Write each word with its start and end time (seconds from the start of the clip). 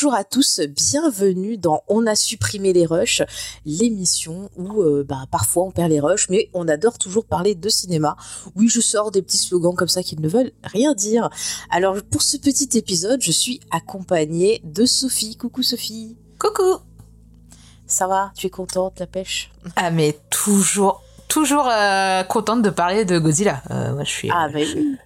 Bonjour 0.00 0.14
à 0.14 0.22
tous, 0.22 0.60
bienvenue 0.60 1.58
dans 1.58 1.82
On 1.88 2.06
a 2.06 2.14
supprimé 2.14 2.72
les 2.72 2.86
rushs, 2.86 3.20
l'émission 3.66 4.48
où 4.56 4.80
euh, 4.80 5.02
bah, 5.02 5.24
parfois 5.28 5.64
on 5.64 5.72
perd 5.72 5.90
les 5.90 5.98
rushs, 5.98 6.28
mais 6.30 6.50
on 6.54 6.68
adore 6.68 6.98
toujours 6.98 7.26
parler 7.26 7.56
de 7.56 7.68
cinéma. 7.68 8.16
Oui, 8.54 8.68
je 8.68 8.80
sors 8.80 9.10
des 9.10 9.22
petits 9.22 9.38
slogans 9.38 9.74
comme 9.74 9.88
ça 9.88 10.04
qui 10.04 10.16
ne 10.16 10.28
veulent 10.28 10.52
rien 10.62 10.94
dire. 10.94 11.30
Alors 11.68 11.96
pour 12.12 12.22
ce 12.22 12.36
petit 12.36 12.78
épisode, 12.78 13.20
je 13.20 13.32
suis 13.32 13.58
accompagnée 13.72 14.60
de 14.62 14.86
Sophie. 14.86 15.36
Coucou 15.36 15.64
Sophie. 15.64 16.16
Coucou 16.38 16.78
Ça 17.88 18.06
va? 18.06 18.30
Tu 18.36 18.46
es 18.46 18.50
contente, 18.50 19.00
la 19.00 19.08
pêche? 19.08 19.50
Ah 19.74 19.90
mais 19.90 20.16
toujours, 20.30 21.02
toujours 21.26 21.66
euh, 21.68 22.22
contente 22.22 22.62
de 22.62 22.70
parler 22.70 23.04
de 23.04 23.18
Godzilla. 23.18 23.64
Euh, 23.72 23.94
moi 23.94 24.04
je 24.04 24.10
suis... 24.10 24.30
Ah 24.32 24.48
bah 24.48 24.60
oui. 24.62 24.96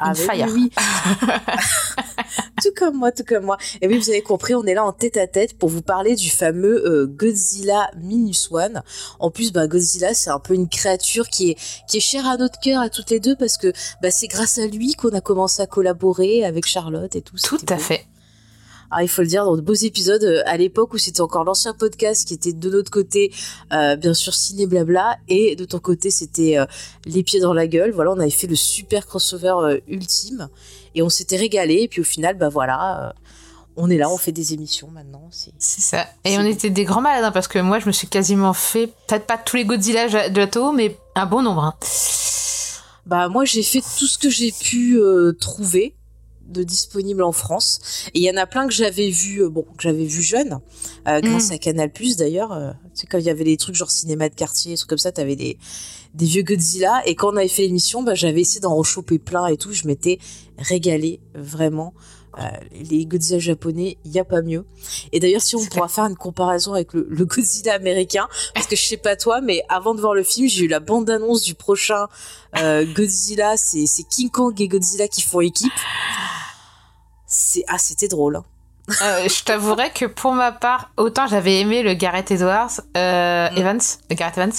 Ah, 0.00 0.14
fire. 0.14 0.48
oui, 0.52 0.70
tout 2.62 2.70
comme 2.76 2.96
moi, 2.96 3.12
tout 3.12 3.24
comme 3.24 3.44
moi. 3.44 3.58
Et 3.80 3.86
oui, 3.86 3.98
vous 3.98 4.08
avez 4.08 4.22
compris, 4.22 4.54
on 4.54 4.64
est 4.64 4.74
là 4.74 4.84
en 4.84 4.92
tête 4.92 5.16
à 5.16 5.26
tête 5.26 5.58
pour 5.58 5.68
vous 5.68 5.82
parler 5.82 6.14
du 6.14 6.30
fameux 6.30 6.86
euh, 6.86 7.06
Godzilla 7.06 7.90
Minus 7.98 8.48
One. 8.50 8.82
En 9.18 9.30
plus, 9.30 9.52
bah, 9.52 9.66
Godzilla, 9.66 10.14
c'est 10.14 10.30
un 10.30 10.38
peu 10.38 10.54
une 10.54 10.68
créature 10.68 11.28
qui 11.28 11.50
est, 11.50 11.58
qui 11.86 11.98
est 11.98 12.00
chère 12.00 12.26
à 12.26 12.36
notre 12.38 12.58
cœur, 12.60 12.80
à 12.80 12.88
toutes 12.88 13.10
les 13.10 13.20
deux, 13.20 13.36
parce 13.36 13.58
que 13.58 13.72
bah, 14.02 14.10
c'est 14.10 14.28
grâce 14.28 14.58
à 14.58 14.66
lui 14.66 14.94
qu'on 14.94 15.10
a 15.10 15.20
commencé 15.20 15.60
à 15.60 15.66
collaborer 15.66 16.44
avec 16.44 16.66
Charlotte 16.66 17.14
et 17.14 17.22
tout. 17.22 17.36
Tout 17.42 17.58
à 17.68 17.74
beau. 17.74 17.80
fait. 17.80 18.06
Ah, 18.92 19.02
il 19.04 19.08
faut 19.08 19.22
le 19.22 19.28
dire, 19.28 19.44
dans 19.44 19.56
de 19.56 19.60
beaux 19.60 19.72
épisodes, 19.72 20.24
euh, 20.24 20.42
à 20.46 20.56
l'époque 20.56 20.92
où 20.94 20.98
c'était 20.98 21.20
encore 21.20 21.44
l'ancien 21.44 21.74
podcast 21.74 22.26
qui 22.26 22.34
était 22.34 22.52
de 22.52 22.70
notre 22.70 22.90
côté, 22.90 23.32
euh, 23.72 23.94
bien 23.94 24.14
sûr, 24.14 24.34
ciné 24.34 24.66
blabla, 24.66 25.16
et 25.28 25.54
de 25.54 25.64
ton 25.64 25.78
côté, 25.78 26.10
c'était 26.10 26.58
euh, 26.58 26.66
les 27.06 27.22
pieds 27.22 27.38
dans 27.38 27.54
la 27.54 27.68
gueule. 27.68 27.92
Voilà, 27.92 28.10
on 28.10 28.18
avait 28.18 28.30
fait 28.30 28.48
le 28.48 28.56
super 28.56 29.06
crossover 29.06 29.54
euh, 29.62 29.78
ultime, 29.86 30.48
et 30.96 31.02
on 31.02 31.08
s'était 31.08 31.36
régalé, 31.36 31.82
et 31.82 31.88
puis 31.88 32.00
au 32.00 32.04
final, 32.04 32.36
bah 32.36 32.48
voilà, 32.48 33.14
on 33.76 33.88
est 33.88 33.96
là, 33.96 34.10
on 34.10 34.16
fait 34.16 34.32
des 34.32 34.54
émissions 34.54 34.88
maintenant. 34.88 35.28
C'est... 35.30 35.52
Ça. 35.58 36.06
Et 36.24 36.36
on 36.38 36.44
était 36.44 36.70
des 36.70 36.84
grands 36.84 37.00
malades, 37.00 37.24
hein, 37.24 37.30
parce 37.32 37.46
que 37.46 37.60
moi 37.60 37.78
je 37.78 37.86
me 37.86 37.92
suis 37.92 38.08
quasiment 38.08 38.52
fait, 38.52 38.88
peut-être 39.06 39.26
pas 39.26 39.38
tous 39.38 39.54
les 39.56 39.64
Godzilla 39.64 40.28
de 40.28 40.36
la 40.36 40.46
Toho, 40.48 40.72
mais 40.72 40.98
un 41.14 41.26
bon 41.26 41.42
nombre. 41.42 41.62
hein. 41.62 41.74
Bah 43.06 43.28
moi, 43.28 43.44
j'ai 43.44 43.62
fait 43.62 43.80
tout 43.80 44.06
ce 44.06 44.18
que 44.18 44.30
j'ai 44.30 44.52
pu 44.52 45.00
trouver 45.40 45.94
de 46.50 46.62
disponible 46.62 47.22
en 47.22 47.32
France. 47.32 47.80
Et 48.14 48.20
il 48.20 48.24
y 48.24 48.30
en 48.30 48.36
a 48.36 48.46
plein 48.46 48.66
que 48.66 48.72
j'avais 48.74 49.10
vu 49.10 49.42
euh, 49.42 49.48
bon 49.48 49.62
que 49.62 49.82
j'avais 49.82 50.04
vu 50.04 50.22
jeune 50.22 50.60
euh, 51.08 51.20
grâce 51.20 51.50
Mm. 51.50 51.52
à 51.52 51.58
Canal 51.58 51.92
Plus 51.92 52.16
d'ailleurs 52.16 52.52
euh, 52.52 52.70
tu 52.94 53.02
sais 53.02 53.06
quand 53.06 53.18
il 53.18 53.24
y 53.24 53.30
avait 53.30 53.44
des 53.44 53.56
trucs 53.56 53.74
genre 53.74 53.90
cinéma 53.90 54.28
de 54.28 54.34
quartier 54.34 54.72
des 54.72 54.76
trucs 54.76 54.90
comme 54.90 54.98
ça 54.98 55.12
t'avais 55.12 55.36
des 55.36 55.58
des 56.14 56.26
vieux 56.26 56.42
Godzilla. 56.42 57.02
Et 57.06 57.14
quand 57.14 57.32
on 57.32 57.36
avait 57.36 57.48
fait 57.48 57.62
l'émission 57.62 58.02
bah 58.02 58.14
j'avais 58.14 58.40
essayé 58.40 58.60
d'en 58.60 58.74
rechoper 58.74 59.18
plein 59.18 59.46
et 59.46 59.56
tout. 59.56 59.72
Je 59.72 59.86
m'étais 59.86 60.18
régalée 60.58 61.20
vraiment. 61.34 61.94
Euh, 62.38 62.42
les 62.88 63.06
Godzilla 63.06 63.40
japonais 63.40 63.98
il 64.04 64.12
y 64.12 64.20
a 64.20 64.24
pas 64.24 64.40
mieux. 64.40 64.64
Et 65.10 65.18
d'ailleurs 65.18 65.42
si 65.42 65.56
on 65.56 65.64
pourra 65.66 65.88
faire 65.88 66.04
une 66.04 66.16
comparaison 66.16 66.74
avec 66.74 66.92
le, 66.94 67.04
le 67.10 67.24
Godzilla 67.24 67.74
américain 67.74 68.28
parce 68.54 68.68
que 68.68 68.76
je 68.76 68.84
sais 68.84 68.96
pas 68.96 69.16
toi 69.16 69.40
mais 69.40 69.62
avant 69.68 69.94
de 69.96 70.00
voir 70.00 70.14
le 70.14 70.22
film 70.22 70.48
j'ai 70.48 70.64
eu 70.64 70.68
la 70.68 70.78
bande 70.78 71.10
annonce 71.10 71.42
du 71.42 71.54
prochain 71.54 72.06
euh, 72.58 72.84
Godzilla. 72.94 73.56
C'est 73.56 73.84
c'est 73.86 74.04
King 74.04 74.30
Kong 74.30 74.60
et 74.60 74.68
Godzilla 74.68 75.08
qui 75.08 75.22
font 75.22 75.40
équipe 75.40 75.72
c'est 77.30 77.64
ah 77.68 77.78
c'était 77.78 78.08
drôle 78.08 78.36
hein. 78.36 78.44
Euh, 79.02 79.28
je 79.28 79.44
t'avouerais 79.44 79.90
que 79.90 80.04
pour 80.04 80.32
ma 80.32 80.50
part, 80.50 80.90
autant 80.96 81.28
j'avais 81.28 81.60
aimé 81.60 81.84
le 81.84 81.94
Gareth 81.94 82.32
Edwards, 82.32 82.72
euh, 82.96 83.48
Mm. 83.50 83.56
Evans, 83.58 83.80
le 84.10 84.16
Gareth 84.16 84.36
Evans, 84.38 84.52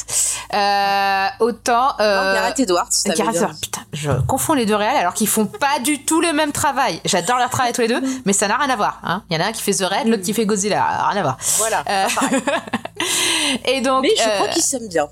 euh, 0.54 1.28
autant... 1.46 1.88
Non, 2.00 2.34
Gareth 2.34 2.60
Edwards 2.62 2.88
Gareth 3.08 3.36
Edwards, 3.36 3.56
putain, 3.62 3.82
je 3.92 4.12
confonds 4.28 4.54
les 4.54 4.66
deux 4.66 4.76
réels 4.76 4.96
alors 4.96 5.14
qu'ils 5.16 5.28
font 5.28 5.48
pas 5.48 5.80
du 5.84 6.06
tout 6.06 6.22
le 6.22 6.32
même 6.32 6.54
travail. 6.54 7.02
J'adore 7.04 7.40
leur 7.40 7.50
travail 7.50 7.74
tous 7.74 7.82
les 7.82 7.90
deux, 7.90 8.02
mais 8.26 8.32
ça 8.32 8.48
n'a 8.48 8.56
rien 8.56 8.70
à 8.70 8.76
voir. 8.78 9.02
Hein. 9.04 9.24
Il 9.30 9.36
y 9.36 9.38
en 9.38 9.44
a 9.44 9.48
un 9.48 9.52
qui 9.52 9.64
fait 9.64 9.74
The 9.74 9.82
Red, 9.84 10.08
l'autre 10.08 10.24
qui 10.24 10.34
fait 10.34 10.46
Godzilla, 10.46 11.10
rien 11.10 11.20
à 11.20 11.24
voir. 11.24 11.38
voilà 11.58 11.84
et 13.66 13.82
donc, 13.82 14.04
mais 14.04 14.12
je 14.18 14.36
crois 14.36 14.48
qu'ils 14.48 14.64
s'aiment 14.64 14.88
bien 14.88 15.10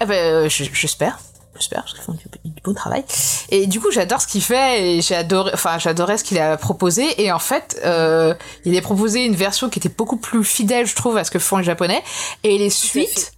ah 0.00 0.06
bah, 0.06 0.48
je- 0.48 0.64
j'espère. 0.72 1.18
J'espère, 1.56 1.82
parce 1.82 1.94
qu'ils 1.94 2.02
font 2.02 2.12
du, 2.12 2.24
du 2.44 2.62
bon 2.62 2.74
travail. 2.74 3.04
Et 3.50 3.66
du 3.66 3.80
coup, 3.80 3.90
j'adore 3.92 4.20
ce 4.20 4.26
qu'il 4.26 4.42
fait 4.42 4.82
et 4.82 5.00
j'ai 5.02 5.14
adoré, 5.14 5.52
enfin, 5.54 5.78
j'adorais 5.78 6.18
ce 6.18 6.24
qu'il 6.24 6.38
a 6.38 6.56
proposé. 6.56 7.22
Et 7.22 7.30
en 7.30 7.38
fait, 7.38 7.80
euh, 7.84 8.34
il 8.64 8.76
a 8.76 8.80
proposé 8.80 9.24
une 9.24 9.36
version 9.36 9.68
qui 9.68 9.78
était 9.78 9.88
beaucoup 9.88 10.16
plus 10.16 10.42
fidèle, 10.44 10.86
je 10.86 10.96
trouve, 10.96 11.16
à 11.16 11.24
ce 11.24 11.30
que 11.30 11.38
font 11.38 11.58
les 11.58 11.64
Japonais. 11.64 12.02
Et 12.42 12.58
les 12.58 12.70
suites 12.70 13.34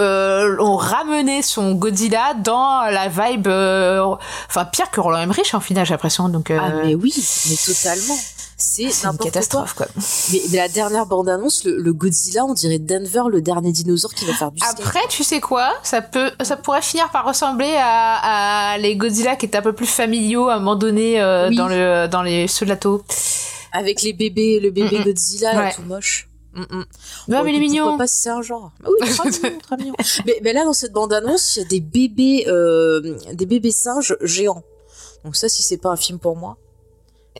euh, 0.00 0.56
ont 0.58 0.76
ramené 0.76 1.42
son 1.42 1.74
Godzilla 1.74 2.34
dans 2.34 2.82
la 2.90 3.08
vibe, 3.08 3.46
euh, 3.46 4.16
enfin, 4.48 4.64
pire 4.64 4.90
que 4.90 5.00
Roland 5.00 5.20
Emmerich, 5.20 5.54
en 5.54 5.60
final, 5.60 5.86
j'ai 5.86 5.94
l'impression. 5.94 6.28
Donc, 6.28 6.50
euh, 6.50 6.58
ah 6.60 6.70
mais 6.82 6.96
oui 6.96 7.14
mais 7.48 7.56
totalement 7.56 8.16
c'est 8.56 8.84
une 9.04 9.18
catastrophe, 9.18 9.74
quoi. 9.74 9.86
quoi. 9.86 10.02
Mais, 10.32 10.40
mais 10.50 10.56
la 10.58 10.68
dernière 10.68 11.06
bande 11.06 11.28
annonce 11.28 11.64
le, 11.64 11.76
le 11.78 11.92
Godzilla 11.92 12.44
on 12.44 12.54
dirait 12.54 12.78
Denver 12.78 13.22
le 13.30 13.40
dernier 13.42 13.72
dinosaure 13.72 14.14
qui 14.14 14.24
va 14.24 14.32
faire 14.34 14.50
du 14.52 14.58
skate. 14.60 14.80
Après, 14.80 15.00
tu 15.08 15.24
sais 15.24 15.40
quoi? 15.40 15.72
Ça 15.82 16.02
peut, 16.02 16.30
ça 16.42 16.56
pourrait 16.56 16.82
finir 16.82 17.10
par 17.10 17.26
ressembler 17.26 17.74
à, 17.76 18.72
à 18.72 18.78
les 18.78 18.96
Godzilla 18.96 19.36
qui 19.36 19.46
étaient 19.46 19.58
un 19.58 19.62
peu 19.62 19.72
plus 19.72 19.86
familiaux 19.86 20.48
à 20.48 20.54
un 20.54 20.58
moment 20.58 20.76
donné 20.76 21.20
euh, 21.20 21.48
Oui. 21.48 21.56
dans 21.56 21.68
le 21.68 22.06
dans 22.08 22.22
les 22.22 22.46
ceux 22.48 22.64
de 22.66 22.70
la 22.70 22.76
taux. 22.76 23.02
avec 23.72 24.02
les 24.02 24.12
bébés 24.12 24.60
le 24.60 24.70
bébé 24.70 24.98
Mm, 24.98 25.00
mm. 25.00 25.04
Godzilla 25.04 25.52
là, 25.52 25.60
Ouais. 25.64 25.72
tout 25.74 25.82
moche 25.82 26.28
Mm, 26.56 26.60
mm. 26.60 26.66
Non, 27.26 27.38
Bon, 27.38 27.44
mais 27.44 27.50
il 27.52 27.56
est 27.56 27.58
mignon. 27.58 27.98
Pas 27.98 28.06
si 28.06 28.22
c'est 28.22 28.30
un 28.30 28.40
genre 28.40 28.70
Ah 28.84 28.88
Oui, 28.88 29.08
très 29.10 29.28
mignon, 29.28 29.58
très 29.62 29.76
mignon. 29.76 29.94
Mais, 30.24 30.38
mais 30.44 30.52
là, 30.52 30.64
dans 30.64 30.72
cette 30.72 30.92
bande-annonce, 30.92 31.56
il 31.56 31.62
y 31.62 31.64
a 31.64 31.68
des 31.68 31.80
bébés, 31.80 32.44
euh, 32.46 33.16
des 33.32 33.44
bébés 33.44 33.72
singes 33.72 34.16
géants. 34.22 34.62
Donc 35.24 35.34
ça, 35.34 35.48
si 35.48 35.64
c'est 35.64 35.78
pas 35.78 35.88
un 35.90 35.96
film 35.96 36.20
pour 36.20 36.36
moi. 36.36 36.56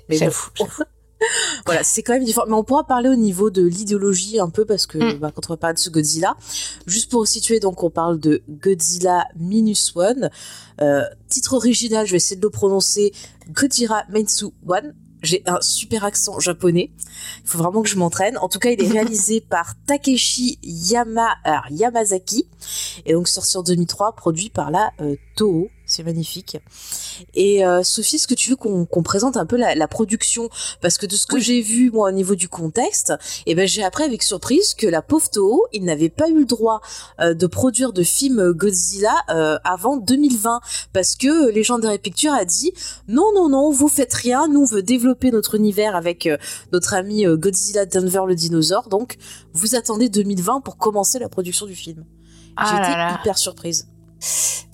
Mais 0.08 0.18
bon, 0.18 0.24
J'avoue, 0.24 0.48
j'avoue. 0.56 0.82
voilà, 1.66 1.82
c'est 1.84 2.02
quand 2.02 2.12
même 2.14 2.24
différent. 2.24 2.46
Mais 2.48 2.54
on 2.54 2.64
pourra 2.64 2.84
parler 2.84 3.08
au 3.08 3.14
niveau 3.16 3.50
de 3.50 3.62
l'idéologie 3.62 4.38
un 4.38 4.50
peu 4.50 4.64
parce 4.64 4.86
que 4.86 4.98
Mm. 4.98 5.18
bah, 5.18 5.32
quand 5.34 5.42
on 5.48 5.52
va 5.52 5.56
parler 5.56 5.74
de 5.74 5.78
ce 5.80 5.90
Godzilla, 5.90 6.36
juste 6.86 7.10
pour 7.10 7.26
situer, 7.26 7.60
donc 7.60 7.82
on 7.82 7.90
parle 7.90 8.18
de 8.18 8.42
Godzilla 8.48 9.26
Minus 9.36 9.92
One. 9.96 10.30
Euh, 10.80 11.02
titre 11.28 11.54
original, 11.54 12.06
je 12.06 12.12
vais 12.12 12.16
essayer 12.18 12.36
de 12.36 12.42
le 12.42 12.50
prononcer, 12.50 13.12
Godzilla 13.50 14.04
Minus 14.10 14.44
One. 14.66 14.94
J'ai 15.22 15.42
un 15.46 15.58
super 15.62 16.04
accent 16.04 16.38
japonais. 16.38 16.90
Il 17.42 17.48
faut 17.48 17.56
vraiment 17.56 17.80
que 17.80 17.88
je 17.88 17.96
m'entraîne. 17.96 18.36
En 18.36 18.48
tout 18.50 18.58
cas, 18.58 18.70
il 18.70 18.82
est 18.82 18.88
réalisé 18.92 19.40
par 19.40 19.72
Takeshi 19.86 20.58
Yama, 20.62 21.28
alors, 21.44 21.64
Yamazaki 21.70 22.46
et 23.06 23.14
donc 23.14 23.28
sorti 23.28 23.56
en 23.56 23.62
2003, 23.62 24.16
produit 24.16 24.50
par 24.50 24.70
la 24.70 24.92
euh, 25.00 25.16
Toho. 25.34 25.68
C'est 25.94 26.02
magnifique. 26.02 26.56
Et 27.34 27.64
euh, 27.64 27.84
Sophie, 27.84 28.16
est-ce 28.16 28.26
que 28.26 28.34
tu 28.34 28.50
veux 28.50 28.56
qu'on 28.56 29.02
présente 29.04 29.36
un 29.36 29.46
peu 29.46 29.56
la, 29.56 29.76
la 29.76 29.86
production? 29.86 30.48
Parce 30.80 30.98
que 30.98 31.06
de 31.06 31.14
ce 31.14 31.24
que 31.26 31.36
Oui. 31.36 31.40
j'ai 31.42 31.60
vu 31.60 31.92
moi 31.92 32.08
au 32.08 32.12
niveau 32.12 32.34
du 32.34 32.48
contexte, 32.48 33.12
et 33.46 33.54
ben 33.54 33.68
j'ai 33.68 33.84
appris 33.84 34.02
avec 34.02 34.24
surprise 34.24 34.74
que 34.74 34.88
la 34.88 35.02
pauvre 35.02 35.30
Toho, 35.30 35.64
il 35.72 35.84
n'avait 35.84 36.08
pas 36.08 36.28
eu 36.28 36.40
le 36.40 36.46
droit 36.46 36.80
euh, 37.20 37.32
de 37.34 37.46
produire 37.46 37.92
de 37.92 38.02
film 38.02 38.50
Godzilla 38.52 39.14
euh, 39.30 39.56
avant 39.62 39.96
2020 39.96 40.60
parce 40.92 41.14
que 41.14 41.50
Legendary 41.54 41.98
Pictures 42.00 42.32
a 42.34 42.44
dit 42.44 42.72
non 43.06 43.32
non 43.32 43.48
non, 43.48 43.70
vous 43.70 43.88
faites 43.88 44.14
rien, 44.14 44.48
nous 44.48 44.62
on 44.62 44.66
veut 44.66 44.82
développer 44.82 45.30
notre 45.30 45.54
univers 45.54 45.94
avec 45.94 46.28
notre 46.72 46.94
ami 46.94 47.24
Godzilla 47.24 47.86
Denver 47.86 48.22
le 48.26 48.34
dinosaure, 48.34 48.88
donc 48.88 49.16
vous 49.52 49.76
attendez 49.76 50.08
2020 50.08 50.60
pour 50.62 50.76
commencer 50.76 51.20
la 51.20 51.28
production 51.28 51.66
du 51.66 51.76
film. 51.76 52.04
Ah 52.56 52.82
J'étais 52.84 53.20
hyper 53.20 53.38
surprise. 53.38 53.86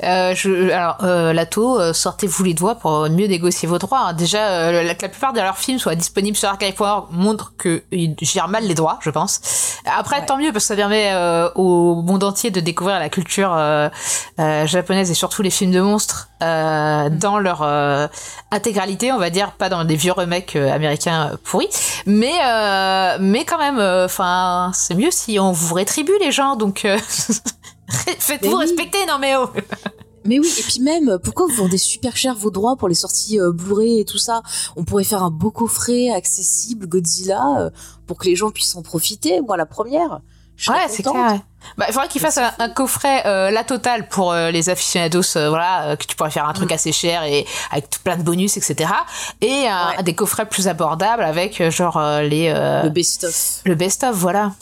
Euh, 0.03 0.35
je, 0.35 0.71
alors, 0.71 0.97
euh, 1.03 1.33
Lato, 1.33 1.79
euh, 1.81 1.93
sortez-vous 1.93 2.45
les 2.45 2.55
doigts 2.55 2.75
pour 2.77 3.09
mieux 3.11 3.27
négocier 3.27 3.69
vos 3.69 3.79
droits. 3.79 4.01
hein. 4.09 4.13
Déjà, 4.15 4.49
euh, 4.49 4.83
la, 4.83 4.95
que 4.95 5.03
la 5.03 5.09
plupart 5.09 5.33
de 5.33 5.41
leurs 5.41 5.59
films 5.59 5.79
soient 5.79 5.95
disponibles 5.95 6.37
sur 6.37 6.49
Archive.org 6.49 7.09
montre 7.11 7.53
qu'ils 7.61 8.15
gèrent 8.23 8.49
mal 8.49 8.65
les 8.65 8.75
droits, 8.75 8.99
je 9.03 9.11
pense. 9.11 9.41
Après, 9.87 10.21
Ouais. 10.21 10.27
tant 10.27 10.37
mieux, 10.39 10.53
parce 10.53 10.65
que 10.65 10.69
ça 10.69 10.77
permet 10.77 11.11
euh, 11.13 11.49
au 11.55 12.03
monde 12.03 12.25
entier 12.25 12.51
de 12.51 12.61
découvrir 12.61 12.99
la 12.99 13.09
culture 13.09 13.53
euh, 13.55 13.89
japonaise 14.67 15.11
et 15.11 15.15
surtout 15.15 15.43
les 15.43 15.51
films 15.51 15.73
de 15.73 15.81
monstres 15.81 16.29
euh, 16.43 17.09
dans 17.11 17.39
leur 17.39 17.63
euh, 17.63 18.07
intégralité, 18.51 19.13
on 19.13 19.19
va 19.19 19.31
dire, 19.31 19.53
pas 19.53 19.69
dans 19.69 19.85
des 19.85 19.97
vieux 19.97 20.13
remakes 20.13 20.57
américains 20.57 21.33
pourris, 21.45 21.69
mais 22.07 22.33
euh, 22.45 23.19
mais 23.21 23.45
quand 23.45 23.59
même, 23.59 23.79
enfin, 24.05 24.71
c'est 24.75 24.95
mieux 24.95 25.11
si 25.11 25.39
on 25.39 25.53
vous 25.53 25.75
rétribue 25.75 26.17
les 26.21 26.33
gens, 26.33 26.57
donc. 26.57 26.87
Faites-vous 28.19 28.53
oui. 28.57 28.61
respecter, 28.65 29.05
non 29.07 29.19
mais 29.19 29.37
oh 29.37 29.49
Mais 30.27 30.39
oui, 30.39 30.53
et 30.59 30.63
puis 30.63 30.81
même, 30.81 31.19
pourquoi 31.25 31.47
vous 31.47 31.55
vendez 31.55 31.79
super 31.79 32.15
cher 32.15 32.35
vos 32.35 32.51
droits 32.51 32.77
pour 32.77 32.89
les 32.89 32.95
sorties 32.95 33.41
euh, 33.41 33.53
Blu-ray 33.53 34.01
et 34.01 34.05
tout 34.05 34.19
ça? 34.19 34.43
On 34.77 34.85
pourrait 34.85 35.03
faire 35.05 35.23
un 35.23 35.31
beau 35.31 35.51
coffret 35.51 36.11
accessible 36.11 36.87
Godzilla 36.87 37.43
euh, 37.59 37.71
pour 38.07 38.19
que 38.19 38.27
les 38.27 38.37
gens 38.37 38.51
puissent 38.51 38.77
en 38.77 38.83
profiter. 38.83 39.41
Moi, 39.41 39.57
la 39.57 39.65
première. 39.65 40.21
Je 40.57 40.71
Ouais, 40.71 40.77
c'est 40.89 41.03
clair. 41.03 41.15
ouais. 41.15 41.41
Bah, 41.79 41.87
il 41.89 41.93
faudrait 41.95 42.09
qu'ils 42.09 42.21
fassent 42.21 42.37
un, 42.37 42.53
un 42.59 42.69
coffret 42.69 43.23
euh, 43.27 43.51
la 43.51 43.65
totale 43.65 44.09
pour 44.09 44.33
euh, 44.33 44.51
les 44.51 44.69
aficionados, 44.69 45.23
euh, 45.39 45.49
voilà, 45.49 45.97
que 45.97 46.05
tu 46.05 46.15
pourrais 46.17 46.31
faire 46.31 46.47
un 46.47 46.53
truc 46.53 46.71
Mm. 46.71 46.75
assez 46.75 46.93
cher 46.93 47.23
et 47.25 47.47
avec 47.71 47.89
plein 48.05 48.19
de 48.19 48.23
bonus, 48.23 48.59
etc. 48.59 48.91
Et 49.41 49.47
Ouais. 49.65 50.03
des 50.03 50.15
coffrets 50.15 50.47
plus 50.47 50.69
abordables 50.69 51.23
avec 51.23 51.67
genre 51.71 51.99
les 52.21 52.53
Le 52.53 52.91
best-of. 52.91 53.63
le 53.65 53.75
best-of, 53.75 54.15
voilà. 54.17 54.53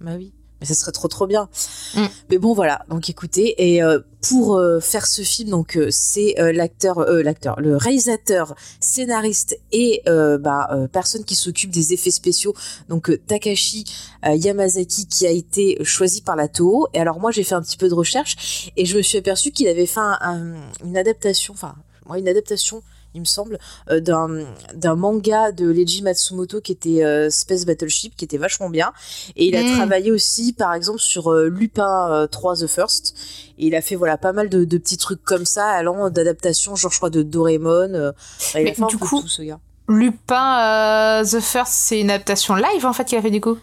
Bah 0.00 0.12
oui. 0.16 0.32
Mais 0.60 0.66
ça 0.66 0.74
serait 0.74 0.92
trop 0.92 1.08
trop 1.08 1.26
bien. 1.26 1.48
Mm. 1.94 2.06
Mais 2.30 2.38
bon 2.38 2.52
voilà, 2.54 2.84
donc 2.88 3.08
écoutez, 3.08 3.54
et 3.74 3.82
euh, 3.82 3.98
pour 4.20 4.56
euh, 4.56 4.80
faire 4.80 5.06
ce 5.06 5.22
film, 5.22 5.50
donc 5.50 5.76
euh, 5.76 5.88
c'est 5.90 6.34
l'acteur, 6.52 7.00
l'acteur, 7.22 7.58
le 7.60 7.76
réalisateur, 7.76 8.54
scénariste 8.80 9.58
et 9.72 10.02
bah, 10.06 10.68
personne 10.92 11.24
qui 11.24 11.34
s'occupe 11.34 11.70
des 11.70 11.92
effets 11.92 12.10
spéciaux, 12.10 12.54
donc 12.88 13.10
Takashi 13.26 13.84
Yamazaki 14.24 15.06
qui 15.06 15.26
a 15.26 15.30
été 15.30 15.78
choisi 15.84 16.20
par 16.22 16.36
la 16.36 16.48
Toho. 16.48 16.88
Et 16.94 17.00
alors 17.00 17.20
moi 17.20 17.30
j'ai 17.30 17.44
fait 17.44 17.54
un 17.54 17.62
petit 17.62 17.76
peu 17.76 17.88
de 17.88 17.94
recherche 17.94 18.70
et 18.76 18.84
je 18.84 18.96
me 18.96 19.02
suis 19.02 19.18
aperçu 19.18 19.50
qu'il 19.52 19.68
avait 19.68 19.86
fait 19.86 20.00
un- 20.00 20.18
un- 20.20 20.54
une 20.84 20.96
adaptation, 20.96 21.54
enfin 21.54 21.74
moi 22.06 22.18
une 22.18 22.28
adaptation 22.28 22.82
il 23.14 23.20
me 23.20 23.24
semble, 23.26 23.58
euh, 23.90 24.00
d'un 24.00 24.94
manga 24.94 25.52
de 25.52 25.68
Leiji 25.68 26.02
Matsumoto 26.02 26.60
qui 26.60 26.72
était 26.72 27.02
euh, 27.04 27.28
Space 27.30 27.64
Battleship, 27.66 28.14
qui 28.16 28.24
était 28.24 28.38
vachement 28.38 28.70
bien. 28.70 28.92
Et 29.36 29.46
il 29.48 29.56
a 29.56 29.62
Mm. 29.62 29.76
travaillé 29.76 30.12
aussi, 30.12 30.52
par 30.52 30.74
exemple, 30.74 31.00
sur 31.00 31.32
euh, 31.32 31.48
Lupin 31.48 32.08
euh, 32.10 32.26
3 32.26 32.56
The 32.56 32.66
First. 32.66 33.14
Et 33.58 33.66
il 33.66 33.74
a 33.74 33.82
fait 33.82 33.96
voilà 33.96 34.16
pas 34.16 34.32
mal 34.32 34.48
de, 34.48 34.64
de 34.64 34.78
petits 34.78 34.96
trucs 34.96 35.22
comme 35.24 35.44
ça, 35.44 35.66
allant 35.68 36.08
d'adaptation, 36.10 36.76
genre 36.76 36.90
je 36.92 36.96
crois 36.98 37.10
de 37.10 37.22
Doraemon. 37.22 37.94
euh, 37.94 38.12
il 38.54 38.62
Mais 38.64 38.70
a 38.70 38.74
fait 38.74 38.82
un 38.82 38.86
du 38.86 38.96
coup- 38.98 39.20
tout 39.20 39.28
ce 39.28 39.42
gars. 39.42 39.58
Lupin 39.88 41.20
euh, 41.20 41.24
The 41.24 41.40
First, 41.40 41.72
c'est 41.72 42.00
une 42.00 42.10
adaptation 42.10 42.54
live 42.54 42.86
en 42.86 42.92
fait 42.92 43.04
qu'il 43.04 43.18
a 43.18 43.22
fait 43.22 43.30
du 43.30 43.40
coup? 43.40 43.58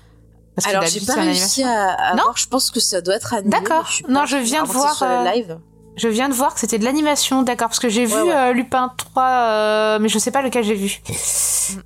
Parce 0.56 0.68
Alors 0.68 0.84
j'ai 0.86 1.00
pas 1.02 1.14
réussi 1.16 1.64
à, 1.64 1.92
à 1.94 2.16
Non? 2.16 2.24
voir, 2.24 2.38
je 2.38 2.48
pense 2.48 2.72
que 2.72 2.80
ça 2.80 3.00
doit 3.02 3.16
être 3.16 3.34
animé. 3.34 3.52
D'accord. 3.52 3.88
Non, 4.10 4.26
je 4.26 4.38
viens 4.38 4.64
de 4.64 4.68
voir, 4.70 5.02
euh, 5.04 5.24
live. 5.32 5.58
Je 5.98 6.08
viens 6.08 6.30
de 6.30 6.34
voir 6.34 6.54
que 6.54 6.60
c'était 6.60 6.78
de 6.78 6.86
l'animation, 6.86 7.42
d'accord, 7.42 7.70
parce 7.70 7.80
que 7.80 7.90
j'ai 7.90 8.06
vu 8.06 8.14
Ouais, 8.14 8.36
euh, 8.36 8.54
Lupin 8.54 8.94
3, 8.96 9.24
euh, 9.24 10.00
mais 10.00 10.10
je 10.10 10.20
sais 10.20 10.32
pas 10.32 10.42
lequel 10.44 10.64
j'ai 10.64 10.76
vu. 10.76 11.02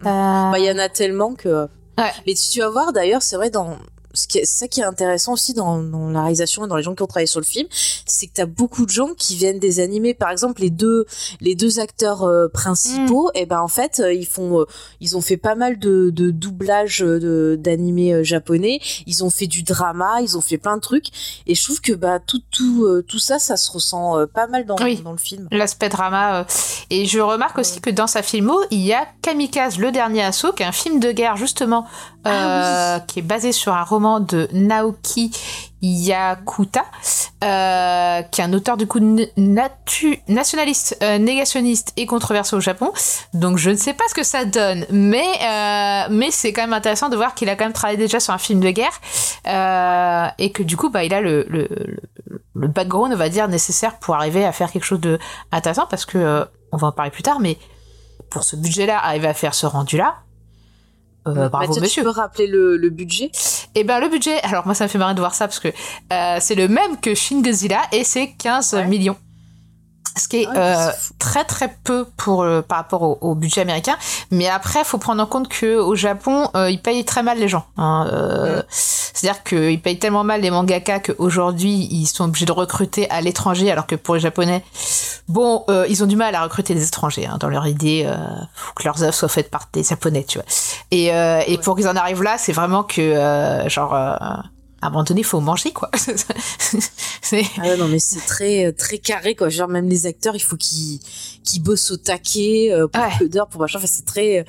Bah, 0.01 0.53
il 0.57 0.65
y 0.65 0.71
en 0.71 0.77
a 0.77 0.89
tellement 0.89 1.33
que. 1.33 1.67
Ouais. 1.97 2.11
Mais 2.27 2.33
tu 2.33 2.59
vas 2.59 2.69
voir 2.69 2.93
d'ailleurs, 2.93 3.21
c'est 3.21 3.37
vrai 3.37 3.49
dans 3.49 3.77
ce 4.13 4.27
qui 4.27 4.37
est- 4.39 4.45
c'est 4.45 4.59
ça 4.59 4.67
qui 4.67 4.81
est 4.81 4.83
intéressant 4.85 5.33
aussi 5.33 5.53
dans, 5.53 5.81
dans 5.81 6.09
la 6.09 6.21
réalisation 6.21 6.65
et 6.65 6.67
dans 6.67 6.75
les 6.75 6.83
gens 6.83 6.95
qui 6.95 7.03
ont 7.03 7.07
travaillé 7.07 7.27
sur 7.27 7.39
le 7.39 7.45
film, 7.45 7.67
c'est 8.05 8.27
que 8.27 8.33
t'as 8.33 8.45
beaucoup 8.45 8.85
de 8.85 8.91
gens 8.91 9.09
qui 9.17 9.35
viennent 9.35 9.59
des 9.59 9.79
animés. 9.79 10.13
Par 10.13 10.29
exemple, 10.29 10.61
les 10.61 10.69
deux 10.69 11.05
les 11.39 11.55
deux 11.55 11.79
acteurs 11.79 12.23
euh, 12.23 12.47
principaux, 12.47 13.27
Mm. 13.29 13.37
et 13.37 13.45
ben 13.45 13.59
en 13.61 13.67
fait, 13.67 13.99
euh, 13.99 14.13
ils 14.13 14.25
font 14.27 14.61
euh, 14.61 14.65
ils 14.99 15.15
ont 15.17 15.21
fait 15.21 15.37
pas 15.37 15.55
mal 15.55 15.79
de, 15.79 16.09
de 16.11 16.31
doublage 16.31 16.99
de 16.99 17.57
d'animés 17.59 18.23
japonais. 18.23 18.79
Ils 19.07 19.23
ont 19.23 19.29
fait 19.29 19.47
du 19.47 19.63
drama, 19.63 20.21
ils 20.21 20.37
ont 20.37 20.41
fait 20.41 20.57
plein 20.57 20.75
de 20.77 20.81
trucs. 20.81 21.07
Et 21.47 21.55
je 21.55 21.63
trouve 21.63 21.81
que 21.81 21.93
bah 21.93 22.19
tout 22.19 22.41
tout 22.51 22.87
tout 23.07 23.19
ça, 23.19 23.39
ça 23.39 23.57
se 23.57 23.71
ressent 23.71 24.15
pas 24.33 24.47
mal 24.47 24.65
dans 24.65 24.75
Oui. 24.81 25.01
dans 25.01 25.11
le 25.11 25.17
film. 25.17 25.47
L'aspect 25.51 25.89
drama. 25.89 26.45
Et 26.89 27.05
je 27.05 27.19
remarque 27.19 27.57
aussi 27.57 27.79
que 27.81 27.89
dans 27.89 28.07
sa 28.07 28.21
filmo, 28.23 28.59
il 28.71 28.81
y 28.81 28.93
a 28.93 29.07
Kamikaze, 29.21 29.77
le 29.77 29.91
dernier 29.91 30.23
assaut, 30.23 30.51
qui 30.53 30.63
est 30.63 30.65
un 30.65 30.71
film 30.71 30.99
de 30.99 31.11
guerre 31.11 31.37
justement, 31.37 31.85
Ah 32.25 33.01
qui 33.07 33.19
est 33.19 33.23
basé 33.23 33.51
sur 33.51 33.73
un 33.73 33.83
roman 33.83 34.00
de 34.19 34.47
Naoki 34.53 35.31
Yakuta, 35.81 36.85
euh, 37.43 38.21
qui 38.23 38.41
est 38.41 38.43
un 38.43 38.53
auteur 38.53 38.77
du 38.77 38.85
coup 38.87 38.99
nationaliste, 40.27 40.97
euh, 41.01 41.17
négationniste 41.17 41.93
et 41.97 42.05
controversé 42.05 42.55
au 42.55 42.59
Japon. 42.59 42.91
Donc 43.33 43.57
je 43.57 43.71
ne 43.71 43.75
sais 43.75 43.93
pas 43.93 44.03
ce 44.09 44.13
que 44.13 44.23
ça 44.23 44.45
donne, 44.45 44.85
mais 44.91 45.25
euh, 45.41 46.07
mais 46.11 46.29
c'est 46.31 46.53
quand 46.53 46.61
même 46.61 46.73
intéressant 46.73 47.09
de 47.09 47.15
voir 47.15 47.33
qu'il 47.33 47.49
a 47.49 47.55
quand 47.55 47.65
même 47.65 47.73
travaillé 47.73 47.97
déjà 47.97 48.19
sur 48.19 48.33
un 48.33 48.37
film 48.37 48.59
de 48.59 48.69
guerre 48.69 49.01
et 50.37 50.51
que 50.51 50.63
du 50.63 50.77
coup 50.77 50.89
bah 50.89 51.03
il 51.03 51.13
a 51.13 51.21
le, 51.21 51.45
le, 51.49 52.67
background 52.67 53.11
on 53.13 53.17
va 53.17 53.29
dire 53.29 53.47
nécessaire 53.47 53.97
pour 53.97 54.15
arriver 54.15 54.45
à 54.45 54.51
faire 54.51 54.71
quelque 54.71 54.83
chose 54.83 54.99
de 54.99 55.17
parce 55.89 56.05
que 56.05 56.45
on 56.71 56.77
va 56.77 56.87
en 56.87 56.91
parler 56.91 57.11
plus 57.11 57.23
tard, 57.23 57.39
mais 57.39 57.57
pour 58.29 58.43
ce 58.43 58.55
budget-là, 58.55 59.03
arriver 59.03 59.27
à 59.27 59.33
faire 59.33 59.53
ce 59.53 59.65
rendu-là. 59.65 60.15
Euh, 61.27 61.49
bravo 61.49 61.67
Mathieu, 61.67 61.81
monsieur. 61.81 62.01
Tu 62.01 62.05
peux 62.05 62.09
rappeler 62.19 62.47
le, 62.47 62.77
le 62.77 62.89
budget 62.89 63.31
Et 63.75 63.83
ben 63.83 63.99
le 63.99 64.09
budget, 64.09 64.41
alors 64.41 64.65
moi 64.65 64.73
ça 64.75 64.85
me 64.85 64.89
fait 64.89 64.97
marrer 64.97 65.13
de 65.13 65.19
voir 65.19 65.35
ça 65.35 65.47
parce 65.47 65.59
que 65.59 65.67
euh, 66.13 66.37
c'est 66.39 66.55
le 66.55 66.67
même 66.67 66.99
que 66.99 67.13
Shin 67.13 67.41
Godzilla 67.41 67.81
et 67.91 68.03
c'est 68.03 68.31
15 68.31 68.73
Ouais. 68.73 68.87
millions. 68.87 69.17
Ce 70.17 70.27
qui 70.27 70.41
est 70.41 70.47
Ah 70.49 70.51
ouais, 70.53 70.59
euh, 70.59 70.91
très 71.19 71.45
très 71.45 71.73
peu 71.85 72.05
pour 72.17 72.41
euh, 72.43 72.61
par 72.61 72.79
rapport 72.79 73.01
au, 73.03 73.17
au 73.21 73.33
budget 73.33 73.61
américain. 73.61 73.95
Mais 74.29 74.49
après, 74.49 74.83
faut 74.83 74.97
prendre 74.97 75.23
en 75.23 75.25
compte 75.25 75.47
que 75.47 75.77
au 75.77 75.95
Japon, 75.95 76.49
ils 76.69 76.81
payent 76.81 77.05
très 77.05 77.23
mal 77.23 77.37
les 77.39 77.47
gens. 77.47 77.65
hein. 77.77 78.07
Ouais. 78.11 78.61
C'est-à-dire 78.69 79.43
qu'ils 79.43 79.79
payent 79.79 79.99
tellement 79.99 80.23
mal 80.25 80.41
les 80.41 80.49
mangaka 80.51 80.99
qu'aujourd'hui 80.99 81.87
ils 81.91 82.07
sont 82.07 82.25
obligés 82.25 82.45
de 82.45 82.51
recruter 82.51 83.09
à 83.09 83.21
l'étranger, 83.21 83.71
alors 83.71 83.85
que 83.87 83.95
pour 83.95 84.15
les 84.15 84.21
Japonais, 84.21 84.63
bon, 85.31 85.63
euh, 85.69 85.85
ils 85.89 86.03
ont 86.03 86.07
du 86.07 86.15
mal 86.15 86.35
à 86.35 86.43
recruter 86.43 86.73
des 86.75 86.87
étrangers. 86.87 87.25
hein. 87.25 87.37
Dans 87.39 87.49
leur 87.49 87.65
idée, 87.67 88.03
euh, 88.05 88.15
faut 88.53 88.73
que 88.75 88.83
leurs 88.83 89.01
œuvres 89.03 89.13
soient 89.13 89.29
faites 89.29 89.49
par 89.49 89.67
des 89.73 89.83
Japonais, 89.83 90.23
tu 90.27 90.37
vois. 90.37 90.45
Et, 90.91 91.13
euh, 91.13 91.41
et 91.47 91.51
Ouais. 91.51 91.57
pour 91.57 91.75
qu'ils 91.75 91.87
en 91.87 91.95
arrivent 91.95 92.23
là, 92.23 92.37
c'est 92.37 92.51
vraiment 92.53 92.83
que 92.83 93.01
euh, 93.01 93.67
genre 93.69 93.95
euh, 93.95 94.15
à 94.81 94.87
un 94.87 94.89
moment 94.89 95.03
donné, 95.03 95.21
il 95.21 95.25
faut 95.25 95.39
manger 95.39 95.71
quoi. 95.71 95.89
c'est 97.21 97.43
Ah 97.57 97.75
non, 97.77 97.87
mais 97.87 97.99
c'est 97.99 98.19
très, 98.25 98.65
euh, 98.65 98.71
très 98.71 98.97
carré, 98.97 99.35
quoi. 99.35 99.49
Genre, 99.49 99.67
même 99.67 99.87
les 99.87 100.05
acteurs, 100.07 100.35
il 100.35 100.39
faut 100.41 100.57
qu'ils, 100.57 100.99
qu'ils 101.43 101.61
bossent 101.61 101.91
au 101.91 101.97
taquet, 101.97 102.69
euh, 102.71 102.87
pour 102.87 103.01
Ouais. 103.03 103.09
peu 103.19 103.29
d'heures, 103.29 103.47
pour 103.47 103.61
machin. 103.61 103.77
Enfin, 103.77 103.87
c'est 103.87 104.05
très, 104.05 104.39
euh, 104.39 104.43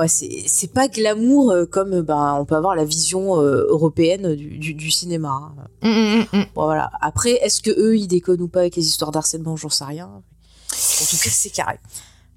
ouais, 0.00 0.08
c'est, 0.08 0.44
c'est 0.46 0.72
pas 0.72 0.88
glamour, 0.88 1.54
comme, 1.70 2.02
ben, 2.02 2.36
on 2.38 2.44
peut 2.44 2.56
avoir 2.56 2.74
la 2.76 2.84
vision, 2.84 3.36
européenne 3.36 4.34
du, 4.34 4.58
du, 4.58 4.74
du 4.74 4.90
cinéma. 4.90 5.30
hein. 5.30 5.54
Mm, 5.82 5.88
mm, 5.88 6.18
mm, 6.32 6.38
mm. 6.40 6.46
Bon, 6.54 6.64
voilà. 6.64 6.90
Après, 7.00 7.32
est-ce 7.42 7.62
que 7.62 7.70
eux, 7.70 7.96
ils 7.96 8.06
déconnent 8.08 8.42
ou 8.42 8.48
pas 8.48 8.60
avec 8.60 8.76
les 8.76 8.86
histoires 8.86 9.12
d'harcèlement? 9.12 9.56
J'en 9.56 9.70
sais 9.70 9.84
rien. 9.84 10.06
En 10.06 11.04
tout 11.08 11.16
cas, 11.16 11.30
c'est 11.30 11.50
carré. 11.50 11.78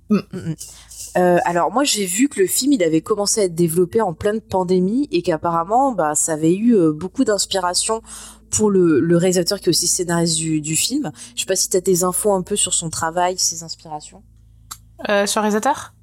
Mm. 0.10 0.20
Euh, 1.18 1.40
alors 1.46 1.72
moi 1.72 1.84
j'ai 1.84 2.06
vu 2.06 2.30
que 2.30 2.40
le 2.40 2.48
film 2.48 2.74
il 2.74 2.84
avait 2.84 3.02
commencé 3.02 3.42
à 3.42 3.44
être 3.46 3.56
développé 3.56 4.02
en 4.02 4.14
pleine 4.14 4.40
pandémie 4.40 5.08
et 5.12 5.24
qu'apparemment 5.24 5.92
bah 5.94 6.14
ça 6.14 6.34
avait 6.34 6.54
eu 6.54 6.76
euh, 6.76 6.92
beaucoup 6.92 7.24
d'inspiration 7.24 8.04
pour 8.52 8.70
le, 8.70 9.00
le 9.00 9.18
réalisateur 9.18 9.60
qui 9.60 9.66
est 9.66 9.70
aussi 9.70 9.88
scénariste 9.88 10.38
du, 10.38 10.62
du 10.62 10.76
film. 10.76 11.12
Je 11.36 11.42
sais 11.42 11.46
pas 11.46 11.56
si 11.56 11.70
tu 11.70 11.78
as 11.78 11.82
des 11.82 12.04
infos 12.04 12.34
un 12.34 12.44
peu 12.44 12.56
sur 12.56 12.74
son 12.74 12.90
travail, 12.90 13.38
ses 13.38 13.64
inspirations. 13.64 14.22
Euh, 15.10 15.26
sur 15.26 15.42
le 15.42 15.44
réalisateur? 15.44 15.94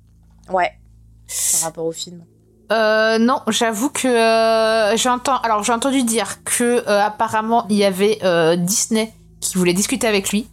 Ouais. 0.53 0.73
Par 1.53 1.63
rapport 1.63 1.87
au 1.87 1.93
film. 1.93 2.25
Euh, 2.73 3.19
non, 3.19 3.41
j'avoue 3.49 3.91
que 3.91 4.09
euh, 4.09 4.97
j'entends. 4.97 5.39
Alors 5.39 5.63
j'ai 5.63 5.73
entendu 5.73 6.03
dire 6.03 6.43
que 6.45 6.87
euh, 6.89 7.01
apparemment 7.01 7.67
il 7.69 7.77
y 7.77 7.85
avait 7.85 8.19
euh, 8.25 8.57
Disney 8.57 9.13
qui 9.41 9.59
voulait 9.59 9.75
discuter 9.75 10.07
avec 10.07 10.31
lui. 10.31 10.49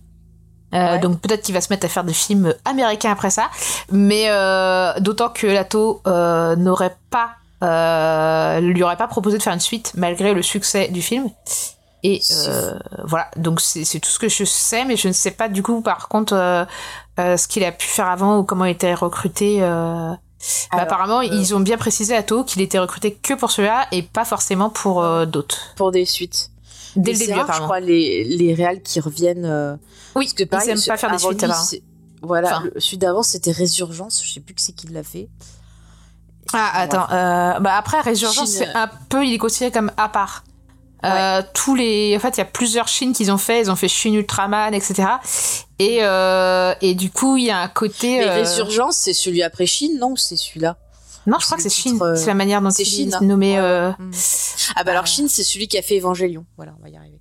Euh, 0.73 0.93
Ouais. 0.93 0.99
Donc 0.99 1.19
peut-être 1.19 1.41
qu'il 1.43 1.53
va 1.53 1.61
se 1.61 1.71
mettre 1.71 1.85
à 1.85 1.89
faire 1.89 2.03
des 2.03 2.13
films 2.13 2.53
américains 2.65 3.11
après 3.11 3.29
ça, 3.29 3.49
mais 3.91 4.25
euh, 4.29 4.93
d'autant 4.99 5.29
que 5.29 5.47
Lato 5.47 6.01
euh, 6.07 6.55
n'aurait 6.55 6.95
pas, 7.09 7.31
euh, 7.63 8.59
lui 8.61 8.81
aurait 8.83 8.95
pas 8.97 9.07
proposé 9.07 9.37
de 9.37 9.43
faire 9.43 9.53
une 9.53 9.59
suite 9.59 9.91
malgré 9.95 10.33
le 10.33 10.41
succès 10.41 10.87
du 10.87 11.01
film. 11.01 11.29
Et 12.03 12.21
euh, 12.47 12.73
voilà, 13.03 13.27
donc 13.35 13.61
c'est 13.61 13.99
tout 13.99 14.09
ce 14.09 14.17
que 14.17 14.29
je 14.29 14.43
sais, 14.45 14.85
mais 14.85 14.95
je 14.95 15.07
ne 15.07 15.13
sais 15.13 15.31
pas 15.31 15.49
du 15.49 15.61
coup 15.61 15.81
par 15.81 16.07
contre 16.07 16.33
ce 17.17 17.47
qu'il 17.47 17.63
a 17.63 17.71
pu 17.71 17.87
faire 17.87 18.07
avant 18.07 18.39
ou 18.39 18.43
comment 18.43 18.65
il 18.65 18.71
était 18.71 18.93
recruté. 18.93 19.57
euh, 19.61 20.09
bah, 20.09 20.17
Alors, 20.71 20.83
apparemment, 20.85 21.19
euh, 21.19 21.25
ils 21.25 21.53
ont 21.53 21.59
bien 21.59 21.77
précisé 21.77 22.15
à 22.15 22.23
Toho 22.23 22.43
qu'il 22.43 22.61
était 22.61 22.79
recruté 22.79 23.13
que 23.13 23.33
pour 23.35 23.51
celui-là 23.51 23.85
et 23.91 24.01
pas 24.01 24.25
forcément 24.25 24.69
pour 24.71 25.03
euh, 25.03 25.25
d'autres. 25.27 25.73
Pour 25.75 25.91
des 25.91 26.05
suites. 26.05 26.50
Dès 26.95 27.13
le 27.13 27.17
début, 27.19 27.33
rare, 27.33 27.53
je 27.57 27.62
crois, 27.62 27.79
les, 27.79 28.24
les 28.24 28.53
réals 28.53 28.81
qui 28.81 29.00
reviennent. 29.00 29.45
euh, 29.45 29.75
Oui, 30.15 30.25
parce 30.25 30.33
que 30.33 30.43
ils 30.43 30.48
pareil, 30.48 30.69
aiment 30.71 30.81
pas 30.88 30.98
faire 30.98 31.10
des 31.10 31.15
avant 31.15 31.27
suites 31.29 31.45
c'est- 31.63 31.83
Voilà, 32.21 32.57
Enfin. 32.57 32.69
le- 32.74 32.79
celui 32.79 32.98
d'avant 32.98 33.24
c'était 33.24 33.51
Résurgence, 33.51 34.21
je 34.24 34.33
sais 34.33 34.39
plus 34.41 34.53
qui 34.53 34.63
c'est 34.63 34.74
qui 34.74 34.88
l'a 34.88 35.03
fait. 35.03 35.29
Ah, 36.53 36.71
attends. 36.81 37.07
euh, 37.12 37.60
bah 37.60 37.75
après, 37.77 38.01
Résurgence, 38.01 38.50
Chine. 38.50 38.65
c'est 38.74 38.77
un 38.77 38.89
peu, 39.10 39.25
il 39.25 39.33
est 39.33 39.38
considéré 39.38 39.71
comme 39.71 39.91
à 39.98 40.10
part. 40.10 40.43
Euh, 41.03 41.41
tous 41.55 41.74
les, 41.74 42.13
en 42.15 42.19
fait, 42.19 42.36
il 42.36 42.38
y 42.38 42.41
a 42.41 42.45
plusieurs 42.45 42.88
Chines 42.88 43.13
qu'ils 43.13 43.31
ont 43.31 43.38
fait. 43.39 43.62
Ils 43.62 43.71
ont 43.71 43.75
fait 43.75 43.88
Shin 43.88 44.13
Ultraman, 44.13 44.71
etc. 44.75 45.07
Et 45.79 46.00
euh, 46.03 46.75
et 46.81 46.93
du 46.93 47.10
coup, 47.10 47.38
il 47.38 47.45
y 47.45 47.50
a 47.51 47.57
un 47.60 47.67
côté. 47.69 48.19
Mais 48.19 48.29
Résurgence, 48.29 48.98
c'est 48.98 49.13
celui 49.13 49.41
après 49.41 49.65
Chine, 49.65 49.98
non 50.00 50.15
c'est 50.15 50.36
celui-là 50.36 50.77
Non, 51.27 51.37
je 51.39 51.45
crois 51.45 51.57
que 51.57 51.63
c'est 51.63 51.89
euh, 52.01 52.15
C'est 52.15 52.27
la 52.27 52.33
manière 52.33 52.61
dont 52.61 52.71
c'est 52.71 52.83
hein. 53.13 53.19
nommé. 53.21 53.57
Euh, 53.57 53.91
Ah 54.75 54.83
bah 54.83 54.91
alors 54.91 55.03
Euh. 55.03 55.07
Chine, 55.07 55.27
c'est 55.27 55.43
celui 55.43 55.67
qui 55.67 55.77
a 55.77 55.81
fait 55.81 55.95
Évangélion. 55.95 56.45
Voilà, 56.57 56.73
on 56.79 56.83
va 56.83 56.89
y 56.89 56.97
arriver. 56.97 57.19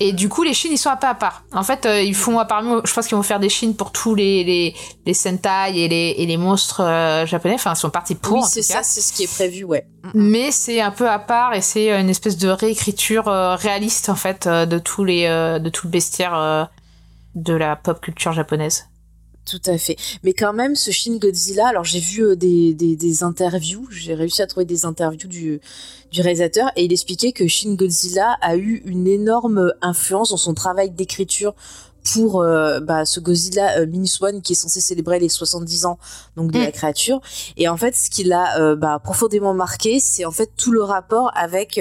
Et 0.00 0.12
du 0.12 0.28
coup, 0.28 0.42
les 0.42 0.54
chines, 0.54 0.72
ils 0.72 0.78
sont 0.78 0.90
un 0.90 0.96
peu 0.96 1.06
à 1.06 1.14
part. 1.14 1.44
En 1.52 1.62
fait, 1.62 1.86
euh, 1.86 2.02
ils 2.02 2.16
font 2.16 2.38
apparemment, 2.38 2.80
je 2.84 2.92
pense 2.92 3.06
qu'ils 3.06 3.16
vont 3.16 3.22
faire 3.22 3.38
des 3.38 3.48
chines 3.48 3.76
pour 3.76 3.92
tous 3.92 4.14
les 4.14 4.42
les, 4.42 4.74
les 5.06 5.14
sentai 5.14 5.70
et 5.76 5.88
les 5.88 6.14
et 6.18 6.26
les 6.26 6.36
monstres 6.36 6.80
euh, 6.82 7.24
japonais. 7.26 7.54
Enfin, 7.54 7.74
ils 7.74 7.78
sont 7.78 7.90
partis 7.90 8.16
pour. 8.16 8.38
Oui, 8.38 8.42
c'est 8.50 8.62
ça, 8.62 8.82
c'est 8.82 9.00
ce 9.00 9.12
qui 9.12 9.22
est 9.22 9.32
prévu, 9.32 9.62
ouais. 9.62 9.86
Mais 10.12 10.50
c'est 10.50 10.80
un 10.80 10.90
peu 10.90 11.08
à 11.08 11.20
part 11.20 11.54
et 11.54 11.60
c'est 11.60 11.90
une 11.92 12.10
espèce 12.10 12.36
de 12.36 12.48
réécriture 12.48 13.28
euh, 13.28 13.54
réaliste 13.54 14.08
en 14.08 14.16
fait 14.16 14.46
euh, 14.46 14.66
de 14.66 14.78
tous 14.78 15.04
les 15.04 15.26
euh, 15.26 15.60
de 15.60 15.70
tout 15.70 15.86
le 15.86 15.92
bestiaire 15.92 16.34
euh, 16.34 16.64
de 17.36 17.54
la 17.54 17.76
pop 17.76 18.00
culture 18.00 18.32
japonaise. 18.32 18.88
Tout 19.44 19.60
à 19.66 19.76
fait. 19.76 19.96
Mais 20.22 20.32
quand 20.32 20.54
même, 20.54 20.74
ce 20.74 20.90
Shin 20.90 21.18
Godzilla, 21.18 21.68
alors 21.68 21.84
j'ai 21.84 22.00
vu 22.00 22.22
euh, 22.22 22.34
des, 22.34 22.72
des, 22.72 23.22
interviews, 23.22 23.86
j'ai 23.90 24.14
réussi 24.14 24.40
à 24.40 24.46
trouver 24.46 24.64
des 24.64 24.86
interviews 24.86 25.28
du, 25.28 25.60
du 26.10 26.20
réalisateur, 26.22 26.70
et 26.76 26.84
il 26.84 26.92
expliquait 26.92 27.32
que 27.32 27.46
Shin 27.46 27.74
Godzilla 27.74 28.38
a 28.40 28.56
eu 28.56 28.82
une 28.86 29.06
énorme 29.06 29.72
influence 29.82 30.30
dans 30.30 30.38
son 30.38 30.54
travail 30.54 30.90
d'écriture 30.90 31.54
pour 32.12 32.42
euh, 32.42 32.80
bah, 32.80 33.04
ce 33.04 33.18
Godzilla 33.20 33.78
euh, 33.78 33.86
Minus 33.86 34.20
One 34.20 34.42
qui 34.42 34.52
est 34.52 34.56
censé 34.56 34.80
célébrer 34.80 35.18
les 35.18 35.28
70 35.28 35.86
ans 35.86 35.98
donc 36.36 36.52
de 36.52 36.58
Mm. 36.58 36.62
la 36.62 36.72
créature. 36.72 37.20
Et 37.56 37.68
en 37.68 37.76
fait, 37.76 37.96
ce 37.96 38.10
qui 38.10 38.24
l'a 38.24 38.58
euh, 38.60 38.76
bah, 38.76 39.00
profondément 39.02 39.54
marqué, 39.54 40.00
c'est 40.00 40.24
en 40.24 40.30
fait 40.30 40.50
tout 40.56 40.70
le 40.72 40.82
rapport 40.82 41.30
avec 41.34 41.78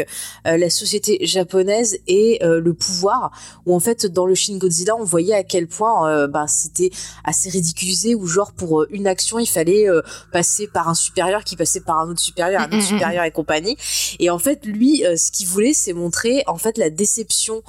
euh, 0.47 0.57
la 0.57 0.69
société 0.69 1.19
japonaise 1.25 1.97
et 2.07 2.39
euh, 2.43 2.59
le 2.59 2.73
pouvoir. 2.73 3.31
Où 3.65 3.75
en 3.75 3.79
fait, 3.79 4.05
dans 4.05 4.25
le 4.25 4.35
Shin 4.35 4.57
Godzilla, 4.57 4.95
on 4.95 5.03
voyait 5.03 5.33
à 5.35 5.43
quel 5.43 5.67
point 5.67 6.09
euh, 6.09 6.27
bah, 6.27 6.45
c'était 6.47 6.89
assez 7.23 7.49
ridiculisé 7.49 8.15
où 8.15 8.25
genre 8.25 8.53
pour 8.53 8.85
une 8.89 9.07
action 9.07 9.39
il 9.39 9.45
fallait 9.47 9.89
euh, 9.89 10.01
passer 10.31 10.67
par 10.67 10.87
un 10.87 10.93
supérieur 10.93 11.43
qui 11.43 11.55
passait 11.55 11.81
par 11.81 11.99
un 11.99 12.09
autre 12.09 12.19
supérieur 12.21 12.61
un 12.61 12.67
Mm, 12.67 12.71
mm, 12.71 12.73
autre 12.77 12.83
mm. 12.85 12.87
supérieur 12.87 13.23
et 13.25 13.31
compagnie 13.31 13.77
et 14.19 14.29
en 14.29 14.39
fait 14.39 14.65
lui 14.65 15.05
euh, 15.05 15.15
ce 15.17 15.31
qu'il 15.31 15.47
voulait 15.47 15.73
c'est 15.73 15.93
montrer 15.93 16.43
en 16.47 16.57
fait 16.57 16.77
la 16.77 16.89
déception 16.89 17.61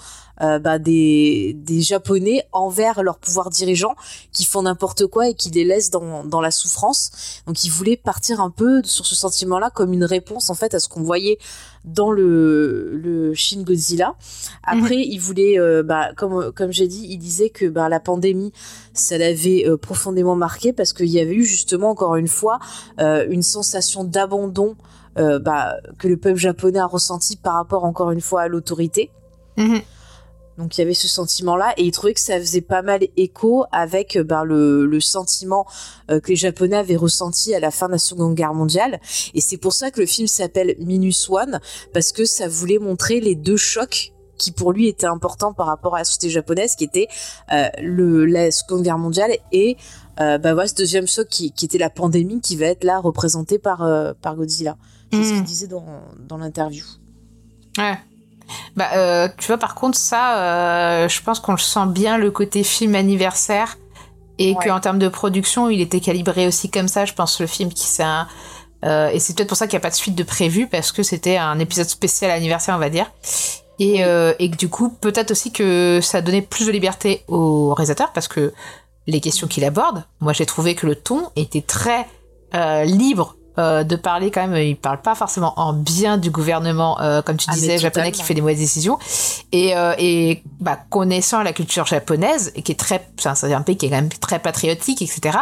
euh, 0.43 0.59
bah, 0.59 0.79
des, 0.79 1.55
des 1.57 1.81
japonais 1.81 2.47
envers 2.53 3.03
leur 3.03 3.19
pouvoir 3.19 3.51
dirigeant 3.51 3.95
qui 4.33 4.45
font 4.45 4.63
n'importe 4.63 5.07
quoi 5.07 5.29
et 5.29 5.35
qui 5.35 5.51
les 5.51 5.65
laissent 5.65 5.91
dans, 5.91 6.25
dans 6.25 6.41
la 6.41 6.51
souffrance 6.51 7.43
donc 7.47 7.63
il 7.65 7.71
voulait 7.71 7.97
partir 7.97 8.41
un 8.41 8.51
peu 8.51 8.83
sur 8.83 9.07
ce 9.07 9.15
sentiment 9.15 9.59
là 9.59 9.71
comme 9.71 9.93
une 9.93 10.05
réponse 10.05 10.51
en 10.51 10.55
fait 10.55 10.75
à 10.75 10.81
ce 10.81 10.89
qu'on 10.89 11.03
voyait 11.03 11.39
dans 11.85 12.11
le, 12.11 12.97
le 12.97 13.35
Shin 13.35 13.63
Godzilla 13.63 14.15
après 14.63 14.97
il 14.97 15.19
voulait 15.19 15.59
euh, 15.59 15.83
bah, 15.83 16.11
comme, 16.17 16.53
comme 16.53 16.73
j'ai 16.73 16.89
dit 16.89 17.07
il 17.09 17.19
disait 17.19 17.51
que 17.51 17.67
bah, 17.67 17.89
la 17.89 18.01
pandémie 18.01 18.53
ça 18.93 19.19
l'avait 19.19 19.69
euh, 19.69 19.77
profondément 19.77 20.37
marqué 20.37 20.73
parce 20.73 20.93
qu'il 20.93 21.11
y 21.11 21.21
avait 21.21 21.35
eu 21.35 21.45
justement 21.45 21.91
encore 21.91 22.17
une 22.17 22.29
fois 22.29 22.59
euh, 23.01 23.27
une 23.29 23.43
sensation 23.43 24.05
d'abandon 24.05 24.77
bah, 25.17 25.77
que 26.01 26.09
le 26.09 26.17
peuple 26.17 26.41
japonais 26.41 26.81
a 26.81 26.87
ressenti 26.87 27.37
par 27.37 27.55
rapport 27.55 27.85
encore 27.85 28.11
une 28.11 28.21
fois 28.21 28.43
à 28.43 28.49
l'autorité. 28.49 29.13
Mhm. 29.57 29.81
Donc 30.59 30.77
il 30.77 30.81
y 30.81 30.85
avait 30.85 30.95
ce 30.95 31.09
sentiment-là 31.09 31.75
et 31.77 31.85
il 31.85 31.91
trouvait 31.91 32.15
que 32.15 32.21
ça 32.21 32.39
faisait 32.39 32.61
pas 32.61 32.83
mal 32.83 33.01
écho 33.17 33.65
avec 33.73 34.17
euh, 34.17 34.23
ben, 34.23 34.45
le, 34.45 34.87
le 34.87 35.01
sentiment 35.01 35.67
euh, 36.11 36.21
que 36.21 36.29
les 36.29 36.37
Japonais 36.37 36.77
avaient 36.77 36.95
ressenti 36.97 37.55
à 37.55 37.61
la 37.61 37.71
fin 37.73 37.87
de 37.87 37.93
la 37.93 37.99
Seconde 37.99 38.35
Guerre 38.37 38.55
mondiale. 38.55 39.01
Et 39.35 39.41
c'est 39.41 39.57
pour 39.57 39.73
ça 39.73 39.91
que 39.91 40.01
le 40.01 40.07
film 40.07 40.29
s'appelle 40.29 40.77
Minus 40.79 41.29
One 41.29 41.59
parce 41.93 42.13
que 42.13 42.25
ça 42.25 42.47
voulait 42.47 42.79
montrer 42.79 43.21
les 43.21 43.35
deux 43.35 43.57
chocs 43.57 44.13
qui 44.39 44.53
pour 44.53 44.73
lui 44.73 44.89
étaient 44.89 45.07
importants 45.07 45.53
par 45.53 45.67
rapport 45.67 45.95
à 45.95 45.99
la 45.99 46.05
société 46.05 46.29
japonaise, 46.31 46.75
qui 46.77 46.85
était 46.85 47.07
euh, 47.53 47.69
le, 47.81 48.25
la 48.25 48.51
Seconde 48.51 48.83
Guerre 48.83 48.99
mondiale 48.99 49.33
et 49.53 49.77
euh, 50.21 50.39
bah 50.39 50.55
voilà 50.55 50.69
ce 50.69 50.75
deuxième 50.75 51.07
choc 51.09 51.27
qui, 51.29 51.51
qui 51.53 51.65
était 51.65 51.79
la 51.79 51.91
pandémie 51.91 52.41
qui 52.41 52.55
va 52.57 52.67
être 52.67 52.85
là 52.85 53.01
représenté 53.01 53.59
par 53.59 53.79
par 54.21 54.37
Godzilla. 54.37 54.77
C'est 55.13 55.23
ce 55.23 55.29
Mhm. 55.31 55.35
qu'il 55.37 55.43
disait 55.45 55.67
dans, 55.69 55.85
dans 56.29 56.37
l'interview. 56.37 56.85
Ouais. 57.79 57.97
Bah, 58.77 58.89
euh, 58.95 59.29
tu 59.39 59.47
vois, 59.47 59.59
par 59.59 59.75
contre, 59.75 59.97
ça, 59.99 60.39
euh, 60.39 61.09
je 61.09 61.23
pense 61.23 61.41
qu'on 61.41 61.53
le 61.53 61.59
sent 61.59 61.87
bien 61.89 62.19
le 62.19 62.31
côté 62.31 62.63
film 62.65 62.95
anniversaire 62.95 63.79
et 64.39 64.55
Ouais. 64.55 64.67
qu'en 64.67 64.81
termes 64.81 64.99
de 64.99 65.09
production, 65.09 65.69
il 65.71 65.81
était 65.81 66.01
calibré 66.01 66.47
aussi 66.47 66.71
comme 66.71 66.89
ça. 66.89 67.05
Je 67.05 67.13
pense 67.15 67.41
le 67.41 67.47
film 67.47 67.73
qui 67.73 67.87
c'est 67.87 68.03
un 68.03 68.27
euh, 68.85 69.09
et 69.09 69.19
c'est 69.19 69.35
peut-être 69.35 69.49
pour 69.49 69.57
ça 69.57 69.67
qu'il 69.67 69.77
n'y 69.79 69.83
a 69.83 69.87
pas 69.87 69.91
de 69.91 69.95
suite 69.95 70.15
de 70.15 70.25
prévu 70.25 70.67
parce 70.67 70.93
que 70.93 71.03
c'était 71.03 71.37
un 71.39 71.59
épisode 71.59 71.89
spécial 71.89 72.31
anniversaire, 72.31 72.75
on 72.75 72.79
va 72.81 72.91
dire. 72.91 73.11
Et, 73.79 74.01
et 74.03 74.51
que 74.51 74.57
du 74.57 74.69
coup, 74.69 74.89
peut-être 74.91 75.31
aussi 75.33 75.51
que 75.51 75.99
ça 76.03 76.21
donnait 76.21 76.43
plus 76.43 76.67
de 76.67 76.71
liberté 76.71 77.25
au 77.29 77.75
réalisateur 77.75 78.13
parce 78.13 78.29
que 78.29 78.53
les 79.09 79.21
questions 79.21 79.49
qu'il 79.49 79.65
aborde, 79.65 80.05
moi 80.21 80.33
j'ai 80.33 80.47
trouvé 80.47 80.75
que 80.77 80.87
le 80.87 80.95
ton 80.95 81.31
était 81.35 81.63
très 81.63 82.07
libre 82.85 83.37
euh, 83.59 83.85
de 83.85 83.97
parler 83.97 84.31
quand 84.31 84.47
même. 84.47 84.57
Il 84.61 84.77
parle 84.77 85.01
pas 85.01 85.15
forcément 85.15 85.53
en 85.59 85.73
bien 85.73 86.19
du 86.19 86.31
gouvernement, 86.31 87.01
euh, 87.01 87.23
comme 87.23 87.37
tu 87.37 87.47
Ah, 87.49 87.55
disais, 87.55 87.79
japonais 87.79 88.13
qui 88.13 88.23
fait 88.23 88.35
des 88.35 88.41
mauvaises 88.41 88.59
décisions. 88.59 88.99
Et, 89.53 89.77
euh, 89.77 89.95
et 89.99 90.43
bah, 90.61 90.79
connaissant 90.91 91.43
la 91.43 91.53
culture 91.53 91.87
japonaise, 91.87 92.53
et 92.57 92.63
qui 92.63 92.73
est 92.73 92.79
très, 92.79 93.07
c'est 93.17 93.53
un 93.53 93.63
pays 93.63 93.77
qui 93.77 93.87
est 93.87 93.91
quand 93.91 93.97
même 93.97 94.09
très 94.09 94.39
patriotique, 94.39 95.03
etc. 95.03 95.39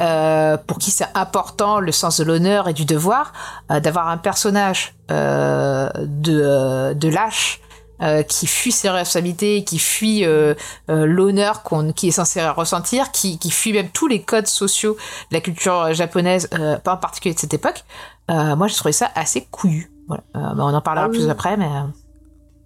Euh, 0.00 0.56
pour 0.66 0.78
qui 0.78 0.90
c'est 0.90 1.08
important 1.14 1.80
le 1.80 1.92
sens 1.92 2.18
de 2.18 2.24
l'honneur 2.24 2.68
et 2.68 2.72
du 2.72 2.84
devoir, 2.84 3.32
euh, 3.70 3.80
d'avoir 3.80 4.08
un 4.08 4.18
personnage 4.18 4.94
euh, 5.10 5.88
de, 5.96 6.94
de 6.94 7.08
lâche. 7.08 7.60
Euh, 8.02 8.22
qui 8.22 8.46
fuit 8.46 8.70
ses 8.72 8.88
responsabilités, 8.90 9.64
qui 9.64 9.78
fuit 9.78 10.24
euh, 10.24 10.54
euh, 10.88 11.04
l'honneur 11.04 11.62
qu'on 11.62 11.92
qui 11.92 12.08
est 12.08 12.12
censé 12.12 12.46
ressentir, 12.50 13.10
qui, 13.10 13.38
qui 13.38 13.50
fuit 13.50 13.72
même 13.72 13.88
tous 13.90 14.06
les 14.06 14.22
codes 14.22 14.46
sociaux 14.46 14.96
de 15.30 15.34
la 15.36 15.40
culture 15.40 15.92
japonaise, 15.94 16.48
pas 16.84 16.94
en 16.94 16.96
particulier 16.96 17.34
de 17.34 17.40
cette 17.40 17.54
époque. 17.54 17.84
Moi, 18.28 18.68
j'ai 18.68 18.74
trouvé 18.76 18.92
ça 18.92 19.10
assez 19.14 19.46
couillu. 19.50 19.90
Voilà. 20.06 20.22
Bah, 20.34 20.54
on 20.58 20.74
en 20.74 20.80
parlera 20.80 21.06
Ah 21.06 21.08
oui. 21.10 21.18
plus 21.18 21.28
après, 21.28 21.56
mais 21.56 21.68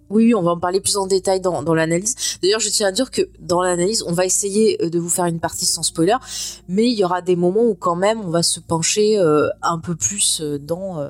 Oui, 0.09 0.35
on 0.35 0.43
va 0.43 0.51
en 0.51 0.59
parler 0.59 0.79
plus 0.81 0.97
en 0.97 1.07
détail 1.07 1.41
dans, 1.41 1.63
dans 1.63 1.73
l'analyse. 1.73 2.37
D'ailleurs, 2.43 2.59
je 2.59 2.69
tiens 2.69 2.87
à 2.89 2.91
dire 2.91 3.09
que 3.09 3.21
dans 3.39 3.61
l'analyse, 3.63 4.03
on 4.07 4.11
va 4.13 4.25
essayer 4.25 4.77
de 4.77 4.99
vous 4.99 5.09
faire 5.09 5.25
une 5.25 5.39
partie 5.39 5.65
sans 5.65 5.81
spoiler, 5.83 6.17
mais 6.67 6.85
il 6.85 6.93
y 6.93 7.03
aura 7.03 7.21
des 7.21 7.35
moments 7.35 7.63
où 7.63 7.73
quand 7.75 7.95
même 7.95 8.21
on 8.21 8.29
va 8.29 8.43
se 8.43 8.59
pencher 8.59 9.17
un 9.61 9.79
peu 9.79 9.95
plus 9.95 10.41
dans 10.61 11.07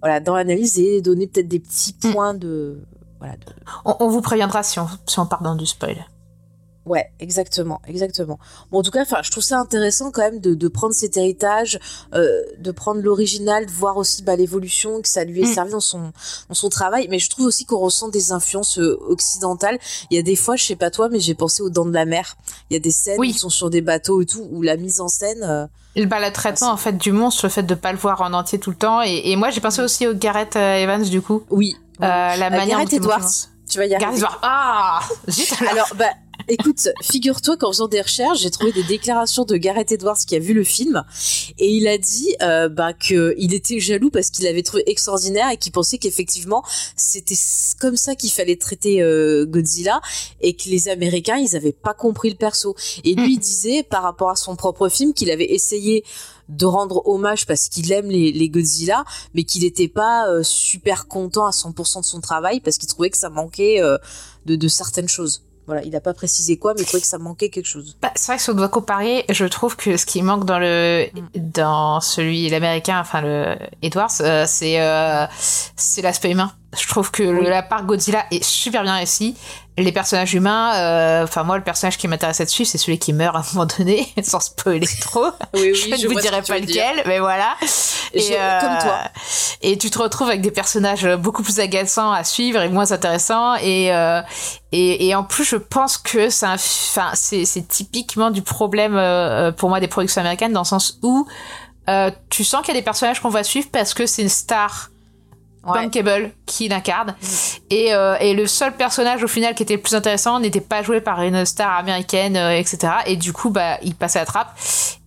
voilà 0.00 0.20
dans 0.20 0.36
l'analyse 0.36 0.78
et 0.78 1.00
donner 1.00 1.26
peut-être 1.26 1.48
des 1.48 1.58
petits 1.60 1.94
Mm. 2.04 2.12
points 2.12 2.34
de 2.34 2.78
voilà 3.18 3.34
de, 3.36 3.44
on, 3.84 3.96
on 4.00 4.08
vous 4.08 4.20
préviendra 4.20 4.62
si 4.62 4.78
on, 4.78 4.88
si 5.06 5.18
on 5.18 5.26
part 5.26 5.42
dans 5.42 5.54
du 5.54 5.66
spoil. 5.66 6.06
Ouais, 6.86 7.12
exactement, 7.20 7.82
exactement. 7.86 8.38
Bon, 8.70 8.78
en 8.78 8.82
tout 8.82 8.90
cas, 8.90 9.02
enfin, 9.02 9.18
je 9.22 9.30
trouve 9.30 9.42
ça 9.44 9.58
intéressant 9.60 10.10
quand 10.10 10.22
même 10.22 10.40
de, 10.40 10.54
de 10.54 10.68
prendre 10.68 10.94
cet 10.94 11.18
héritage, 11.18 11.78
euh, 12.14 12.40
de 12.58 12.70
prendre 12.70 13.02
l'original, 13.02 13.66
de 13.66 13.70
voir 13.70 13.98
aussi 13.98 14.22
bah, 14.22 14.36
l'évolution 14.36 15.02
que 15.02 15.08
ça 15.08 15.24
lui 15.24 15.42
est 15.42 15.50
Mm. 15.50 15.54
servi 15.54 15.70
dans 15.72 15.80
son 15.80 16.12
dans 16.48 16.54
son 16.54 16.70
travail. 16.70 17.06
Mais 17.10 17.18
je 17.18 17.28
trouve 17.28 17.44
aussi 17.44 17.66
qu'on 17.66 17.76
ressent 17.78 18.08
des 18.08 18.32
influences 18.32 18.78
euh, 18.78 18.96
occidentales. 19.06 19.78
Il 20.10 20.16
y 20.16 20.18
a 20.18 20.22
des 20.22 20.34
fois, 20.36 20.56
je 20.56 20.64
sais 20.64 20.76
pas 20.76 20.90
toi, 20.90 21.10
mais 21.10 21.20
j'ai 21.20 21.34
pensé 21.34 21.62
aux 21.62 21.68
Dents 21.68 21.84
de 21.84 21.92
la 21.92 22.06
Mer. 22.06 22.38
Il 22.70 22.74
y 22.74 22.76
a 22.78 22.80
des 22.80 22.90
scènes 22.90 23.18
Oui. 23.18 23.28
où 23.28 23.30
ils 23.32 23.38
sont 23.38 23.50
sur 23.50 23.68
des 23.68 23.82
bateaux 23.82 24.22
et 24.22 24.26
tout, 24.26 24.48
où 24.50 24.62
la 24.62 24.78
mise 24.78 25.02
en 25.02 25.08
scène. 25.08 25.42
euh, 25.42 25.66
bah, 26.06 26.26
le 26.26 26.32
traitement 26.32 26.70
en 26.70 26.78
fait 26.78 26.96
du 26.96 27.12
monstre, 27.12 27.44
le 27.44 27.50
fait 27.50 27.64
de 27.64 27.74
pas 27.74 27.92
le 27.92 27.98
voir 27.98 28.22
en 28.22 28.32
entier 28.32 28.58
tout 28.58 28.70
le 28.70 28.76
temps. 28.76 29.02
Et, 29.02 29.30
et 29.30 29.36
moi, 29.36 29.50
j'ai 29.50 29.60
pensé 29.60 29.82
aussi 29.82 30.06
au 30.06 30.14
Gareth 30.14 30.56
Evans 30.56 31.02
du 31.04 31.20
coup. 31.20 31.42
oui. 31.50 31.76
Euh, 32.02 32.36
la 32.36 32.50
manière 32.50 32.78
Gareth 32.78 32.92
Edwards. 32.92 33.28
Tu 33.68 33.78
vas 33.78 33.86
y 33.86 33.94
arriver. 33.94 33.98
Gareth 33.98 34.16
Edwards. 34.18 34.38
Ah 34.42 35.00
Zut, 35.30 35.52
alors. 35.60 35.72
Alors, 35.72 35.88
bah, 35.96 36.10
écoute, 36.48 36.88
figure-toi 37.02 37.56
qu'en 37.56 37.68
faisant 37.70 37.88
des 37.88 38.00
recherches, 38.00 38.40
j'ai 38.40 38.50
trouvé 38.50 38.72
des 38.72 38.82
déclarations 38.82 39.44
de 39.44 39.56
Gareth 39.56 39.92
Edwards 39.92 40.18
qui 40.26 40.36
a 40.36 40.38
vu 40.38 40.54
le 40.54 40.64
film 40.64 41.04
et 41.58 41.70
il 41.70 41.86
a 41.88 41.98
dit 41.98 42.34
euh, 42.42 42.68
bah, 42.68 42.92
que 42.92 43.34
il 43.38 43.54
était 43.54 43.80
jaloux 43.80 44.10
parce 44.10 44.30
qu'il 44.30 44.44
l'avait 44.44 44.62
trouvé 44.62 44.82
extraordinaire 44.90 45.50
et 45.50 45.56
qu'il 45.56 45.72
pensait 45.72 45.98
qu'effectivement 45.98 46.64
c'était 46.96 47.36
comme 47.78 47.96
ça 47.96 48.14
qu'il 48.14 48.30
fallait 48.30 48.56
traiter 48.56 49.02
euh, 49.02 49.46
Godzilla 49.46 50.00
et 50.40 50.54
que 50.54 50.68
les 50.68 50.88
Américains 50.88 51.36
ils 51.36 51.56
avaient 51.56 51.72
pas 51.72 51.94
compris 51.94 52.30
le 52.30 52.36
perso. 52.36 52.74
Et 53.04 53.14
lui 53.14 53.34
il 53.34 53.38
disait 53.38 53.82
par 53.82 54.02
rapport 54.02 54.30
à 54.30 54.36
son 54.36 54.56
propre 54.56 54.88
film 54.88 55.14
qu'il 55.14 55.30
avait 55.30 55.52
essayé 55.52 56.04
de 56.48 56.64
rendre 56.64 57.06
hommage 57.06 57.46
parce 57.46 57.68
qu'il 57.68 57.92
aime 57.92 58.08
les, 58.08 58.32
les 58.32 58.48
Godzilla, 58.48 59.04
mais 59.34 59.44
qu'il 59.44 59.62
n'était 59.62 59.88
pas 59.88 60.28
euh, 60.28 60.42
super 60.42 61.06
content 61.06 61.46
à 61.46 61.50
100% 61.50 62.00
de 62.00 62.06
son 62.06 62.20
travail 62.20 62.60
parce 62.60 62.78
qu'il 62.78 62.88
trouvait 62.88 63.10
que 63.10 63.18
ça 63.18 63.28
manquait 63.28 63.82
euh, 63.82 63.98
de, 64.46 64.56
de 64.56 64.68
certaines 64.68 65.08
choses. 65.08 65.42
Voilà, 65.68 65.82
il 65.84 65.90
n'a 65.92 66.00
pas 66.00 66.14
précisé 66.14 66.56
quoi, 66.56 66.72
mais 66.74 66.80
il 66.80 66.86
trouvait 66.86 67.02
que 67.02 67.06
ça 67.06 67.18
manquait 67.18 67.50
quelque 67.50 67.66
chose. 67.66 67.96
Bah, 68.02 68.10
c'est 68.16 68.32
vrai 68.32 68.36
que 68.38 68.42
si 68.42 68.50
on 68.50 68.54
doit 68.54 68.68
comparer, 68.70 69.24
je 69.28 69.44
trouve 69.44 69.76
que 69.76 69.96
ce 69.98 70.04
qui 70.06 70.22
manque 70.22 70.44
dans 70.46 70.58
le 70.58 71.06
dans 71.36 72.00
celui 72.00 72.48
l'américain, 72.48 72.98
enfin 72.98 73.20
le 73.20 73.54
Edwards, 73.82 74.10
euh, 74.22 74.44
c'est 74.48 74.80
euh, 74.80 75.26
c'est 75.76 76.00
l'aspect 76.02 76.30
humain. 76.32 76.50
Je 76.78 76.86
trouve 76.88 77.10
que 77.10 77.22
le- 77.22 77.42
la 77.42 77.62
part 77.62 77.84
Godzilla 77.84 78.24
est 78.30 78.42
super 78.42 78.82
bien 78.82 78.94
réussie. 78.96 79.36
Les 79.78 79.92
personnages 79.92 80.34
humains, 80.34 80.74
euh, 80.74 81.24
enfin 81.24 81.44
moi 81.44 81.56
le 81.56 81.62
personnage 81.64 81.96
qui 81.98 82.08
m'intéresse 82.08 82.38
dessus, 82.40 82.64
c'est 82.64 82.78
celui 82.78 82.98
qui 82.98 83.12
meurt 83.12 83.36
à 83.36 83.38
un 83.38 83.44
moment 83.54 83.66
donné, 83.78 84.12
sans 84.22 84.40
spoiler 84.40 84.88
trop. 85.00 85.26
Oui, 85.54 85.72
je 85.98 86.06
ne 86.06 86.12
vous 86.12 86.20
dirai 86.20 86.42
pas 86.42 86.58
lequel, 86.58 87.02
mais 87.06 87.20
voilà. 87.20 87.54
euh, 87.62 87.66
Je- 88.18 88.60
comme 88.60 88.78
toi. 88.78 88.98
Et 89.62 89.78
tu 89.78 89.90
te 89.90 89.98
retrouves 89.98 90.28
avec 90.28 90.40
des 90.40 90.50
personnages 90.50 91.06
beaucoup 91.16 91.42
plus 91.42 91.60
agaçants 91.60 92.10
à 92.12 92.24
suivre 92.24 92.60
et 92.62 92.68
moins 92.68 92.90
intéressants. 92.92 93.54
Et, 93.56 93.92
euh, 93.94 94.20
et, 94.72 95.06
et 95.08 95.14
en 95.14 95.24
plus, 95.24 95.44
je 95.44 95.56
pense 95.56 95.96
que 95.98 96.28
c'est 96.30 96.46
enfin, 96.46 97.10
c'est 97.14 97.68
typiquement 97.68 98.30
du 98.30 98.42
problème 98.42 98.96
euh, 98.96 99.52
pour 99.52 99.68
moi 99.68 99.80
des 99.80 99.88
productions 99.88 100.20
américaines 100.20 100.52
dans 100.52 100.60
le 100.62 100.66
sens 100.66 100.98
où 101.02 101.26
euh, 101.88 102.10
tu 102.30 102.44
sens 102.44 102.62
qu'il 102.64 102.74
y 102.74 102.76
a 102.76 102.80
des 102.80 102.84
personnages 102.84 103.20
qu'on 103.20 103.28
va 103.30 103.44
suivre 103.44 103.68
parce 103.72 103.94
que 103.94 104.06
c'est 104.06 104.22
une 104.22 104.28
star 104.28 104.90
Ouais. 105.72 105.80
qui 106.46 106.68
l'incarne. 106.68 107.14
Et, 107.70 107.94
euh, 107.94 108.16
et 108.20 108.34
le 108.34 108.46
seul 108.46 108.74
personnage 108.74 109.22
au 109.22 109.28
final 109.28 109.54
qui 109.54 109.62
était 109.62 109.76
le 109.76 109.82
plus 109.82 109.94
intéressant 109.94 110.40
n'était 110.40 110.60
pas 110.60 110.82
joué 110.82 111.00
par 111.00 111.22
une 111.22 111.44
star 111.44 111.76
américaine, 111.78 112.36
euh, 112.36 112.50
etc. 112.56 112.92
Et 113.06 113.16
du 113.16 113.32
coup, 113.32 113.50
bah, 113.50 113.78
il 113.82 113.94
passe 113.94 114.16
à 114.16 114.20
la 114.20 114.26
trappe. 114.26 114.56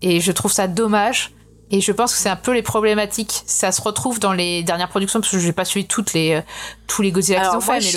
Et 0.02 0.20
je 0.20 0.32
trouve 0.32 0.52
ça 0.52 0.68
dommage. 0.68 1.32
Et 1.74 1.80
je 1.80 1.94
pense 1.94 2.12
que 2.14 2.20
c'est 2.20 2.28
un 2.28 2.36
peu 2.36 2.52
les 2.52 2.64
problématiques. 2.64 3.44
Ça 3.46 3.72
se 3.72 3.82
retrouve 3.82 4.20
dans 4.20 4.34
les 4.34 4.62
dernières 4.62 4.90
productions, 4.90 5.22
parce 5.22 5.32
que 5.32 5.40
je 5.40 5.48
n'ai 5.48 5.54
pas 5.54 5.64
suivi 5.64 5.88
toutes 5.88 6.12
les, 6.12 6.34
euh, 6.34 6.42
tous 6.86 7.02
les 7.02 7.12
Godzilla 7.14 7.40
qu'ils 7.40 7.58
ont 7.58 7.62
fait, 7.62 7.80
mais 7.80 7.92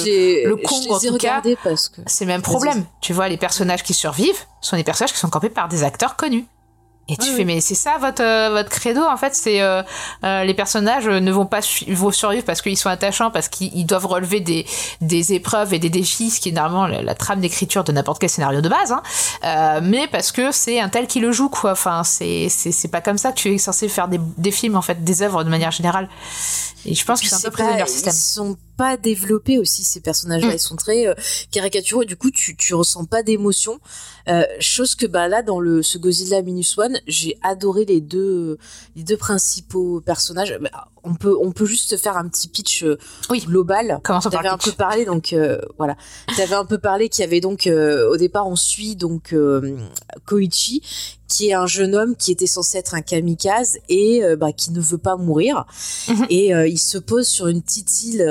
le, 0.45 0.51
le 0.51 0.57
Kong, 0.57 0.79
en 0.91 0.99
tout 1.01 1.19
cas, 1.19 1.43
c'est 2.07 2.25
le 2.25 2.29
même 2.29 2.43
problème. 2.43 2.85
Tu 3.01 3.13
vois, 3.13 3.29
les 3.29 3.37
personnages 3.37 3.83
qui 3.83 3.93
survivent 3.93 4.39
sont 4.61 4.77
des 4.77 4.85
personnages 4.85 5.13
qui 5.13 5.19
sont 5.19 5.29
campés 5.29 5.49
par 5.51 5.67
des 5.67 5.83
acteurs 5.83 6.15
connus. 6.15 6.47
Et 7.07 7.19
tu 7.19 7.31
fais, 7.33 7.45
mais 7.45 7.61
c'est 7.61 7.75
ça 7.75 7.99
votre, 8.01 8.23
euh, 8.23 8.49
votre 8.51 8.71
credo, 8.71 9.03
en 9.03 9.19
fait, 9.19 9.35
c'est 9.35 9.61
euh, 9.61 9.83
euh, 10.25 10.45
les 10.45 10.55
personnages 10.55 11.07
ne 11.07 11.31
vont 11.33 11.45
pas 11.45 11.61
vont 11.89 12.11
survivre 12.11 12.45
parce 12.45 12.63
qu'ils 12.63 12.79
sont 12.79 12.89
attachants, 12.89 13.31
parce 13.31 13.49
qu'ils 13.49 13.71
ils 13.77 13.85
doivent 13.85 14.07
relever 14.07 14.41
des, 14.41 14.65
des 15.03 15.35
épreuves 15.35 15.75
et 15.75 15.79
des 15.79 15.91
défis, 15.91 16.31
ce 16.31 16.41
qui 16.41 16.49
est 16.49 16.53
normalement 16.53 16.87
la, 16.87 17.03
la 17.03 17.15
trame 17.15 17.41
d'écriture 17.41 17.85
de 17.85 17.93
n'importe 17.93 18.21
quel 18.21 18.31
scénario 18.31 18.63
de 18.63 18.71
base, 18.71 18.93
hein. 18.93 19.03
Euh, 19.45 19.81
mais 19.83 20.07
parce 20.07 20.33
que 20.33 20.51
c'est 20.51 20.81
un 20.81 20.89
tel 20.89 21.07
qui 21.07 21.21
le 21.21 21.31
joue, 21.31 21.51
quoi. 21.51 21.73
Enfin, 21.73 22.05
c'est 22.05 22.49
c'est 22.49 22.73
c'est 22.73 22.89
pas 22.89 23.03
comme 23.03 23.19
ça 23.19 23.33
que 23.33 23.37
tu 23.37 23.53
es 23.53 23.59
censé 23.59 23.89
faire 23.89 24.09
des, 24.09 24.19
des 24.39 24.51
films, 24.51 24.77
en 24.77 24.83
fait, 24.83 25.05
des 25.05 25.21
œuvres 25.21 25.45
de 25.45 25.51
manière 25.51 25.73
générale. 25.73 26.09
Et 26.87 26.95
je 26.95 27.05
pense 27.05 27.21
Puis 27.21 27.29
sont 27.29 27.37
un 27.37 27.51
peu 27.51 27.57
c'est 27.59 27.65
pas- 27.71 27.77
leur 27.77 27.89
système. 27.89 28.15
Ils 28.15 28.17
sont 28.17 28.57
pas 28.77 28.97
développés 28.97 29.59
aussi 29.59 29.85
ces 29.85 30.01
personnages-là. 30.01 30.53
Mm. 30.53 30.57
Ils 30.57 30.61
sont 30.61 30.77
très 30.77 31.07
euh, 31.07 31.15
caricaturaux. 31.51 32.03
et 32.03 32.07
Du 32.07 32.17
coup, 32.17 32.31
tu 32.31 32.57
tu 32.57 32.75
ressens 32.75 33.05
pas 33.05 33.23
d'émotion. 33.23 33.81
Euh, 34.29 34.45
chose 34.61 34.95
que 34.95 35.07
bah 35.07 35.29
là 35.29 35.43
dans 35.43 35.61
le 35.61 35.83
ce 35.83 35.99
Godzilla 35.99 36.43
Minus 36.43 36.79
One, 36.79 36.99
j'ai 37.07 37.39
adoré 37.43 37.85
les 37.85 38.01
deux 38.01 38.59
les 38.97 39.03
deux 39.03 39.17
principaux 39.17 40.01
personnages. 40.01 40.57
Bah, 40.61 40.89
On 41.05 41.15
peut 41.15 41.37
on 41.41 41.53
peut 41.53 41.67
juste 41.67 41.97
faire 41.99 42.17
un 42.17 42.27
petit 42.29 42.49
pitch 42.49 42.83
euh, 42.83 42.97
Oui. 43.31 43.41
global. 43.47 44.01
T'avais 44.05 44.49
le 44.49 44.55
un 44.55 44.59
peu 44.59 44.73
parlé 44.73 45.05
donc 45.05 45.33
euh, 45.33 45.59
voilà. 45.79 45.97
T'avais 46.37 46.55
un 46.55 46.65
peu 46.65 46.79
parlé 46.79 47.09
qu'il 47.09 47.23
y 47.23 47.27
avait 47.27 47.41
donc 47.41 47.67
euh, 47.67 48.09
au 48.11 48.17
départ 48.17 48.47
on 48.49 48.57
suit 48.57 48.97
donc 48.97 49.33
euh, 49.33 49.77
Koichi 50.27 50.83
qui 51.29 51.49
est 51.49 51.55
un 51.55 51.67
jeune 51.67 51.95
homme 51.95 52.17
qui 52.17 52.33
était 52.33 52.47
censé 52.47 52.79
être 52.79 52.95
un 52.95 53.01
kamikaze 53.03 53.79
et 53.89 54.23
bah, 54.39 54.53
qui 54.53 54.71
ne 54.73 54.81
veut 54.81 54.99
pas 54.99 55.17
mourir 55.17 55.67
Mhm. 56.09 56.27
et 56.31 56.49
il 56.69 56.79
se 56.79 56.99
pose 56.99 57.27
sur 57.27 57.49
une 57.49 57.63
petite 57.63 58.03
île 58.05 58.25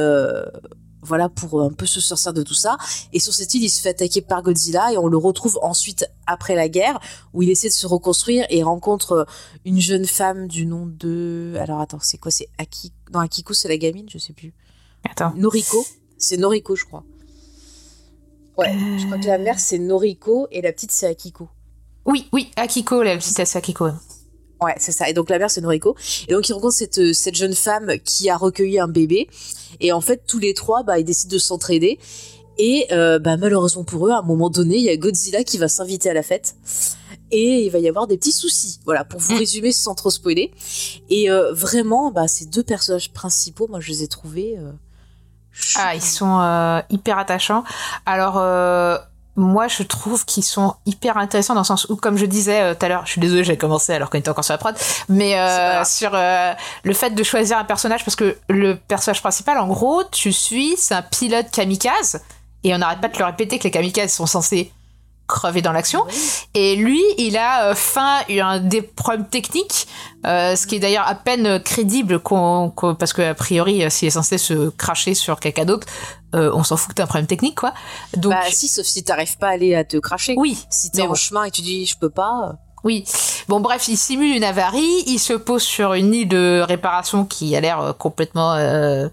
voilà 1.03 1.29
pour 1.29 1.62
un 1.62 1.72
peu 1.72 1.86
se 1.86 2.01
sortir 2.01 2.33
de 2.33 2.43
tout 2.43 2.53
ça. 2.53 2.77
Et 3.12 3.19
sur 3.19 3.33
cette 3.33 3.53
île 3.53 3.63
il 3.63 3.69
se 3.69 3.81
fait 3.81 3.89
attaquer 3.89 4.22
par 4.22 4.43
Godzilla 4.43 4.93
et 4.93 4.98
on 4.98 5.07
le 5.07 5.17
retrouve 5.17 5.60
ensuite 5.62 6.05
après 6.27 6.55
la 6.55 6.69
guerre 6.69 7.00
où 7.33 7.43
il 7.43 7.50
essaie 7.50 7.67
de 7.67 7.74
se 7.74 7.88
reconstruire 7.88 8.45
et 8.50 8.63
rencontre 8.63 9.12
euh, 9.12 9.25
une 9.65 9.79
jeune 9.79 10.05
femme 10.05 10.48
du 10.48 10.65
nom 10.65 10.86
de 10.86 11.55
alors 11.60 11.81
attends 11.81 12.00
c'est 12.01 12.17
quoi 12.17 12.31
c'est 12.31 12.50
Aki 12.57 12.93
non 13.13 13.19
Akiko 13.19 13.53
c'est 13.53 13.67
la 13.67 13.77
gamine 13.77 14.07
je 14.10 14.17
sais 14.17 14.33
plus. 14.33 14.53
Attends. 15.10 15.33
Noriko. 15.36 15.86
C'est 16.17 16.38
Noriko 16.38 16.75
je 16.75 16.86
crois. 16.86 17.03
Ouais 18.57 18.74
je 18.98 19.05
crois 19.05 19.17
que 19.17 19.27
la 19.27 19.38
mère 19.38 19.60
c'est 19.60 19.79
Noriko 19.79 20.48
et 20.51 20.62
la 20.62 20.72
petite 20.72 20.91
c'est 20.91 21.07
Akiko. 21.07 21.50
Oui, 22.05 22.27
oui, 22.33 22.51
Akiko, 22.57 23.01
la 23.01 23.15
petite 23.15 23.45
c'est 23.45 23.57
Akiko. 23.57 23.89
Ouais. 24.63 24.75
C'est 24.77 24.91
ça. 24.91 25.10
Et 25.10 25.13
donc 25.13 25.29
la 25.29 25.39
mère 25.39 25.50
c'est 25.51 25.62
Noriko. 25.62 25.96
Et 26.27 26.34
donc 26.34 26.48
il 26.50 26.53
rencontre 26.53 26.75
cette 26.75 26.98
euh, 27.00 27.13
cette 27.13 27.36
jeune 27.36 27.53
femme 27.55 27.98
qui 28.03 28.29
a 28.29 28.38
recueilli 28.38 28.79
un 28.79 28.88
bébé. 28.88 29.27
Et 29.79 29.91
en 29.91 30.01
fait 30.01 30.24
tous 30.27 30.39
les 30.39 30.53
trois, 30.53 30.84
bah 30.84 31.00
ils 31.00 31.05
décident 31.05 31.34
de 31.34 31.39
s'entraider. 31.39 32.00
Et 32.58 32.88
euh, 32.91 33.17
bah 33.20 33.36
malheureusement 33.38 33.84
pour 33.84 34.08
eux, 34.08 34.12
à 34.12 34.20
un 34.20 34.22
moment 34.22 34.50
donné, 34.50 34.77
il 34.77 34.84
y 34.84 34.89
a 34.89 34.96
Godzilla 34.98 35.43
qui 35.43 35.58
va 35.58 35.67
s'inviter 35.67 36.10
à 36.10 36.13
la 36.13 36.22
fête. 36.24 36.55
Et 37.32 37.65
il 37.65 37.70
va 37.72 37.79
y 37.79 37.88
avoir 37.89 38.05
des 38.05 38.15
petits 38.17 38.32
soucis. 38.32 38.79
Voilà, 38.86 39.03
pour 39.05 39.20
vous 39.20 39.36
résumer 39.36 39.72
sans 39.72 39.96
trop 39.96 40.12
spoiler. 40.12 40.51
Et 41.10 41.32
euh, 41.32 41.51
vraiment, 41.53 42.12
bah 42.12 42.27
ces 42.27 42.46
deux 42.46 42.62
personnages 42.63 43.12
principaux, 43.12 43.67
moi 43.67 43.79
je 43.79 43.89
les 43.89 44.03
ai 44.03 44.08
trouvés. 44.08 44.55
euh, 44.60 44.72
Ah, 45.75 45.96
ils 45.96 46.01
sont 46.01 46.38
hyper 46.91 47.17
attachants. 47.17 47.63
Alors, 48.05 48.38
moi, 49.36 49.68
je 49.68 49.84
trouve 49.84 50.25
qu'ils 50.25 50.44
sont 50.44 50.75
hyper 50.86 51.18
intéressants 51.18 51.56
dans 51.56 51.62
le 51.62 51.66
sens 51.66 51.86
où, 51.90 51.96
comme 51.96 52.18
je 52.18 52.25
disais 52.25 52.62
euh, 52.62 52.74
tout 52.75 52.86
à 52.86 52.90
l'heure, 52.90 53.06
je 53.06 53.12
suis 53.12 53.22
désolée, 53.22 53.44
j'ai 53.44 53.58
commencé 53.58 53.92
alors 53.94 54.10
qu'on 54.10 54.20
était 54.20 54.30
encore 54.30 54.44
sur 54.44 54.54
la 54.54 54.60
prod, 54.60 54.75
mais 55.10 55.40
euh, 55.40 55.84
sur 55.86 56.12
euh, 56.13 56.54
le 56.84 56.94
fait 56.94 57.12
de 57.12 57.24
choisir 57.24 57.58
un 57.58 57.63
personnage, 57.63 58.06
parce 58.06 58.16
que 58.16 58.38
le 58.50 58.75
personnage 58.75 59.22
principal, 59.22 59.58
en 59.58 59.68
gros, 59.68 60.04
tu 60.12 60.32
suis, 60.32 60.75
c'est 60.78 60.94
un 60.94 61.02
pilote 61.02 61.50
kamikaze, 61.52 62.22
et 62.63 62.75
on 62.75 62.78
n'arrête 62.78 63.02
pas 63.02 63.08
de 63.08 63.18
le 63.18 63.25
répéter 63.25 63.58
que 63.58 63.63
les 63.63 63.72
kamikazes 63.72 64.13
sont 64.13 64.28
censés 64.28 64.72
crever 65.34 65.62
dans 65.62 65.72
l'action. 65.74 66.05
Et 66.53 66.75
lui, 66.75 67.01
il 67.18 67.36
a 67.38 67.66
euh, 67.70 67.75
faim, 67.75 68.20
eu 68.29 68.40
un 68.40 68.60
des 68.60 68.81
problèmes 68.81 69.27
techniques, 69.27 69.88
euh, 70.25 70.55
ce 70.55 70.66
qui 70.68 70.75
est 70.75 70.79
d'ailleurs 70.79 71.07
à 71.07 71.16
peine 71.16 71.60
crédible 71.62 72.20
qu'on, 72.20 72.72
parce 72.98 73.12
que 73.14 73.22
a 73.22 73.34
priori, 73.34 73.84
euh, 73.84 73.90
s'il 73.90 74.07
est 74.07 74.12
censé 74.12 74.38
se 74.38 74.70
cracher 74.70 75.14
sur 75.14 75.40
quelqu'un 75.40 75.66
d'autre, 75.66 75.88
euh, 76.36 76.51
on 76.53 76.64
s'en 76.64 76.77
fout 76.77 76.90
que 76.90 76.96
t'as 76.96 77.03
un 77.03 77.07
problème 77.07 77.27
technique, 77.27 77.60
quoi. 77.60 77.74
Donc, 78.16 78.31
Bah 78.31 78.42
si, 78.50 78.68
sauf 78.68 78.86
si 78.86 79.03
t'arrives 79.03 79.38
pas 79.38 79.48
à 79.50 79.51
aller 79.51 79.75
à 79.75 79.84
te 79.84 79.98
cracher. 79.98 80.36
oui, 80.38 80.57
Si 80.70 80.90
t'es 80.92 81.01
en 81.01 81.07
bon. 81.10 81.16
chemin 81.16 81.44
et 81.46 81.51
tu 81.51 81.62
dis 81.62 81.86
je 81.86 81.98
peux 81.98 82.10
pas. 82.10 82.55
Oui. 82.83 83.05
Bon, 83.48 83.59
bref, 83.61 83.87
il 83.87 83.98
simule 83.98 84.35
une 84.35 84.43
avarie, 84.43 85.03
il 85.07 85.19
se 85.19 85.33
pose 85.33 85.63
sur 85.63 85.93
une 85.93 86.13
île 86.13 86.27
de 86.27 86.61
réparation 86.67 87.24
qui 87.25 87.55
a 87.55 87.61
l'air 87.61 87.79
euh, 87.79 87.93
complètement... 87.93 88.53
euh, 88.53 89.07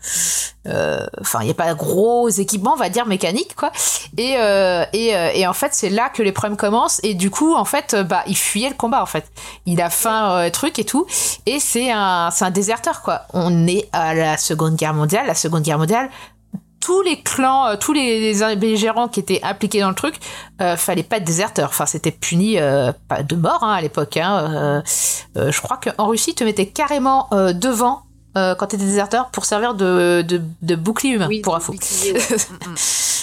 euh, 0.67 1.07
Enfin, 1.21 1.39
il 1.43 1.45
n'y 1.47 1.51
a 1.51 1.55
pas 1.55 1.73
de 1.73 1.79
gros 1.79 2.29
équipements, 2.29 2.73
on 2.75 2.77
va 2.77 2.89
dire, 2.89 3.07
mécaniques, 3.07 3.55
quoi. 3.55 3.71
Et, 4.19 4.37
euh, 4.39 4.85
et, 4.93 5.17
euh, 5.17 5.31
et 5.35 5.47
en 5.47 5.53
fait, 5.53 5.69
c'est 5.73 5.89
là 5.89 6.09
que 6.09 6.23
les 6.23 6.33
problèmes 6.33 6.57
commencent. 6.57 7.01
Et 7.05 7.15
du 7.15 7.31
coup, 7.31 7.55
en 7.55 7.65
fait, 7.65 7.95
bah, 7.95 8.23
il 8.27 8.37
fuyait 8.37 8.69
le 8.69 8.75
combat, 8.75 9.03
en 9.03 9.07
fait. 9.07 9.25
Il 9.67 9.81
a 9.81 9.89
faim, 9.91 10.51
truc 10.53 10.79
et 10.79 10.85
tout. 10.85 11.07
Et 11.47 11.61
c'est 11.61 11.91
un, 11.93 12.31
c'est 12.33 12.45
un 12.45 12.51
déserteur, 12.51 13.03
quoi. 13.03 13.23
On 13.33 13.67
est 13.67 13.89
à 13.93 14.15
la 14.15 14.37
Seconde 14.37 14.75
Guerre 14.77 14.95
mondiale. 14.95 15.27
La 15.27 15.35
Seconde 15.35 15.63
Guerre 15.63 15.79
mondiale, 15.79 16.11
tous 16.81 17.03
les 17.03 17.21
clans, 17.21 17.67
euh, 17.69 17.77
tous 17.77 17.93
les, 17.93 18.33
les 18.33 18.57
belligérants 18.57 19.09
qui 19.09 19.21
étaient 19.21 19.41
impliqués 19.43 19.81
dans 19.81 19.91
le 19.91 19.95
truc, 19.95 20.15
euh, 20.63 20.77
fallait 20.77 21.03
pas 21.03 21.19
être 21.19 21.25
déserteur. 21.25 21.69
Enfin, 21.69 21.87
c'était 21.87 22.11
puni 22.11 22.59
euh, 22.59 22.93
pas 23.09 23.23
de 23.23 23.37
mort 23.37 23.63
hein, 23.63 23.73
à 23.75 23.81
l'époque. 23.83 24.17
Hein. 24.17 24.83
Euh, 25.37 25.53
je 25.53 25.61
crois 25.61 25.79
qu'en 25.79 26.07
Russie, 26.09 26.35
te 26.35 26.43
mettais 26.43 26.67
carrément 26.67 27.29
devant 27.55 28.03
quand 28.35 28.67
t'étais 28.69 28.85
déserteur 28.85 29.31
pour 29.31 29.45
servir 29.45 29.75
de, 29.75 30.25
de, 30.27 30.41
de 30.63 30.75
bouclier 30.77 31.15
humain, 31.15 31.27
oui, 31.29 31.41
pour 31.41 31.57
info. 31.57 31.73
bouclier, 31.73 32.13
ouais. 32.13 32.21
Mm, 32.67 32.71
mm. 32.71 32.77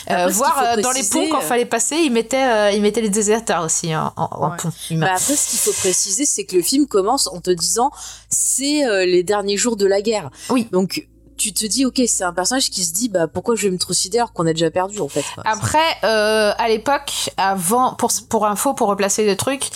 Après, 0.09 0.31
voir 0.31 0.77
dans 0.81 0.91
les 0.91 1.03
ponts 1.03 1.27
quand 1.29 1.41
fallait 1.41 1.65
passer, 1.65 1.95
ils 1.97 2.11
mettaient, 2.11 2.73
ils 2.75 2.81
mettaient 2.81 3.01
les 3.01 3.09
déserteurs 3.09 3.63
aussi 3.65 3.91
hein, 3.91 4.13
en, 4.15 4.29
en 4.31 4.51
Ouais. 4.51 4.57
pont 4.57 4.69
humain. 4.89 5.07
Bah 5.07 5.13
après, 5.15 5.35
ce 5.35 5.49
qu'il 5.49 5.59
faut 5.59 5.73
préciser, 5.73 6.25
c'est 6.25 6.45
que 6.45 6.55
le 6.55 6.61
film 6.61 6.87
commence 6.87 7.27
en 7.27 7.41
te 7.41 7.49
disant 7.51 7.91
c'est 8.29 8.83
les 9.05 9.23
derniers 9.23 9.57
jours 9.57 9.75
de 9.75 9.85
la 9.85 10.01
guerre. 10.01 10.29
Oui. 10.49 10.67
Donc 10.71 11.07
tu 11.37 11.53
te 11.53 11.65
dis 11.65 11.85
ok, 11.85 12.01
c'est 12.07 12.23
un 12.23 12.33
personnage 12.33 12.69
qui 12.69 12.83
se 12.83 12.93
dit 12.93 13.09
bah 13.09 13.27
pourquoi 13.27 13.55
je 13.55 13.67
vais 13.67 13.71
me 13.71 13.77
trucider 13.77 14.17
alors 14.17 14.33
qu'on 14.33 14.45
a 14.47 14.53
déjà 14.53 14.69
perdu 14.71 14.99
en 14.99 15.07
fait. 15.07 15.23
Après, 15.45 15.77
euh, 16.03 16.51
à 16.57 16.67
l'époque, 16.67 17.29
avant, 17.37 17.93
pour, 17.93 18.11
pour 18.29 18.45
info, 18.45 18.73
pour 18.73 18.87
replacer 18.89 19.25
le 19.25 19.35
truc, 19.35 19.69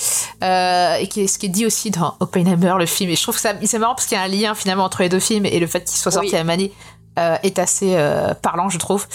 euh, 0.43 0.95
et 0.95 1.07
qui 1.07 1.21
est, 1.21 1.27
ce 1.27 1.37
qui 1.39 1.45
est 1.45 1.49
dit 1.49 1.65
aussi 1.65 1.91
dans 1.91 2.15
Oppenheimer, 2.19 2.73
le 2.79 2.85
film, 2.85 3.09
et 3.09 3.15
je 3.15 3.21
trouve 3.23 3.35
que 3.35 3.41
ça, 3.41 3.53
c'est 3.63 3.79
marrant 3.79 3.95
parce 3.95 4.07
qu'il 4.07 4.17
y 4.17 4.21
a 4.21 4.23
un 4.23 4.27
lien 4.27 4.55
finalement 4.55 4.83
entre 4.85 5.01
les 5.03 5.09
deux 5.09 5.19
films 5.19 5.45
et 5.45 5.59
le 5.59 5.67
fait 5.67 5.83
qu'ils 5.83 5.99
soient 5.99 6.11
sortis 6.11 6.29
Oui. 6.33 6.37
à 6.37 6.51
année. 6.51 6.71
euh, 7.19 7.35
est 7.43 7.59
assez 7.59 7.95
euh, 7.95 8.33
parlant, 8.33 8.69
je 8.69 8.77
trouve. 8.77 9.05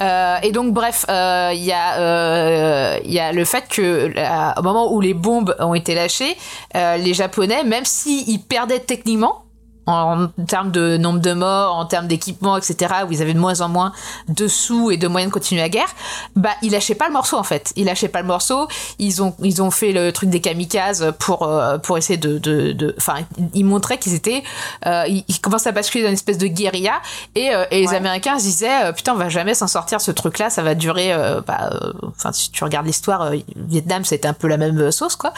Et 0.00 0.50
donc, 0.52 0.72
bref, 0.74 1.06
il 1.08 1.64
y 1.64 1.72
a 1.72 2.98
il 2.98 3.12
y 3.12 3.20
a 3.20 3.32
le 3.32 3.44
fait 3.44 3.68
que 3.68 4.12
là, 4.14 4.54
au 4.58 4.62
moment 4.62 4.92
où 4.92 5.00
les 5.00 5.14
bombes 5.14 5.54
ont 5.60 5.74
été 5.74 5.94
lâchées, 5.94 6.36
les 6.74 7.14
Japonais, 7.14 7.64
même 7.64 7.84
s'ils 7.84 8.42
perdaient 8.42 8.80
techniquement 8.80 9.43
en 9.86 10.28
termes 10.48 10.70
de 10.70 10.96
nombre 10.96 11.20
de 11.20 11.32
morts, 11.32 11.74
en 11.76 11.84
termes 11.86 12.06
d'équipement, 12.06 12.56
etc., 12.56 12.92
où 13.08 13.12
ils 13.12 13.20
avaient 13.22 13.34
de 13.34 13.38
moins 13.38 13.60
en 13.60 13.68
moins 13.68 13.92
de 14.28 14.48
sous 14.48 14.90
et 14.90 14.96
de 14.96 15.08
moyens 15.08 15.30
de 15.30 15.34
continuer 15.34 15.60
la 15.60 15.68
guerre, 15.68 15.88
bah 16.36 16.50
ils 16.62 16.72
lâchaient 16.72 16.94
pas 16.94 17.06
le 17.06 17.12
morceau 17.12 17.36
en 17.36 17.42
fait. 17.42 17.72
Ils 17.76 17.84
lâchaient 17.86 18.08
pas 18.08 18.20
le 18.22 18.26
morceau. 18.26 18.68
Ils 18.98 19.22
ont 19.22 19.34
ils 19.42 19.62
ont 19.62 19.70
fait 19.70 19.92
le 19.92 20.12
truc 20.12 20.30
des 20.30 20.40
kamikazes 20.40 21.12
pour 21.18 21.42
euh, 21.42 21.78
pour 21.78 21.98
essayer 21.98 22.16
de 22.18 22.38
de 22.38 22.72
de. 22.72 22.94
Enfin, 22.98 23.16
ils 23.54 23.64
montraient 23.64 23.98
qu'ils 23.98 24.14
étaient 24.14 24.42
euh, 24.86 25.04
ils, 25.08 25.24
ils 25.28 25.40
commençaient 25.40 25.68
à 25.68 25.72
basculer 25.72 26.02
dans 26.04 26.08
une 26.10 26.14
espèce 26.14 26.38
de 26.38 26.46
guérilla 26.46 27.00
et, 27.34 27.54
euh, 27.54 27.64
et 27.70 27.80
les 27.80 27.88
Ouais. 27.88 27.96
Américains 27.96 28.38
se 28.38 28.44
disaient 28.44 28.84
euh, 28.86 28.92
putain 28.92 29.12
on 29.12 29.16
va 29.18 29.28
jamais 29.28 29.54
s'en 29.54 29.66
sortir 29.68 30.00
ce 30.00 30.10
truc 30.10 30.38
là, 30.38 30.50
ça 30.50 30.62
va 30.62 30.74
durer. 30.74 31.12
euh, 31.12 31.40
bah, 31.46 31.70
euh, 31.72 31.92
Enfin 32.16 32.32
si 32.32 32.50
tu 32.50 32.64
regardes 32.64 32.86
l'histoire, 32.86 33.30
Vietnam 33.56 34.04
c'était 34.04 34.28
un 34.28 34.32
peu 34.32 34.48
la 34.48 34.56
même 34.56 34.90
sauce 34.90 35.16
quoi. 35.16 35.32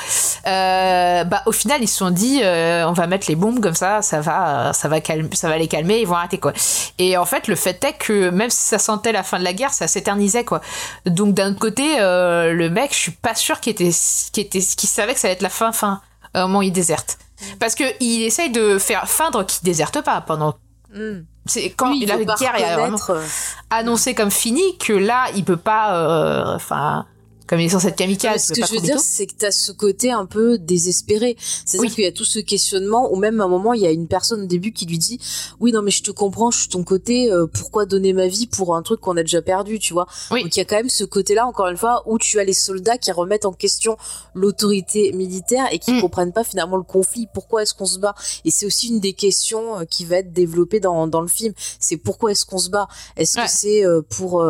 Euh, 0.46 1.24
bah 1.24 1.42
au 1.46 1.52
final 1.52 1.82
ils 1.82 1.88
se 1.88 1.96
sont 1.96 2.10
dit 2.10 2.40
euh, 2.42 2.86
on 2.88 2.92
va 2.92 3.06
mettre 3.06 3.26
les 3.28 3.34
bombes 3.36 3.60
comme 3.60 3.74
ça, 3.74 4.02
ça 4.02 4.20
va 4.20 4.35
ça 4.72 4.88
va 4.88 5.00
calmer, 5.00 5.28
ça 5.34 5.48
va 5.48 5.58
les 5.58 5.68
calmer, 5.68 6.00
ils 6.00 6.06
vont 6.06 6.14
arrêter 6.14 6.38
quoi. 6.38 6.52
Et 6.98 7.16
en 7.16 7.24
fait 7.24 7.48
le 7.48 7.56
fait 7.56 7.82
est 7.84 7.94
que 7.94 8.30
même 8.30 8.50
si 8.50 8.66
ça 8.66 8.78
sentait 8.78 9.12
la 9.12 9.22
fin 9.22 9.38
de 9.38 9.44
la 9.44 9.52
guerre, 9.52 9.72
ça 9.72 9.88
s'éternisait 9.88 10.44
quoi. 10.44 10.60
Donc 11.06 11.34
d'un 11.34 11.50
autre 11.50 11.60
côté 11.60 12.00
euh, 12.00 12.52
le 12.52 12.70
mec, 12.70 12.92
je 12.92 12.98
suis 12.98 13.12
pas 13.12 13.34
sûr 13.34 13.60
qu'il 13.60 13.72
était 13.72 13.90
qu'il 14.32 14.44
était 14.44 14.60
qu'il 14.60 14.88
savait 14.88 15.14
que 15.14 15.20
ça 15.20 15.28
allait 15.28 15.36
être 15.36 15.42
la 15.42 15.48
fin 15.48 15.72
fin 15.72 16.00
euh, 16.36 16.44
au 16.44 16.46
moment 16.46 16.60
où 16.60 16.62
il 16.62 16.72
déserte. 16.72 17.18
Parce 17.58 17.74
que 17.74 17.84
il 18.00 18.22
essaye 18.22 18.50
de 18.50 18.78
faire 18.78 19.08
feindre 19.08 19.44
qu'il 19.44 19.62
déserte 19.64 20.00
pas 20.02 20.20
pendant 20.22 20.54
Mm. 20.96 21.24
c'est 21.46 21.70
quand 21.70 21.90
Oui, 21.90 22.00
il 22.02 22.08
la 22.08 22.16
guerre 22.16 22.56
est 22.56 22.74
vraiment 22.74 22.96
reconnaître, 22.96 23.10
euh, 23.10 23.70
annoncé 23.70 24.14
comme 24.14 24.30
fini 24.30 24.62
que 24.78 24.92
là 24.92 25.26
il 25.34 25.44
peut 25.44 25.56
pas 25.56 25.96
euh, 25.96 26.54
enfin 26.54 27.06
comme 27.46 27.60
il 27.60 27.66
est 27.66 27.70
censé 27.70 27.88
être 27.88 27.96
kamikaze. 27.96 28.44
ce 28.44 28.52
que 28.52 28.66
je 28.66 28.72
veux 28.74 28.80
dire, 28.80 28.98
c'est 28.98 29.26
que 29.26 29.34
tu 29.38 29.46
as 29.46 29.52
ce 29.52 29.72
côté 29.72 30.10
un 30.10 30.26
peu 30.26 30.58
désespéré. 30.58 31.36
C'est-à-dire 31.64 31.94
qu'il 31.94 32.04
y 32.04 32.06
a 32.06 32.12
tout 32.12 32.24
ce 32.24 32.38
questionnement, 32.38 33.12
ou 33.12 33.16
même 33.16 33.40
à 33.40 33.44
un 33.44 33.48
moment, 33.48 33.72
il 33.72 33.82
y 33.82 33.86
a 33.86 33.90
une 33.90 34.08
personne 34.08 34.42
au 34.42 34.46
début 34.46 34.72
qui 34.72 34.86
lui 34.86 34.98
dit 34.98 35.20
Oui, 35.60 35.72
non, 35.72 35.82
mais 35.82 35.90
je 35.90 36.02
te 36.02 36.10
comprends, 36.10 36.50
je 36.50 36.60
suis 36.60 36.68
ton 36.68 36.82
côté, 36.82 37.30
euh, 37.30 37.46
pourquoi 37.46 37.86
donner 37.86 38.12
ma 38.12 38.26
vie 38.26 38.46
pour 38.46 38.74
un 38.74 38.82
truc 38.82 39.00
qu'on 39.00 39.16
a 39.16 39.22
déjà 39.22 39.42
perdu, 39.42 39.78
tu 39.78 39.92
vois 39.92 40.06
Donc 40.30 40.56
il 40.56 40.58
y 40.58 40.60
a 40.60 40.64
quand 40.64 40.76
même 40.76 40.90
ce 40.90 41.04
côté-là, 41.04 41.46
encore 41.46 41.68
une 41.68 41.76
fois, 41.76 42.02
où 42.06 42.18
tu 42.18 42.38
as 42.40 42.44
les 42.44 42.52
soldats 42.52 42.98
qui 42.98 43.12
remettent 43.12 43.46
en 43.46 43.52
question 43.52 43.96
l'autorité 44.34 45.12
militaire 45.12 45.66
et 45.70 45.78
qui 45.78 45.92
mm. 45.92 46.00
comprennent 46.00 46.32
pas 46.32 46.44
finalement 46.44 46.76
le 46.76 46.82
conflit. 46.82 47.28
Pourquoi 47.32 47.62
est-ce 47.62 47.74
qu'on 47.74 47.86
se 47.86 47.98
bat? 47.98 48.14
Et 48.44 48.50
c'est 48.50 48.66
aussi 48.66 48.88
une 48.88 49.00
des 49.00 49.12
questions 49.12 49.80
euh, 49.80 49.84
qui 49.84 50.04
va 50.04 50.16
être 50.16 50.32
développée 50.32 50.80
dans, 50.80 51.06
dans 51.06 51.20
le 51.20 51.28
film. 51.28 51.54
C'est 51.78 51.96
pourquoi 51.96 52.32
est-ce 52.32 52.44
qu'on 52.44 52.58
se 52.58 52.70
bat? 52.70 52.88
Est-ce 53.16 53.36
que 53.36 53.48
c'est 53.48 53.84
euh, 53.84 54.02
pour 54.02 54.42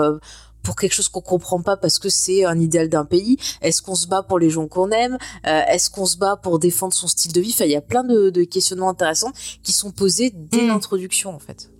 pour 0.66 0.74
quelque 0.74 0.92
chose 0.92 1.08
qu'on 1.08 1.20
comprend 1.20 1.62
pas 1.62 1.76
parce 1.76 2.00
que 2.00 2.08
c'est 2.08 2.44
un 2.44 2.58
idéal 2.58 2.88
d'un 2.88 3.04
pays 3.04 3.38
Est-ce 3.62 3.80
qu'on 3.80 3.94
se 3.94 4.08
bat 4.08 4.24
pour 4.24 4.40
les 4.40 4.50
gens 4.50 4.66
qu'on 4.66 4.90
aime? 4.90 5.16
Euh, 5.46 5.62
Est-ce 5.68 5.88
qu'on 5.88 6.06
se 6.06 6.18
bat 6.18 6.36
pour 6.36 6.58
défendre 6.58 6.92
son 6.92 7.06
style 7.06 7.32
de 7.32 7.40
vie? 7.40 7.52
Enfin, 7.54 7.66
il 7.66 7.70
y 7.70 7.76
a 7.76 7.80
plein 7.80 8.02
de, 8.02 8.42
questionnements 8.42 8.90
intéressants 8.90 9.32
qui 9.62 9.72
sont 9.72 9.92
posés 9.92 10.32
dès 10.34 10.62
mm. 10.62 10.68
l'introduction, 10.68 11.30
en 11.30 11.38
fait. 11.38 11.70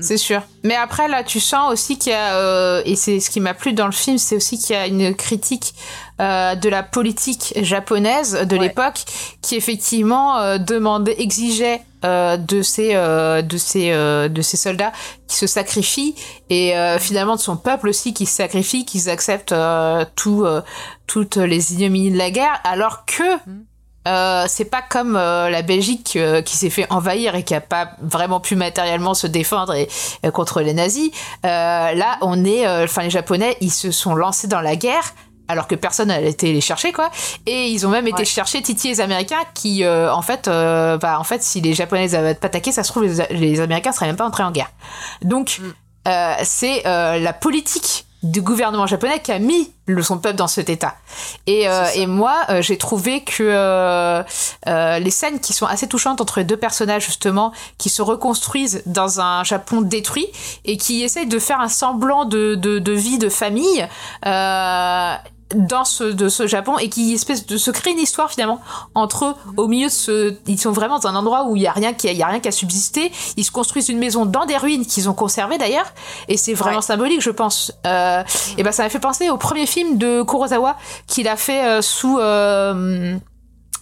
C'est 0.00 0.18
sûr. 0.18 0.42
Mais 0.62 0.76
après, 0.76 1.08
là, 1.08 1.24
tu 1.24 1.40
sens 1.40 1.72
aussi 1.72 1.98
qu'il 1.98 2.12
y 2.12 2.14
a, 2.14 2.34
euh, 2.36 2.82
et 2.84 2.96
c'est 2.96 3.18
ce 3.18 3.30
qui 3.30 3.40
m'a 3.40 3.54
plu 3.54 3.72
dans 3.72 3.86
le 3.86 3.92
film, 3.92 4.18
c'est 4.18 4.36
aussi 4.36 4.58
qu'il 4.58 4.76
y 4.76 4.78
a 4.78 4.86
une 4.86 5.14
critique 5.14 5.74
euh, 6.20 6.54
de 6.54 6.68
la 6.68 6.82
politique 6.82 7.54
japonaise 7.62 8.34
de 8.34 8.56
l'époque 8.56 9.04
qui 9.40 9.56
effectivement 9.56 10.58
demandait, 10.58 11.20
exigeait 11.20 11.82
euh, 12.02 12.38
de 12.38 12.62
ces 12.62 12.92
euh, 12.94 13.42
de 13.42 13.58
ces 13.58 13.90
euh, 13.90 14.30
de 14.30 14.40
ces 14.40 14.56
soldats 14.56 14.92
qui 15.28 15.36
se 15.36 15.46
sacrifient 15.46 16.14
et 16.48 16.72
finalement 16.98 17.36
de 17.36 17.40
son 17.40 17.58
peuple 17.58 17.88
aussi 17.88 18.14
qui 18.14 18.24
se 18.24 18.36
sacrifie, 18.36 18.86
qu'ils 18.86 19.10
acceptent 19.10 19.54
tout 20.16 20.46
toutes 21.06 21.36
les 21.36 21.74
ignominies 21.74 22.10
de 22.10 22.16
la 22.16 22.30
guerre, 22.30 22.58
alors 22.64 23.04
que 23.04 23.36
mm. 23.36 23.64
C'est 24.06 24.70
pas 24.70 24.82
comme 24.82 25.14
la 25.14 25.62
Belgique 25.62 26.18
qui 26.44 26.56
s'est 26.56 26.70
fait 26.70 26.86
envahir 26.90 27.34
et 27.34 27.42
qui 27.42 27.54
a 27.54 27.60
pas 27.60 27.90
vraiment 28.00 28.40
pu 28.40 28.56
matériellement 28.56 29.14
se 29.14 29.26
défendre 29.26 29.74
et, 29.74 29.88
contre 30.32 30.60
les 30.60 30.74
nazis. 30.74 31.10
là, 31.42 32.18
on 32.22 32.44
est, 32.44 32.66
enfin 32.84 33.02
les 33.02 33.10
Japonais, 33.10 33.56
ils 33.60 33.72
se 33.72 33.90
sont 33.90 34.14
lancés 34.14 34.48
dans 34.48 34.60
la 34.60 34.76
guerre 34.76 35.12
alors 35.50 35.66
que 35.66 35.74
personne 35.74 36.08
n'a 36.08 36.20
été 36.20 36.52
les 36.52 36.60
chercher 36.60 36.92
quoi 36.92 37.10
et 37.44 37.68
ils 37.68 37.86
ont 37.86 37.90
même 37.90 38.06
été 38.06 38.24
chercher 38.24 38.62
Titi 38.62 38.88
les 38.88 39.00
Américains 39.00 39.42
qui 39.52 39.84
euh, 39.84 40.12
en 40.12 40.22
fait 40.22 40.46
euh, 40.46 40.96
bah 40.96 41.18
en 41.18 41.24
fait 41.24 41.42
si 41.42 41.60
les 41.60 41.74
Japonais 41.74 42.14
avaient 42.14 42.34
pas 42.34 42.46
attaqué 42.46 42.70
ça 42.72 42.84
se 42.84 42.90
trouve 42.90 43.04
les, 43.04 43.26
les, 43.30 43.60
Américains 43.60 43.92
seraient 43.92 44.06
même 44.06 44.16
pas 44.16 44.26
entrés 44.26 44.44
en 44.44 44.52
guerre 44.52 44.70
donc 45.22 45.58
mm. 45.60 45.72
euh, 46.08 46.34
c'est 46.44 46.82
la 46.84 47.32
politique 47.32 48.06
du 48.22 48.42
gouvernement 48.42 48.86
japonais 48.86 49.20
qui 49.20 49.32
a 49.32 49.38
mis 49.38 49.72
le, 49.86 50.02
son 50.02 50.18
peuple 50.18 50.36
dans 50.36 50.46
cet 50.46 50.68
état. 50.68 50.94
Et, 51.46 51.66
et 51.94 52.06
moi, 52.06 52.36
j'ai 52.60 52.78
trouvé 52.78 53.24
que 53.24 54.22
les 54.66 55.10
scènes 55.10 55.40
qui 55.40 55.52
sont 55.52 55.66
assez 55.66 55.88
touchantes 55.88 56.20
entre 56.20 56.38
les 56.38 56.44
deux 56.44 56.56
personnages, 56.56 57.06
justement, 57.06 57.52
qui 57.78 57.88
se 57.88 58.02
reconstruisent 58.02 58.82
dans 58.86 59.20
un 59.20 59.42
Japon 59.42 59.80
détruit 59.80 60.26
et 60.64 60.76
qui 60.76 61.02
essayent 61.02 61.26
de 61.26 61.38
faire 61.38 61.60
un 61.60 61.68
semblant 61.68 62.24
de, 62.24 62.54
de, 62.54 62.78
de 62.78 62.92
vie 62.92 63.18
de 63.18 63.28
famille, 63.28 63.88
dans 65.54 65.84
ce 65.84 66.04
de 66.04 66.28
ce 66.28 66.46
Japon 66.46 66.78
et 66.78 66.88
qui 66.88 67.12
espèce 67.12 67.46
de 67.46 67.56
se 67.56 67.70
créer 67.70 67.92
une 67.92 67.98
histoire 67.98 68.30
finalement 68.30 68.60
entre 68.94 69.24
eux. 69.26 69.34
Au 69.56 69.68
milieu 69.68 69.86
de 69.86 69.92
ce 69.92 70.34
ils 70.46 70.60
sont 70.60 70.72
vraiment 70.72 70.98
dans 70.98 71.08
un 71.08 71.14
endroit 71.14 71.46
où 71.48 71.56
il 71.56 71.62
y 71.62 71.66
a 71.66 71.72
rien 71.72 71.92
qui 71.92 72.08
il 72.08 72.16
y 72.16 72.22
a 72.22 72.26
rien 72.26 72.40
qui 72.40 72.48
a 72.48 72.52
subsisté. 72.52 73.12
Ils 73.36 73.44
se 73.44 73.50
construisent 73.50 73.88
une 73.88 73.98
maison 73.98 74.26
dans 74.26 74.46
des 74.46 74.56
ruines 74.56 74.86
qu'ils 74.86 75.08
ont 75.08 75.14
conservées 75.14 75.58
d'ailleurs. 75.58 75.92
Et 76.28 76.36
c'est 76.36 76.54
vraiment 76.54 76.80
symbolique 76.80 77.20
je 77.20 77.30
pense. 77.30 77.72
Euh, 77.86 78.22
et 78.56 78.62
ben 78.62 78.72
ça 78.72 78.82
m'a 78.82 78.88
fait 78.88 79.00
penser 79.00 79.30
au 79.30 79.36
premier 79.36 79.66
film 79.66 79.98
de 79.98 80.22
Kurosawa 80.22 80.76
qu'il 81.06 81.28
a 81.28 81.36
fait 81.36 81.64
euh, 81.64 81.82
sous 81.82 82.18
euh, 82.18 83.16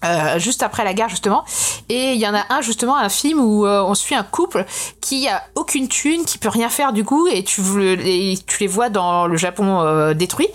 euh, 0.05 0.39
juste 0.39 0.63
après 0.63 0.85
la 0.85 0.95
guerre 0.95 1.09
justement. 1.09 1.45
Et 1.89 2.13
il 2.13 2.21
y 2.21 2.27
en 2.27 2.35
a 2.35 2.45
un 2.51 2.61
justement 2.61 2.97
un 2.97 3.09
film 3.09 3.41
où 3.41 3.67
euh, 3.67 3.83
on 3.83 3.95
suit 3.95 4.15
un 4.15 4.23
couple 4.23 4.65
qui 5.01 5.29
a 5.29 5.43
aucune 5.55 5.89
thune 5.89 6.25
qui 6.25 6.39
peut 6.39 6.49
rien 6.49 6.69
faire 6.69 6.93
du 6.93 7.05
coup 7.05 7.27
et 7.27 7.43
tu, 7.43 7.63
les, 7.97 8.39
tu 8.47 8.61
les 8.61 8.67
vois 8.67 8.91
dans 8.91 9.27
le 9.27 9.37
Japon 9.37 9.81
euh, 9.81 10.15
détruit. 10.15 10.49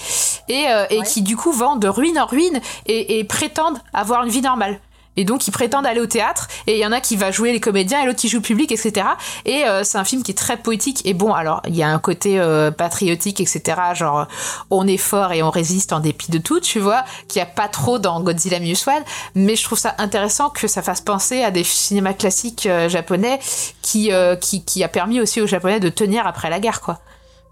Et, 0.49 0.65
et 0.89 1.01
qui 1.03 1.21
du 1.21 1.37
coup 1.37 1.51
vont 1.51 1.77
de 1.77 1.87
ruine 1.87 2.19
en 2.19 2.25
ruine 2.25 2.59
et, 2.85 3.19
et 3.19 3.23
prétendent 3.23 3.79
avoir 3.93 4.23
une 4.23 4.29
vie 4.29 4.41
normale 4.41 4.79
et 5.17 5.25
donc 5.25 5.47
ils 5.47 5.51
prétendent 5.51 5.85
aller 5.85 5.99
au 5.99 6.05
théâtre 6.05 6.47
et 6.67 6.73
il 6.73 6.79
y 6.79 6.85
en 6.85 6.91
a 6.91 7.01
qui 7.01 7.15
va 7.15 7.31
jouer 7.31 7.51
les 7.51 7.59
comédiens 7.59 8.01
et 8.01 8.05
l'autre 8.05 8.19
qui 8.19 8.29
joue 8.29 8.37
le 8.37 8.43
public 8.43 8.71
etc 8.71 9.07
et 9.45 9.65
euh, 9.65 9.83
c'est 9.83 9.97
un 9.97 10.03
film 10.03 10.23
qui 10.23 10.31
est 10.31 10.37
très 10.37 10.57
poétique. 10.57 11.01
Et 11.05 11.13
bon 11.13 11.33
alors 11.33 11.61
il 11.67 11.75
y 11.75 11.83
a 11.83 11.89
un 11.89 11.99
côté 11.99 12.39
euh, 12.39 12.71
patriotique 12.71 13.41
etc 13.41 13.77
genre 13.93 14.27
on 14.69 14.87
est 14.87 14.97
fort 14.97 15.33
et 15.33 15.43
on 15.43 15.49
résiste 15.49 15.93
en 15.93 15.99
dépit 15.99 16.31
de 16.31 16.37
tout 16.37 16.59
tu 16.59 16.79
vois 16.79 17.03
qu'il 17.27 17.39
y 17.39 17.43
a 17.43 17.45
pas 17.45 17.67
trop 17.67 17.99
dans 17.99 18.21
Godzilla 18.21 18.59
Minus 18.59 18.87
One 18.87 19.03
mais 19.35 19.55
je 19.55 19.63
trouve 19.63 19.79
ça 19.79 19.95
intéressant 19.97 20.49
que 20.49 20.67
ça 20.67 20.81
fasse 20.81 21.01
penser 21.01 21.43
à 21.43 21.51
des 21.51 21.63
cinémas 21.63 22.13
classiques 22.13 22.65
euh, 22.65 22.89
japonais 22.89 23.39
qui, 23.81 24.11
qui 24.41 24.63
qui 24.63 24.83
a 24.83 24.87
permis 24.87 25.19
aussi 25.19 25.41
aux 25.41 25.47
japonais 25.47 25.79
de 25.79 25.89
tenir 25.89 26.25
après 26.27 26.49
la 26.49 26.59
guerre 26.59 26.81
quoi. 26.81 26.99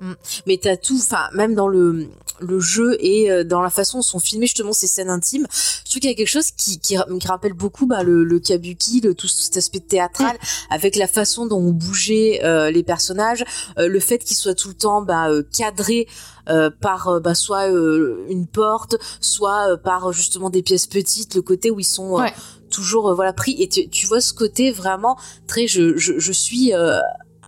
Mm. 0.01 0.13
Mais 0.47 0.57
t'as 0.57 0.75
tout, 0.75 0.97
enfin 0.99 1.29
même 1.33 1.55
dans 1.55 1.67
le 1.67 2.09
le 2.41 2.59
jeu 2.59 2.97
et 2.99 3.31
euh, 3.31 3.43
dans 3.43 3.61
la 3.61 3.69
façon 3.69 3.99
dont 3.99 4.03
sont 4.03 4.19
filmées 4.19 4.47
justement 4.47 4.73
ces 4.73 4.87
scènes 4.87 5.09
intimes, 5.09 5.47
je 5.51 5.89
trouve 5.89 6.01
qu'il 6.01 6.09
y 6.09 6.13
a 6.13 6.15
quelque 6.15 6.27
chose 6.27 6.51
qui, 6.51 6.79
qui, 6.79 6.97
qui 6.97 7.27
rappelle 7.27 7.53
beaucoup 7.53 7.85
bah, 7.85 8.03
le, 8.03 8.23
le 8.23 8.39
kabuki, 8.39 9.01
le, 9.01 9.13
tout 9.13 9.27
cet 9.27 9.57
aspect 9.57 9.79
théâtral, 9.79 10.37
avec 10.69 10.95
la 10.95 11.07
façon 11.07 11.45
dont 11.45 11.59
on 11.59 11.71
bougeait 11.71 12.41
euh, 12.43 12.71
les 12.71 12.83
personnages, 12.83 13.43
euh, 13.77 13.87
le 13.87 13.99
fait 13.99 14.19
qu'ils 14.19 14.37
soient 14.37 14.55
tout 14.55 14.69
le 14.69 14.73
temps 14.73 15.01
bah, 15.01 15.29
cadrés 15.55 16.07
par 16.81 17.21
bah, 17.21 17.33
soit 17.33 17.67
une 17.67 18.45
porte, 18.45 18.97
soit 19.21 19.77
par 19.77 20.11
justement 20.11 20.49
des 20.49 20.61
pièces 20.61 20.87
petites, 20.87 21.35
le 21.35 21.41
côté 21.41 21.71
où 21.71 21.79
ils 21.79 21.85
sont 21.85 22.17
toujours 22.69 23.13
voilà 23.13 23.31
pris. 23.31 23.55
Et 23.59 23.69
tu, 23.69 23.87
tu, 23.87 24.05
vois 24.07 24.19
ce 24.19 24.33
côté 24.33 24.71
vraiment 24.71 25.17
très 25.47 25.67
je, 25.67 25.95
je, 25.95 26.19
je 26.19 26.31
suis 26.33 26.73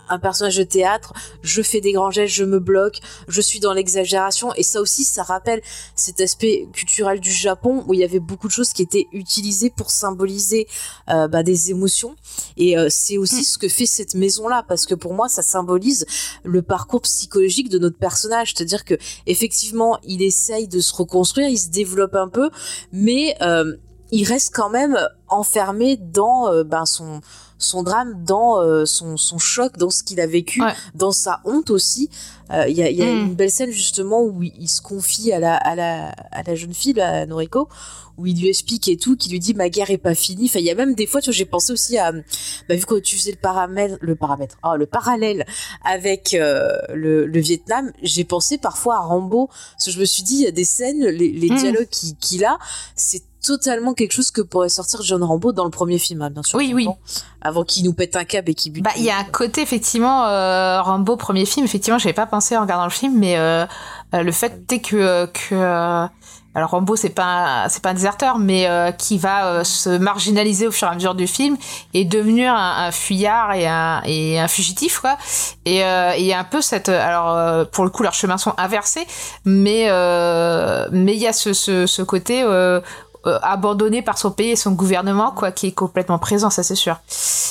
un 0.08 0.18
personnage 0.18 0.56
de 0.56 0.62
théâtre, 0.62 1.12
je 1.42 1.62
fais 1.62 1.80
des 1.80 1.92
grands 1.92 2.10
gestes, 2.10 2.34
je 2.34 2.44
me 2.44 2.58
bloque, 2.58 3.00
je 3.28 3.40
suis 3.40 3.60
dans 3.60 3.72
l'exagération 3.72 4.52
et 4.54 4.62
ça 4.62 4.80
aussi 4.80 5.04
ça 5.04 5.22
rappelle 5.22 5.62
cet 5.94 6.20
aspect 6.20 6.68
culturel 6.72 7.20
du 7.20 7.32
Japon 7.32 7.84
où 7.86 7.94
il 7.94 8.00
y 8.00 8.04
avait 8.04 8.20
beaucoup 8.20 8.48
de 8.48 8.52
choses 8.52 8.72
qui 8.72 8.82
étaient 8.82 9.06
utilisées 9.12 9.70
pour 9.70 9.90
symboliser 9.90 10.66
euh, 11.08 11.28
bah, 11.28 11.42
des 11.42 11.70
émotions 11.70 12.16
et 12.56 12.76
euh, 12.78 12.88
c'est 12.90 13.18
aussi 13.18 13.40
mm. 13.40 13.44
ce 13.44 13.58
que 13.58 13.68
fait 13.68 13.86
cette 13.86 14.14
maison 14.14 14.48
là 14.48 14.64
parce 14.66 14.86
que 14.86 14.94
pour 14.94 15.14
moi 15.14 15.28
ça 15.28 15.42
symbolise 15.42 16.06
le 16.44 16.62
parcours 16.62 17.02
psychologique 17.02 17.68
de 17.68 17.78
notre 17.78 17.98
personnage, 17.98 18.54
c'est-à-dire 18.54 18.84
que 18.84 18.94
effectivement 19.26 19.98
il 20.02 20.22
essaye 20.22 20.68
de 20.68 20.80
se 20.80 20.94
reconstruire, 20.94 21.48
il 21.48 21.58
se 21.58 21.68
développe 21.68 22.14
un 22.14 22.28
peu 22.28 22.50
mais 22.92 23.36
euh, 23.42 23.76
il 24.10 24.24
reste 24.24 24.54
quand 24.54 24.70
même 24.70 24.98
enfermé 25.28 25.96
dans 25.96 26.62
ben, 26.64 26.86
son 26.86 27.20
son 27.64 27.82
drame, 27.82 28.22
dans 28.24 28.60
euh, 28.60 28.84
son, 28.84 29.16
son 29.16 29.38
choc, 29.38 29.76
dans 29.78 29.90
ce 29.90 30.02
qu'il 30.02 30.20
a 30.20 30.26
vécu, 30.26 30.60
dans 30.94 31.12
sa 31.12 31.40
honte 31.44 31.70
aussi. 31.70 32.10
Euh, 32.52 32.66
il 32.68 32.76
y 32.76 32.82
a, 32.82 32.90
y 32.90 33.02
a 33.02 33.06
mm. 33.06 33.26
une 33.26 33.34
belle 33.34 33.50
scène 33.50 33.70
justement 33.70 34.22
où 34.22 34.42
il, 34.42 34.68
se 34.68 34.82
confie 34.82 35.32
à 35.32 35.40
la, 35.40 35.56
à 35.56 35.74
la, 35.74 36.08
à 36.30 36.42
la 36.42 36.54
jeune 36.54 36.74
fille, 36.74 37.00
à 37.00 37.24
Noriko, 37.26 37.68
où 38.18 38.26
il 38.26 38.38
lui 38.38 38.48
explique 38.48 38.86
et 38.88 38.96
tout, 38.96 39.16
qui 39.16 39.30
lui 39.30 39.38
dit 39.38 39.54
ma 39.54 39.70
guerre 39.70 39.90
est 39.90 39.98
pas 39.98 40.14
finie. 40.14 40.46
Enfin, 40.46 40.58
il 40.58 40.66
y 40.66 40.70
a 40.70 40.74
même 40.74 40.94
des 40.94 41.06
fois, 41.06 41.20
tu 41.20 41.30
vois, 41.30 41.34
j'ai 41.34 41.46
pensé 41.46 41.72
aussi 41.72 41.96
à, 41.96 42.12
bah, 42.12 42.74
vu 42.74 42.84
que 42.84 42.98
tu 43.00 43.16
faisais 43.16 43.32
le 43.32 43.38
paramètre, 43.38 43.96
le 44.00 44.14
paramètre, 44.14 44.56
oh, 44.62 44.76
le 44.76 44.86
parallèle 44.86 45.46
avec 45.84 46.36
le, 46.38 47.26
le, 47.26 47.40
Vietnam, 47.40 47.90
j'ai 48.02 48.24
pensé 48.24 48.58
parfois 48.58 48.96
à 48.96 49.00
Rambo, 49.00 49.46
parce 49.46 49.86
que 49.86 49.90
je 49.90 50.00
me 50.00 50.04
suis 50.04 50.22
dit, 50.22 50.36
il 50.36 50.42
y 50.42 50.46
a 50.46 50.52
des 50.52 50.64
scènes, 50.64 51.04
les, 51.06 51.32
les 51.32 51.50
mm. 51.50 51.56
dialogues 51.56 51.88
qu'il 52.20 52.44
a, 52.44 52.58
c'est 52.94 53.22
totalement 53.44 53.94
quelque 53.94 54.12
chose 54.12 54.30
que 54.30 54.40
pourrait 54.40 54.68
sortir 54.68 55.02
John 55.02 55.22
Rambo 55.22 55.52
dans 55.52 55.64
le 55.64 55.70
premier 55.70 55.98
film, 55.98 56.22
hein, 56.22 56.30
bien 56.30 56.42
sûr. 56.42 56.58
Oui, 56.58 56.72
oui. 56.74 56.88
Avant 57.42 57.62
qu'il 57.62 57.84
nous 57.84 57.92
pète 57.92 58.16
un 58.16 58.24
câble 58.24 58.50
et 58.50 58.54
qu'il 58.54 58.72
bute. 58.72 58.82
Bah, 58.82 58.90
il 58.96 59.04
y 59.04 59.10
a 59.10 59.18
un 59.18 59.24
côté, 59.24 59.60
effectivement, 59.60 60.26
euh, 60.26 60.80
Rambo, 60.80 61.16
premier 61.16 61.44
film, 61.44 61.66
effectivement, 61.66 61.98
j'avais 61.98 62.14
pas 62.14 62.26
pensé 62.26 62.56
en 62.56 62.62
regardant 62.62 62.84
le 62.84 62.90
film, 62.90 63.18
mais 63.18 63.36
euh, 63.36 63.66
euh 64.14 64.22
le 64.22 64.32
fait 64.32 64.72
est 64.72 64.80
que, 64.80 65.26
que 65.26 65.54
euh, 65.54 66.06
alors 66.54 66.70
Rambo 66.70 66.94
c'est 66.94 67.10
pas 67.10 67.66
c'est 67.68 67.82
pas 67.82 67.90
un 67.90 67.94
déserteur 67.94 68.38
mais 68.38 68.68
euh, 68.68 68.92
qui 68.92 69.18
va 69.18 69.46
euh, 69.46 69.64
se 69.64 69.90
marginaliser 69.90 70.68
au 70.68 70.70
fur 70.70 70.86
et 70.86 70.90
à 70.92 70.94
mesure 70.94 71.14
du 71.14 71.26
film 71.26 71.56
et 71.94 72.04
devenir 72.04 72.54
un, 72.54 72.92
fuyard 72.92 73.52
et 73.54 73.66
un 73.66 74.02
et 74.04 74.38
un 74.38 74.46
fugitif 74.46 75.00
quoi 75.00 75.16
et 75.64 75.84
euh, 75.84 76.14
il 76.16 76.24
y 76.24 76.32
a 76.32 76.38
un 76.38 76.44
peu 76.44 76.60
cette 76.60 76.88
alors 76.88 77.68
pour 77.70 77.84
le 77.84 77.90
coup 77.90 78.04
leurs 78.04 78.14
chemins 78.14 78.38
sont 78.38 78.54
inversés 78.56 79.06
mais 79.44 79.88
mais 80.92 81.14
il 81.14 81.20
y 81.20 81.26
a 81.26 81.32
ce 81.32 81.52
ce, 81.52 81.86
ce 81.86 82.02
côté 82.02 82.44
euh, 83.26 83.38
abandonné 83.42 84.02
par 84.02 84.18
son 84.18 84.30
pays 84.30 84.50
et 84.50 84.56
son 84.56 84.72
gouvernement, 84.72 85.32
quoi, 85.32 85.52
qui 85.52 85.66
est 85.66 85.72
complètement 85.72 86.18
présent, 86.18 86.50
ça 86.50 86.62
c'est 86.62 86.74
sûr. 86.74 86.98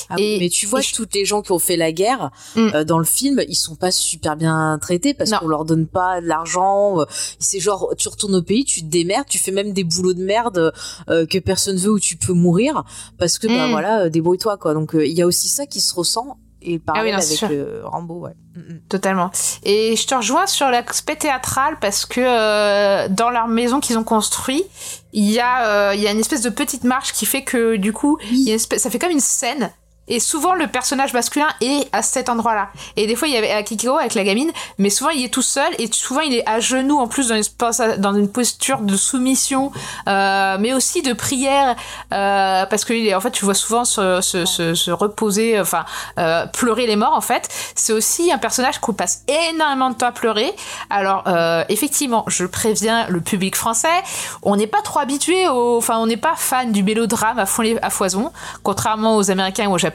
Ah 0.08 0.14
et, 0.18 0.38
mais 0.38 0.48
tu 0.48 0.66
vois, 0.66 0.80
toutes 0.82 1.14
les 1.14 1.24
gens 1.24 1.42
qui 1.42 1.52
ont 1.52 1.58
fait 1.58 1.76
la 1.76 1.92
guerre 1.92 2.30
mm. 2.54 2.60
euh, 2.74 2.84
dans 2.84 2.98
le 2.98 3.04
film, 3.04 3.42
ils 3.48 3.56
sont 3.56 3.74
pas 3.74 3.90
super 3.90 4.36
bien 4.36 4.78
traités 4.80 5.14
parce 5.14 5.30
qu'on 5.32 5.48
leur 5.48 5.64
donne 5.64 5.86
pas 5.86 6.20
de 6.20 6.26
l'argent. 6.26 7.00
Euh, 7.00 7.04
c'est 7.38 7.60
genre, 7.60 7.92
tu 7.98 8.08
retournes 8.08 8.36
au 8.36 8.42
pays, 8.42 8.64
tu 8.64 8.80
te 8.82 8.86
démerdes, 8.86 9.26
tu 9.26 9.38
fais 9.38 9.52
même 9.52 9.72
des 9.72 9.84
boulots 9.84 10.14
de 10.14 10.24
merde 10.24 10.72
que 11.08 11.38
personne 11.38 11.76
veut 11.76 11.90
où 11.90 12.00
tu 12.00 12.16
peux 12.16 12.32
mourir 12.32 12.84
parce 13.18 13.38
que 13.38 13.46
bah 13.46 13.66
mm. 13.66 13.70
voilà, 13.70 14.08
débrouille-toi 14.08 14.56
quoi. 14.56 14.74
Donc 14.74 14.92
il 14.94 15.12
y 15.12 15.22
a 15.22 15.26
aussi 15.26 15.48
ça 15.48 15.66
qui 15.66 15.80
se 15.80 15.94
ressent 15.94 16.38
et 16.64 16.74
le 16.74 16.80
Ah 16.88 17.02
oui, 17.02 17.12
non, 17.12 17.18
avec 17.18 17.42
euh, 17.44 17.82
Rambo, 17.84 18.20
ouais. 18.20 18.34
Mm, 18.54 18.60
mm. 18.60 18.80
Totalement. 18.88 19.30
Et 19.64 19.96
je 19.96 20.06
te 20.06 20.14
rejoins 20.14 20.46
sur 20.46 20.68
l'aspect 20.70 21.16
théâtral 21.16 21.76
parce 21.80 22.06
que 22.06 22.20
euh, 22.20 23.08
dans 23.08 23.30
leur 23.30 23.48
maison 23.48 23.80
qu'ils 23.80 23.98
ont 23.98 24.04
construit, 24.04 24.64
il 25.14 25.30
y 25.30 25.40
a 25.40 25.66
euh, 25.90 25.94
il 25.94 26.00
y 26.02 26.06
a 26.06 26.10
une 26.10 26.20
espèce 26.20 26.42
de 26.42 26.50
petite 26.50 26.84
marche 26.84 27.12
qui 27.12 27.24
fait 27.24 27.42
que 27.42 27.76
du 27.76 27.92
coup, 27.94 28.18
il 28.30 28.40
y 28.40 28.48
a 28.48 28.52
une 28.52 28.56
espèce- 28.56 28.82
ça 28.82 28.90
fait 28.90 28.98
comme 28.98 29.10
une 29.12 29.20
scène. 29.20 29.72
Et 30.08 30.20
souvent 30.20 30.54
le 30.54 30.66
personnage 30.66 31.12
masculin 31.14 31.48
est 31.60 31.88
à 31.92 32.02
cet 32.02 32.28
endroit-là. 32.28 32.68
Et 32.96 33.06
des 33.06 33.16
fois 33.16 33.28
il 33.28 33.34
y 33.34 33.36
avait 33.36 33.50
Akihiro 33.50 33.96
avec 33.96 34.14
la 34.14 34.24
gamine, 34.24 34.50
mais 34.78 34.90
souvent 34.90 35.10
il 35.10 35.24
est 35.24 35.32
tout 35.32 35.42
seul 35.42 35.72
et 35.78 35.88
souvent 35.90 36.20
il 36.20 36.34
est 36.34 36.48
à 36.48 36.60
genoux 36.60 36.98
en 36.98 37.08
plus 37.08 37.28
dans 37.28 38.14
une, 38.14 38.28
posture 38.28 38.80
de 38.80 38.96
soumission, 38.96 39.72
euh, 40.08 40.56
mais 40.58 40.74
aussi 40.74 41.02
de 41.02 41.12
prière, 41.12 41.76
euh, 42.12 42.66
parce 42.66 42.84
que 42.84 43.14
en 43.14 43.20
fait 43.20 43.30
tu 43.30 43.44
vois 43.44 43.54
souvent 43.54 43.84
se, 43.84 44.20
se, 44.20 44.44
se, 44.44 44.74
se 44.74 44.90
reposer, 44.90 45.60
enfin 45.60 45.84
euh, 46.18 46.46
pleurer 46.46 46.86
les 46.86 46.96
morts 46.96 47.14
en 47.14 47.20
fait. 47.20 47.48
C'est 47.74 47.92
aussi 47.92 48.32
un 48.32 48.38
personnage 48.38 48.78
qu'on 48.80 48.92
passe 48.92 49.22
énormément 49.52 49.90
de 49.90 49.94
temps 49.94 50.06
à 50.06 50.12
pleurer. 50.12 50.52
Alors 50.90 51.24
euh, 51.26 51.64
effectivement, 51.68 52.24
je 52.28 52.44
préviens 52.44 53.06
le 53.08 53.20
public 53.20 53.56
français, 53.56 54.02
on 54.42 54.56
n'est 54.56 54.66
pas 54.66 54.82
trop 54.82 55.00
habitué 55.00 55.48
au, 55.48 55.78
enfin 55.78 55.98
on 55.98 56.06
n'est 56.06 56.16
pas 56.16 56.34
fan 56.36 56.72
du 56.72 56.82
mélodrame 56.82 57.38
à, 57.38 57.46
à 57.82 57.90
foison, 57.90 58.32
contrairement 58.62 59.16
aux 59.16 59.30
Américains 59.30 59.68
ou 59.68 59.74
aux 59.74 59.78
Japonais. 59.78 59.93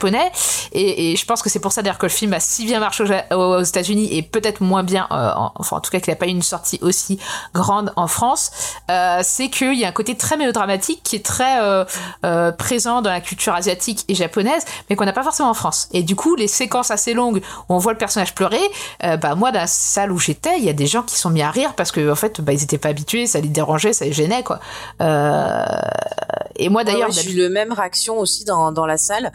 Et, 0.74 1.16
je 1.16 1.26
pense 1.26 1.42
que 1.42 1.50
c'est 1.50 1.60
pour 1.60 1.72
ça 1.72 1.82
d'ailleurs 1.82 1.98
que 1.98 2.06
le 2.06 2.12
film 2.12 2.34
a 2.34 2.40
si 2.40 2.66
bien 2.66 2.80
marché 2.80 3.04
aux, 3.32 3.36
aux 3.36 3.64
États-Unis 3.64 4.10
et 4.12 4.22
peut-être 4.22 4.62
moins 4.62 4.84
bien, 4.84 5.08
euh, 5.12 5.32
en- 5.36 5.52
enfin 5.56 5.78
en 5.78 5.80
tout 5.80 5.92
cas 5.92 6.00
qu'il 6.00 6.12
n'a 6.12 6.16
pas 6.16 6.28
eu 6.28 6.30
une 6.30 6.42
sortie 6.42 6.80
aussi 6.82 7.20
grande 7.54 7.92
en 7.96 8.08
France. 8.08 8.52
Euh, 8.90 9.20
c'est 9.24 9.50
qu'il 9.50 9.76
y 9.76 9.86
a 9.86 9.88
un 9.88 9.92
côté 9.92 10.16
très 10.16 10.38
mélodramatique 10.38 11.02
qui 11.04 11.16
est 11.16 11.26
très 11.26 11.60
euh, 11.62 12.52
présent 12.52 13.02
dans 13.02 13.10
la 13.10 13.22
culture 13.22 13.54
asiatique 13.54 14.06
et 14.08 14.16
japonaise, 14.16 14.64
mais 14.90 14.96
qu'on 14.96 15.06
n'a 15.06 15.14
pas 15.14 15.24
forcément 15.24 15.50
en 15.50 15.54
France. 15.54 15.90
Et 15.92 16.04
du 16.04 16.16
coup, 16.16 16.36
les 16.36 16.48
séquences 16.48 16.92
assez 16.92 17.14
longues 17.14 17.42
où 17.70 17.74
on 17.74 17.78
voit 17.78 17.92
le 17.94 17.98
personnage 17.98 18.36
pleurer, 18.36 18.60
bah 19.02 19.36
moi 19.36 19.52
dans 19.52 19.60
la 19.60 19.68
salle 19.68 20.12
où 20.12 20.20
j'étais, 20.20 20.58
il 20.58 20.64
y 20.64 20.70
a 20.70 20.74
des 20.74 20.88
gens 20.88 21.04
qui 21.04 21.18
sont 21.18 21.30
mis 21.30 21.42
à 21.42 21.52
rire 21.52 21.74
parce 21.76 21.92
que 21.92 22.12
en 22.12 22.16
fait, 22.16 22.42
bah, 22.42 22.54
ils 22.54 22.64
étaient 22.64 22.78
pas 22.78 22.90
habitués, 22.90 23.28
ça 23.28 23.40
les 23.40 23.50
dérangeait, 23.50 23.94
ça 23.94 24.06
les 24.06 24.14
gênait 24.14 24.44
quoi. 24.44 24.60
Et 26.56 26.70
moi 26.70 26.84
d'ailleurs, 26.84 27.10
Ouais, 27.10 27.16
ouais, 27.16 27.22
j'ai 27.24 27.32
eu 27.32 27.38
le 27.38 27.50
même 27.50 27.72
réaction 27.72 28.20
aussi 28.20 28.44
dans, 28.46 28.86
la 28.86 28.98
salle 28.98 29.32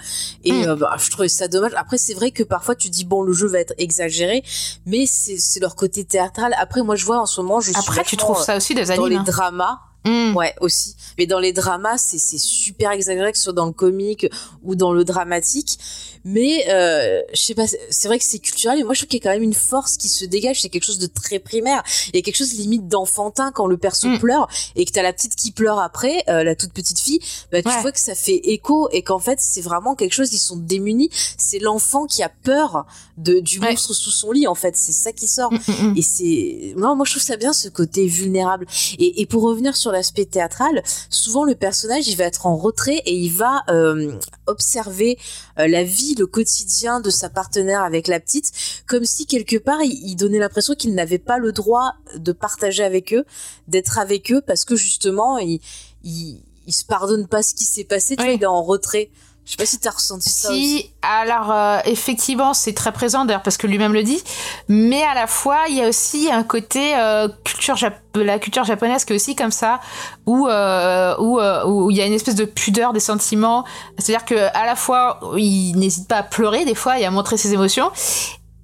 Mm. 0.62 0.68
euh, 0.68 0.76
bah, 0.76 0.96
je 0.98 1.10
trouvais 1.10 1.28
ça 1.28 1.48
dommage. 1.48 1.72
Après 1.76 1.98
c'est 1.98 2.14
vrai 2.14 2.30
que 2.30 2.42
parfois 2.42 2.74
tu 2.74 2.88
dis 2.90 3.04
bon 3.04 3.22
le 3.22 3.32
jeu 3.32 3.46
va 3.46 3.58
être 3.58 3.74
exagéré, 3.78 4.42
mais 4.86 5.06
c'est 5.06 5.60
leur 5.60 5.76
côté 5.76 6.04
théâtral. 6.04 6.54
Après 6.58 6.82
moi 6.82 6.96
je 6.96 7.04
vois 7.04 7.20
en 7.20 7.26
ce 7.26 7.40
moment 7.40 7.60
je 7.60 7.72
suis 7.72 7.80
après 7.80 8.04
tu 8.04 8.16
trouves 8.16 8.42
ça 8.42 8.56
aussi 8.56 8.74
des 8.74 8.84
dans 8.84 9.06
les 9.06 9.16
hein. 9.16 9.24
dramas. 9.24 9.80
Mm. 10.04 10.36
Ouais, 10.36 10.54
aussi. 10.60 10.96
Mais 11.18 11.26
dans 11.26 11.38
les 11.38 11.52
dramas, 11.52 11.96
c'est 11.98 12.18
c'est 12.18 12.38
super 12.38 12.90
exagéré, 12.90 13.32
que 13.32 13.38
ce 13.38 13.44
soit 13.44 13.52
dans 13.52 13.66
le 13.66 13.72
comique 13.72 14.26
ou 14.62 14.74
dans 14.74 14.92
le 14.92 15.04
dramatique. 15.04 15.78
Mais 16.26 16.64
euh, 16.70 17.20
je 17.34 17.40
sais 17.40 17.54
pas, 17.54 17.66
c'est- 17.66 18.08
vrai 18.08 18.18
que 18.18 18.24
c'est 18.24 18.38
culturel. 18.38 18.78
Et 18.78 18.82
moi, 18.84 18.94
je 18.94 19.00
trouve 19.00 19.08
qu'il 19.08 19.18
y 19.18 19.22
a 19.22 19.24
quand 19.24 19.34
même 19.34 19.42
une 19.42 19.52
force 19.54 19.96
qui 19.98 20.08
se 20.08 20.24
dégage. 20.24 20.60
C'est 20.62 20.68
quelque 20.70 20.84
chose 20.84 20.98
de 20.98 21.06
très 21.06 21.38
primaire. 21.38 21.82
Il 22.08 22.16
y 22.16 22.18
a 22.18 22.22
quelque 22.22 22.36
chose 22.36 22.54
limite 22.54 22.88
d'enfantin 22.88 23.52
quand 23.52 23.66
le 23.66 23.76
perso 23.76 24.08
Mm. 24.08 24.18
pleure 24.18 24.48
et 24.76 24.84
que 24.86 24.90
t'as 24.90 25.02
la 25.02 25.12
petite 25.12 25.36
qui 25.36 25.50
pleure 25.52 25.78
après, 25.78 26.22
euh, 26.28 26.42
la 26.44 26.54
toute 26.56 26.72
petite 26.72 26.98
fille. 26.98 27.20
Bah, 27.52 27.62
tu 27.62 27.68
Ouais. 27.68 27.80
vois 27.82 27.92
que 27.92 28.00
ça 28.00 28.14
fait 28.14 28.40
écho 28.44 28.88
et 28.90 29.02
qu'en 29.02 29.18
fait, 29.18 29.38
c'est 29.40 29.60
vraiment 29.60 29.94
quelque 29.94 30.12
chose. 30.14 30.32
Ils 30.32 30.38
sont 30.38 30.56
démunis. 30.56 31.10
C'est 31.38 31.58
l'enfant 31.58 32.06
qui 32.06 32.22
a 32.22 32.30
peur 32.30 32.86
de 33.18 33.40
du 33.40 33.60
Ouais. 33.60 33.70
monstre 33.70 33.92
sous 33.94 34.10
son 34.10 34.32
lit. 34.32 34.46
En 34.46 34.54
fait, 34.54 34.76
c'est 34.76 34.92
ça 34.92 35.12
qui 35.12 35.28
sort. 35.28 35.52
Mm, 35.52 35.58
mm. 35.92 35.94
Et 35.96 36.02
c'est 36.02 36.74
non, 36.78 36.96
moi 36.96 37.04
je 37.06 37.12
trouve 37.12 37.22
ça 37.22 37.36
bien 37.36 37.52
ce 37.52 37.68
côté 37.68 38.06
vulnérable. 38.06 38.66
Et, 38.98 39.20
et 39.20 39.26
pour 39.26 39.42
revenir 39.42 39.76
sur 39.76 39.92
l'aspect 39.94 40.26
théâtral, 40.26 40.83
souvent 41.09 41.44
le 41.44 41.54
personnage 41.54 42.07
il 42.09 42.16
va 42.16 42.24
être 42.24 42.46
en 42.46 42.57
retrait 42.57 43.00
et 43.07 43.14
il 43.14 43.30
va 43.33 43.62
euh, 43.70 44.12
observer 44.46 45.18
euh, 45.59 45.66
la 45.66 45.83
vie, 45.85 46.14
le 46.16 46.26
quotidien 46.26 47.00
de 47.00 47.11
sa 47.11 47.28
partenaire 47.30 47.83
avec 47.83 48.07
la 48.09 48.20
petite, 48.20 48.52
comme 48.87 49.04
si 49.07 49.24
quelque 49.26 49.57
part 49.57 49.83
il, 49.83 49.92
il 50.07 50.16
donnait 50.16 50.38
l'impression 50.38 50.74
qu'il 50.74 50.94
n'avait 50.94 51.18
pas 51.18 51.38
le 51.38 51.52
droit 51.52 51.94
de 52.16 52.33
partager 52.33 52.85
avec 52.85 53.14
eux, 53.14 53.24
d'être 53.68 53.98
avec 53.98 54.30
eux, 54.30 54.42
parce 54.46 54.64
que 54.64 54.76
justement 54.76 55.38
il 55.38 55.61
il, 56.04 56.42
il 56.66 56.74
se 56.74 56.85
pardonne 56.85 57.26
pas 57.26 57.42
ce 57.42 57.54
qui 57.54 57.64
s'est 57.64 57.85
passé. 57.85 58.16
Tu 58.16 58.22
Oui. 58.22 58.28
vois, 58.28 58.35
il 58.37 58.42
est 58.42 58.46
en 58.46 58.62
retrait. 58.62 59.11
Je 59.44 59.50
sais 59.50 59.57
pas 59.57 59.66
si 59.66 59.78
t'as 59.78 59.90
ressenti 59.90 60.30
ça 60.30 60.50
aussi. 60.50 60.78
Si, 60.78 60.90
alors 61.02 61.52
euh, 61.52 61.78
effectivement, 61.85 62.54
c'est 62.54 62.72
très 62.72 62.92
présent 62.92 63.24
d'ailleurs 63.24 63.42
parce 63.42 63.57
que 63.57 63.66
lui-même 63.66 63.92
le 63.92 64.02
dit, 64.02 64.22
mais 64.68 65.02
à 65.02 65.14
la 65.14 65.26
fois 65.26 65.64
il 65.68 65.76
y 65.76 65.83
a 65.83 65.88
aussi 65.88 66.30
un 66.33 66.42
côté 66.42 66.96
euh, 66.96 67.28
culture 67.44 67.76
la 68.14 68.38
culture 68.38 68.64
japonaise 68.64 69.04
qui 69.04 69.12
est 69.12 69.16
aussi 69.16 69.35
comme 69.37 69.50
ça, 69.50 69.80
où 70.26 70.48
euh, 70.48 71.14
où 71.18 71.40
euh, 71.40 71.64
où 71.66 71.90
il 71.90 71.96
y 71.96 72.00
a 72.00 72.07
une 72.07 72.12
espèce 72.12 72.37
de 72.37 72.44
pudeur 72.44 72.92
des 72.92 73.00
sentiments, 73.00 73.64
c'est-à-dire 73.98 74.24
que 74.24 74.57
à 74.57 74.66
la 74.66 74.76
fois 74.76 75.20
il 75.37 75.74
n'hésite 75.76 76.09
pas 76.09 76.18
à 76.18 76.22
pleurer 76.22 76.64
des 76.64 76.74
fois 76.74 76.98
et 76.98 77.04
à 77.04 77.11
montrer 77.11 77.37
ses 77.37 77.52
émotions. 77.52 77.90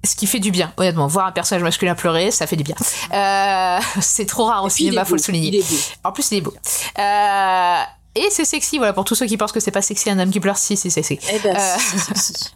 Ce 0.03 0.15
qui 0.15 0.25
fait 0.25 0.39
du 0.39 0.49
bien, 0.49 0.73
honnêtement. 0.77 1.05
Voir 1.05 1.27
un 1.27 1.31
personnage 1.31 1.61
masculin 1.61 1.93
pleurer, 1.93 2.31
ça 2.31 2.47
fait 2.47 2.55
du 2.55 2.63
bien. 2.63 2.75
Euh, 3.13 3.79
c'est 4.01 4.25
trop 4.25 4.45
rare 4.45 4.63
au 4.63 4.67
puis, 4.67 4.85
il 4.85 4.87
cinéma, 4.87 5.05
faut 5.05 5.15
le 5.15 5.21
souligner. 5.21 5.49
Il 5.49 5.55
est 5.57 5.69
beau. 5.69 5.77
En 6.03 6.11
plus, 6.11 6.31
il 6.31 6.37
est 6.37 6.41
beau. 6.41 6.53
Euh, 6.97 7.81
et 8.15 8.27
c'est 8.29 8.45
sexy, 8.45 8.77
voilà, 8.77 8.93
pour 8.93 9.05
tous 9.05 9.15
ceux 9.15 9.25
qui 9.25 9.37
pensent 9.37 9.51
que 9.51 9.59
c'est 9.59 9.71
pas 9.71 9.81
sexy 9.81 10.09
un 10.09 10.19
homme 10.19 10.31
qui 10.31 10.39
pleure, 10.39 10.57
si, 10.57 10.75
c'est 10.77 10.89
sexy. 10.89 11.17
Eh 11.31 11.39
ben, 11.39 11.55
Euh, 11.55 11.59
si, 11.77 11.99
si, 11.99 12.33
si. 12.33 12.51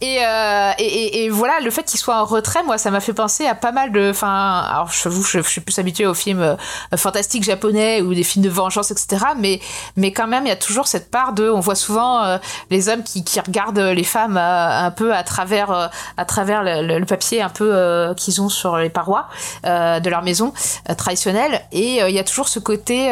Et, 0.00 0.18
euh, 0.24 0.72
et, 0.78 0.84
et, 0.84 1.24
et 1.24 1.28
voilà, 1.30 1.60
le 1.60 1.70
fait 1.70 1.84
qu'il 1.84 2.00
soit 2.00 2.16
en 2.20 2.24
retrait, 2.24 2.62
moi, 2.64 2.76
ça 2.76 2.90
m'a 2.90 2.98
fait 3.00 3.12
penser 3.12 3.46
à 3.46 3.54
pas 3.54 3.70
mal 3.72 3.92
de. 3.92 4.10
Enfin, 4.10 4.64
alors, 4.68 4.90
je 4.90 5.08
vous, 5.08 5.22
je, 5.22 5.40
je 5.42 5.48
suis 5.48 5.60
plus 5.60 5.78
habituée 5.78 6.06
aux 6.06 6.14
films 6.14 6.40
euh, 6.40 6.56
fantastiques 6.96 7.44
japonais 7.44 8.00
ou 8.00 8.12
des 8.14 8.24
films 8.24 8.44
de 8.44 8.50
vengeance, 8.50 8.90
etc. 8.90 9.24
Mais, 9.38 9.60
mais 9.96 10.12
quand 10.12 10.26
même, 10.26 10.44
il 10.44 10.48
y 10.48 10.52
a 10.52 10.56
toujours 10.56 10.88
cette 10.88 11.08
part 11.10 11.34
de. 11.34 11.48
On 11.50 11.60
voit 11.60 11.74
souvent 11.76 12.24
euh, 12.24 12.38
les 12.70 12.88
hommes 12.88 13.02
qui, 13.04 13.22
qui 13.22 13.38
regardent 13.38 13.78
les 13.78 14.02
femmes 14.02 14.36
euh, 14.38 14.86
un 14.86 14.90
peu 14.90 15.14
à 15.14 15.22
travers, 15.22 15.90
à 16.16 16.24
travers 16.24 16.62
le, 16.64 16.82
le- 16.84 16.98
le 16.98 17.06
papier 17.06 17.40
un 17.42 17.50
peu 17.50 18.12
qu'ils 18.16 18.40
ont 18.40 18.48
sur 18.48 18.78
les 18.78 18.90
parois 18.90 19.28
de 19.62 20.08
leur 20.08 20.22
maison 20.22 20.52
traditionnelle. 20.98 21.60
Et 21.70 21.98
il 22.00 22.14
y 22.14 22.18
a 22.18 22.24
toujours 22.24 22.48
ce 22.48 22.58
côté 22.58 23.10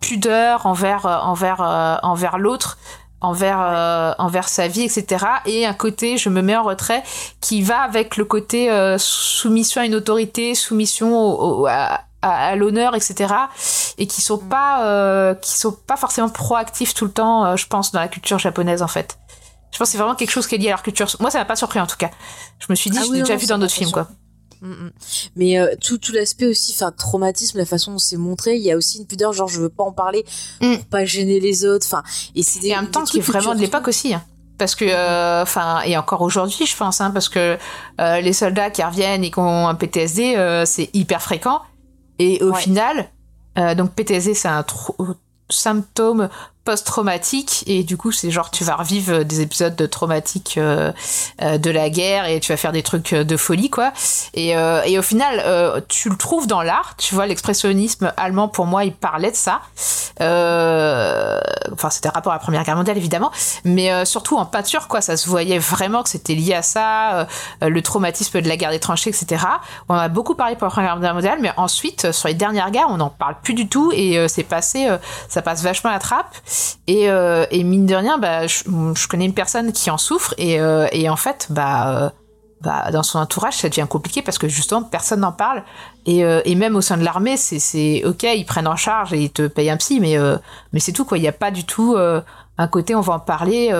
pudeur 0.00 0.66
envers, 0.66 0.89
euh, 1.06 1.18
envers, 1.18 1.60
euh, 1.60 1.96
envers 2.02 2.38
l'autre 2.38 2.78
envers 3.22 3.60
euh, 3.60 4.12
envers 4.18 4.48
sa 4.48 4.66
vie 4.66 4.82
etc 4.84 5.26
et 5.44 5.66
un 5.66 5.74
côté 5.74 6.16
je 6.16 6.30
me 6.30 6.40
mets 6.40 6.56
en 6.56 6.62
retrait 6.62 7.02
qui 7.42 7.60
va 7.62 7.80
avec 7.82 8.16
le 8.16 8.24
côté 8.24 8.70
euh, 8.70 8.96
soumission 8.98 9.82
à 9.82 9.84
une 9.84 9.94
autorité 9.94 10.54
soumission 10.54 11.18
au, 11.20 11.60
au- 11.62 11.66
à, 11.66 12.00
à, 12.22 12.46
à 12.48 12.56
l'honneur 12.56 12.94
etc 12.94 13.34
et 13.98 14.06
qui 14.06 14.22
sont 14.22 14.38
pas 14.38 14.86
euh, 14.86 15.34
qui 15.34 15.52
sont 15.58 15.72
pas 15.86 15.98
forcément 15.98 16.30
proactifs 16.30 16.94
tout 16.94 17.04
le 17.04 17.10
temps 17.12 17.44
euh, 17.44 17.56
je 17.56 17.66
pense 17.66 17.92
dans 17.92 18.00
la 18.00 18.08
culture 18.08 18.38
japonaise 18.38 18.80
en 18.82 18.88
fait. 18.88 19.18
Je 19.72 19.78
pense 19.78 19.88
que 19.88 19.92
c'est 19.92 19.98
vraiment 19.98 20.16
quelque 20.16 20.30
chose 20.32 20.46
qui 20.48 20.54
est 20.56 20.58
lié 20.58 20.68
à 20.68 20.70
leur 20.70 20.82
culture. 20.82 21.06
Moi 21.20 21.30
ça 21.30 21.38
m'a 21.38 21.44
pas 21.44 21.54
surpris 21.56 21.78
en 21.78 21.86
tout 21.86 21.96
cas. 21.98 22.10
Je 22.58 22.66
me 22.70 22.74
suis 22.74 22.90
dit 22.90 22.98
Ah 22.98 23.04
oui, 23.10 23.18
l'ai 23.18 23.22
déjà 23.22 23.36
vu 23.36 23.46
dans 23.46 23.58
d'autres 23.58 23.72
pas 23.72 23.78
films 23.78 23.92
quoi. 23.92 24.02
Mm, 24.04 24.06
mm. 24.06 24.16
Mais 25.36 25.58
euh, 25.58 25.74
tout, 25.80 25.98
tout 25.98 26.12
l'aspect 26.12 26.46
aussi, 26.46 26.72
enfin 26.74 26.92
traumatisme, 26.92 27.58
la 27.58 27.64
façon 27.66 27.92
dont 27.92 27.98
c'est 27.98 28.16
montré, 28.16 28.56
il 28.56 28.62
y 28.62 28.70
a 28.70 28.76
aussi 28.76 28.98
une 28.98 29.06
pudeur, 29.06 29.32
genre 29.32 29.48
je 29.48 29.60
veux 29.60 29.68
pas 29.68 29.84
en 29.84 29.92
parler 29.92 30.24
Mm. 30.60 30.76
pour 30.76 30.84
pas 30.86 31.04
gêner 31.04 31.40
les 31.40 31.64
autres. 31.64 31.86
Enfin, 31.86 32.02
et 32.34 32.42
c'est 32.42 32.60
des. 32.60 32.68
et 32.68 32.76
en 32.76 32.82
même 32.82 32.90
temps 32.90 33.04
qui 33.04 33.18
est 33.18 33.22
vraiment 33.22 33.54
de 33.54 33.60
l'époque 33.60 33.88
aussi 33.88 34.12
hein. 34.14 34.22
parce 34.58 34.74
que 34.74 34.84
euh, 34.86 35.42
enfin 35.42 35.80
et 35.86 35.96
encore 35.96 36.20
aujourd'hui 36.20 36.66
je 36.66 36.76
pense 36.76 37.00
hein, 37.00 37.10
parce 37.10 37.28
que 37.30 37.56
euh, 38.00 38.20
les 38.20 38.32
soldats 38.34 38.70
qui 38.70 38.82
reviennent 38.82 39.24
et 39.24 39.30
qui 39.30 39.38
ont 39.38 39.68
un 39.68 39.74
PTSD 39.74 40.34
euh, 40.36 40.64
c'est 40.66 40.90
hyper 40.92 41.22
fréquent 41.22 41.62
et 42.18 42.42
au 42.42 42.50
Ouais. 42.52 42.60
final 42.60 43.08
donc 43.76 43.92
PTSD 43.94 44.34
c'est 44.34 44.48
un 44.48 44.64
symptôme 45.48 46.28
post-traumatique 46.64 47.64
et 47.66 47.82
du 47.82 47.96
coup 47.96 48.12
c'est 48.12 48.30
genre 48.30 48.50
tu 48.50 48.64
vas 48.64 48.76
revivre 48.76 49.24
des 49.24 49.40
épisodes 49.40 49.74
de 49.74 49.86
traumatiques 49.86 50.56
euh, 50.58 50.92
euh, 51.42 51.58
de 51.58 51.70
la 51.70 51.90
guerre 51.90 52.26
et 52.26 52.40
tu 52.40 52.52
vas 52.52 52.56
faire 52.56 52.72
des 52.72 52.82
trucs 52.82 53.14
de 53.14 53.36
folie 53.36 53.70
quoi. 53.70 53.92
Et, 54.34 54.56
euh, 54.56 54.82
et 54.84 54.98
au 54.98 55.02
final 55.02 55.42
euh, 55.44 55.80
tu 55.88 56.10
le 56.10 56.16
trouves 56.16 56.46
dans 56.46 56.62
l'art 56.62 56.94
tu 56.98 57.14
vois 57.14 57.26
l'expressionnisme 57.26 58.12
allemand 58.16 58.48
pour 58.48 58.66
moi 58.66 58.84
il 58.84 58.92
parlait 58.92 59.30
de 59.30 59.36
ça. 59.36 59.60
Euh, 60.20 61.40
enfin 61.72 61.90
c'était 61.90 62.08
rapport 62.08 62.32
à 62.32 62.36
la 62.36 62.40
première 62.40 62.64
guerre 62.64 62.76
mondiale 62.76 62.98
évidemment. 62.98 63.30
Mais 63.64 63.90
euh, 63.92 64.04
surtout 64.04 64.36
en 64.36 64.44
peinture 64.46 64.88
quoi 64.88 65.00
ça 65.00 65.16
se 65.16 65.28
voyait 65.28 65.58
vraiment 65.58 66.02
que 66.02 66.08
c'était 66.08 66.34
lié 66.34 66.54
à 66.54 66.62
ça 66.62 67.20
euh, 67.62 67.68
le 67.68 67.82
traumatisme 67.82 68.40
de 68.40 68.48
la 68.48 68.56
guerre 68.56 68.70
des 68.70 68.80
tranchées 68.80 69.10
etc 69.10 69.44
on 69.88 69.94
en 69.94 69.98
a 69.98 70.08
beaucoup 70.08 70.34
parlé 70.34 70.56
pour 70.56 70.66
la 70.66 70.70
première 70.70 70.98
guerre 71.00 71.14
mondiale 71.14 71.38
mais 71.40 71.52
ensuite 71.56 72.06
euh, 72.06 72.12
sur 72.12 72.28
les 72.28 72.34
dernières 72.34 72.70
guerres 72.70 72.88
on 72.90 72.98
n'en 72.98 73.10
parle 73.10 73.36
plus 73.42 73.54
du 73.54 73.68
tout 73.68 73.92
et 73.94 74.18
euh, 74.18 74.28
c'est 74.28 74.42
passé 74.42 74.88
euh, 74.88 74.98
ça 75.28 75.42
passe 75.42 75.62
vachement 75.62 75.90
à 75.90 75.94
la 75.94 75.98
trappe 75.98 76.36
et, 76.86 77.10
euh, 77.10 77.46
et 77.50 77.62
mine 77.62 77.86
de 77.86 77.94
rien 77.94 78.18
bah 78.18 78.46
je, 78.46 79.08
connais 79.08 79.26
une 79.26 79.34
personne 79.34 79.72
qui 79.72 79.90
en 79.90 79.98
souffre 79.98 80.34
et, 80.38 80.60
euh, 80.60 80.86
et 80.92 81.08
en 81.08 81.16
fait 81.16 81.46
bah 81.50 82.04
euh, 82.04 82.10
bah, 82.62 82.90
dans 82.90 83.02
son 83.02 83.18
entourage, 83.18 83.56
ça 83.56 83.70
devient 83.70 83.86
compliqué 83.88 84.20
parce 84.20 84.36
que 84.36 84.46
justement, 84.46 84.82
personne 84.82 85.20
n'en 85.20 85.32
parle. 85.32 85.62
Et, 86.04 86.26
euh, 86.26 86.42
et 86.44 86.54
même 86.54 86.76
au 86.76 86.82
sein 86.82 86.98
de 86.98 87.02
l'armée, 87.02 87.38
c'est, 87.38 88.04
ok, 88.04 88.22
ils 88.24 88.44
prennent 88.44 88.66
en 88.66 88.76
charge 88.76 89.14
et 89.14 89.22
ils 89.22 89.30
te 89.30 89.46
payent 89.46 89.70
un 89.70 89.78
psy, 89.78 89.98
mais, 89.98 90.18
mais 90.74 90.78
c'est 90.78 90.92
tout, 90.92 91.06
quoi. 91.06 91.16
Il 91.16 91.22
n'y 91.22 91.28
a 91.28 91.32
pas 91.32 91.50
du 91.50 91.64
tout 91.64 91.96
un 91.96 92.68
côté, 92.68 92.94
on 92.94 93.00
va 93.00 93.14
en 93.14 93.18
parler. 93.18 93.72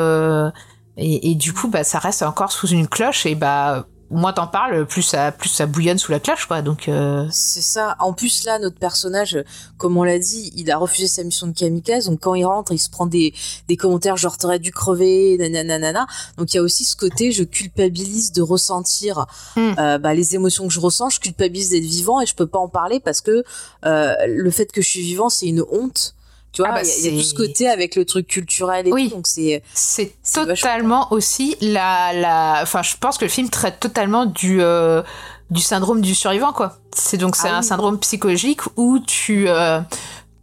et, 0.97 1.31
et 1.31 1.35
du 1.35 1.53
coup, 1.53 1.69
bah, 1.69 1.85
ça 1.85 1.99
reste 1.99 2.23
encore 2.23 2.53
sous 2.53 2.69
une 2.69 2.89
cloche. 2.89 3.27
Et 3.27 3.35
bah, 3.35 3.85
moins 4.11 4.33
t'en 4.33 4.47
parles, 4.47 4.87
plus 4.87 5.03
ça, 5.03 5.33
plus 5.33 5.49
ça 5.49 5.67
bouillonne 5.67 5.99
sous 5.99 6.11
la 6.13 6.21
cloche, 6.21 6.47
quoi. 6.47 6.63
Donc 6.63 6.89
euh, 6.89 7.27
C'est 7.31 7.63
ça. 7.63 7.97
En 8.01 8.13
plus, 8.13 8.45
là, 8.45 8.59
notre 8.59 8.79
personnage, 8.79 9.39
comme 9.79 9.97
on 9.97 10.03
l'a 10.03 10.19
dit, 10.19 10.53
il 10.57 10.71
a 10.71 10.77
refusé 10.79 11.07
sa 11.07 11.23
mission 11.23 11.47
de 11.47 11.53
kamikaze. 11.53 12.07
Donc, 12.07 12.21
quand 12.21 12.35
il 12.35 12.45
rentre, 12.45 12.73
il 12.73 12.79
se 12.79 12.91
prend 12.91 13.07
des, 13.07 13.33
des 13.69 13.77
commentaires 13.77 14.17
genre 14.17 14.37
t'aurais 14.37 14.59
dû 14.59 14.73
crever, 14.73 15.37
nanana. 15.39 16.07
Donc, 16.37 16.53
il 16.53 16.57
y 16.57 16.61
a 16.61 16.63
aussi 16.63 16.85
ce 16.85 16.97
côté, 16.97 17.33
je 17.33 17.45
culpabilise 17.45 18.33
de 18.33 18.43
ressentir 18.43 19.27
Mm. 19.57 19.75
euh, 19.79 19.99
bah, 19.99 20.15
les 20.15 20.35
émotions 20.35 20.67
que 20.67 20.73
je 20.73 20.81
ressens. 20.81 21.11
Je 21.11 21.21
culpabilise 21.21 21.71
d'être 21.71 21.85
vivant 21.85 22.21
et 22.21 22.27
je 22.27 22.35
peux 22.35 22.47
pas 22.47 22.59
en 22.59 22.69
parler 22.69 23.01
parce 23.01 23.21
que 23.21 23.45
euh, 23.85 24.15
le 24.27 24.51
fait 24.51 24.71
que 24.73 24.83
je 24.83 24.89
suis 24.89 25.03
vivant, 25.03 25.29
c'est 25.29 25.47
une 25.47 25.65
honte. 25.71 26.15
Tu 26.53 26.63
vois, 26.63 26.71
Ah 26.73 26.75
bah, 26.75 26.83
il 26.83 27.05
y 27.05 27.09
a- 27.09 27.21
tout 27.21 27.27
ce 27.27 27.35
côté 27.35 27.69
avec 27.69 27.95
le 27.97 28.05
truc 28.05 28.27
culturel 28.27 28.89
et 28.89 28.93
Oui. 28.93 29.09
tout. 29.09 29.17
Donc, 29.17 29.27
c'est 29.29 29.63
c'est 29.73 30.13
totalement 30.33 31.13
aussi 31.13 31.57
la, 31.61 32.13
la, 32.13 32.59
enfin, 32.63 32.83
je 32.83 32.97
pense 32.99 33.19
que 33.19 33.25
le 33.25 33.31
film 33.31 33.49
traite 33.51 33.79
totalement 33.79 34.27
du, 34.27 34.61
euh, 34.61 35.03
du 35.51 35.61
syndrome 35.63 36.01
du 36.01 36.15
survivant, 36.15 36.53
quoi. 36.53 36.77
C'est 36.93 37.19
donc 37.19 37.37
c'est 37.37 37.49
Ah 37.49 37.57
un 37.57 37.61
oui. 37.61 37.67
syndrome 37.67 37.99
psychologique 38.01 38.63
où 38.77 38.99
tu, 38.99 39.49
euh, 39.49 39.81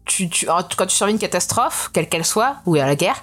tu, 0.06 0.30
tu, 0.30 0.46
quand 0.46 0.86
tu 0.86 0.96
survis 0.96 1.12
une 1.12 1.20
catastrophe, 1.20 1.90
quelle 1.92 2.08
qu'elle 2.08 2.26
soit, 2.26 2.56
ou 2.66 2.76
à 2.76 2.86
la 2.86 2.96
guerre, 2.96 3.22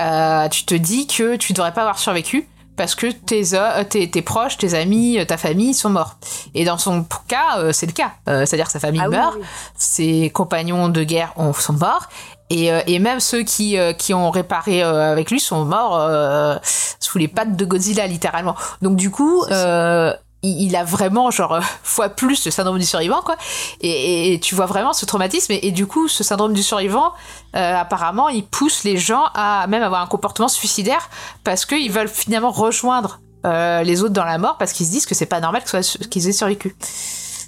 euh, 0.00 0.48
tu 0.48 0.64
te 0.64 0.74
dis 0.74 1.06
que 1.06 1.36
tu 1.36 1.52
devrais 1.52 1.72
pas 1.72 1.82
avoir 1.82 1.98
survécu 2.00 2.48
parce 2.76 2.94
que 2.94 3.06
tes, 3.10 3.54
euh, 3.54 3.84
tes, 3.84 4.10
tes 4.10 4.22
proches, 4.22 4.56
tes 4.58 4.74
amis, 4.74 5.18
euh, 5.18 5.24
ta 5.24 5.36
famille 5.36 5.74
sont 5.74 5.90
morts. 5.90 6.16
Et 6.54 6.64
dans 6.64 6.78
son 6.78 7.06
cas, 7.28 7.58
euh, 7.58 7.72
c'est 7.72 7.86
le 7.86 7.92
cas. 7.92 8.12
C'est-à-dire 8.26 8.66
que 8.66 8.72
sa 8.72 8.80
famille 8.80 9.00
Ah 9.04 9.08
meurt, 9.08 9.36
oui. 9.38 9.44
ses 9.76 10.30
compagnons 10.30 10.88
de 10.88 11.04
guerre 11.04 11.32
ont, 11.36 11.52
sont 11.52 11.74
morts. 11.74 12.08
Et, 12.50 12.70
et 12.86 12.98
même 12.98 13.20
ceux 13.20 13.42
qui, 13.42 13.76
qui 13.98 14.12
ont 14.12 14.30
réparé 14.30 14.82
avec 14.82 15.30
lui 15.30 15.40
sont 15.40 15.64
morts 15.64 15.96
euh, 15.96 16.56
sous 17.00 17.18
les 17.18 17.28
pattes 17.28 17.56
de 17.56 17.64
Godzilla, 17.64 18.06
littéralement. 18.06 18.54
Donc 18.82 18.96
du 18.96 19.10
coup, 19.10 19.44
euh, 19.50 20.12
il, 20.44 20.76
a 20.76 20.84
vraiment, 20.84 21.30
genre, 21.30 21.54
euh, 21.54 21.60
fois 21.82 22.08
plus 22.08 22.44
le 22.44 22.50
syndrome 22.50 22.78
du 22.78 22.84
survivant, 22.84 23.22
quoi. 23.22 23.36
Et, 23.80 24.38
tu 24.42 24.54
vois 24.54 24.66
vraiment 24.66 24.92
ce 24.92 25.06
traumatisme. 25.06 25.52
Et, 25.52 25.70
du 25.70 25.86
coup, 25.86 26.08
ce 26.08 26.22
syndrome 26.22 26.52
du 26.52 26.62
survivant, 26.62 27.12
euh, 27.56 27.76
apparemment, 27.76 28.28
il 28.28 28.44
pousse 28.44 28.84
les 28.84 28.96
gens 28.96 29.24
à 29.34 29.66
même 29.68 29.82
avoir 29.82 30.02
un 30.02 30.06
comportement 30.06 30.48
suicidaire 30.48 31.08
parce 31.42 31.64
qu'ils 31.66 31.90
veulent 31.90 32.08
finalement 32.08 32.50
rejoindre 32.50 33.20
euh, 33.46 33.82
les 33.82 34.02
autres 34.02 34.14
dans 34.14 34.24
la 34.24 34.38
mort 34.38 34.56
parce 34.58 34.72
qu'ils 34.72 34.86
se 34.86 34.90
disent 34.90 35.06
que 35.06 35.14
c'est 35.14 35.26
pas 35.26 35.40
normal 35.40 35.62
qu'ils 36.10 36.28
aient 36.28 36.32
survécu. 36.32 36.74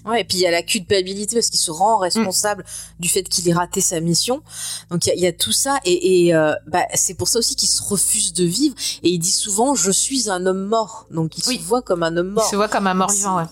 Ouais, 0.06 0.20
et 0.20 0.24
puis 0.24 0.38
il 0.38 0.40
y 0.42 0.46
a 0.46 0.50
la 0.50 0.62
culpabilité 0.62 1.34
parce 1.36 1.50
qu'il 1.50 1.58
se 1.60 1.70
rend 1.70 1.98
responsable 1.98 2.64
du 3.00 3.08
fait 3.08 3.24
qu'il 3.24 3.48
ait 3.48 3.52
raté 3.52 3.80
sa 3.80 4.00
mission. 4.00 4.42
Donc 4.90 5.04
il 5.06 5.08
y 5.08 5.12
a, 5.12 5.14
il 5.16 5.20
y 5.20 5.26
a 5.26 5.32
tout 5.32 5.52
ça 5.52 5.78
et, 5.84 6.26
et 6.26 6.34
euh, 6.34 6.52
bah, 6.66 6.84
c'est 6.94 7.14
pour 7.14 7.28
ça 7.28 7.38
aussi 7.40 7.56
qu'il 7.56 7.68
se 7.68 7.82
refuse 7.82 8.32
de 8.32 8.44
vivre 8.44 8.74
et 9.02 9.10
il 9.10 9.18
dit 9.18 9.32
souvent 9.32 9.74
je 9.74 9.90
suis 9.90 10.30
un 10.30 10.46
homme 10.46 10.64
mort. 10.66 11.06
Donc 11.10 11.36
il 11.38 11.42
Oui. 11.48 11.58
se 11.58 11.62
voit 11.64 11.82
comme 11.82 12.02
un 12.02 12.16
homme 12.16 12.28
Il 12.28 12.34
mort. 12.34 12.48
se 12.48 12.56
voit 12.56 12.68
comme 12.68 12.86
un 12.86 12.94
mort-vivant, 12.94 13.36
ouais. 13.38 13.44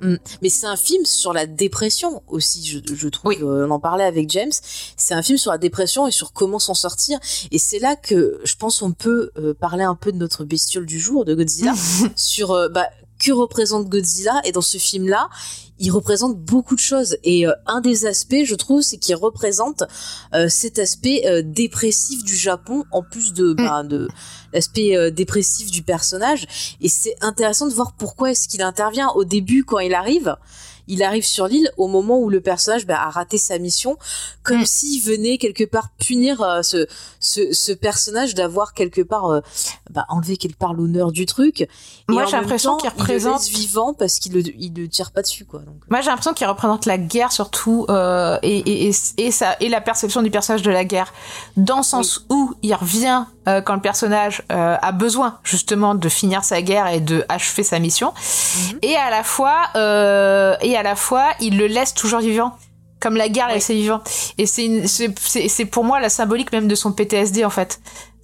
Mm. 0.00 0.16
Mais 0.42 0.48
c'est 0.48 0.66
un 0.66 0.76
film 0.76 1.06
sur 1.06 1.32
la 1.32 1.46
dépression 1.46 2.22
aussi, 2.26 2.66
je, 2.66 2.94
je 2.94 3.08
trouve. 3.08 3.28
Oui. 3.28 3.38
Euh, 3.40 3.66
on 3.68 3.70
en 3.70 3.78
parlait 3.80 4.02
avec 4.04 4.28
James. 4.30 4.50
C'est 4.96 5.14
un 5.14 5.22
film 5.22 5.38
sur 5.38 5.52
la 5.52 5.58
dépression 5.58 6.08
et 6.08 6.10
sur 6.10 6.32
comment 6.32 6.58
s'en 6.58 6.74
sortir. 6.74 7.20
Et 7.52 7.58
c'est 7.58 7.78
là 7.78 7.94
que 7.96 8.40
je 8.42 8.54
pense 8.56 8.82
on 8.82 8.92
peut 8.92 9.30
euh, 9.38 9.54
parler 9.54 9.84
un 9.84 9.94
peu 9.94 10.10
de 10.12 10.18
notre 10.18 10.44
bestiole 10.44 10.86
du 10.86 10.98
jour, 10.98 11.24
de 11.24 11.34
Godzilla, 11.34 11.72
sur 12.16 12.50
euh, 12.50 12.68
bah, 12.68 12.88
que 13.20 13.30
représente 13.30 13.88
Godzilla. 13.88 14.40
Et 14.44 14.50
dans 14.50 14.60
ce 14.60 14.76
film-là, 14.78 15.28
il 15.84 15.90
représente 15.90 16.38
beaucoup 16.38 16.74
de 16.76 16.80
choses. 16.80 17.16
Et 17.24 17.46
euh, 17.46 17.52
un 17.66 17.80
des 17.80 18.06
aspects, 18.06 18.44
je 18.44 18.54
trouve, 18.54 18.80
c'est 18.82 18.96
qu'il 18.98 19.16
représente 19.16 19.82
euh, 20.32 20.48
cet 20.48 20.78
aspect 20.78 21.22
euh, 21.26 21.42
dépressif 21.44 22.22
du 22.24 22.36
Japon, 22.36 22.84
en 22.92 23.02
plus 23.02 23.32
de, 23.34 23.52
bah, 23.52 23.82
de 23.82 24.08
l'aspect 24.54 25.10
dépressif 25.10 25.70
du 25.70 25.82
personnage. 25.82 26.76
Et 26.80 26.88
c'est 26.88 27.16
intéressant 27.20 27.66
de 27.68 27.74
voir 27.74 27.92
pourquoi 27.98 28.30
est-ce 28.30 28.48
qu'il 28.48 28.62
intervient 28.62 29.08
au 29.10 29.24
début 29.24 29.64
quand 29.64 29.80
il 29.80 29.92
arrive. 29.94 30.36
Il 30.88 31.04
arrive 31.04 31.24
sur 31.24 31.46
l'île 31.46 31.70
au 31.76 31.86
moment 31.86 32.18
où 32.18 32.28
le 32.28 32.40
personnage 32.40 32.86
bah, 32.86 33.00
a 33.00 33.08
raté 33.08 33.38
sa 33.38 33.56
mission, 33.58 33.96
comme 34.42 34.62
Mm. 34.62 34.66
s'il 34.66 35.00
venait 35.02 35.38
quelque 35.38 35.62
part 35.64 35.90
punir 35.96 36.42
euh, 36.42 36.62
ce, 36.62 36.88
ce, 37.20 37.52
ce 37.52 37.70
personnage 37.72 38.34
d'avoir 38.34 38.74
quelque 38.74 39.00
part 39.00 39.26
euh, 39.26 39.40
bah, 39.90 40.04
enlevé 40.08 40.36
quelque 40.36 40.58
part 40.58 40.74
l'honneur 40.74 41.12
du 41.12 41.24
truc. 41.24 41.68
Moi, 42.08 42.26
j'ai 42.26 42.32
l'impression 42.36 42.76
qu'il 42.78 42.90
il 42.90 42.96
le 42.96 43.00
représente- 43.00 43.46
vivant 43.48 43.94
parce 43.94 44.18
qu'il 44.18 44.32
le, 44.32 44.42
il 44.58 44.74
le 44.74 44.88
tire 44.88 45.12
pas 45.12 45.22
dessus 45.22 45.44
quoi. 45.44 45.62
Donc, 45.72 45.90
Moi, 45.90 46.00
j'ai 46.00 46.08
l'impression 46.08 46.32
qu'il 46.34 46.46
représente 46.46 46.86
la 46.86 46.98
guerre 46.98 47.32
surtout 47.32 47.86
euh, 47.88 48.38
et, 48.42 48.58
et, 48.58 48.88
et, 48.88 48.92
et, 49.26 49.30
ça, 49.30 49.56
et 49.60 49.68
la 49.68 49.80
perception 49.80 50.22
du 50.22 50.30
personnage 50.30 50.62
de 50.62 50.70
la 50.70 50.84
guerre. 50.84 51.12
Dans 51.56 51.78
le 51.78 51.82
sens 51.82 52.24
où 52.30 52.52
il 52.62 52.74
revient 52.74 53.24
euh, 53.48 53.60
quand 53.60 53.74
le 53.74 53.80
personnage 53.80 54.42
euh, 54.52 54.76
a 54.80 54.92
besoin 54.92 55.38
justement 55.42 55.94
de 55.94 56.08
finir 56.08 56.44
sa 56.44 56.62
guerre 56.62 56.86
et 56.88 57.00
de 57.00 57.24
achever 57.28 57.62
sa 57.62 57.78
mission. 57.78 58.12
Mhm. 58.72 58.78
Et 58.82 58.96
à 58.96 59.10
la 59.10 59.22
fois, 59.24 59.56
euh, 59.76 60.54
et 60.60 60.76
à 60.76 60.82
la 60.82 60.94
fois, 60.96 61.30
il 61.40 61.56
le 61.58 61.66
laisse 61.66 61.94
toujours 61.94 62.20
vivant. 62.20 62.52
Comme 63.00 63.16
la 63.16 63.28
guerre 63.28 63.46
Oui. 63.48 63.54
laissé 63.54 63.74
vivant. 63.74 64.00
Et 64.38 64.46
c'est 64.46 64.64
une- 64.64 64.86
c'est 64.86 65.12
c'est- 65.18 65.48
c'est 65.48 65.64
pour 65.64 65.82
moi 65.82 65.98
la 65.98 66.08
symbolique 66.08 66.52
même 66.52 66.68
de 66.68 66.74
son 66.76 66.92
PTSD 66.92 67.44
en 67.44 67.50
fait. 67.50 67.80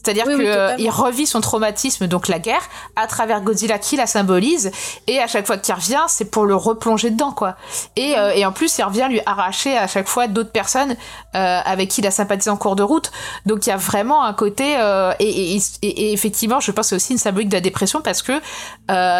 C'est-à-dire 0.09 0.25
Oui, 0.27 0.35
oui, 0.39 0.47
euh, 0.87 0.91
revit 0.91 1.27
son 1.27 1.41
traumatisme, 1.43 2.07
donc 2.07 2.29
la 2.29 2.39
guerre, 2.39 2.63
à 2.97 3.07
travers 3.07 3.43
Godzilla 3.43 3.79
qui 3.79 3.97
la 3.97 4.07
symbolise, 4.07 4.71
et 5.07 5.19
à 5.19 5.27
chaque 5.27 5.47
fois 5.47 5.59
qu'il 5.59 5.75
revient, 5.75 6.01
c'est 6.09 6.31
pour 6.31 6.47
le 6.47 6.55
replonger 6.57 7.11
dedans, 7.11 7.33
quoi. 7.33 7.57
Et, 7.97 8.17
euh, 8.17 8.31
et 8.35 8.47
en 8.47 8.53
plus, 8.53 8.79
il 8.79 8.85
revient 8.85 9.07
lui 9.11 9.21
arracher 9.27 9.77
à 9.77 9.87
chaque 9.87 10.09
fois 10.09 10.27
d'autres 10.29 10.51
personnes 10.51 10.97
euh, 11.35 11.61
avec 11.65 11.91
qui 11.91 12.01
il 12.01 12.07
a 12.07 12.11
sympathisé 12.11 12.49
en 12.51 12.57
cours 12.57 12.75
de 12.77 12.83
route. 12.83 13.11
Donc 13.45 13.67
il 13.67 13.69
y 13.69 13.73
a 13.73 13.77
vraiment 13.77 14.25
un 14.25 14.33
côté 14.33 14.77
euh, 14.79 15.13
et, 15.19 15.57
et, 15.57 15.63
et- 15.83 15.87
et 16.09 16.13
effectivement, 16.15 16.61
je 16.61 16.71
pense 16.71 16.87
que 16.87 16.89
c'est 16.91 16.97
aussi 16.97 17.13
une 17.13 17.19
symbolique 17.19 17.49
de 17.51 17.55
la 17.57 17.61
dépression 17.61 18.01
parce 18.01 18.23
que 18.23 18.33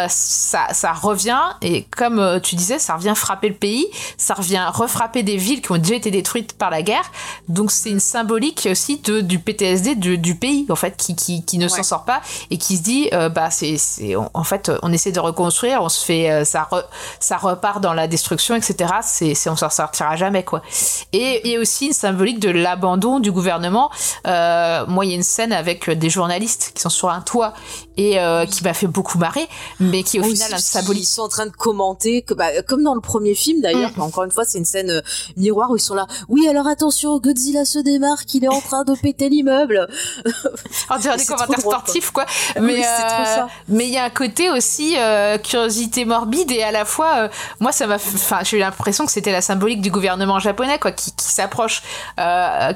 ça, 0.07 0.67
ça 0.73 0.91
revient 0.93 1.39
et 1.61 1.83
comme 1.95 2.39
tu 2.43 2.55
disais, 2.55 2.79
ça 2.79 2.95
revient 2.95 3.13
frapper 3.15 3.49
le 3.49 3.55
pays, 3.55 3.85
ça 4.17 4.33
revient 4.33 4.65
refrapper 4.73 5.23
des 5.23 5.37
villes 5.37 5.61
qui 5.61 5.71
ont 5.71 5.77
déjà 5.77 5.95
été 5.95 6.11
détruites 6.11 6.53
par 6.57 6.69
la 6.69 6.81
guerre. 6.81 7.11
Donc 7.47 7.71
c'est 7.71 7.89
une 7.89 7.99
symbolique 7.99 8.67
aussi 8.71 8.97
de, 8.97 9.21
du 9.21 9.39
PTSD 9.39 9.95
du, 9.95 10.17
du 10.17 10.35
pays 10.35 10.65
en 10.69 10.75
fait 10.79 10.95
qui, 10.97 11.15
qui, 11.15 11.43
qui 11.45 11.57
ne 11.57 11.67
s'en 11.67 11.77
Ouais. 11.77 11.83
sort 11.83 12.03
pas 12.05 12.21
et 12.51 12.57
qui 12.57 12.77
se 12.77 12.81
dit 12.81 13.09
euh, 13.13 13.29
bah 13.29 13.49
c'est 13.51 13.77
en 14.33 14.43
fait 14.43 14.71
on 14.81 14.91
essaie 14.91 15.11
de 15.11 15.19
reconstruire, 15.19 15.81
on 15.83 15.89
se 15.89 16.03
fait 16.03 16.29
euh, 16.31 16.43
ça 16.45 16.67
re- 16.71 16.83
ça 17.19 17.37
repart 17.37 17.79
dans 17.81 17.93
la 17.93 18.07
destruction 18.07 18.55
etc. 18.55 18.91
C'est 19.01 19.33
c'est 19.35 19.49
on 19.49 19.55
s'en 19.55 19.69
sortira 19.69 20.15
jamais 20.15 20.43
quoi. 20.43 20.61
Et, 21.13 21.49
et 21.51 21.57
aussi 21.57 21.87
une 21.87 21.93
symbolique 21.93 22.39
de 22.39 22.49
l'abandon 22.49 23.19
du 23.19 23.31
gouvernement. 23.31 23.89
Euh, 24.27 24.85
moi, 24.87 25.05
il 25.05 25.09
y 25.09 25.11
a 25.13 25.15
une 25.15 25.23
scène 25.23 25.53
avec 25.53 25.89
des 25.89 26.09
journalistes 26.09 26.71
qui 26.75 26.81
sont 26.81 26.89
sur 26.89 27.09
un 27.09 27.21
toit 27.21 27.53
et 27.99 28.17
euh, 28.17 28.45
qui 28.45 28.63
m'a 28.63 28.73
fait 28.73 28.87
beaucoup 28.87 29.17
marrer, 29.17 29.49
mais 29.81 30.03
qui 30.03 30.21
au 30.21 30.23
final 30.23 30.57
symbolique. 30.57 31.03
Ils 31.03 31.05
sont 31.05 31.23
en 31.23 31.27
train 31.27 31.45
de 31.45 31.51
commenter, 31.51 32.21
que, 32.21 32.33
bah, 32.33 32.61
comme 32.65 32.81
dans 32.81 32.95
le 32.95 33.01
premier 33.01 33.35
film 33.35 33.61
d'ailleurs. 33.61 33.91
Mm. 33.97 34.01
Encore 34.01 34.23
une 34.23 34.31
fois, 34.31 34.45
c'est 34.45 34.57
une 34.57 34.65
scène 34.65 34.89
euh, 34.89 35.01
miroir 35.35 35.69
où 35.69 35.75
ils 35.75 35.81
sont 35.81 35.95
là. 35.95 36.07
Oui, 36.29 36.47
alors 36.47 36.65
attention, 36.65 37.19
Godzilla 37.19 37.65
se 37.65 37.79
démarque, 37.79 38.33
il 38.33 38.45
est 38.45 38.49
en 38.49 38.61
train 38.61 38.85
de 38.85 38.95
péter 38.95 39.27
l'immeuble. 39.27 39.85
On 40.89 40.97
dirait 40.97 41.17
des 41.17 41.25
commentaires 41.25 41.61
quoi. 41.61 41.73
sportifs, 41.73 42.11
quoi. 42.11 42.25
Mais 42.61 42.85
euh, 42.85 43.43
mais 43.67 43.87
il 43.87 43.93
y 43.93 43.97
a 43.97 44.05
un 44.05 44.09
côté 44.09 44.49
aussi 44.49 44.95
curiosité 45.43 46.05
morbide 46.05 46.51
et 46.51 46.63
à 46.63 46.71
la 46.71 46.85
fois, 46.85 47.29
moi, 47.59 47.73
ça 47.73 47.85
m'a, 47.85 47.95
enfin, 47.95 48.39
j'ai 48.43 48.57
eu 48.57 48.59
l'impression 48.61 49.05
que 49.05 49.11
c'était 49.11 49.33
la 49.33 49.41
symbolique 49.41 49.81
du 49.81 49.91
gouvernement 49.91 50.39
japonais, 50.39 50.79
quoi, 50.79 50.93
qui, 50.93 51.11
qui 51.11 51.25
s'approche, 51.25 51.81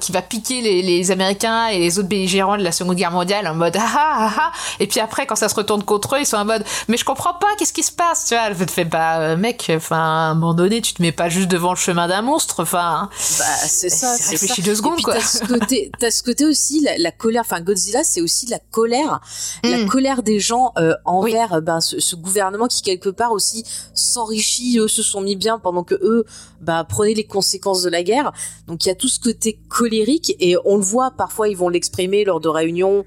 qui 0.01 0.11
va 0.11 0.21
piquer 0.21 0.61
les, 0.61 0.81
les 0.81 1.11
Américains 1.11 1.67
et 1.67 1.79
les 1.79 1.97
autres 1.97 2.09
belligérants 2.09 2.57
de 2.57 2.63
la 2.63 2.73
Seconde 2.73 2.95
Guerre 2.95 3.11
mondiale 3.11 3.47
en 3.47 3.55
mode 3.55 3.77
ah 3.79 3.91
ah 3.95 4.17
ah, 4.19 4.33
ah. 4.37 4.51
et 4.79 4.87
puis 4.87 4.99
après, 4.99 5.12
quand 5.27 5.35
ça 5.35 5.49
se 5.49 5.55
retourne 5.55 5.83
contre 5.83 6.15
eux, 6.15 6.19
ils 6.19 6.25
sont 6.25 6.37
en 6.37 6.45
mode 6.45 6.63
mais 6.87 6.97
je 6.97 7.05
comprends 7.05 7.33
pas, 7.35 7.47
qu'est-ce 7.57 7.73
qui 7.73 7.83
se 7.83 7.91
passe, 7.91 8.25
tu 8.25 8.35
vois? 8.35 8.43
Elle 8.47 8.55
te 8.57 8.71
fait 8.71 8.85
bah 8.85 9.19
euh, 9.19 9.37
mec, 9.37 9.71
enfin, 9.75 9.97
à 9.97 9.99
un 10.31 10.33
moment 10.33 10.53
donné, 10.53 10.81
tu 10.81 10.93
te 10.93 11.01
mets 11.01 11.11
pas 11.11 11.29
juste 11.29 11.47
devant 11.49 11.71
le 11.71 11.77
chemin 11.77 12.07
d'un 12.07 12.21
monstre, 12.21 12.61
enfin. 12.61 13.09
Bah, 13.39 13.45
c'est 13.67 13.89
ça, 13.89 14.15
c'est 14.17 14.31
réfléchis 14.31 14.61
ça. 14.61 14.67
deux 14.67 14.75
secondes, 14.75 15.01
quoi. 15.01 15.13
T'as 15.15 15.21
ce 15.21 15.45
côté, 15.45 15.91
t'as 15.99 16.11
ce 16.11 16.23
côté 16.23 16.45
aussi, 16.45 16.81
la, 16.81 16.97
la 16.97 17.11
colère. 17.11 17.41
Enfin, 17.45 17.61
Godzilla, 17.61 18.03
c'est 18.03 18.21
aussi 18.21 18.47
la 18.47 18.59
colère, 18.71 19.21
la 19.63 19.77
Mm. 19.77 19.87
colère 19.87 20.23
des 20.23 20.39
gens 20.39 20.71
euh, 20.77 20.93
envers 21.05 21.53
euh, 21.53 21.61
ben, 21.61 21.79
ce, 21.81 21.99
ce 21.99 22.15
gouvernement 22.15 22.67
qui 22.67 22.81
quelque 22.81 23.09
part 23.09 23.31
aussi 23.31 23.63
s'enrichit. 23.93 24.77
Eux 24.79 24.87
se 24.87 25.03
sont 25.03 25.21
mis 25.21 25.35
bien 25.35 25.59
pendant 25.59 25.83
que 25.83 25.95
eux, 25.95 26.25
bah, 26.61 26.83
prenaient 26.87 27.13
les 27.13 27.25
conséquences 27.25 27.81
de 27.81 27.89
la 27.89 28.03
guerre. 28.03 28.31
Donc 28.67 28.85
il 28.85 28.89
y 28.89 28.91
a 28.91 28.95
tout 28.95 29.07
ce 29.09 29.19
côté 29.19 29.59
colérique 29.69 30.35
et 30.39 30.55
on 30.65 30.77
le 30.77 30.83
voit. 30.83 31.11
Parfois, 31.11 31.47
ils 31.47 31.57
vont 31.57 31.69
l'exprimer 31.69 32.23
lors 32.25 32.39
de 32.39 32.49
réunions. 32.49 33.05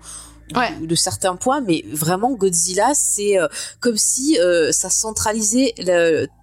Ou- 0.54 0.58
Ouais. 0.58 0.72
ou 0.80 0.86
de 0.86 0.94
certains 0.94 1.36
points, 1.36 1.60
mais 1.60 1.84
vraiment 1.92 2.32
Godzilla, 2.32 2.92
c'est 2.94 3.38
euh, 3.38 3.48
comme 3.80 3.96
si 3.96 4.38
euh, 4.38 4.70
ça 4.72 4.90
centralisait 4.90 5.74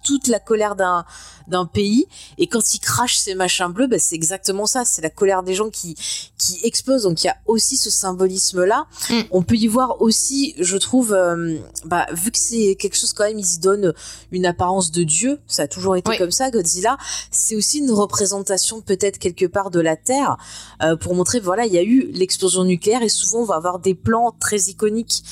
toute 0.04 0.28
la 0.28 0.38
colère 0.40 0.76
d'un 0.76 1.04
d'un 1.48 1.66
pays. 1.66 2.06
Et 2.38 2.46
quand 2.46 2.74
il 2.74 2.78
crache 2.80 3.16
ces 3.18 3.34
machins 3.34 3.68
bleus 3.72 3.86
bah, 3.86 3.98
c'est 3.98 4.14
exactement 4.14 4.66
ça. 4.66 4.84
C'est 4.84 5.02
la 5.02 5.10
colère 5.10 5.42
des 5.42 5.54
gens 5.54 5.70
qui 5.70 5.94
qui 6.38 6.58
explose 6.62 7.02
donc 7.04 7.22
il 7.22 7.26
y 7.26 7.30
a 7.30 7.36
aussi 7.46 7.76
ce 7.76 7.90
symbolisme 7.90 8.64
là 8.64 8.86
Mm. 9.10 9.20
on 9.32 9.42
peut 9.42 9.56
y 9.56 9.66
voir 9.66 10.00
aussi 10.02 10.54
je 10.58 10.76
trouve 10.76 11.12
euh, 11.12 11.58
bah 11.84 12.06
vu 12.12 12.30
que 12.30 12.38
c'est 12.38 12.76
quelque 12.76 12.96
chose 12.96 13.12
quand 13.12 13.24
même 13.24 13.38
ils 13.38 13.54
y 13.54 13.58
donnent 13.58 13.92
une 14.32 14.46
apparence 14.46 14.90
de 14.90 15.02
dieu. 15.02 15.40
Ça 15.46 15.62
a 15.64 15.68
toujours 15.68 15.96
été 15.96 16.10
Oui. 16.10 16.18
comme 16.18 16.30
ça 16.30 16.50
Godzilla. 16.50 16.96
C'est 17.30 17.56
aussi 17.56 17.78
une 17.78 17.90
représentation 17.90 18.80
peut-être 18.80 19.18
quelque 19.18 19.46
part 19.46 19.70
de 19.70 19.80
la 19.80 19.96
terre 19.96 20.36
euh, 20.82 20.96
pour 20.96 21.14
montrer 21.14 21.40
voilà 21.40 21.66
il 21.66 21.72
y 21.72 21.78
a 21.78 21.82
eu 21.82 22.10
l'explosion 22.12 22.64
nucléaire. 22.64 23.02
Et 23.02 23.08
souvent 23.08 23.40
on 23.40 23.44
va 23.44 23.56
avoir 23.56 23.78
des 23.78 23.94
plans 23.94 24.34
très 24.40 24.60
iconiques 24.62 25.22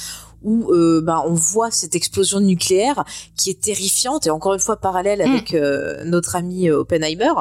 où 0.44 0.72
euh, 0.72 1.00
ben 1.02 1.22
on 1.26 1.34
voit 1.34 1.70
cette 1.70 1.94
explosion 1.94 2.40
nucléaire 2.40 3.04
qui 3.36 3.50
est 3.50 3.60
terrifiante 3.60 4.26
et 4.26 4.30
encore 4.30 4.54
une 4.54 4.60
fois 4.60 4.76
parallèle 4.76 5.22
Mm. 5.22 5.30
avec 5.30 5.54
euh, 5.54 6.04
notre 6.04 6.36
ami 6.36 6.68
euh, 6.68 6.78
Oppenheimer. 6.80 7.32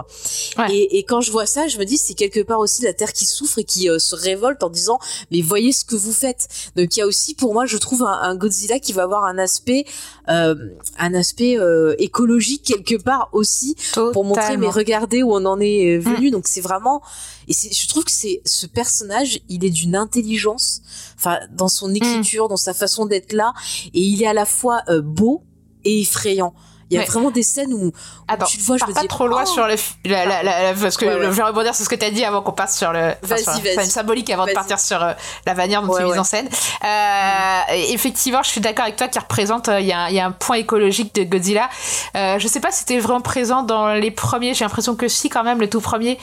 Ouais. 0.57 0.73
Et, 0.73 0.97
et 0.97 1.03
quand 1.03 1.21
je 1.21 1.31
vois 1.31 1.45
ça, 1.45 1.67
je 1.67 1.77
me 1.77 1.85
dis 1.85 1.97
c'est 1.97 2.13
quelque 2.13 2.41
part 2.41 2.59
aussi 2.59 2.83
la 2.83 2.93
Terre 2.93 3.13
qui 3.13 3.25
souffre 3.25 3.59
et 3.59 3.63
qui 3.63 3.89
euh, 3.89 3.99
se 3.99 4.15
révolte 4.15 4.63
en 4.63 4.69
disant 4.69 4.99
mais 5.31 5.41
voyez 5.41 5.71
ce 5.71 5.85
que 5.85 5.95
vous 5.95 6.13
faites. 6.13 6.47
Donc 6.75 6.95
il 6.95 6.99
y 6.99 7.01
a 7.01 7.07
aussi 7.07 7.33
pour 7.33 7.53
moi 7.53 7.65
je 7.65 7.77
trouve 7.77 8.03
un, 8.03 8.19
un 8.21 8.35
Godzilla 8.35 8.79
qui 8.79 8.93
va 8.93 9.03
avoir 9.03 9.23
un 9.25 9.37
aspect 9.37 9.85
euh, 10.29 10.55
un 10.99 11.13
aspect 11.13 11.57
euh, 11.57 11.95
écologique 11.97 12.63
quelque 12.63 13.01
part 13.01 13.29
aussi 13.33 13.75
pour 14.13 14.23
montrer 14.23 14.57
mais. 14.57 14.67
Mm. 14.67 14.71
regardez 14.71 15.23
où 15.23 15.33
on 15.33 15.45
en 15.45 15.59
est 15.59 15.97
euh, 15.97 15.99
venu 15.99 16.31
donc 16.31 16.47
c'est 16.47 16.61
vraiment 16.61 17.01
et 17.47 17.53
je 17.53 17.87
trouve 17.87 18.03
que 18.03 18.11
c'est 18.11 18.41
ce 18.45 18.65
personnage 18.67 19.39
il 19.49 19.65
est 19.65 19.69
d'une 19.69 19.95
intelligence 19.95 20.81
enfin 21.23 21.39
dans 21.51 21.65
Mm. 21.65 21.69
son 21.69 21.93
écriture 21.93 22.47
dans 22.47 22.57
sa 22.57 22.73
façon 22.73 23.05
d'être 23.05 23.31
là 23.33 23.53
et 23.93 23.99
il 24.01 24.21
est 24.23 24.27
à 24.27 24.33
la 24.33 24.45
fois 24.45 24.81
euh, 24.89 25.01
beau 25.03 25.43
et 25.85 26.01
effrayant 26.01 26.53
il 26.89 26.95
y 26.95 26.97
a 26.97 27.03
Ouais. 27.03 27.07
vraiment 27.07 27.31
des 27.31 27.41
scènes 27.43 27.73
où, 27.73 27.85
où 27.85 27.91
Attends, 28.27 28.45
tu 28.47 28.57
le 28.57 28.63
vois 28.63 28.75
je 28.75 28.83
me 28.85 28.91
pas 28.93 28.99
dis 28.99 29.07
trop 29.07 29.25
loin 29.25 29.43
oh, 29.47 29.49
sur 29.49 29.65
le 29.65 29.75
la, 30.03 30.25
la, 30.25 30.43
la, 30.43 30.73
parce 30.73 30.97
que 30.97 31.05
Ouais, 31.05 31.15
ouais. 31.15 31.25
je 31.27 31.29
vais 31.29 31.43
rebondir 31.43 31.73
sur 31.73 31.85
ce 31.85 31.89
que 31.89 31.95
tu 31.95 32.03
as 32.03 32.11
dit 32.11 32.25
avant 32.25 32.41
qu'on 32.41 32.51
passe 32.51 32.77
sur 32.77 32.91
le 32.91 33.13
enfin, 33.23 33.35
Vas-y, 33.35 33.43
sur 33.43 33.53
la- 33.77 33.83
une 33.85 33.89
symbolique 33.89 34.29
avant 34.29 34.45
de 34.45 34.51
partir 34.51 34.77
sur 34.77 35.01
euh, 35.01 35.13
la 35.45 35.53
manière 35.53 35.83
dont 35.83 35.87
Ouais, 35.93 35.99
c'est 35.99 36.03
mis 36.03 36.11
ouais. 36.11 36.19
en 36.19 36.23
scène. 36.25 36.49
Euh, 36.83 37.59
effectivement, 37.93 38.43
je 38.43 38.49
suis 38.49 38.59
d'accord 38.61 38.83
avec 38.83 38.97
toi 38.97 39.07
qui 39.07 39.19
représente 39.19 39.69
euh, 39.69 39.79
il 39.79 39.85
y, 39.87 39.93
a, 39.93 39.99
un- 40.01 40.09
il 40.09 40.15
y 40.15 40.19
a 40.19 40.25
un 40.25 40.31
point 40.31 40.57
écologique 40.57 41.15
de 41.15 41.23
Godzilla. 41.23 41.69
Euh, 42.17 42.39
je 42.39 42.47
sais 42.49 42.59
pas 42.59 42.71
si 42.71 42.79
c'était 42.79 42.99
vraiment 42.99 43.21
présent 43.21 43.63
dans 43.63 43.93
les 43.93 44.11
premiers, 44.11 44.53
j'ai 44.53 44.65
l'impression 44.65 44.95
que 44.95 45.07
si 45.07 45.29
quand 45.29 45.43
même 45.45 45.61
le 45.61 45.69
tout 45.69 45.79
premier 45.81 46.17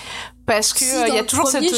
parce 0.49 0.73
que 0.73 0.83
euh, 0.85 1.07
il 1.09 1.15
y 1.15 1.19
a 1.19 1.23
toujours 1.23 1.45
premier, 1.45 1.69
cette 1.69 1.77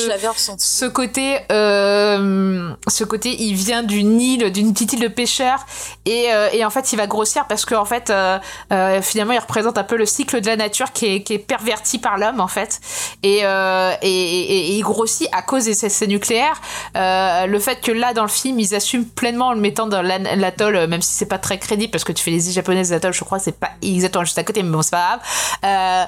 ce 0.60 0.86
côté 0.86 1.38
euh, 1.52 2.70
ce 2.88 3.04
côté 3.04 3.34
il 3.42 3.54
vient 3.54 3.82
d'une 3.82 4.20
île 4.20 4.50
d'une 4.52 4.72
petite 4.72 4.92
île 4.94 5.00
de 5.00 5.08
pêcheurs 5.08 5.66
et, 6.06 6.32
euh, 6.32 6.48
et 6.52 6.64
en 6.64 6.70
fait 6.70 6.92
il 6.92 6.96
va 6.96 7.06
grossir 7.06 7.46
parce 7.48 7.64
que 7.64 7.74
en 7.74 7.84
fait 7.84 8.08
euh, 8.10 8.38
euh, 8.72 9.02
finalement 9.02 9.32
il 9.34 9.38
représente 9.40 9.76
un 9.76 9.84
peu 9.84 9.96
le 9.96 10.06
cycle 10.06 10.40
de 10.40 10.46
la 10.46 10.56
nature 10.56 10.92
qui 10.92 11.06
est, 11.06 11.22
qui 11.22 11.34
est 11.34 11.38
perverti 11.38 11.98
par 11.98 12.16
l'homme 12.16 12.40
en 12.40 12.48
fait. 12.48 12.80
Et, 13.22 13.40
euh, 13.42 13.92
et, 14.02 14.08
et- 14.08 14.70
il 14.76 14.82
grossit 14.82 15.28
à 15.32 15.42
cause 15.42 15.64
des 15.64 15.84
essais 15.84 16.06
nucléaires. 16.06 16.60
Euh, 16.96 17.46
le 17.46 17.58
fait 17.58 17.80
que 17.80 17.90
là 17.92 18.14
dans 18.14 18.22
le 18.22 18.28
film 18.28 18.58
ils 18.60 18.74
assument 18.74 19.04
pleinement 19.04 19.48
en 19.48 19.52
le 19.52 19.60
mettant 19.60 19.86
dans 19.88 20.00
l'atoll 20.02 20.86
même 20.86 21.02
si 21.02 21.12
c'est 21.12 21.26
pas 21.26 21.38
très 21.38 21.58
crédible 21.58 21.90
parce 21.90 22.04
que 22.04 22.12
tu 22.12 22.22
fais 22.22 22.30
les 22.30 22.46
îles 22.48 22.54
japonaises 22.54 22.90
des 22.90 22.94
atolls 22.94 23.12
je 23.12 23.24
crois 23.24 23.40
c'est 23.40 23.58
pas 23.58 23.70
exactement 23.82 24.24
juste 24.24 24.38
à 24.38 24.44
côté 24.44 24.62
mais 24.62 24.70
bon 24.70 24.82
c'est 24.82 24.92
pas 24.92 25.18
grave. 25.18 25.20
Euh, 25.64 26.04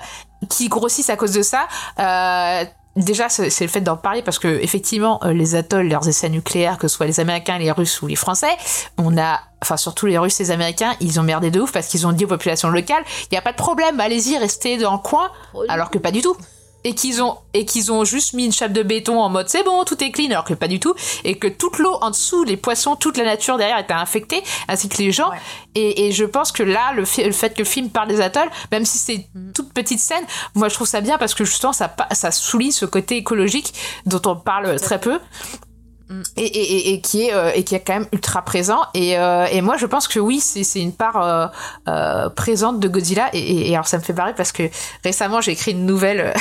qui 0.49 0.69
grossissent 0.69 1.11
à 1.11 1.17
cause 1.17 1.33
de 1.33 1.43
ça 1.43 1.67
euh, 1.99 2.65
Déjà, 2.95 3.31
c'est 3.31 3.59
le 3.63 3.71
fait 3.71 3.81
d'en 3.81 3.97
parler 3.97 4.21
parce 4.21 4.39
que 4.39 4.49
effectivement, 4.49 5.19
euh, 5.25 5.33
les 5.33 5.55
atolls, 5.55 5.89
leurs 5.89 6.07
essais 6.09 6.29
nucléaires, 6.29 6.77
que 6.77 6.89
ce 6.89 6.97
soit 6.97 7.07
les 7.07 7.21
Américains, 7.21 7.57
les 7.57 7.73
Russes 7.73 8.03
ou 8.03 8.07
les 8.07 8.17
Français, 8.17 8.55
on 8.99 9.17
a, 9.17 9.41
enfin 9.63 9.79
surtout 9.79 10.05
les 10.05 10.19
Russes 10.19 10.39
et 10.41 10.45
les 10.45 10.51
Américains, 10.51 10.95
ils 11.01 11.19
ont 11.19 11.23
merdé 11.23 11.51
de 11.51 11.59
ouf 11.59 11.73
parce 11.73 11.87
qu'ils 11.87 12.07
ont 12.07 12.13
dit 12.13 12.27
aux 12.27 12.29
populations 12.29 12.69
locales, 12.69 13.03
il 13.31 13.35
y 13.35 13.39
a 13.39 13.41
pas 13.41 13.53
de 13.53 13.57
problème, 13.57 13.99
allez-y, 13.99 14.37
restez 14.37 14.77
dans 14.77 14.93
le 14.93 14.99
coin, 14.99 15.31
alors 15.69 15.91
que 15.91 15.97
pas 15.97 16.11
du 16.11 16.21
tout. 16.21 16.37
Et 16.85 16.95
qu'ils 16.95 17.23
ont 17.23 17.37
et 17.55 17.65
qu'ils 17.65 17.93
ont 17.93 18.05
juste 18.05 18.33
mis 18.33 18.47
une 18.47 18.53
chape 18.53 18.73
de 18.73 18.83
béton 18.83 19.21
en 19.21 19.29
mode 19.29 19.49
c'est 19.49 19.63
bon, 19.63 19.85
tout 19.85 20.03
est 20.03 20.11
clean, 20.11 20.31
alors 20.31 20.45
que 20.45 20.55
pas 20.55 20.69
du 20.69 20.81
tout, 20.81 20.95
et 21.23 21.37
que 21.39 21.47
toute 21.47 21.79
l'eau 21.79 21.99
en 22.01 22.11
dessous, 22.11 22.45
les 22.45 22.57
poissons, 22.57 22.97
toute 22.97 23.17
la 23.19 23.25
nature 23.25 23.59
derrière 23.59 23.79
était 23.79 23.93
infectée, 23.93 24.43
ainsi 24.69 24.89
que 24.89 24.99
les 24.99 25.13
gens. 25.13 25.31
Ouais. 25.31 25.37
Et, 25.75 26.07
et 26.07 26.13
je 26.13 26.25
pense 26.25 26.53
que 26.53 26.63
là, 26.63 26.93
le, 26.95 27.05
fait 27.05 27.51
que 27.55 27.61
le 27.61 27.65
film 27.65 27.91
parle 27.91 28.09
des 28.09 28.21
atolls, 28.21 28.51
même 28.71 28.85
si 28.85 28.99
c'est 28.99 29.27
une 29.35 29.53
toute 29.53 29.73
petite 29.73 30.01
scène, 30.01 30.25
moi 30.55 30.69
je 30.69 30.75
trouve 30.75 30.87
ça 30.87 31.01
bien 31.01 31.19
parce 31.19 31.35
que 31.35 31.45
justement 31.45 31.73
ça, 31.73 32.31
souligne 32.31 32.73
ce 32.73 32.87
côté 32.87 33.17
écologique 33.17 33.75
dont 34.07 34.23
on 34.27 34.37
parle 34.37 34.81
très 34.81 35.01
peu. 35.01 35.19
Et, 36.37 36.93
et, 36.93 37.01
qui 37.01 37.23
est 37.23 37.33
euh, 37.33 37.53
et 37.55 37.65
qui 37.65 37.75
est 37.75 37.81
quand 37.81 37.95
même 37.95 38.09
ultra 38.13 38.43
présent 38.43 38.83
et, 38.93 39.19
euh, 39.19 39.47
et 39.47 39.63
moi 39.63 39.79
je 39.79 39.87
pense 39.87 40.09
que 40.09 40.21
oui 40.21 40.41
c'est 40.41 40.79
une 40.79 40.93
part 40.93 41.51
euh, 41.89 42.29
présente 42.29 42.81
de 42.81 42.87
Godzilla 42.87 43.31
et, 43.33 43.73
alors 43.73 43.87
ça 43.87 43.97
me 43.97 44.03
fait 44.03 44.13
barrer 44.13 44.35
parce 44.35 44.53
que 44.53 44.65
récemment 45.05 45.41
j'ai 45.41 45.53
écrit 45.53 45.71
une 45.71 45.87
nouvelle 45.87 46.35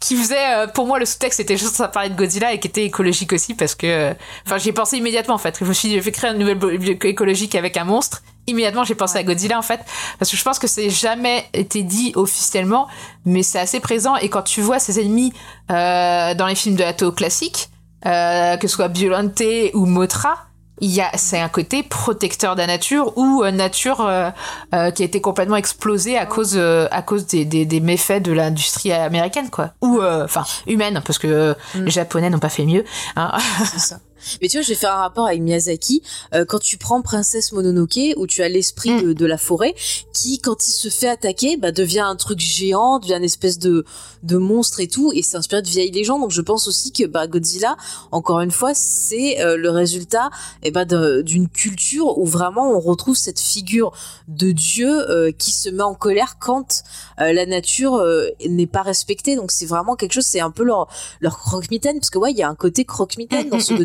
qui 0.00 0.16
faisait 0.16 0.54
euh, 0.54 0.66
pour 0.66 0.86
moi 0.86 0.98
le 0.98 1.06
sous-texte 1.06 1.38
c'était 1.38 1.56
juste 1.56 1.76
ça 1.76 1.88
parlait 1.88 2.10
de 2.10 2.14
Godzilla 2.14 2.52
et 2.52 2.60
qui 2.60 2.68
était 2.68 2.84
écologique 2.84 3.32
aussi 3.32 3.54
parce 3.54 3.74
que 3.74 3.86
euh, 3.86 4.14
enfin 4.46 4.58
j'y 4.58 4.68
ai 4.68 4.72
pensé 4.72 4.98
immédiatement 4.98 5.34
en 5.34 5.38
fait. 5.38 5.56
Je 5.60 5.64
me 5.64 5.72
suis 5.72 5.88
dit 5.88 5.94
je 5.96 6.00
vais 6.00 6.12
créer 6.12 6.30
une 6.30 6.38
nouvelle 6.38 6.58
bo- 6.58 6.70
écologique 6.70 7.54
avec 7.54 7.76
un 7.76 7.84
monstre. 7.84 8.22
Immédiatement 8.46 8.84
j'ai 8.84 8.94
pensé 8.94 9.16
à 9.18 9.22
Godzilla 9.22 9.58
en 9.58 9.62
fait 9.62 9.80
parce 10.18 10.30
que 10.30 10.36
je 10.36 10.42
pense 10.42 10.58
que 10.58 10.66
c'est 10.66 10.90
jamais 10.90 11.46
été 11.54 11.82
dit 11.84 12.12
officiellement 12.16 12.86
mais 13.24 13.42
c'est 13.42 13.60
assez 13.60 13.80
présent. 13.80 14.16
Et 14.16 14.28
quand 14.28 14.42
tu 14.42 14.60
vois 14.60 14.78
ses 14.78 15.00
ennemis 15.00 15.32
euh, 15.70 16.34
dans 16.34 16.46
les 16.46 16.54
films 16.54 16.76
de 16.76 16.84
Hato 16.84 17.12
classiques 17.12 17.68
euh, 18.04 18.56
que 18.56 18.66
ce 18.68 18.74
soit 18.74 18.88
Violente 18.88 19.42
ou 19.74 19.86
Motra 19.86 20.46
il 20.82 20.90
y 20.90 21.00
a 21.00 21.10
c'est 21.16 21.38
un 21.40 21.48
côté 21.48 21.82
protecteur 21.82 22.54
de 22.56 22.60
la 22.60 22.66
nature 22.66 23.16
ou 23.16 23.42
euh, 23.42 23.50
nature 23.50 24.00
euh, 24.02 24.30
euh, 24.74 24.90
qui 24.90 25.02
a 25.02 25.06
été 25.06 25.20
complètement 25.22 25.56
explosée 25.56 26.18
à 26.18 26.26
cause 26.26 26.54
euh, 26.56 26.88
à 26.90 27.00
cause 27.00 27.26
des, 27.26 27.44
des, 27.46 27.64
des 27.64 27.80
méfaits 27.80 28.20
de 28.22 28.32
l'industrie 28.32 28.92
américaine 28.92 29.48
quoi 29.48 29.70
ou 29.80 30.00
euh, 30.00 30.24
enfin 30.24 30.44
humaine 30.66 31.00
parce 31.06 31.18
que 31.18 31.56
Mm. 31.74 31.84
les 31.84 31.90
japonais 31.90 32.30
n'ont 32.30 32.38
pas 32.40 32.48
fait 32.50 32.64
mieux 32.66 32.84
hein. 33.16 33.32
c'est 33.64 33.78
ça. 33.78 33.96
Mais 34.40 34.48
tu 34.48 34.56
vois, 34.56 34.62
je 34.62 34.68
vais 34.68 34.74
faire 34.74 34.92
un 34.92 35.00
rapport 35.00 35.26
avec 35.26 35.40
Miyazaki. 35.40 36.02
Euh, 36.34 36.44
quand 36.44 36.58
tu 36.58 36.76
prends 36.78 37.02
Princesse 37.02 37.52
Mononoke, 37.52 37.98
où 38.16 38.26
tu 38.26 38.42
as 38.42 38.48
l'esprit 38.48 38.90
Mm. 38.90 39.02
de, 39.02 39.12
de 39.12 39.26
la 39.26 39.38
forêt, 39.38 39.74
qui, 40.12 40.38
quand 40.40 40.66
il 40.66 40.72
se 40.72 40.88
fait 40.88 41.08
attaquer, 41.08 41.56
bah, 41.56 41.72
devient 41.72 42.00
un 42.00 42.16
truc 42.16 42.38
géant, 42.40 42.98
devient 42.98 43.14
une 43.16 43.24
espèce 43.24 43.58
de, 43.58 43.84
de 44.22 44.36
monstre 44.36 44.80
et 44.80 44.88
tout, 44.88 45.12
et 45.14 45.22
c'est 45.22 45.36
inspiré 45.36 45.62
de 45.62 45.68
vieilles 45.68 45.90
légendes. 45.90 46.20
Donc 46.22 46.30
je 46.30 46.40
pense 46.40 46.68
aussi 46.68 46.92
que 46.92 47.04
bah, 47.06 47.26
Godzilla, 47.26 47.76
encore 48.10 48.40
une 48.40 48.50
fois, 48.50 48.72
c'est 48.74 49.40
euh, 49.40 49.56
le 49.56 49.70
résultat 49.70 50.30
eh 50.62 50.70
de- 50.70 51.22
d'une 51.22 51.48
culture 51.48 52.18
où 52.18 52.26
vraiment 52.26 52.72
on 52.72 52.80
retrouve 52.80 53.16
cette 53.16 53.40
figure 53.40 53.92
de 54.28 54.50
Dieu 54.52 55.08
euh, 55.10 55.32
qui 55.32 55.52
se 55.52 55.68
met 55.68 55.82
en 55.82 55.94
colère 55.94 56.36
quand 56.40 56.82
la 57.18 57.46
nature 57.46 58.02
n'est 58.48 58.66
pas 58.66 58.82
respectée. 58.82 59.36
Donc 59.36 59.52
c'est 59.52 59.66
vraiment 59.66 59.94
quelque 59.96 60.12
chose, 60.12 60.24
c'est 60.24 60.40
un 60.40 60.50
peu 60.50 60.64
leur, 60.64 60.88
leur 61.20 61.38
croque-mitaine, 61.38 61.98
parce 62.00 62.10
que 62.10 62.18
ouais, 62.18 62.32
il 62.32 62.36
y 62.36 62.42
a 62.42 62.48
un 62.48 62.54
côté 62.56 62.84
croque-mitaine 62.84 63.48
dans 63.48 63.60
ce 63.60 63.72
Mm, 63.74 63.76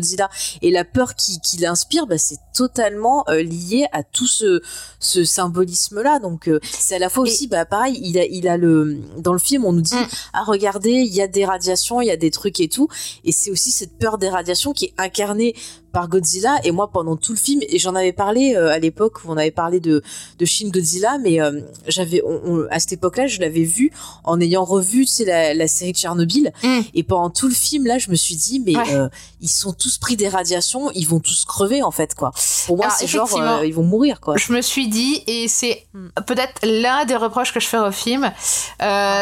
Et 0.62 0.70
la 0.70 0.84
peur 0.84 1.14
qui, 1.14 1.40
qui 1.40 1.58
l'inspire, 1.58 2.06
bah, 2.06 2.18
c'est 2.18 2.38
totalement 2.54 3.24
euh, 3.28 3.42
lié 3.42 3.86
à 3.92 4.02
tout 4.02 4.26
ce, 4.26 4.60
ce 5.00 5.24
symbolisme-là. 5.24 6.18
Donc 6.18 6.48
euh, 6.48 6.60
c'est 6.62 6.96
à 6.96 6.98
la 6.98 7.08
fois 7.08 7.24
Et- 7.26 7.30
aussi, 7.30 7.46
bah 7.48 7.64
pareil, 7.64 7.98
il 8.02 8.18
a, 8.18 8.24
il 8.26 8.48
a 8.48 8.56
le 8.56 8.98
dans 9.18 9.32
le 9.32 9.38
film, 9.38 9.64
on 9.64 9.72
nous 9.72 9.80
dit 9.82 9.94
Mm. 9.94 10.06
ah 10.34 10.44
regardez, 10.46 10.90
il 10.92 11.12
y 11.14 11.22
a 11.22 11.26
des 11.28 11.44
radiations, 11.44 12.00
il 12.00 12.06
y 12.06 12.10
a 12.10 12.16
des 12.16 12.30
trucs 12.30 12.60
et 12.60 12.68
tout, 12.68 12.88
et 13.24 13.32
c'est 13.32 13.50
aussi 13.50 13.70
cette 13.70 13.98
peur 13.98 14.18
des 14.18 14.28
radiations 14.28 14.72
qui 14.72 14.86
est 14.86 14.94
incarnée 14.98 15.54
par 15.92 16.08
Godzilla. 16.08 16.56
Et 16.64 16.70
moi, 16.70 16.90
pendant 16.90 17.16
tout 17.16 17.32
le 17.32 17.38
film, 17.38 17.60
et 17.68 17.78
j'en 17.78 17.94
avais 17.94 18.12
parlé 18.12 18.54
euh, 18.56 18.70
à 18.70 18.78
l'époque 18.78 19.24
où 19.24 19.28
on 19.30 19.36
avait 19.36 19.50
parlé 19.50 19.80
de 19.80 20.02
de 20.38 20.44
Shin 20.44 20.68
Godzilla, 20.68 21.18
mais 21.18 21.40
euh, 21.40 21.60
j'avais, 21.86 22.22
on- 22.24 22.40
on- 22.44 22.66
à 22.70 22.78
cette 22.78 22.92
époque-là, 22.92 23.26
je 23.26 23.40
l'avais 23.40 23.64
vu 23.64 23.90
en 24.24 24.40
ayant 24.40 24.64
revu, 24.64 25.04
tu 25.06 25.12
sais, 25.12 25.24
la, 25.24 25.54
la 25.54 25.66
série 25.68 25.92
de 25.92 25.96
Tchernobyl. 25.98 26.52
Mm. 26.62 26.80
Et 26.94 27.02
pendant 27.02 27.30
tout 27.30 27.48
le 27.48 27.54
film, 27.54 27.86
là, 27.86 27.98
je 27.98 28.10
me 28.10 28.16
suis 28.16 28.36
dit, 28.36 28.60
mais 28.64 28.76
Ouais. 28.76 28.94
euh, 28.94 29.08
ils 29.40 29.48
sont 29.48 29.72
tous 29.72 29.98
pris 29.98 30.16
des 30.16 30.28
radiations, 30.28 30.90
ils 30.92 31.06
vont 31.06 31.20
tous 31.20 31.44
crever 31.44 31.82
en 31.82 31.90
fait, 31.90 32.14
quoi. 32.14 32.32
Pour 32.66 32.76
moi, 32.76 32.90
c'est 32.90 33.06
genre, 33.06 33.28
ils 33.64 33.74
vont 33.74 33.82
mourir, 33.84 34.20
quoi. 34.20 34.36
je 34.36 34.52
me 34.52 34.60
suis 34.62 34.88
dit 34.88 35.22
et 35.26 35.48
c'est 35.48 35.86
Mm. 35.94 36.08
peut-être 36.26 36.60
l'un 36.64 37.04
des 37.04 37.16
reproches 37.16 37.52
que 37.52 37.60
je 37.60 37.66
fais 37.66 37.78
au 37.78 37.90
film 37.92 38.30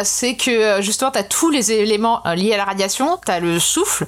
c'est 0.04 0.34
que 0.36 0.80
justement 0.82 1.10
t'as 1.10 1.22
tous 1.22 1.50
les 1.50 1.72
éléments 1.72 2.22
liés 2.34 2.52
à 2.52 2.56
la 2.56 2.64
radiation 2.64 3.18
t'as 3.24 3.40
le 3.40 3.58
souffle 3.58 4.06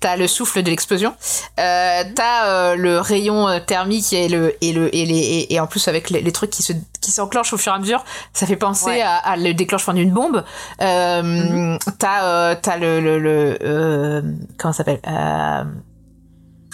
T'as 0.00 0.16
le 0.16 0.26
souffle 0.28 0.62
de 0.62 0.68
l'explosion, 0.68 1.14
euh, 1.58 2.02
t'as 2.14 2.46
euh, 2.46 2.76
le 2.76 3.00
rayon 3.00 3.48
euh, 3.48 3.58
thermique 3.60 4.12
et 4.12 4.28
le 4.28 4.54
et 4.62 4.72
le 4.74 4.94
et 4.94 5.06
les 5.06 5.16
et, 5.16 5.54
et 5.54 5.60
en 5.60 5.66
plus 5.66 5.88
avec 5.88 6.10
les, 6.10 6.20
les 6.20 6.32
trucs 6.32 6.50
qui 6.50 6.62
se 6.62 6.74
qui 7.00 7.10
s'enclenchent 7.10 7.54
au 7.54 7.56
fur 7.58 7.72
et 7.72 7.76
à 7.76 7.78
mesure, 7.78 8.04
ça 8.34 8.46
fait 8.46 8.56
penser 8.56 8.86
Ouais. 8.90 9.00
à, 9.00 9.16
à 9.16 9.36
le 9.36 9.54
déclenchement 9.54 9.94
d'une 9.94 10.10
bombe. 10.12 10.44
Euh, 10.82 11.78
T'as 11.98 12.54
t'as 12.56 12.76
le 12.76 13.00
le, 13.00 13.18
le 13.18 14.22
comment 14.58 14.72
ça 14.74 14.78
s'appelle 14.84 15.00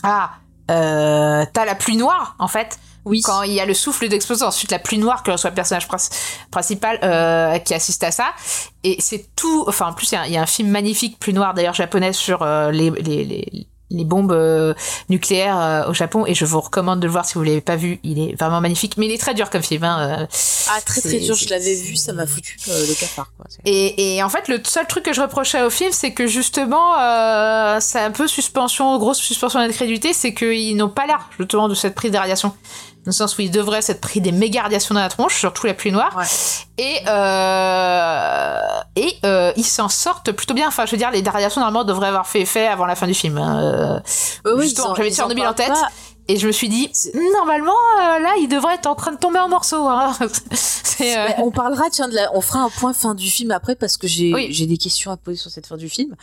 ah 0.02 0.30
t'as 0.66 1.64
la 1.64 1.74
pluie 1.76 1.96
noire 1.96 2.34
en 2.40 2.48
fait 2.48 2.78
Oui. 3.04 3.20
quand 3.22 3.42
il 3.42 3.52
y 3.52 3.60
a 3.60 3.66
le 3.66 3.74
souffle 3.74 4.08
d'explosion, 4.08 4.46
ensuite 4.46 4.70
la 4.70 4.78
pluie 4.78 4.98
noire 4.98 5.22
que 5.22 5.30
reçoit 5.30 5.50
le 5.50 5.54
personnage 5.56 5.88
prin- 5.88 5.96
principal 6.50 6.98
euh, 7.02 7.58
qui 7.58 7.74
assiste 7.74 8.04
à 8.04 8.10
ça. 8.10 8.26
Et 8.84 8.96
c'est 9.00 9.26
tout. 9.36 9.64
Enfin, 9.66 9.88
en 9.88 9.92
plus, 9.92 10.12
il 10.12 10.14
y 10.14 10.18
a- 10.18 10.26
il 10.26 10.32
y, 10.32 10.36
a 10.36 10.42
un 10.42 10.46
film 10.46 10.68
magnifique, 10.70 11.18
pluie 11.18 11.32
noire 11.34 11.54
d'ailleurs 11.54 11.74
japonais, 11.74 12.12
sur 12.12 12.42
euh, 12.42 12.70
les, 12.70 12.90
les, 12.90 13.24
les, 13.24 13.66
les 13.92 14.04
bombes 14.04 14.30
euh, 14.32 14.72
nucléaires 15.08 15.86
au 15.88 15.94
Japon. 15.94 16.24
Et 16.26 16.34
je 16.34 16.44
vous 16.44 16.60
recommande 16.60 17.00
de 17.00 17.06
le 17.06 17.10
voir 17.12 17.24
si 17.24 17.34
vous 17.34 17.42
l'avez 17.42 17.60
pas 17.60 17.74
vu. 17.76 17.98
Il 18.04 18.18
est 18.20 18.38
vraiment 18.38 18.60
magnifique, 18.60 18.96
mais 18.96 19.06
il 19.06 19.12
est 19.12 19.18
très 19.18 19.34
dur 19.34 19.50
comme 19.50 19.62
film. 19.62 19.82
Hein. 19.84 20.28
Ah, 20.70 20.80
très 20.86 21.00
très 21.00 21.18
dur, 21.18 21.34
je 21.34 21.48
l'avais 21.48 21.74
vu, 21.74 21.96
ça 21.96 22.12
m'a 22.12 22.26
foutu 22.26 22.56
le 22.68 22.94
cafard, 22.94 23.32
quoi. 23.36 23.46
Et, 23.64 24.14
et 24.16 24.22
en 24.22 24.28
fait, 24.28 24.46
le 24.46 24.60
seul 24.64 24.86
truc 24.86 25.04
que 25.04 25.12
je 25.12 25.20
reprochais 25.20 25.62
au 25.62 25.70
film, 25.70 25.90
c'est 25.92 26.12
que 26.12 26.28
justement, 26.28 26.94
c'est 27.80 27.98
un 27.98 28.12
peu 28.12 28.28
suspension, 28.28 28.96
grosse 28.98 29.18
suspension 29.18 29.58
d'incrédulité, 29.58 30.12
c'est 30.12 30.32
qu'ils 30.34 30.76
n'ont 30.76 30.88
pas 30.88 31.06
l'air 31.06 31.28
justement 31.38 31.68
de 31.68 31.74
cette 31.74 31.96
prise 31.96 32.12
de 32.12 32.18
radiation. 32.18 32.54
Dans 33.04 33.08
le 33.08 33.12
sens 33.12 33.38
où 33.38 33.40
ils 33.40 33.50
devraient 33.50 33.80
s'être 33.80 34.00
pris 34.02 34.20
des 34.20 34.30
méga 34.30 34.62
radiations 34.62 34.94
dans 34.94 35.00
la 35.00 35.08
tronche, 35.08 35.38
surtout 35.38 35.66
la 35.66 35.72
pluie 35.74 35.90
noire. 35.90 36.14
Ouais. 36.16 36.24
Et, 36.76 36.98
euh, 37.08 38.58
et 38.96 39.14
euh, 39.24 39.52
ils 39.56 39.64
s'en 39.64 39.88
sortent 39.88 40.32
plutôt 40.32 40.54
bien. 40.54 40.68
Enfin, 40.68 40.84
je 40.86 40.90
veux 40.92 40.96
dire, 40.98 41.10
les 41.10 41.22
radiations 41.22 41.60
normalement 41.60 41.84
devraient 41.84 42.08
avoir 42.08 42.26
fait 42.26 42.42
effet 42.42 42.66
avant 42.66 42.84
la 42.86 42.94
fin 42.96 43.06
du 43.06 43.14
film. 43.14 43.38
Euh, 43.38 43.98
ouais, 44.44 44.62
Justement, 44.62 44.90
en- 44.90 44.94
j'avais 44.94 45.08
en 45.10 45.12
en 45.50 45.54
parlent 45.54 45.54
tête. 45.54 45.68
pas. 45.68 45.88
Et 46.30 46.36
je 46.36 46.46
me 46.46 46.52
suis 46.52 46.68
dit, 46.68 46.88
normalement, 47.32 47.72
euh, 47.72 48.20
là, 48.20 48.34
il 48.40 48.46
devrait 48.46 48.76
être 48.76 48.86
en 48.86 48.94
train 48.94 49.10
de 49.10 49.18
tomber 49.18 49.40
en 49.40 49.48
morceaux. 49.48 49.88
Hein. 49.88 50.16
Euh, 51.02 51.28
on 51.38 51.50
parlera, 51.50 51.84
tiens, 51.90 52.08
de 52.08 52.14
la, 52.14 52.30
on 52.36 52.42
fera 52.42 52.60
un 52.60 52.68
point 52.68 52.92
fin 52.92 53.14
du 53.14 53.30
film 53.30 53.52
après 53.52 53.74
parce 53.74 53.96
que 53.96 54.06
j'ai, 54.06 54.34
j'ai 54.50 54.66
des 54.66 54.76
questions 54.76 55.10
à 55.10 55.16
poser 55.16 55.38
sur 55.38 55.50
cette 55.50 55.66
fin 55.66 55.78
du 55.78 55.88
film. 55.88 56.14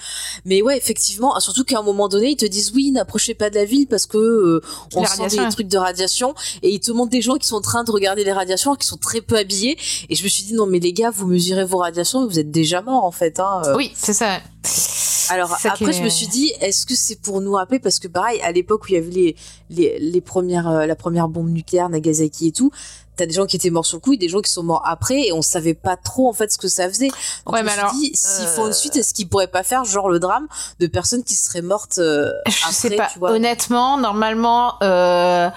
Mais 0.45 0.62
ouais, 0.62 0.78
effectivement, 0.78 1.39
surtout 1.39 1.64
qu'à 1.64 1.80
un 1.80 1.82
moment 1.82 2.08
donné, 2.08 2.30
ils 2.30 2.38
te 2.38 2.45
disent 2.45 2.72
oui, 2.76 2.91
n'approchez 2.91 3.34
pas 3.34 3.49
de 3.49 3.55
la 3.55 3.66
ville 3.66 3.88
parce 3.88 4.05
que 4.05 4.20
euh, 4.20 4.62
on 4.93 5.03
sent 5.03 5.36
des 5.36 5.49
trucs 5.49 5.68
de 5.68 5.80
radiation 5.80 6.36
et 6.62 6.70
ils 6.70 6.80
te 6.80 6.91
montrent 6.91 7.10
des 7.10 7.24
gens 7.24 7.38
qui 7.38 7.47
sont 7.47 7.55
en 7.55 7.62
train 7.62 7.84
de 7.86 7.91
regarder 7.91 8.24
les 8.24 8.34
radiations, 8.34 8.76
qui 8.76 8.86
sont 8.86 8.97
très 8.97 9.22
peu 9.22 9.36
habillés. 9.36 9.80
Et 10.10 10.16
je 10.16 10.24
me 10.24 10.30
suis 10.30 10.43
dit 10.43 10.53
non, 10.53 10.68
mais 10.68 10.78
les 10.78 10.93
gars, 10.93 11.10
vous 11.10 11.26
mesurez 11.26 11.66
vos 11.66 11.80
radiations 11.80 12.26
et 12.26 12.28
vous 12.28 12.38
êtes 12.38 12.51
déjà 12.51 12.84
morts 12.84 13.03
en 13.03 13.12
fait. 13.12 13.39
Hein. 13.39 13.64
Oui, 13.76 13.91
c'est 13.95 14.14
ça. 14.14 14.41
Alors 15.30 15.53
après, 15.53 15.93
je 15.93 16.03
me 16.03 16.09
suis 16.09 16.28
dit, 16.28 16.51
est-ce 16.61 16.86
que 16.86 16.95
c'est 16.95 17.21
pour 17.21 17.41
nous 17.41 17.53
rappeler 17.53 17.80
parce 17.80 17.99
que 17.99 18.07
pareil, 18.07 18.39
à 18.41 18.51
l'époque 18.51 18.84
où 18.86 18.88
il 18.89 18.93
y 18.93 18.97
avait 18.97 19.09
les 19.11 19.36
les, 19.69 19.99
les 19.99 20.21
premières 20.21 20.67
euh, 20.69 20.86
la 20.86 20.95
première 20.95 21.28
bombe 21.28 21.49
nucléaire, 21.49 21.89
Nagasaki 21.89 22.47
et 22.47 22.51
tout, 22.51 22.71
t'as 23.15 23.25
des 23.25 23.34
gens 23.34 23.45
qui 23.45 23.55
étaient 23.55 23.69
morts 23.71 23.86
sur 23.86 23.97
le 23.97 24.01
coup 24.01 24.13
et 24.13 24.17
des 24.17 24.30
gens 24.30 24.41
qui 24.41 24.51
sont 24.51 24.63
morts 24.63 24.84
après 24.86 25.28
et 25.28 25.34
on 25.34 25.41
savait 25.41 25.73
pas 25.73 25.97
trop 25.97 26.30
en 26.30 26.34
fait 26.34 26.51
ce 26.51 26.57
que 26.57 26.67
ça 26.67 26.88
faisait. 26.88 27.07
Donc 27.45 27.53
Ouais, 27.55 27.59
je 27.59 27.63
me 27.63 27.65
mais 27.65 27.71
suis 27.71 27.80
alors, 27.80 27.91
dit, 27.93 28.11
s'ils 28.13 28.45
euh, 28.45 28.55
font 28.55 28.67
une 28.67 28.73
suite, 28.73 28.95
est-ce 28.95 29.13
qu'ils 29.13 29.28
pourraient 29.28 29.47
pas 29.47 29.63
faire 29.63 29.84
genre 29.86 30.09
le 30.09 30.19
drame 30.19 30.47
de 30.80 30.88
personnes 30.88 31.23
qui 31.23 31.36
seraient 31.36 31.61
mortes 31.63 31.97
euh, 31.97 32.32
Je 32.47 32.61
après, 32.61 32.71
sais 32.73 32.95
pas. 32.95 33.07
tu 33.11 33.19
vois? 33.19 33.32
Honnêtement, 33.32 33.97
normalement, 33.97 34.75
euh, 34.84 35.49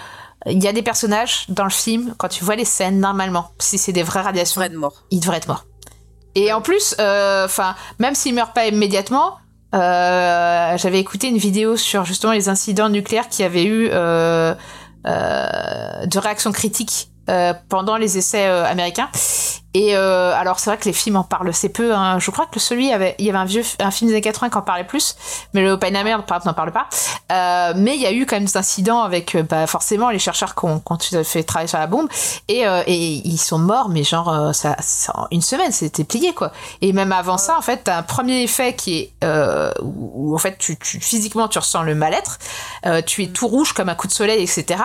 il 0.47 0.63
y 0.65 0.67
a 0.69 0.73
des 0.73 0.83
personnages 0.83 1.45
dans 1.51 1.65
le 1.65 1.71
film, 1.71 2.15
quand 2.17 2.29
tu 2.29 2.45
vois 2.45 2.57
les 2.57 2.65
scènes, 2.65 2.99
normalement, 2.99 3.51
si 3.59 3.77
c'est 3.77 3.93
des 3.93 4.03
vraies 4.03 4.23
radiations, 4.23 4.59
Vraie 4.61 4.71
de 4.71 4.77
mort. 4.79 5.05
ils 5.11 5.21
devraient 5.21 5.37
être 5.37 5.49
morts. 5.49 5.67
Et 6.35 6.53
en 6.53 6.63
plus, 6.63 6.95
enfin, 6.99 7.75
même 7.99 8.15
s'ils 8.15 8.35
meurent 8.35 8.53
pas 8.55 8.67
immédiatement, 8.67 9.35
euh, 9.75 10.77
j'avais 10.77 10.99
écouté 10.99 11.29
une 11.29 11.37
vidéo 11.37 11.77
sur 11.77 12.05
justement 12.05 12.33
les 12.33 12.49
incidents 12.49 12.89
nucléaires 12.89 13.29
qui 13.29 13.45
avaient 13.45 13.65
eu 13.65 13.89
euh, 13.93 14.55
euh, 15.07 16.07
de 16.07 16.19
réactions 16.19 16.53
critiques 16.53 17.10
euh, 17.31 17.55
pendant 17.69 17.97
les 17.97 18.19
essais 18.19 18.47
euh, 18.47 18.65
américains. 18.65 19.09
Et 19.73 19.97
euh, 19.97 20.35
alors 20.35 20.59
c'est 20.59 20.69
vrai 20.69 20.79
que 20.79 20.87
les 20.87 20.93
films 20.93 21.15
en 21.15 21.23
parlent 21.23 21.49
assez 21.49 21.69
peu. 21.69 21.95
Hein. 21.95 22.19
Je 22.19 22.29
crois 22.33 22.47
que 22.47 22.59
celui 22.59 22.93
avait, 22.93 23.15
il 23.21 23.25
y 23.25 23.29
avait 23.29 23.39
un 23.39 23.45
vieux, 23.45 23.63
un 23.79 23.93
film 23.93 24.09
des 24.09 24.17
années 24.17 24.21
80 24.21 24.51
qui 24.51 24.59
en 24.59 24.63
parlait 24.63 24.83
plus, 24.83 25.15
mais 25.55 25.63
le 25.63 25.71
Oppenheimer 25.71 26.17
par 26.27 26.39
exemple 26.39 26.47
n'en 26.47 26.55
parle 26.55 26.73
pas. 26.73 26.89
Mais 27.77 27.95
il 27.95 28.03
y 28.03 28.07
a 28.07 28.13
eu 28.13 28.27
quand 28.27 28.35
même 28.35 28.47
des 28.47 28.57
incidents 28.57 29.03
avec, 29.03 29.37
bah, 29.49 29.69
forcément 29.69 30.11
les 30.11 30.19
chercheurs 30.19 30.57
qui 30.57 30.65
ont, 30.65 30.81
qui 30.81 31.17
ont 31.17 31.23
fait 31.23 31.45
travailler 31.45 31.69
sur 31.69 31.79
la 31.79 31.87
bombe 31.87 32.09
et, 32.49 32.63
et 32.63 32.97
ils 32.97 33.39
sont 33.39 33.61
morts, 33.61 33.91
mais 33.91 34.03
genre 34.03 34.53
ça, 34.53 34.77
une 35.31 35.43
semaine 35.43 35.71
c'était 35.71 36.03
plié 36.03 36.35
quoi. 36.35 36.51
Et 36.81 36.93
même 36.93 37.13
avant 37.13 37.39
ça, 37.39 37.57
en 37.57 37.63
fait, 37.63 37.83
t'as 37.85 37.97
un 37.97 38.03
premier 38.03 38.43
effet 38.43 38.75
qui 38.75 38.99
est 38.99 39.13
où, 39.81 40.35
en 40.35 40.39
fait 40.39 40.59
tu, 40.59 40.77
tu 40.79 40.99
physiquement 40.99 41.47
tu 41.47 41.59
ressens 41.61 41.85
le 41.85 41.95
mal-être, 41.95 42.39
tu 43.07 43.23
es 43.23 43.29
tout 43.29 43.47
rouge 43.47 43.73
comme 43.73 43.89
un 43.89 43.95
coup 43.95 44.09
de 44.09 44.13
soleil, 44.13 44.43
etc. 44.43 44.83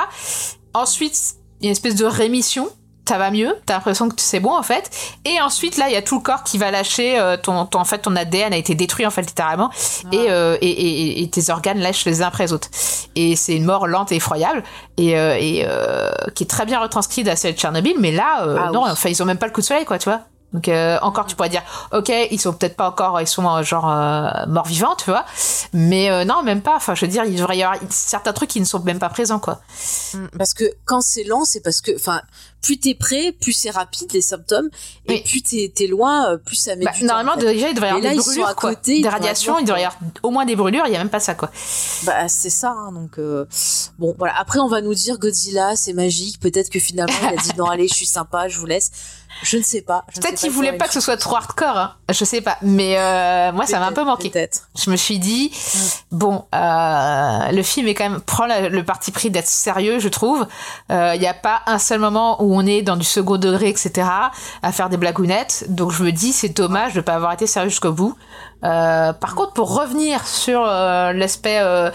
Ensuite, 0.76 1.38
y 1.66 1.68
a 1.68 1.70
une 1.70 1.74
espèce 1.74 1.96
de 1.96 2.06
rémission. 2.06 2.70
Ça 3.08 3.20
va 3.20 3.30
mieux, 3.30 3.56
t'as 3.68 3.76
l'impression 3.76 4.10
que 4.10 4.16
c'est 4.18 4.40
bon 4.40 4.52
en 4.58 4.64
fait, 4.64 4.90
et 5.26 5.40
ensuite 5.40 5.78
là 5.78 5.90
il 5.90 5.94
y 5.94 5.96
a 5.96 6.02
tout 6.02 6.16
le 6.16 6.24
corps 6.24 6.42
qui 6.42 6.58
va 6.58 6.72
lâcher, 6.72 7.20
euh, 7.20 7.38
ton, 7.38 7.68
ton 7.68 7.78
en 7.78 7.86
fait 7.86 8.00
ton 8.00 8.16
ADN 8.16 8.52
a 8.52 8.58
été 8.58 8.74
détruit 8.74 9.06
en 9.06 9.12
fait 9.12 9.22
littéralement, 9.22 9.70
et, 10.12 10.32
euh, 10.32 10.58
et, 10.60 10.72
et, 10.72 11.22
et 11.22 11.30
tes 11.30 11.52
organes 11.52 11.78
lâchent 11.78 12.06
les 12.06 12.24
uns 12.24 12.28
après 12.30 12.46
les 12.46 12.54
autres, 12.54 12.70
et 13.16 13.36
c'est 13.36 13.56
une 13.56 13.66
mort 13.66 13.86
lente 13.86 14.12
et 14.12 14.16
effroyable, 14.16 14.64
et, 14.98 15.12
euh, 15.16 16.10
qui 16.34 16.46
est 16.46 16.48
très 16.48 16.66
bien 16.66 16.80
retranscrit 16.82 17.22
dans 17.24 17.30
la 17.30 17.36
série 17.36 17.54
de 17.54 17.60
Tchernobyl, 17.60 17.98
mais 18.00 18.12
là 18.12 18.38
Ah 18.40 18.72
non, 18.74 18.86
oui. 18.86 18.90
enfin 18.90 19.10
ils 19.10 19.22
ont 19.22 19.26
même 19.28 19.38
pas 19.38 19.46
le 19.46 19.52
coup 19.52 19.62
de 19.62 19.68
soleil 19.68 19.86
quoi, 19.86 20.00
tu 20.00 20.10
vois. 20.10 20.22
Donc 20.56 20.70
euh, 20.70 20.98
encore 21.02 21.26
tu 21.26 21.36
pourrais 21.36 21.50
dire 21.50 21.64
ok 21.92 22.10
ils 22.32 22.40
sont 22.40 22.54
peut-être 22.54 22.78
pas 22.78 22.88
encore 22.88 23.20
ils 23.20 23.28
sont 23.28 23.46
euh, 23.46 23.62
genre 23.62 23.92
euh, 23.92 24.46
morts 24.48 24.66
vivants 24.68 24.96
tu 24.96 25.10
vois 25.10 25.26
mais 25.74 26.10
euh, 26.10 26.24
non 26.24 26.44
même 26.44 26.62
pas 26.62 26.78
enfin 26.78 26.96
je 26.96 27.02
veux 27.06 27.12
dire 27.12 27.26
il 27.26 27.36
devrait 27.36 27.58
y 27.58 27.64
avoir 27.64 27.78
certains 27.90 28.32
trucs 28.32 28.50
qui 28.52 28.62
ne 28.62 28.66
sont 28.66 28.80
même 28.80 28.98
pas 29.00 29.10
présents 29.10 29.40
quoi 29.40 29.60
Parce 30.38 30.54
que 30.54 30.64
quand 30.86 31.02
c'est 31.02 31.26
lent, 31.26 31.44
c'est 31.44 31.60
parce 31.60 31.82
que, 31.82 31.92
enfin, 31.96 32.22
plus 32.62 32.80
t'es 32.80 32.96
prêt, 32.96 33.34
plus 33.34 33.52
c'est 33.52 33.70
rapide 33.70 34.12
les 34.14 34.22
symptômes, 34.22 34.70
et 35.08 35.14
Oui. 35.16 35.24
plus 35.24 35.42
t'es 35.42 35.72
t'es 35.76 35.88
loin, 35.88 36.38
plus 36.46 36.56
ça 36.56 36.76
met 36.78 36.86
Bah, 36.86 36.92
du 36.94 37.02
temps. 37.02 37.08
normalement 37.08 37.34
en 37.34 37.40
fait. 37.40 37.54
déjà 37.54 37.68
il 37.70 37.74
devrait 37.76 37.90
y 37.90 37.92
avoir 37.92 38.14
des 38.14 38.18
brûlures 38.18 38.48
à 38.48 38.54
côté, 38.54 39.02
des 39.02 39.10
radiations 39.10 39.60
il 39.60 39.66
devrait 39.66 39.82
y 39.82 39.86
avoir 39.86 40.00
au 40.24 40.30
moins 40.30 40.46
des 40.46 40.56
brûlures 40.56 40.86
il 40.88 40.94
y 40.94 40.96
a 40.96 41.00
même 41.00 41.10
pas 41.10 41.20
ça 41.20 41.36
quoi 41.36 41.52
Bah 42.04 42.28
c'est 42.30 42.50
ça, 42.50 42.70
hein, 42.72 42.92
donc 42.94 43.20
bon 44.00 44.16
voilà. 44.18 44.34
Après 44.40 44.60
on 44.60 44.70
va 44.70 44.80
nous 44.82 44.94
dire 44.94 45.18
Godzilla 45.20 45.76
c'est 45.76 45.94
magique, 45.94 46.40
peut-être 46.40 46.70
que 46.70 46.80
finalement 46.80 47.14
il 47.24 47.28
a 47.40 47.42
dit 47.42 47.52
non 47.58 47.66
allez 47.66 47.88
je 47.90 47.94
suis 47.96 48.06
sympa, 48.06 48.48
je 48.48 48.58
vous 48.58 48.66
laisse. 48.66 48.92
Je 49.44 49.58
ne 49.58 49.64
sais 49.64 49.82
pas. 49.82 50.06
ne 50.16 50.22
peut-être 50.22 50.38
sais 50.40 50.48
qu'il 50.48 50.56
voulait 50.56 50.70
faire 50.70 50.78
pas 50.78 50.88
que 50.88 50.94
ce 50.94 51.00
soit 51.02 51.18
trop 51.18 51.36
hardcore 51.36 51.78
hein. 51.78 51.94
je 52.10 52.24
sais 52.26 52.42
pas 52.42 52.58
mais 52.62 52.98
euh, 52.98 53.52
moi 53.52 53.66
ça 53.66 53.80
m'a 53.80 53.88
un 53.88 53.92
peu 53.92 54.04
manqué 54.04 54.30
Peut-être. 54.30 54.70
je 54.82 54.90
me 54.90 54.96
suis 54.96 55.20
dit 55.20 55.52
bon 56.12 56.46
euh, 56.56 57.52
le 57.52 57.62
film 57.64 57.88
est 57.88 57.94
quand 57.94 58.10
même 58.10 58.22
prend 58.22 58.46
la- 58.46 58.70
le 58.70 58.84
parti 58.84 59.12
pris 59.12 59.30
d'être 59.30 59.48
sérieux 59.48 60.00
je 60.00 60.08
trouve 60.10 60.48
Euh, 60.92 61.12
il 61.16 61.20
n'y 61.20 61.28
a 61.28 61.34
pas 61.34 61.62
un 61.68 61.80
seul 61.80 62.00
moment 62.00 62.42
où 62.42 62.56
on 62.56 62.66
est 62.66 62.82
dans 62.82 62.96
du 62.96 63.06
second 63.06 63.38
degré 63.38 63.70
etc 63.70 64.08
à 64.64 64.72
faire 64.72 64.90
des 64.90 64.98
blagounettes 64.98 65.66
donc 65.70 65.92
je 65.92 66.04
me 66.04 66.12
dis 66.12 66.32
c'est 66.34 66.50
dommage 66.50 66.94
de 66.94 67.02
pas 67.02 67.16
avoir 67.16 67.34
été 67.34 67.46
sérieux 67.48 67.70
jusqu'au 67.70 67.92
bout 67.92 68.16
Euh, 68.66 69.14
par 69.14 69.36
contre 69.36 69.54
pour 69.54 69.76
revenir 69.76 70.26
sur 70.28 70.64
euh, 70.66 71.14
l'aspect 71.14 71.60
euh, 71.62 71.92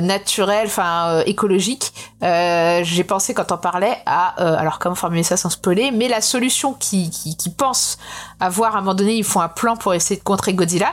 naturel 0.00 0.66
enfin 0.66 1.22
écologique 1.24 1.92
j'ai 2.20 3.04
pensé 3.04 3.32
quand 3.32 3.52
on 3.52 3.56
parlait 3.56 3.96
à 4.04 4.28
alors 4.58 4.78
comment 4.78 4.94
formuler 4.94 5.22
ça 5.22 5.36
sans 5.38 5.48
spoiler 5.48 5.92
mais 5.92 6.08
la 6.08 6.20
solution 6.20 6.74
qui, 6.74 7.08
qui, 7.10 7.36
qui 7.36 7.48
pense 7.48 7.96
avoir 8.38 8.74
à 8.74 8.78
un 8.78 8.80
moment 8.82 8.94
donné 8.94 9.14
ils 9.14 9.24
font 9.24 9.40
un 9.40 9.48
plan 9.48 9.76
pour 9.76 9.94
essayer 9.94 10.18
de 10.18 10.24
contrer 10.24 10.52
Godzilla 10.52 10.92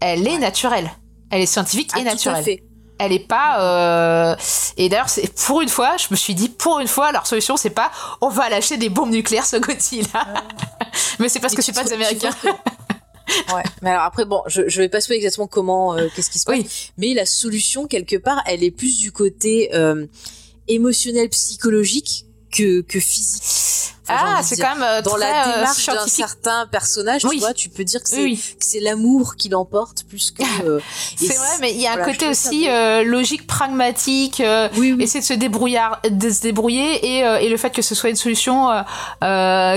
elle 0.00 0.26
est 0.28 0.38
naturelle. 0.38 0.90
Elle 1.30 1.40
est 1.42 1.46
scientifique 1.46 1.90
Ah, 1.94 2.00
et 2.00 2.02
tout 2.02 2.08
à 2.08 2.12
naturelle. 2.12 2.44
fait. 2.44 2.62
elle 2.98 3.12
est 3.12 3.26
pas 3.26 3.60
euh... 3.60 4.36
et 4.76 4.88
d'ailleurs 4.88 5.08
c'est 5.08 5.32
pour 5.46 5.60
une 5.62 5.68
fois 5.68 5.96
je 5.96 6.06
me 6.10 6.16
suis 6.16 6.34
dit 6.34 6.48
pour 6.48 6.78
une 6.78 6.88
fois 6.88 7.10
leur 7.10 7.26
solution 7.26 7.56
c'est 7.56 7.70
pas 7.70 7.90
on 8.20 8.28
va 8.28 8.48
lâcher 8.48 8.76
des 8.76 8.90
bombes 8.90 9.10
nucléaires 9.10 9.46
sur 9.46 9.58
Godzilla. 9.60 10.06
Mais 11.18 11.28
c'est 11.28 11.40
parce 11.40 11.52
Mais 11.52 11.56
que 11.56 11.62
c'est 11.62 11.72
pas 11.72 11.84
des 11.84 11.92
américains 11.94 12.30
ouais. 13.54 13.62
Mais 13.82 13.90
alors 13.90 14.02
après 14.02 14.24
bon, 14.24 14.42
je 14.46 14.68
je 14.68 14.80
vais 14.80 14.88
pas 14.88 15.00
spoiler 15.00 15.18
exactement 15.18 15.46
comment 15.46 15.96
euh, 15.96 16.08
qu'est-ce 16.14 16.30
qui 16.30 16.38
se 16.38 16.44
passe. 16.44 16.56
Oui. 16.58 16.66
Mais 16.98 17.14
la 17.14 17.26
solution 17.26 17.86
quelque 17.86 18.16
part, 18.16 18.42
elle 18.46 18.62
est 18.64 18.70
plus 18.70 18.98
du 18.98 19.12
côté 19.12 19.70
euh, 19.74 20.06
émotionnel 20.68 21.28
psychologique 21.28 22.26
que 22.50 22.82
que 22.82 23.00
physique. 23.00 23.42
Enfin, 24.08 24.34
ah 24.38 24.42
c'est 24.42 24.56
quand 24.56 24.74
même 24.74 24.82
euh, 24.82 25.00
dans 25.00 25.16
la 25.16 25.26
euh, 25.48 25.54
démarche 25.54 25.86
d'un 25.86 26.06
certain 26.08 26.66
personnage, 26.66 27.24
Oui. 27.24 27.36
tu 27.36 27.40
vois, 27.40 27.54
tu 27.54 27.68
peux 27.68 27.84
dire 27.84 28.02
que 28.02 28.08
c'est 28.08 28.22
oui, 28.24 28.42
c'est 28.58 28.80
l'amour 28.80 29.36
qui 29.36 29.48
l'emporte 29.48 30.02
plus 30.08 30.32
que. 30.32 30.42
euh, 30.66 30.80
c'est 31.16 31.36
vrai 31.36 31.46
mais 31.60 31.72
il 31.72 31.80
y 31.80 31.86
a 31.86 31.92
un 31.92 31.96
voilà, 31.96 32.12
côté 32.12 32.28
aussi 32.28 32.68
euh, 32.68 33.04
logique 33.04 33.46
pragmatique 33.46 34.40
euh, 34.40 34.68
Oui, 34.76 34.92
oui. 34.92 35.04
essayer 35.04 35.20
de 35.20 35.24
se 35.24 35.34
débrouiller 35.34 35.80
de 36.10 36.30
se 36.30 36.40
débrouiller 36.40 37.18
et, 37.18 37.24
euh, 37.24 37.38
et 37.38 37.48
le 37.48 37.56
fait 37.56 37.70
que 37.70 37.80
ce 37.80 37.94
soit 37.94 38.10
une 38.10 38.16
solution 38.16 38.68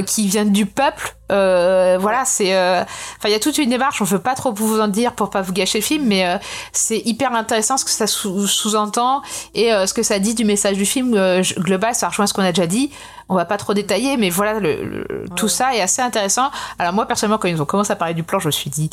qui 0.08 0.28
vienne 0.28 0.52
du 0.52 0.66
peuple 0.66 1.16
euh, 1.32 1.98
voilà 2.00 2.24
c'est 2.26 2.54
euh, 2.56 2.82
enfin 2.84 3.30
il 3.30 3.32
y 3.32 3.36
a 3.36 3.40
toute 3.40 3.58
une 3.58 3.70
démarche 3.70 4.02
on 4.02 4.06
veut 4.06 4.20
pas 4.20 4.36
trop 4.36 4.54
vous 4.54 4.80
en 4.80 4.88
dire 4.88 5.14
pour 5.14 5.30
pas 5.32 5.42
vous 5.42 5.54
gâcher 5.54 5.80
le 5.80 5.84
film 5.84 6.06
mais 6.06 6.26
euh, 6.26 6.38
c'est 6.72 7.00
hyper 7.00 7.34
intéressant 7.34 7.78
ce 7.78 7.86
que 7.86 7.90
ça 7.92 8.06
sous- 8.08 8.46
sous-entend 8.48 9.22
et 9.56 9.74
euh, 9.74 9.88
ce 9.88 9.94
que 9.96 10.04
ça 10.04 10.20
dit 10.20 10.36
du 10.36 10.46
message 10.46 10.78
du 10.78 10.86
film 10.86 11.12
global 11.60 11.96
ça 11.96 12.10
rejoint 12.10 12.28
ce 12.28 12.34
qu'on 12.34 12.44
a 12.44 12.52
déjà 12.52 12.68
dit 12.68 12.92
on 13.28 13.36
va 13.36 13.46
pas 13.46 13.58
trop 13.58 13.74
détailler 13.74 14.18
mais 14.18 14.30
voilà 14.30 14.60
le, 14.60 14.84
le- 14.84 15.26
tout 15.36 15.48
ça 15.48 15.76
est 15.76 15.82
assez 15.82 16.02
intéressant 16.02 16.52
alors 16.78 16.94
moi 16.94 17.06
personnellement 17.08 17.40
quand 17.40 17.48
ils 17.48 17.62
ont 17.62 17.66
commencé 17.66 17.92
à 17.92 17.96
parler 17.96 18.14
du 18.14 18.24
plan 18.24 18.38
je 18.40 18.48
me 18.48 18.52
suis 18.52 18.70
dit 18.70 18.90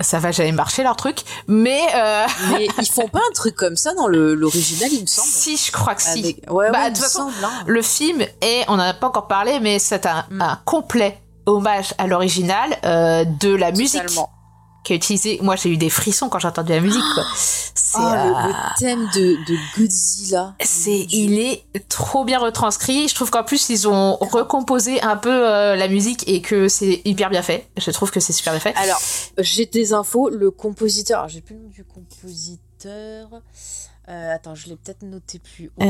ça 0.00 0.18
va 0.18 0.32
jamais 0.32 0.50
marcher 0.52 0.82
leur 0.82 0.96
truc 0.96 1.18
mais 1.46 1.80
euh, 1.94 2.26
Mais 2.52 2.66
ils 2.78 2.86
font 2.90 3.06
pas 3.08 3.18
un 3.20 3.32
truc 3.34 3.54
comme 3.54 3.76
ça 3.76 3.94
dans 3.94 4.08
l'original, 4.08 4.88
il 4.92 5.02
me 5.02 5.06
semble. 5.06 5.28
si 5.28 5.56
je 5.56 5.70
crois 5.70 5.94
que 5.94 6.02
si 6.02 6.18
Avec- 6.18 6.50
Ouais, 6.50 6.70
Bah, 6.72 6.84
ouais, 6.84 6.90
de 6.90 6.94
toute 6.96 7.04
façon, 7.04 7.30
semble, 7.30 7.44
hein. 7.44 7.50
Le 7.66 7.82
film 7.82 8.20
est, 8.40 8.64
on 8.68 8.76
n'en 8.78 8.82
a 8.84 8.94
pas 8.94 9.06
encore 9.08 9.28
parlé, 9.28 9.60
mais 9.60 9.78
c'est 9.78 10.06
un, 10.06 10.24
Mm. 10.30 10.40
un 10.42 10.58
complet 10.64 11.21
hommage 11.46 11.94
à 11.98 12.06
l'original 12.06 12.76
euh, 12.84 13.24
de 13.24 13.54
la 13.54 13.72
musique 13.72 14.02
Totalement. 14.02 14.30
qui 14.84 14.92
est 14.92 14.96
utilisée. 14.96 15.38
Moi, 15.42 15.56
j'ai 15.56 15.70
eu 15.70 15.76
des 15.76 15.90
frissons 15.90 16.28
quand 16.28 16.38
j'ai 16.38 16.48
entendu 16.48 16.72
la 16.72 16.80
musique. 16.80 17.02
quoi. 17.14 17.24
C'est, 17.74 17.98
Oh, 17.98 18.00
le, 18.00 18.06
euh, 18.06 18.46
le 18.48 18.78
thème 18.78 19.06
de, 19.14 19.36
de 19.46 19.56
Godzilla. 19.76 20.54
c'est, 20.62 21.00
il 21.10 21.38
est 21.38 21.64
trop 21.90 22.24
bien 22.24 22.38
retranscrit. 22.38 23.06
Je 23.08 23.14
trouve 23.14 23.30
qu'en 23.30 23.44
plus 23.44 23.68
ils 23.68 23.86
ont 23.86 24.16
recomposé 24.16 25.02
un 25.02 25.16
peu 25.18 25.28
euh, 25.30 25.76
la 25.76 25.88
musique 25.88 26.26
et 26.26 26.40
que 26.40 26.68
c'est 26.68 27.02
hyper 27.04 27.28
bien 27.28 27.42
fait. 27.42 27.68
Je 27.76 27.90
trouve 27.90 28.10
que 28.10 28.18
c'est 28.18 28.32
super 28.32 28.54
bien 28.54 28.60
fait. 28.60 28.74
Alors, 28.76 28.98
j'ai 29.38 29.66
des 29.66 29.92
infos. 29.92 30.30
Le 30.30 30.50
compositeur, 30.50 31.18
alors 31.18 31.28
j'ai 31.28 31.42
plus 31.42 31.54
le 31.56 31.62
nom 31.62 31.68
du 31.68 31.84
compositeur. 31.84 33.28
Attends, 34.06 34.54
je 34.54 34.68
l'ai 34.68 34.76
peut-être 34.76 35.02
noté 35.02 35.38
plus 35.38 35.70
haut. 35.76 35.82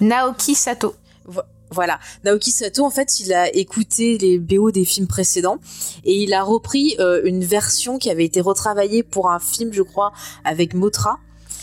Naoki 0.00 0.54
Sato. 0.54 0.94
Voilà, 1.24 1.48
Naoki 2.24 2.50
Sato, 2.50 2.84
en 2.84 2.90
fait, 2.90 3.20
il 3.20 3.32
a 3.32 3.54
écouté 3.54 4.18
les 4.18 4.38
BO 4.38 4.70
des 4.70 4.84
films 4.84 5.06
précédents 5.06 5.58
et 6.04 6.14
il 6.22 6.32
a 6.34 6.42
repris 6.42 6.96
euh, 7.00 7.20
une 7.24 7.44
version 7.44 7.98
qui 7.98 8.10
avait 8.10 8.24
été 8.24 8.40
retravaillée 8.40 9.02
pour 9.02 9.30
un 9.30 9.38
film, 9.40 9.72
je 9.72 9.82
crois, 9.82 10.12
avec 10.44 10.74
Motra. 10.74 11.18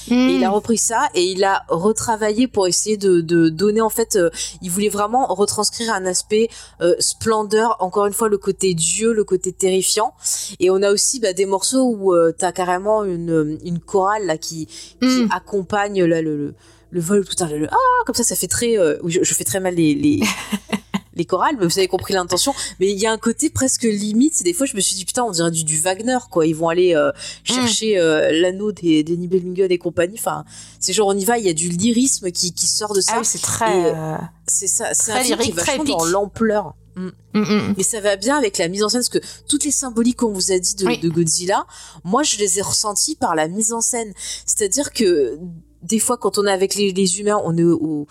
Et 0.09 0.13
Hmm. 0.13 0.29
il 0.31 0.43
a 0.43 0.49
repris 0.49 0.77
ça 0.77 1.07
et 1.15 1.23
il 1.23 1.45
a 1.45 1.63
retravaillé 1.69 2.49
pour 2.49 2.67
essayer 2.67 2.97
de, 2.97 3.21
de 3.21 3.47
donner 3.47 3.79
en 3.79 3.87
fait, 3.89 4.17
euh, 4.17 4.29
il 4.61 4.69
voulait 4.69 4.89
vraiment 4.89 5.27
retranscrire 5.27 5.93
un 5.93 6.05
aspect 6.05 6.49
euh, 6.81 6.93
splendeur, 6.99 7.77
encore 7.79 8.05
une 8.05 8.11
fois 8.11 8.27
le 8.27 8.37
côté 8.37 8.73
dieu, 8.73 9.13
le 9.13 9.23
côté 9.23 9.53
terrifiant. 9.53 10.13
Et 10.59 10.69
on 10.69 10.81
a 10.81 10.91
aussi 10.91 11.21
bah, 11.21 11.31
des 11.31 11.45
morceaux 11.45 11.85
où 11.85 12.13
euh, 12.13 12.33
t'as 12.37 12.51
carrément 12.51 13.05
une, 13.05 13.57
une 13.63 13.79
chorale 13.79 14.25
là 14.25 14.37
qui, 14.37 14.65
qui 14.99 15.23
Hmm. 15.23 15.29
accompagne 15.31 16.03
là, 16.03 16.21
le, 16.21 16.35
le 16.35 16.53
le 16.93 17.01
vol, 17.01 17.25
putain, 17.25 17.47
le, 17.47 17.67
ah, 17.71 18.03
comme 18.05 18.15
ça, 18.15 18.23
ça 18.23 18.35
fait 18.35 18.47
très, 18.47 18.77
euh, 18.77 18.97
je, 19.05 19.23
je 19.23 19.33
fais 19.33 19.43
très 19.43 19.59
mal 19.59 19.73
les, 19.73 19.95
les, 19.95 20.21
les 21.15 21.25
chorales, 21.25 21.57
mais 21.59 21.65
vous 21.65 21.79
avez 21.79 21.87
compris 21.87 22.13
l'intention. 22.13 22.53
Mais 22.79 22.91
il 22.91 22.99
y 22.99 23.07
a 23.07 23.11
un 23.11 23.17
côté 23.17 23.49
presque 23.49 23.83
limite. 23.83 24.43
Des 24.43 24.53
fois, 24.53 24.67
je 24.67 24.75
me 24.75 24.81
suis 24.81 24.95
dit, 24.95 25.03
putain, 25.03 25.23
on 25.23 25.31
dirait 25.31 25.49
du, 25.49 25.63
du 25.63 25.79
Wagner, 25.79 26.19
quoi. 26.29 26.45
Ils 26.45 26.55
vont 26.55 26.69
aller 26.69 26.95
euh, 26.95 27.11
chercher 27.43 27.97
euh, 27.97 28.31
l'anneau 28.31 28.71
des, 28.71 29.03
des 29.03 29.17
Nibelungen 29.17 29.71
et 29.71 29.77
compagnie. 29.79 30.17
Enfin, 30.19 30.45
c'est 30.79 30.93
genre, 30.93 31.07
on 31.07 31.17
y 31.17 31.25
va, 31.25 31.39
il 31.39 31.45
y 31.45 31.49
a 31.49 31.53
du 31.53 31.67
lyrisme 31.69 32.29
qui, 32.31 32.53
qui 32.53 32.67
sort 32.67 32.93
de 32.93 33.01
ça. 33.01 33.13
Ah 33.15 33.19
oui, 33.19 33.25
c'est 33.25 33.41
très. 33.41 33.95
Euh, 33.95 34.15
c'est 34.47 34.67
ça, 34.67 34.93
c'est 34.93 35.11
très 35.11 35.21
un 35.21 35.23
film 35.23 35.37
qui 35.37 35.43
est 35.43 35.45
lyrique, 35.45 35.55
très 35.55 35.77
vachement 35.77 35.97
dans 35.97 36.05
l'ampleur. 36.05 36.75
Mm. 36.95 37.09
mm, 37.33 37.39
mm. 37.41 37.73
Mais 37.75 37.83
ça 37.83 37.99
va 38.01 38.17
bien 38.17 38.37
avec 38.37 38.59
la 38.59 38.67
mise 38.67 38.83
en 38.83 38.89
scène, 38.89 39.01
parce 39.01 39.09
que 39.09 39.25
toutes 39.47 39.65
les 39.65 39.71
symboliques 39.71 40.17
qu'on 40.17 40.31
vous 40.31 40.51
a 40.51 40.59
dit 40.59 40.75
de, 40.75 40.85
Oui. 40.85 40.99
de 40.99 41.09
Godzilla, 41.09 41.65
moi 42.03 42.21
je 42.21 42.37
les 42.37 42.59
ai 42.59 42.61
ressenties 42.61 43.15
par 43.15 43.33
la 43.35 43.47
mise 43.47 43.73
en 43.73 43.81
scène. 43.81 44.13
C'est-à-dire 44.45 44.93
que 44.93 45.39
des 45.83 45.99
fois, 45.99 46.17
quand 46.17 46.37
on 46.37 46.45
est 46.45 46.51
avec 46.51 46.75
les, 46.75 46.91
les 46.91 47.19
humains, 47.19 47.39
on 47.43 47.55
est 47.57 47.63
au 47.63 48.07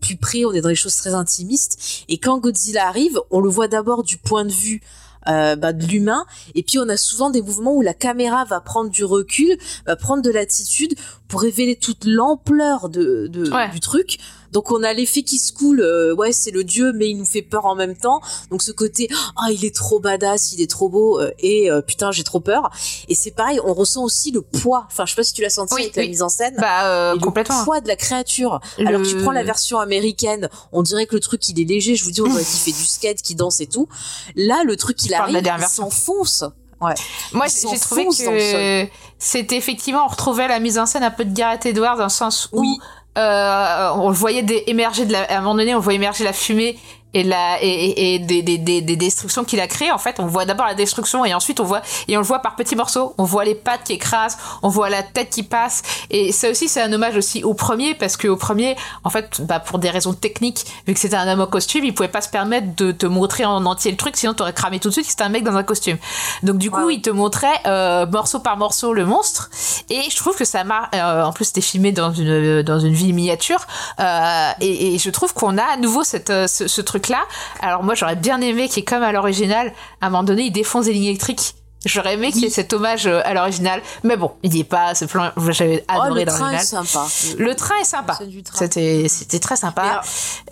plus 0.00 0.16
près, 0.16 0.44
on 0.46 0.52
est 0.52 0.60
dans 0.62 0.68
des 0.70 0.74
choses 0.74 0.96
très 0.96 1.12
intimistes. 1.14 2.04
Et 2.08 2.18
quand 2.18 2.38
Godzilla 2.38 2.88
arrive, 2.88 3.20
on 3.30 3.40
le 3.40 3.50
voit 3.50 3.68
d'abord 3.68 4.02
du 4.02 4.16
point 4.16 4.44
de 4.46 4.52
vue 4.52 4.80
euh, 5.28 5.54
bah, 5.56 5.74
de 5.74 5.84
l'humain. 5.84 6.24
Et 6.54 6.62
puis 6.62 6.78
on 6.78 6.88
a 6.88 6.96
souvent 6.96 7.28
des 7.28 7.42
mouvements 7.42 7.74
où 7.74 7.82
la 7.82 7.92
caméra 7.92 8.46
va 8.46 8.60
prendre 8.60 8.88
du 8.88 9.04
recul, 9.04 9.58
va 9.86 9.96
prendre 9.96 10.22
de 10.22 10.30
l'attitude 10.30 10.94
pour 11.28 11.42
révéler 11.42 11.76
toute 11.76 12.04
l'ampleur 12.06 12.88
de, 12.88 13.26
de- 13.26 13.50
Ouais. 13.52 13.68
du 13.70 13.80
truc. 13.80 14.18
Donc 14.52 14.70
on 14.70 14.82
a 14.82 14.92
l'effet 14.92 15.22
qui 15.22 15.38
se 15.38 15.52
coule, 15.52 15.80
euh, 15.80 16.14
ouais 16.14 16.32
c'est 16.32 16.50
le 16.50 16.64
dieu 16.64 16.92
mais 16.92 17.08
il 17.08 17.16
nous 17.16 17.24
fait 17.24 17.42
peur 17.42 17.66
en 17.66 17.74
même 17.74 17.96
temps. 17.96 18.20
Donc 18.50 18.62
ce 18.62 18.72
côté 18.72 19.08
ah 19.36 19.50
il 19.52 19.64
est 19.64 19.74
trop 19.74 20.00
badass, 20.00 20.52
il 20.52 20.60
est 20.60 20.70
trop 20.70 20.88
beau 20.88 21.20
euh, 21.20 21.30
et 21.38 21.70
euh, 21.70 21.82
putain 21.82 22.10
j'ai 22.10 22.24
trop 22.24 22.40
peur. 22.40 22.70
Et 23.08 23.14
c'est 23.14 23.30
pareil, 23.30 23.60
on 23.64 23.74
ressent 23.74 24.02
aussi 24.02 24.30
le 24.30 24.42
poids. 24.42 24.86
Enfin 24.86 25.06
je 25.06 25.10
sais 25.10 25.16
pas 25.16 25.24
si 25.24 25.32
tu 25.32 25.42
l'as 25.42 25.50
senti 25.50 25.74
Oui, 25.74 25.82
avec 25.82 25.96
la 25.96 26.06
mise 26.06 26.22
en 26.22 26.28
scène. 26.28 26.54
Bah, 26.58 26.86
euh, 26.86 27.18
complètement. 27.18 27.60
Le 27.60 27.64
poids 27.64 27.80
de 27.80 27.88
la 27.88 27.96
créature. 27.96 28.60
Alors 28.84 29.02
tu 29.02 29.16
prends 29.16 29.32
la 29.32 29.44
version 29.44 29.78
américaine, 29.78 30.48
on 30.72 30.82
dirait 30.82 31.06
que 31.06 31.14
le 31.14 31.20
truc 31.20 31.48
il 31.48 31.60
est 31.60 31.64
léger. 31.64 31.96
Je 31.96 32.04
vous 32.04 32.10
dis 32.10 32.20
on 32.20 32.28
dirait 32.28 32.44
qu'il 32.44 32.72
fait 32.72 32.78
du 32.78 32.86
skate, 32.86 33.22
qu'il 33.22 33.36
danse 33.36 33.60
et 33.60 33.66
tout. 33.66 33.88
Là 34.36 34.62
le 34.64 34.76
truc 34.76 35.04
il 35.04 35.14
arrive, 35.14 35.42
il 35.42 35.66
s'enfonce. 35.66 36.44
Ouais. 36.80 36.94
Moi, 37.32 37.46
j'ai 37.48 37.78
trouvé 37.78 38.06
que 38.06 38.88
c'était 39.18 39.56
effectivement, 39.56 40.06
on 40.06 40.08
retrouvait 40.08 40.48
la 40.48 40.60
mise 40.60 40.78
en 40.78 40.86
scène 40.86 41.02
un 41.02 41.10
peu 41.10 41.26
de 41.26 41.34
Gareth 41.34 41.66
Edwards 41.66 41.98
dans 41.98 42.04
le 42.04 42.08
sens 42.08 42.48
où 42.52 42.60
Oui. 42.60 42.78
Euh, 43.18 43.90
on 43.96 44.10
voyait 44.10 44.42
des- 44.42 44.64
émerger 44.66 45.04
de 45.04 45.12
la, 45.12 45.22
à 45.24 45.38
un 45.38 45.40
moment 45.40 45.54
donné, 45.56 45.74
on 45.74 45.80
voyait 45.80 45.96
émerger 45.98 46.24
la 46.24 46.32
fumée 46.32 46.78
et 47.14 47.22
la 47.24 47.58
et, 47.62 48.14
et, 48.14 48.18
des, 48.18 48.42
des, 48.42 48.58
des, 48.58 48.80
des 48.80 48.96
destructions 48.96 49.44
qu'il 49.44 49.60
a 49.60 49.66
créées. 49.66 49.90
En 49.92 49.98
fait, 49.98 50.16
on 50.20 50.26
voit 50.26 50.44
d'abord 50.44 50.66
la 50.66 50.74
destruction 50.74 51.24
et 51.24 51.34
ensuite 51.34 51.60
on 51.60 51.64
voit 51.64 51.82
et 52.08 52.16
on 52.16 52.20
le 52.20 52.26
voit 52.26 52.40
par 52.40 52.56
petits 52.56 52.76
morceaux. 52.76 53.14
On 53.18 53.24
voit 53.24 53.44
les 53.44 53.54
pattes 53.54 53.84
qui 53.84 53.94
écrasent, 53.94 54.38
on 54.62 54.68
voit 54.68 54.90
la 54.90 55.02
tête 55.02 55.30
qui 55.30 55.42
passe. 55.42 55.82
Et 56.10 56.32
ça 56.32 56.50
aussi, 56.50 56.68
c'est 56.68 56.80
un 56.82 56.92
hommage 56.92 57.16
aussi 57.16 57.42
au 57.44 57.54
premier 57.54 57.94
parce 57.94 58.16
que 58.16 58.28
au 58.28 58.36
premier, 58.36 58.76
en 59.04 59.10
fait, 59.10 59.40
bah, 59.42 59.60
pour 59.60 59.78
des 59.78 59.90
raisons 59.90 60.12
techniques, 60.14 60.64
vu 60.86 60.94
que 60.94 61.00
c'était 61.00 61.16
un 61.16 61.26
homme 61.32 61.40
en 61.40 61.46
costume, 61.46 61.84
il 61.84 61.94
pouvait 61.94 62.08
pas 62.08 62.20
se 62.20 62.28
permettre 62.28 62.74
de 62.76 62.92
te 62.92 63.06
montrer 63.06 63.44
en 63.44 63.64
entier 63.66 63.90
le 63.90 63.96
truc, 63.96 64.16
sinon 64.16 64.34
t'aurais 64.34 64.52
cramé 64.52 64.78
tout 64.80 64.88
de 64.88 64.92
suite. 64.94 65.06
C'était 65.08 65.24
un 65.24 65.28
mec 65.30 65.42
dans 65.44 65.56
un 65.56 65.62
costume. 65.64 65.98
Donc 66.42 66.58
du 66.58 66.70
coup, 66.70 66.80
Ouais. 66.86 66.94
il 66.94 67.02
te 67.02 67.10
montrait 67.10 67.48
euh, 67.66 68.06
morceau 68.06 68.38
par 68.40 68.56
morceau 68.56 68.92
le 68.92 69.04
monstre. 69.04 69.50
Et 69.90 70.00
je 70.10 70.16
trouve 70.16 70.36
que 70.36 70.44
ça 70.44 70.64
marche. 70.64 70.88
en 70.94 71.32
plus, 71.32 71.46
c'était 71.46 71.60
filmé 71.60 71.92
dans 71.92 72.12
une 72.12 72.62
dans 72.62 72.78
une 72.78 72.92
ville 72.94 73.14
miniature. 73.14 73.66
Euh, 73.98 74.50
et, 74.60 74.94
et 74.94 74.98
je 74.98 75.10
trouve 75.10 75.34
qu'on 75.34 75.58
a 75.58 75.62
à 75.64 75.76
nouveau 75.76 76.04
cette, 76.04 76.30
euh, 76.30 76.46
ce, 76.46 76.68
ce 76.68 76.80
truc-là. 77.00 77.26
Alors 77.60 77.82
moi, 77.82 77.94
j'aurais 77.94 78.16
bien 78.16 78.40
aimé 78.40 78.68
qu'il 78.68 78.78
y 78.78 78.80
ait 78.80 78.84
comme 78.84 79.02
à 79.02 79.12
l'original, 79.12 79.72
à 80.00 80.06
un 80.06 80.10
moment 80.10 80.22
donné, 80.22 80.44
il 80.44 80.50
défonce 80.50 80.86
des 80.86 80.92
lignes 80.92 81.04
électriques. 81.04 81.54
J'aurais 81.86 82.14
aimé 82.14 82.30
qu'il 82.30 82.42
y 82.42 82.46
ait 82.46 82.50
cet 82.50 82.72
hommage 82.74 83.06
euh, 83.06 83.20
à 83.24 83.32
l'original. 83.32 83.80
Mais 84.04 84.16
bon, 84.16 84.32
il 84.42 84.50
n'y 84.50 84.60
est 84.60 84.64
pas. 84.64 84.94
Ce 84.94 85.06
plan, 85.06 85.30
j'avais 85.48 85.84
Oh, 85.88 86.00
adoré 86.02 86.24
le 86.24 86.30
train 86.30 86.50
est 86.50 86.52
l'original. 86.52 86.86
sympa. 86.86 87.06
Le 87.38 87.54
train 87.54 87.74
est 87.80 87.84
sympa. 87.84 88.18
C'était 88.54 89.06
c'était 89.08 89.38
très 89.38 89.56
sympa. 89.56 89.82
alors, 89.82 90.04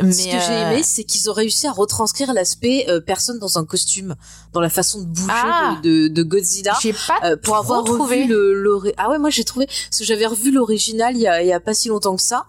Mais, 0.02 0.12
Ce 0.12 0.24
que 0.24 0.30
j'ai 0.30 0.52
euh, 0.52 0.70
aimé, 0.72 0.82
c'est 0.82 1.04
qu'ils 1.04 1.28
ont 1.28 1.34
réussi 1.34 1.66
à 1.66 1.72
retranscrire 1.72 2.32
l'aspect 2.32 2.86
euh, 2.88 3.00
personne 3.00 3.38
dans 3.38 3.58
un 3.58 3.64
costume, 3.66 4.14
dans 4.54 4.60
la 4.60 4.70
façon 4.70 5.00
de 5.00 5.04
bouger 5.06 5.26
Ah. 5.30 5.76
de, 5.82 6.06
de, 6.06 6.08
de 6.08 6.22
Godzilla. 6.22 6.74
j'ai 6.80 6.92
pas 6.94 7.18
Euh, 7.24 7.36
pour 7.36 7.56
avoir 7.56 7.84
trouvé. 7.84 8.22
revu 8.22 8.28
le, 8.28 8.92
ah 8.96 9.10
ouais 9.10 9.18
moi 9.18 9.28
j'ai 9.30 9.44
trouvé 9.44 9.66
parce 9.66 9.98
que 9.98 10.04
j'avais 10.04 10.24
revu 10.26 10.50
l'original 10.50 11.14
il 11.16 11.20
y 11.22 11.26
a, 11.26 11.42
il 11.42 11.48
y 11.48 11.52
a 11.52 11.60
pas 11.60 11.74
si 11.74 11.88
longtemps 11.88 12.16
que 12.16 12.22
ça 12.22 12.46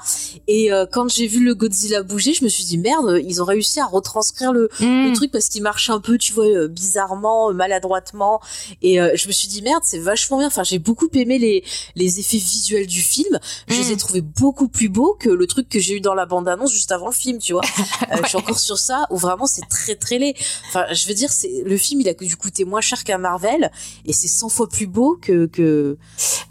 et 0.47 0.69
quand 0.91 1.09
j'ai 1.09 1.27
vu 1.27 1.43
le 1.43 1.55
Godzilla 1.55 2.03
bouger 2.03 2.33
je 2.33 2.43
me 2.43 2.49
suis 2.49 2.63
dit 2.63 2.77
merde 2.77 3.19
ils 3.25 3.41
ont 3.41 3.45
réussi 3.45 3.79
à 3.79 3.85
retranscrire 3.85 4.53
le, 4.53 4.69
le 4.79 5.09
Hmm. 5.09 5.13
truc 5.13 5.31
parce 5.31 5.49
qu'il 5.49 5.63
marche 5.63 5.89
un 5.89 5.99
peu 5.99 6.17
tu 6.17 6.33
vois 6.33 6.67
bizarrement 6.67 7.51
maladroitement 7.53 8.39
et 8.81 8.99
euh, 9.01 9.11
je 9.15 9.27
me 9.27 9.33
suis 9.33 9.47
dit 9.47 9.61
merde 9.61 9.81
c'est 9.85 9.99
vachement 9.99 10.37
bien. 10.39 10.47
Enfin 10.47 10.63
j'ai 10.63 10.79
beaucoup 10.79 11.07
aimé 11.13 11.37
les 11.39 11.63
les 11.95 12.19
effets 12.19 12.37
visuels 12.37 12.87
du 12.87 13.01
film. 13.01 13.39
Je 13.67 13.75
les 13.75 13.91
ai 13.91 13.95
Mm. 13.95 13.97
trouvés 13.97 14.21
beaucoup 14.21 14.67
plus 14.67 14.89
beaux 14.89 15.15
que 15.19 15.29
le 15.29 15.45
truc 15.47 15.67
que 15.69 15.79
j'ai 15.79 15.95
eu 15.95 16.01
dans 16.01 16.13
la 16.13 16.25
bande 16.25 16.47
annonce 16.47 16.71
juste 16.73 16.91
avant 16.91 17.07
le 17.07 17.13
film 17.13 17.39
tu 17.39 17.53
vois. 17.53 17.61
Euh, 18.11 18.17
je 18.23 18.29
suis 18.29 18.37
encore 18.37 18.57
sur 18.59 18.77
ça 18.79 19.05
où 19.11 19.17
vraiment 19.17 19.45
c'est 19.45 19.67
très 19.69 19.95
très 19.95 20.17
laid. 20.17 20.33
Enfin 20.69 20.85
je 20.91 21.05
veux 21.07 21.13
dire 21.13 21.31
c'est 21.31 21.63
le 21.65 21.77
film 21.77 22.01
il 22.01 22.09
a 22.09 22.13
dû 22.13 22.35
coûter 22.37 22.63
moins 22.65 22.81
cher 22.81 23.03
qu'un 23.03 23.17
Marvel 23.19 23.71
et 24.05 24.13
c'est 24.13 24.27
100 24.27 24.49
fois 24.49 24.67
plus 24.67 24.87
beau 24.87 25.17
que 25.21 25.45
que 25.47 25.97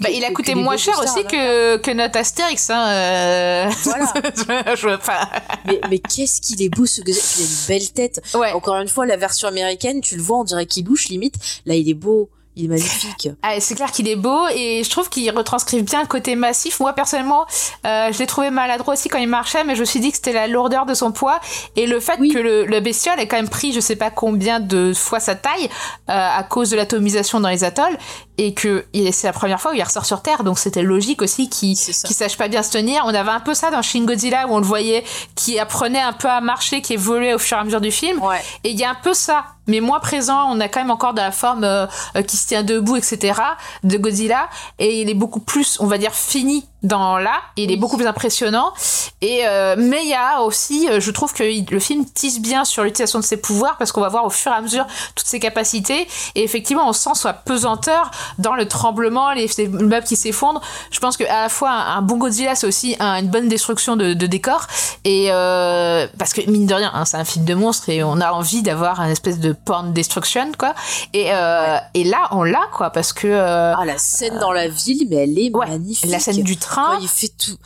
Bah, 0.01 0.11
il 0.11 0.25
a 0.25 0.31
coûté 0.31 0.55
moins 0.55 0.77
cher 0.77 0.99
aussi 1.03 1.25
que, 1.25 1.77
que 1.79 1.91
notre 1.91 2.19
Astérix. 2.19 2.71
Hein, 2.71 2.89
euh... 2.89 3.71
Voilà. 3.85 4.13
je, 4.37 4.77
je- 4.77 4.89
enfin, 4.95 5.19
mais, 5.67 5.81
mais 5.91 5.99
qu'est-ce 5.99 6.41
qu'il 6.41 6.63
est 6.63 6.69
beau 6.69 6.87
ce 6.87 7.01
Puis 7.03 7.13
il 7.13 7.43
a 7.43 7.45
une 7.45 7.67
belle 7.69 7.91
tête 7.91 8.21
ouais. 8.35 8.53
encore 8.53 8.77
une 8.77 8.89
fois 8.89 9.07
la 9.07 9.17
version 9.17 9.49
américaine 9.49 10.01
tu 10.01 10.17
le 10.17 10.23
vois 10.23 10.39
on 10.39 10.45
dirait 10.45 10.67
qu'il 10.67 10.85
louche 10.87 11.09
limite 11.09 11.35
là 11.67 11.75
il 11.75 11.89
est 11.89 11.95
beau 11.95 12.29
il 12.57 12.65
est 12.65 12.69
magnifique 12.69 13.29
Ah, 13.43 13.61
c'est 13.61 13.75
clair 13.77 13.91
qu'il 13.93 14.09
est 14.09 14.17
beau 14.17 14.41
et 14.55 14.83
je 14.85 14.91
trouve 14.91 15.09
qu'il 15.09 15.31
retranscrit 15.31 15.81
bien 15.83 16.01
le 16.03 16.09
côté 16.09 16.35
massif. 16.35 16.81
Moi 16.81 16.93
personnellement, 16.93 17.47
euh, 17.87 18.11
je 18.13 18.19
l'ai 18.19 18.27
trouvé 18.27 18.51
maladroit 18.51 18.95
aussi 18.95 19.09
quand 19.09 19.19
il 19.19 19.29
marchait, 19.29 19.63
mais 19.63 19.77
je 19.77 19.81
me 19.81 19.85
suis 19.85 20.01
dit 20.01 20.11
que 20.11 20.17
c'était 20.17 20.33
la 20.33 20.49
lourdeur 20.49 20.85
de 20.85 20.95
son 20.95 21.13
poids 21.13 21.39
et 21.77 21.87
le 21.87 22.01
fait 22.01 22.17
Oui. 22.19 22.31
que 22.31 22.39
le, 22.39 22.65
le 22.67 22.81
bestiole 22.81 23.21
ait 23.21 23.29
quand 23.29 23.37
même 23.37 23.49
pris 23.49 23.73
je 23.73 23.79
sais 23.81 23.95
pas 23.97 24.11
combien 24.11 24.59
de 24.59 24.93
fois 24.93 25.21
sa 25.21 25.37
taille 25.37 25.67
euh, 25.67 25.69
à 26.09 26.43
cause 26.43 26.71
de 26.71 26.77
l'atomisation 26.77 27.39
dans 27.39 27.49
les 27.49 27.63
atolls 27.63 27.97
et 28.39 28.55
que 28.55 28.87
c'est 29.13 29.27
la 29.27 29.33
première 29.33 29.61
fois 29.61 29.73
où 29.73 29.75
il 29.75 29.83
ressort 29.83 30.07
sur 30.07 30.23
Terre, 30.23 30.45
donc 30.45 30.59
c'était 30.59 30.83
logique 30.83 31.23
aussi 31.23 31.51
qu'il 31.51 31.77
qu'il 31.77 32.17
sache 32.17 32.37
pas 32.37 32.49
bien 32.49 32.63
se 32.63 32.71
tenir. 32.71 33.03
On 33.05 33.09
avait 33.09 33.31
un 33.31 33.41
peu 33.41 33.53
ça 33.55 33.71
dans 33.71 33.83
Shin 33.83 34.05
Godzilla 34.05 34.47
où 34.47 34.55
on 34.55 34.59
le 34.59 34.65
voyait 34.65 35.05
qui 35.35 35.59
apprenait 35.59 36.01
un 36.01 36.13
peu 36.13 36.29
à 36.29 36.41
marcher, 36.41 36.81
qui 36.81 36.95
évoluait 36.95 37.35
au 37.35 37.39
fur 37.39 37.57
et 37.57 37.61
à 37.61 37.65
mesure 37.65 37.81
du 37.81 37.91
film. 37.91 38.23
ouais 38.23 38.41
Et 38.63 38.71
il 38.71 38.79
y 38.79 38.85
a 38.85 38.91
un 38.91 38.95
peu 38.95 39.13
ça, 39.13 39.45
mais 39.67 39.81
moins 39.81 39.99
présent. 39.99 40.49
On 40.51 40.61
a 40.61 40.69
quand 40.69 40.81
même 40.81 40.93
encore 40.93 41.15
de 41.15 41.21
la 41.21 41.33
forme 41.33 41.65
euh, 41.65 41.87
euh, 42.17 42.23
qui 42.23 42.37
se 42.37 42.47
tient 42.47 42.63
debout, 42.63 42.97
etc. 42.97 43.41
de 43.83 43.99
Godzilla. 43.99 44.49
Et 44.79 45.03
il 45.03 45.11
est 45.11 45.15
beaucoup 45.15 45.41
plus, 45.41 45.79
on 45.81 45.87
va 45.87 45.99
dire, 45.99 46.15
fini 46.15 46.65
dans 46.83 47.19
là. 47.19 47.35
Il 47.57 47.73
est 47.73 47.77
beaucoup 47.77 47.97
plus 47.97 48.07
impressionnant. 48.07 48.73
Et 49.21 49.47
euh, 49.47 49.75
mais 49.77 50.03
il 50.03 50.09
y 50.09 50.15
a 50.15 50.43
aussi, 50.43 50.89
euh, 50.89 51.01
je 51.01 51.11
trouve 51.11 51.33
que 51.33 51.43
le 51.43 51.81
film 51.81 52.05
tisse 52.05 52.41
bien 52.41 52.65
sur 52.65 52.85
l'utilisation 52.85 53.19
de 53.19 53.25
ses 53.25 53.37
pouvoirs 53.37 53.77
parce 53.77 53.91
qu'on 53.91 54.01
va 54.01 54.09
voir 54.09 54.25
au 54.25 54.31
fur 54.31 54.53
et 54.53 54.55
à 54.55 54.61
mesure 54.61 54.87
toutes 55.15 55.27
ses 55.27 55.41
capacités. 55.41 56.07
Et 56.35 56.45
effectivement, 56.45 56.89
on 56.89 56.93
sent 56.93 57.15
sa 57.15 57.33
pesanteur 57.33 58.11
dans 58.39 58.55
le 58.55 58.69
tremblement, 58.69 59.33
les, 59.33 59.49
les 59.59 59.69
meubles 59.69 60.07
qui 60.07 60.17
s'effondrent. 60.17 60.61
Je 60.91 60.99
pense 61.01 61.17
que 61.17 61.25
à 61.25 61.43
la 61.43 61.49
fois 61.49 61.71
un, 61.71 61.97
un 61.99 62.03
bon 62.03 62.17
Godzilla, 62.19 62.55
c'est 62.55 62.67
aussi 62.67 62.97
un- 63.01 63.17
une 63.21 63.29
bonne 63.29 63.49
destruction 63.49 63.97
de, 63.97 64.13
de 64.15 64.27
décor. 64.27 64.67
Et 65.05 65.29
euh, 65.31 66.07
parce 66.19 66.33
que 66.33 66.49
mine 66.51 66.67
de 66.67 66.75
rien, 66.75 66.91
hein, 66.95 67.05
c'est 67.05 67.17
un 67.17 67.25
film 67.25 67.45
de 67.45 67.55
monstre 67.55 67.89
et 67.89 68.03
on 68.03 68.21
a 68.21 68.33
envie 68.33 68.63
d'avoir 68.63 69.01
un 69.01 69.09
espèce 69.09 69.39
de 69.39 69.53
porn 69.53 69.93
destruction, 69.93 70.53
quoi. 70.59 70.75
Et, 71.13 71.29
euh, 71.33 71.79
et 71.95 72.05
là, 72.05 72.29
on 72.33 72.43
l'a, 72.43 72.63
quoi, 72.73 72.91
parce 72.91 73.13
que 73.13 73.27
euh, 73.29 73.75
ah 73.77 73.85
la 73.85 73.99
scène 73.99 74.39
dans 74.39 74.53
la 74.53 74.69
ville 74.69 75.07
mais 75.11 75.17
elle 75.17 75.39
est 75.39 75.51
ouais, 75.55 75.67
magnifique 75.69 76.11
la 76.11 76.19
scène 76.19 76.43
du 76.43 76.57
train, 76.57 76.99
il 77.01 77.09
fait 77.09 77.29
tout 77.29 77.57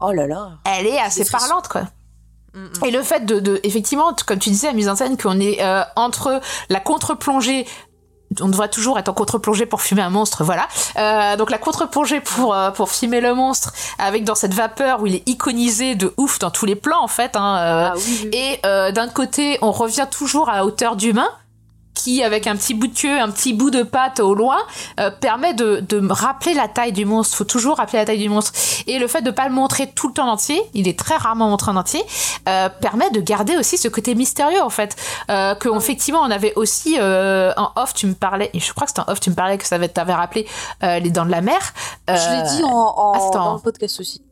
oh 0.00 0.12
là 0.12 0.26
là 0.26 0.52
elle 0.64 0.86
est 0.86 0.98
assez 0.98 1.24
parlante, 1.24 1.68
quoi. 1.68 1.82
Mm, 2.54 2.84
Et 2.86 2.90
le 2.90 3.02
fait 3.02 3.24
de, 3.26 3.38
de 3.40 3.60
effectivement, 3.62 4.12
comme 4.26 4.38
tu 4.38 4.50
disais, 4.50 4.66
la 4.68 4.72
mise 4.72 4.88
en 4.88 4.96
scène, 4.96 5.16
qu'on 5.16 5.38
est 5.40 5.62
euh, 5.62 5.82
entre 5.96 6.40
la 6.68 6.80
contre-plongée 6.80 7.66
on 8.40 8.48
devrait 8.48 8.68
toujours 8.68 8.98
être 8.98 9.08
en 9.08 9.12
contre-plongée 9.12 9.66
pour 9.66 9.82
filmer 9.82 10.02
un 10.02 10.10
monstre, 10.10 10.44
voilà. 10.44 10.68
Euh, 10.96 11.36
donc 11.36 11.50
la 11.50 11.58
contre-plongée 11.58 12.20
pour 12.20 12.54
euh, 12.54 12.70
pour 12.70 12.90
filmer 12.90 13.20
le 13.20 13.34
monstre, 13.34 13.72
avec 13.98 14.24
dans 14.24 14.34
cette 14.36 14.54
vapeur 14.54 15.02
où 15.02 15.06
il 15.06 15.16
est 15.16 15.28
iconisé 15.28 15.96
de 15.96 16.14
ouf 16.16 16.38
dans 16.38 16.50
tous 16.50 16.66
les 16.66 16.76
plans 16.76 17.02
en 17.02 17.08
fait. 17.08 17.34
Hein, 17.34 17.56
euh, 17.58 17.88
ah 17.90 17.94
oui, 17.96 18.02
oui, 18.06 18.20
oui. 18.24 18.38
et 18.38 18.60
euh, 18.64 18.92
d'un 18.92 19.08
côté, 19.08 19.58
on 19.62 19.72
revient 19.72 20.06
toujours 20.10 20.48
à 20.48 20.56
la 20.56 20.64
hauteur 20.64 20.94
d'humain, 20.94 21.28
qui, 22.02 22.22
avec 22.22 22.46
un 22.46 22.56
petit 22.56 22.74
bout 22.74 22.86
de 22.86 22.98
queue, 22.98 23.20
un 23.20 23.30
petit 23.30 23.52
bout 23.52 23.70
de 23.70 23.82
patte 23.82 24.20
au 24.20 24.34
loin, 24.34 24.58
euh, 24.98 25.10
permet 25.10 25.54
de, 25.54 25.80
de 25.86 26.00
rappeler 26.10 26.54
la 26.54 26.68
taille 26.68 26.92
du 26.92 27.04
monstre. 27.04 27.36
faut 27.36 27.44
toujours 27.44 27.76
rappeler 27.76 27.98
la 27.98 28.04
taille 28.04 28.18
du 28.18 28.28
monstre. 28.28 28.52
Et 28.86 28.98
le 28.98 29.06
fait 29.06 29.22
de 29.22 29.30
pas 29.30 29.48
le 29.48 29.54
montrer 29.54 29.88
tout 29.90 30.08
le 30.08 30.14
temps 30.14 30.28
en 30.28 30.32
entier, 30.32 30.60
il 30.74 30.88
est 30.88 30.98
très 30.98 31.16
rarement 31.16 31.48
montré 31.48 31.70
en 31.70 31.76
entier, 31.76 32.02
euh, 32.48 32.68
permet 32.68 33.10
de 33.10 33.20
garder 33.20 33.56
aussi 33.56 33.76
ce 33.78 33.88
côté 33.88 34.14
mystérieux, 34.14 34.62
en 34.62 34.70
fait. 34.70 34.96
Euh, 35.30 35.54
que, 35.54 35.68
effectivement, 35.76 36.20
on 36.20 36.30
avait 36.30 36.54
aussi, 36.54 36.96
euh, 36.98 37.52
en 37.56 37.70
off, 37.76 37.94
tu 37.94 38.06
me 38.06 38.14
parlais, 38.14 38.50
et 38.54 38.60
je 38.60 38.72
crois 38.72 38.86
que 38.86 38.90
c'était 38.90 39.08
en 39.08 39.12
off, 39.12 39.20
tu 39.20 39.30
me 39.30 39.34
parlais 39.34 39.58
que 39.58 39.66
ça 39.66 39.78
t'avait 39.88 40.14
rappelé 40.14 40.46
Les 40.82 41.10
Dents 41.10 41.26
de 41.26 41.30
la 41.30 41.40
Mer. 41.40 41.60
je 42.08 42.12
l'ai 42.14 42.56
dit 42.56 42.64
en, 42.64 42.68
en 42.68 43.12
attends. 43.12 43.44
dans 43.44 43.54
le 43.54 43.60
podcast 43.60 44.00
aussi 44.00 44.22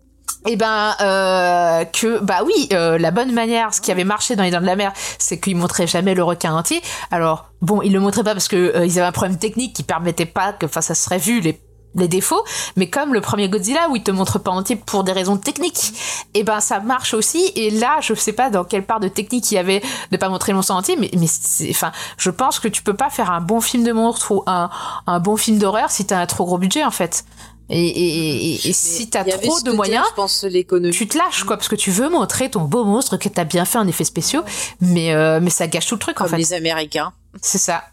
eh 0.47 0.57
ben 0.57 0.95
euh, 1.01 1.85
que 1.85 2.21
bah 2.21 2.41
oui, 2.45 2.69
euh, 2.73 2.99
la 2.99 3.11
bonne 3.11 3.33
manière, 3.33 3.75
ce 3.75 3.81
qui 3.81 3.91
avait 3.91 4.05
marché 4.05 4.37
dans 4.37 4.45
les 4.45 4.51
Dents 4.51 4.61
de 4.61 4.67
la 4.67 4.77
Mer, 4.77 4.93
c'est 5.19 5.41
qu'ils 5.41 5.57
montraient 5.57 5.87
jamais 5.87 6.15
le 6.15 6.23
requin 6.23 6.55
entier. 6.55 6.81
Alors 7.11 7.47
bon, 7.61 7.83
ils 7.83 7.93
le 7.93 8.01
montraient 8.01 8.25
pas 8.25 8.35
parce 8.35 8.49
que 8.49 8.57
euh, 8.57 8.87
ils 8.87 8.99
avaient 8.99 9.09
un 9.09 9.13
problème 9.13 9.39
technique 9.39 9.75
qui 9.75 9.83
permettait 9.83 10.27
pas 10.27 10.53
que, 10.53 10.67
enfin, 10.67 10.81
ça 10.81 10.95
serait 10.95 11.19
vu 11.19 11.41
les 11.41 11.61
les 11.95 12.07
défauts, 12.07 12.45
mais 12.77 12.91
comme 12.91 13.15
le 13.15 13.21
premier 13.21 13.49
Godzilla 13.49 13.89
où 13.89 13.97
il 13.97 14.03
te 14.03 14.11
montre 14.11 14.39
pas 14.39 14.51
entier 14.51 14.77
pour 14.77 15.05
des 15.05 15.13
raisons 15.13 15.39
techniques, 15.39 15.95
et 16.35 16.45
ben 16.45 16.61
ça 16.61 16.81
marche 16.81 17.15
aussi. 17.15 17.51
Et 17.57 17.71
là, 17.71 17.99
je 18.01 18.13
sais 18.15 18.35
pas 18.35 18.51
dans 18.51 18.63
quelle 18.63 18.85
part 18.85 19.01
de 19.01 19.09
technique 19.09 19.51
il 19.51 19.55
y 19.55 19.59
avait 19.59 19.83
de 20.13 20.17
pas 20.19 20.29
montrer 20.29 20.53
le 20.53 20.57
monstre 20.57 20.75
entier, 20.75 20.97
mais 20.97 21.11
mais 21.17 21.27
enfin, 21.71 21.91
je 22.19 22.31
pense 22.31 22.61
que 22.61 22.69
tu 22.69 22.83
peux 22.83 22.95
pas 22.95 23.09
faire 23.11 23.33
un 23.33 23.41
bon 23.41 23.61
film 23.61 23.85
de 23.85 23.93
monstre 23.93 24.33
ou 24.33 24.43
un 24.47 24.69
un 25.07 25.19
bon 25.19 25.37
film 25.37 25.59
d'horreur 25.59 25.91
si 25.91 26.07
t'as 26.07 26.21
un 26.21 26.27
trop 26.27 26.45
gros 26.45 26.59
budget 26.59 26.85
en 26.85 26.91
fait. 26.91 27.25
Et, 27.71 27.87
et, 27.87 28.55
et, 28.55 28.69
et 28.69 28.73
si 28.73 29.11
t'as 29.11 29.25
trop 29.25 29.61
de 29.61 29.73
moyens, 29.73 30.05
je 30.11 30.15
pense, 30.15 30.45
l'économie. 30.45 30.95
tu 30.95 31.07
te 31.07 31.19
lâches 31.19 31.45
quoi, 31.45 31.57
parce 31.57 31.69
que 31.69 31.77
tu 31.77 31.91
veux 31.91 32.09
montrer 32.09 32.51
ton 32.51 32.63
beau 32.63 32.85
monstre 32.85 33.17
que 33.19 33.29
t'as 33.29 33.45
bien 33.45 33.65
fait 33.65 33.79
en 33.79 33.87
effets 33.87 34.05
spéciaux, 34.05 34.43
mais 34.81 35.13
euh, 35.13 35.39
mais 35.43 35.51
ça 35.51 35.67
gâche 35.67 35.87
tout 35.87 35.97
le 35.97 36.01
truc 36.01 36.17
Comme 36.17 36.27
en 36.27 36.31
fait. 36.31 36.39
les 36.39 36.53
Américains. 36.55 37.13
C'est 37.43 37.59
ça. 37.59 37.85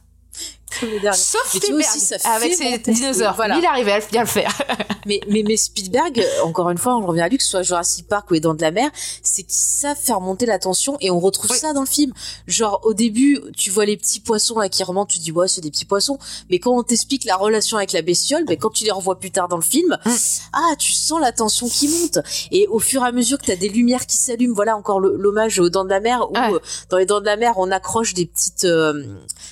Sauf 1.14 1.48
Spielberg 1.48 1.80
aussi, 1.80 2.00
ça 2.00 2.16
avec 2.36 2.54
ses 2.54 2.78
dinosaures. 2.80 3.34
Voilà. 3.36 3.58
Il 3.58 3.66
arrivait 3.66 3.94
à 3.94 4.00
bien 4.00 4.22
le 4.22 4.28
faire. 4.28 4.52
Mais, 5.08 5.20
mais, 5.30 5.44
mais 5.48 5.56
Spielberg, 5.56 6.18
euh, 6.20 6.44
encore 6.46 6.68
une 6.72 6.80
fois, 6.80 6.96
on 6.98 7.06
revient 7.06 7.22
à 7.22 7.30
lui, 7.30 7.38
que 7.38 7.44
ce 7.44 7.50
soit 7.52 7.62
Jurassic 7.62 8.08
Park 8.08 8.32
ou 8.32 8.34
Les 8.34 8.40
Dents 8.40 8.56
de 8.56 8.62
la 8.64 8.72
Mer, 8.72 8.90
c'est 9.22 9.44
qu'ils 9.44 9.54
savent 9.54 9.96
faire 10.04 10.20
monter 10.20 10.48
la 10.48 10.58
tension 10.58 10.98
et 11.00 11.12
on 11.12 11.20
retrouve 11.20 11.52
Oui. 11.52 11.58
ça 11.60 11.74
dans 11.74 11.82
le 11.82 11.86
film. 11.88 12.12
Genre, 12.48 12.82
au 12.84 12.96
début, 12.96 13.40
tu 13.56 13.70
vois 13.70 13.86
les 13.86 13.98
petits 13.98 14.20
poissons 14.20 14.58
là 14.58 14.68
qui 14.68 14.84
remontent, 14.84 15.14
tu 15.14 15.20
dis, 15.20 15.32
ouais, 15.32 15.48
c'est 15.48 15.62
des 15.62 15.70
petits 15.70 15.86
poissons. 15.86 16.18
Mais 16.50 16.58
quand 16.58 16.76
on 16.76 16.82
t'explique 16.82 17.24
la 17.26 17.36
relation 17.36 17.78
avec 17.78 17.92
la 17.92 18.02
bestiole, 18.02 18.46
ben, 18.46 18.58
quand 18.58 18.72
tu 18.72 18.84
les 18.84 18.90
revois 18.90 19.20
plus 19.20 19.30
tard 19.30 19.48
dans 19.48 19.58
le 19.58 19.62
film, 19.62 19.96
Mm. 20.06 20.12
ah, 20.54 20.74
tu 20.80 20.92
sens 20.92 21.22
la 21.22 21.32
tension 21.32 21.70
qui 21.70 21.88
monte. 21.88 22.18
Et 22.52 22.66
au 22.70 22.80
fur 22.80 23.04
et 23.04 23.08
à 23.08 23.12
mesure 23.12 23.38
que 23.38 23.46
t'as 23.46 23.56
des 23.56 23.70
lumières 23.70 24.08
qui 24.08 24.18
s'allument, 24.18 24.56
voilà 24.56 24.76
encore 24.76 25.00
l'hommage 25.00 25.60
aux 25.60 25.70
Dents 25.70 25.86
de 25.86 25.92
la 25.92 26.00
Mer, 26.00 26.28
où 26.32 26.34
Ouais. 26.34 26.52
euh, 26.56 26.60
dans 26.90 26.98
Les 26.98 27.06
Dents 27.06 27.22
de 27.22 27.26
la 27.28 27.38
Mer, 27.38 27.54
on 27.58 27.70
accroche 27.70 28.16
des 28.16 28.26
petites, 28.26 28.66
euh, 28.66 29.06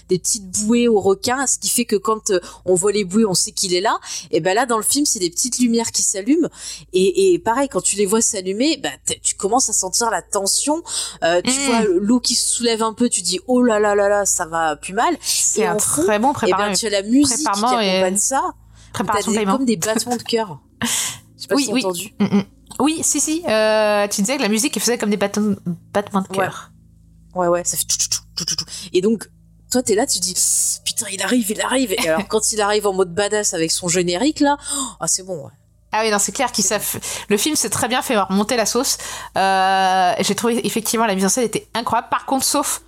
des 0.10 0.18
petites 0.18 0.50
bouées 0.66 0.88
aux 0.88 1.00
ce 1.47 1.57
qui 1.59 1.70
fait 1.70 1.86
que 1.86 1.95
quand 1.95 2.30
euh, 2.32 2.39
on 2.66 2.76
voit 2.76 2.91
les 2.91 3.03
bouées, 3.03 3.26
on 3.26 3.34
sait 3.34 3.51
qu'il 3.51 3.74
est 3.74 3.82
là. 3.82 3.97
Et 4.32 4.39
ben 4.39 4.53
là, 4.53 4.66
dans 4.66 4.78
le 4.78 4.84
film, 4.84 5.05
c'est 5.05 5.20
des 5.20 5.30
petites 5.30 5.59
lumières 5.59 5.91
qui 5.91 6.01
s'allument. 6.01 6.49
Et, 6.93 7.34
et 7.34 7.39
pareil, 7.39 7.68
quand 7.70 7.82
tu 7.82 7.95
les 7.95 8.05
vois 8.05 8.22
s'allumer, 8.22 8.82
t'es- 9.05 9.20
tu 9.22 9.36
commences 9.36 9.70
à 9.70 9.74
sentir 9.74 10.09
la 10.09 10.22
tension. 10.22 10.82
Euh, 11.24 11.41
tu 11.43 11.51
Mm. 11.51 11.66
vois 11.66 11.82
l'eau 11.99 12.20
qui 12.20 12.36
se 12.36 12.53
soulève 12.53 12.84
un 12.84 12.93
peu, 12.93 13.09
tu 13.09 13.22
dis 13.22 13.39
oh 13.47 13.61
là 13.64 13.80
là 13.80 13.95
là 13.95 14.09
là, 14.09 14.26
ça 14.26 14.45
va 14.45 14.76
plus 14.76 14.93
mal. 14.93 15.16
C'est 15.22 15.61
Et 15.61 15.66
un 15.66 15.78
fond, 15.80 16.03
très 16.03 16.20
bon 16.20 16.32
Et 16.32 16.34
préparation. 16.34 16.68
ben 16.72 16.76
tu 16.78 16.86
as 16.88 16.89
la 16.89 17.07
musique 17.07 17.38
qui 17.38 17.43
préparement 17.43 17.80
et- 17.80 17.89
accompagne 17.89 18.18
ça. 18.18 18.41
Préparation 18.93 19.32
de 19.32 19.38
des, 19.38 19.45
comme 19.45 19.66
des 19.66 19.78
battements 19.78 20.18
de 20.18 20.24
cœur. 20.24 20.59
Je 20.82 20.88
sais 21.43 21.47
pas 21.47 21.55
Oui, 21.55 21.66
si 21.66 21.74
oui. 21.74 21.84
entendu. 21.84 22.14
Mm, 22.20 22.26
mm. 22.38 22.43
Oui, 22.80 22.99
si, 23.03 23.20
si. 23.20 23.43
Euh, 23.47 24.07
tu 24.07 24.22
disais 24.22 24.38
que 24.38 24.41
la 24.41 24.49
musique, 24.49 24.76
elle 24.76 24.82
faisait 24.82 24.97
comme 24.97 25.09
des 25.11 25.18
battements, 25.18 25.51
de 25.51 26.28
cœur. 26.28 26.72
Ouais, 27.36 27.47
ouais, 27.47 27.64
ça 27.64 27.78
fait 27.78 27.84
tout, 27.86 27.97
tout, 27.97 28.20
tout, 28.36 28.45
tout, 28.45 28.55
tout. 28.55 28.66
Et 28.93 29.01
donc, 29.01 29.30
toi, 29.74 29.84
t'es 29.84 29.96
là, 29.96 30.06
tu 30.06 30.20
dis, 30.20 30.36
putain, 30.86 31.08
il 31.12 31.22
arrive, 31.24 31.50
il 31.50 31.62
arrive. 31.62 31.94
Et 31.94 32.08
alors, 32.08 32.28
quand 32.28 32.52
il 32.52 32.62
arrive 32.62 32.86
en 32.88 32.94
mode 32.94 33.14
badass 33.14 33.54
avec 33.54 33.72
son 33.72 33.88
générique, 33.88 34.40
là, 34.40 34.58
oh, 34.76 34.86
ah, 35.00 35.08
c'est 35.08 35.24
bon, 35.24 35.46
ouais. 35.46 35.52
Ah 35.92 36.02
oui, 36.04 36.12
non, 36.12 36.20
c'est 36.20 36.32
clair 36.32 36.52
qu'ils 36.52 36.64
savent. 36.64 37.00
Le 37.30 37.38
film 37.38 37.56
s'est 37.56 37.70
très 37.70 37.88
bien 37.88 38.02
fait 38.02 38.18
remonter 38.18 38.56
la 38.56 38.66
sauce. 38.66 38.98
Euh, 39.38 40.14
J'ai 40.20 40.36
trouvé 40.36 40.66
effectivement 40.66 41.06
la 41.06 41.14
mise 41.16 41.26
en 41.26 41.30
scène 41.30 41.44
était 41.44 41.68
incroyable. 41.74 42.08
Par 42.10 42.26
contre, 42.26 42.46
sauf 42.46 42.82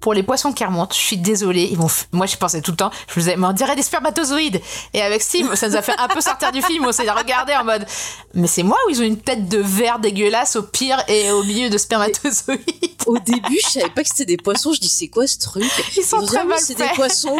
pour 0.00 0.14
les 0.14 0.22
poissons 0.22 0.52
qui 0.52 0.64
remontent, 0.64 0.94
je 0.94 1.00
suis 1.00 1.16
désolée. 1.16 1.68
Ils 1.70 1.76
vont. 1.78 1.86
f- 1.88 2.04
Moi, 2.12 2.26
je 2.26 2.36
pensais 2.36 2.60
tout 2.62 2.70
le 2.70 2.76
temps. 2.76 2.90
Je 3.08 3.14
me 3.18 3.24
disais, 3.24 3.36
mais 3.36 3.46
on 3.46 3.52
dirait 3.52 3.76
des 3.76 3.82
spermatozoïdes. 3.82 4.60
Et 4.94 5.02
avec 5.02 5.22
Steve, 5.22 5.54
ça 5.54 5.68
nous 5.68 5.76
a 5.76 5.82
fait 5.82 5.94
un 5.98 6.08
peu 6.08 6.20
sortir 6.20 6.52
du 6.52 6.62
film. 6.62 6.84
On 6.86 6.92
s'est 6.92 7.10
regardé 7.10 7.52
en 7.54 7.64
mode, 7.64 7.86
mais 8.34 8.46
c'est 8.46 8.62
moi 8.62 8.76
ou 8.86 8.90
ils 8.90 9.00
ont 9.00 9.04
une 9.04 9.18
tête 9.20 9.48
de 9.48 9.58
verre 9.58 9.98
dégueulasse 9.98 10.56
au 10.56 10.62
pire 10.62 11.02
et 11.08 11.30
au 11.32 11.42
milieu 11.42 11.68
de 11.70 11.78
spermatozoïdes? 11.78 12.58
Au 13.06 13.18
début, 13.18 13.58
je 13.64 13.70
savais 13.70 13.88
pas 13.90 14.02
que 14.02 14.08
c'était 14.08 14.24
des 14.26 14.36
poissons. 14.36 14.72
Je 14.72 14.80
dis, 14.80 14.88
c'est 14.88 15.08
quoi 15.08 15.26
ce 15.26 15.38
truc? 15.38 15.64
Ils 15.96 16.02
sont 16.04 16.24
très 16.26 16.38
ah 16.38 16.44
mal 16.44 16.58
c'est 16.60 16.74
des 16.76 16.88
poissons. 16.94 17.36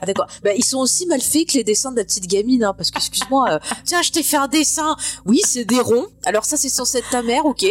Ah, 0.00 0.06
d'accord. 0.06 0.26
Bah, 0.42 0.50
ils 0.56 0.64
sont 0.64 0.78
aussi 0.78 1.06
mal 1.06 1.20
faits 1.20 1.48
que 1.48 1.54
les 1.54 1.64
dessins 1.64 1.92
de 1.92 1.96
la 1.96 2.04
petite 2.04 2.26
gamine, 2.26 2.64
hein, 2.64 2.74
parce 2.76 2.90
que, 2.90 2.98
excuse-moi, 2.98 3.50
euh, 3.52 3.58
tiens, 3.84 4.02
je 4.02 4.10
t'ai 4.10 4.22
fait 4.22 4.36
un 4.36 4.48
dessin. 4.48 4.96
Oui, 5.24 5.40
c'est 5.46 5.64
des 5.64 5.78
ronds. 5.80 6.06
Alors 6.24 6.44
ça, 6.44 6.56
c'est 6.56 6.68
censé 6.68 6.98
être 6.98 7.10
ta 7.10 7.22
mère, 7.22 7.46
ok. 7.46 7.64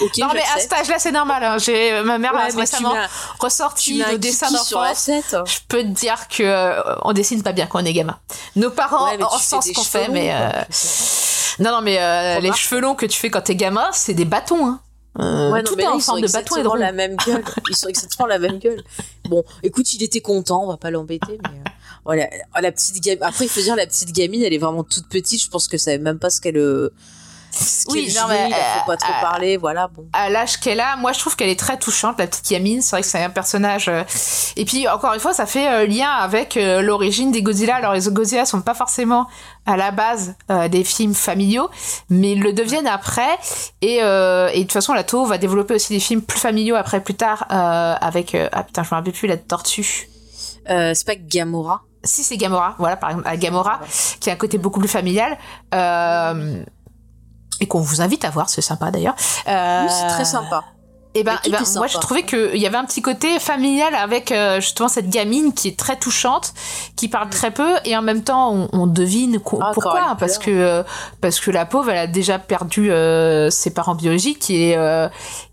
Ok, 0.00 0.18
non, 0.18 0.28
mais 0.32 0.42
à 0.54 0.60
cet 0.60 0.72
âge-là, 0.72 0.98
c'est 0.98 1.10
normal. 1.12 1.42
hein. 1.42 1.58
J'ai 1.58 2.02
ma 2.02 2.18
mère 2.18 2.34
Ouais, 2.34 2.48
récemment 2.60 2.94
un- 2.94 3.08
tu 3.84 3.94
mets 3.98 4.04
un. 4.04 4.18
Je 5.46 5.58
peux 5.68 5.82
te 5.82 5.88
dire 5.88 6.28
que 6.28 6.42
euh, 6.42 6.80
on 7.02 7.12
dessine 7.12 7.42
pas 7.42 7.52
bien 7.52 7.66
quand 7.66 7.82
on 7.82 7.84
est 7.84 7.92
gamin. 7.92 8.18
Nos 8.56 8.70
parents, 8.70 9.04
Ouais, 9.10 9.22
en 9.22 9.38
sens 9.38 9.70
qu'on 9.72 9.82
fait, 9.82 10.08
mais 10.08 10.32
euh, 10.34 10.50
non, 11.58 11.70
non, 11.72 11.80
mais 11.82 11.98
euh, 12.00 12.40
les 12.40 12.52
cheveux 12.52 12.80
longs 12.80 12.94
que 12.94 13.06
tu 13.06 13.18
fais 13.18 13.30
quand 13.30 13.42
t'es 13.42 13.56
gamin, 13.56 13.88
c'est 13.92 14.14
des 14.14 14.24
bâtons. 14.24 14.66
Hein. 14.66 14.80
Euh, 15.20 15.50
Ouais, 15.50 15.58
non, 15.62 15.64
tout 15.68 15.76
mais 15.76 15.82
est 15.82 15.86
là, 15.86 15.92
en 15.94 15.98
forme 16.00 16.22
de 16.22 16.28
bâton 16.32 16.56
et 16.56 16.62
de 16.62 16.78
la 16.78 16.92
même 16.92 17.16
gueule. 17.26 17.44
Ils 17.68 17.76
sont 17.76 17.88
exactement 17.88 18.26
la 18.26 18.38
même 18.38 18.58
gueule. 18.58 18.82
Bon, 19.28 19.44
écoute, 19.62 19.92
il 19.92 20.02
était 20.02 20.22
content, 20.22 20.64
on 20.64 20.68
va 20.68 20.78
pas 20.78 20.90
l'embêter, 20.90 21.38
mais 21.42 21.58
euh, 21.58 21.70
voilà. 22.04 22.28
Oh, 22.56 22.60
la 22.62 22.72
petite 22.72 23.02
gamine. 23.02 23.22
Après, 23.22 23.44
il 23.44 23.48
faut 23.50 23.60
dire, 23.60 23.76
la 23.76 23.86
petite 23.86 24.12
gamine, 24.12 24.42
elle 24.42 24.54
est 24.54 24.58
vraiment 24.58 24.84
toute 24.84 25.08
petite. 25.08 25.42
Je 25.42 25.48
pense 25.50 25.68
que 25.68 25.76
ça 25.76 25.86
savait 25.86 25.98
même 25.98 26.18
pas 26.18 26.30
ce 26.30 26.40
qu'elle. 26.40 26.56
euh, 26.56 26.94
ce 27.52 27.84
Oui, 27.90 28.12
non, 28.16 28.22
mais, 28.28 28.48
il 28.48 28.54
faut 28.54 28.86
pas 28.86 28.96
trop 28.96 29.12
euh, 29.12 29.20
parler, 29.20 29.56
voilà, 29.56 29.88
bon. 29.88 30.06
à 30.12 30.30
l'âge 30.30 30.58
qu'elle 30.58 30.80
a, 30.80 30.96
moi 30.96 31.12
je 31.12 31.18
trouve 31.18 31.36
qu'elle 31.36 31.50
est 31.50 31.58
très 31.58 31.78
touchante, 31.78 32.18
la 32.18 32.26
petite 32.26 32.50
Yamine. 32.50 32.80
C'est 32.82 32.96
vrai 32.96 33.02
que 33.02 33.06
c'est 33.08 33.22
un 33.22 33.30
personnage. 33.30 33.88
euh, 33.88 34.04
Et 34.56 34.64
puis 34.64 34.88
encore 34.88 35.12
une 35.14 35.20
fois, 35.20 35.32
ça 35.34 35.46
fait 35.46 35.68
euh, 35.68 35.86
lien 35.86 36.08
avec 36.10 36.54
l'origine 36.56 37.30
des 37.30 37.42
Godzilla. 37.42 37.76
Alors 37.76 37.92
les 37.92 38.08
Godzilla 38.10 38.46
sont 38.46 38.62
pas 38.62 38.74
forcément 38.74 39.26
à 39.66 39.76
la 39.76 39.90
base 39.90 40.34
euh, 40.50 40.68
des 40.68 40.82
films 40.84 41.14
familiaux, 41.14 41.68
mais 42.10 42.32
ils 42.32 42.40
le 42.42 42.52
deviennent 42.52 42.86
après. 42.88 43.38
Et, 43.80 43.98
euh, 44.02 44.48
et 44.52 44.58
de 44.58 44.62
toute 44.62 44.72
façon, 44.72 44.92
la 44.94 45.04
Toho 45.04 45.26
va 45.26 45.38
développer 45.38 45.74
aussi 45.74 45.92
des 45.92 46.00
films 46.00 46.22
plus 46.22 46.40
familiaux 46.40 46.76
après, 46.76 47.00
plus 47.02 47.14
tard, 47.14 47.46
euh, 47.50 47.94
avec 48.00 48.36
ah 48.52 48.64
putain, 48.64 48.82
je 48.82 48.88
me 48.88 48.94
rappelle 48.94 49.12
plus 49.12 49.28
la 49.28 49.36
tortue. 49.36 50.08
C'est 50.66 51.06
pas 51.06 51.14
Gamora? 51.16 51.82
Si 52.04 52.24
c'est 52.24 52.36
Gamora, 52.36 52.74
voilà 52.78 52.96
par 52.96 53.10
exemple, 53.10 53.28
à 53.28 53.36
Gamora, 53.36 53.78
qui 54.18 54.28
a 54.28 54.32
un 54.32 54.36
côté 54.36 54.58
beaucoup 54.58 54.80
plus 54.80 54.88
familial. 54.88 55.38
Euh, 55.74 56.64
et 57.62 57.66
qu'on 57.66 57.80
vous 57.80 58.02
invite 58.02 58.24
à 58.24 58.30
voir, 58.30 58.48
c'est 58.48 58.60
sympa 58.60 58.90
d'ailleurs. 58.90 59.14
Euh, 59.48 59.84
Oui, 59.84 59.90
c'est 59.90 60.08
très 60.08 60.24
sympa. 60.24 60.64
et 61.14 61.22
ben, 61.22 61.32
Mais 61.32 61.50
tout 61.50 61.56
eh 61.62 61.64
ben, 61.64 61.78
moi, 61.78 61.86
je 61.86 61.98
trouvais 61.98 62.24
qu'il 62.24 62.56
y 62.56 62.66
avait 62.66 62.76
un 62.76 62.84
petit 62.84 63.02
côté 63.02 63.38
familial 63.38 63.94
avec 63.94 64.32
euh, 64.32 64.60
justement 64.60 64.88
cette 64.88 65.10
gamine 65.10 65.52
qui 65.52 65.68
est 65.68 65.78
très 65.78 65.96
touchante, 65.96 66.54
qui 66.96 67.08
parle 67.08 67.28
très 67.28 67.50
peu, 67.50 67.74
et 67.84 67.96
en 67.96 68.02
même 68.02 68.22
temps, 68.24 68.52
on, 68.52 68.68
on 68.72 68.86
devine 68.86 69.36
Mm. 69.36 69.58
Ah, 69.60 69.70
pourquoi, 69.74 70.16
parce 70.18 70.38
que 70.38 70.50
euh, 70.50 70.82
parce 71.20 71.38
que 71.38 71.50
la 71.50 71.66
pauvre, 71.66 71.90
elle 71.90 71.98
a 71.98 72.06
déjà 72.06 72.38
perdu 72.38 72.90
euh, 72.90 73.50
ses 73.50 73.72
parents 73.74 73.94
biologiques 73.94 74.50
et 74.50 74.72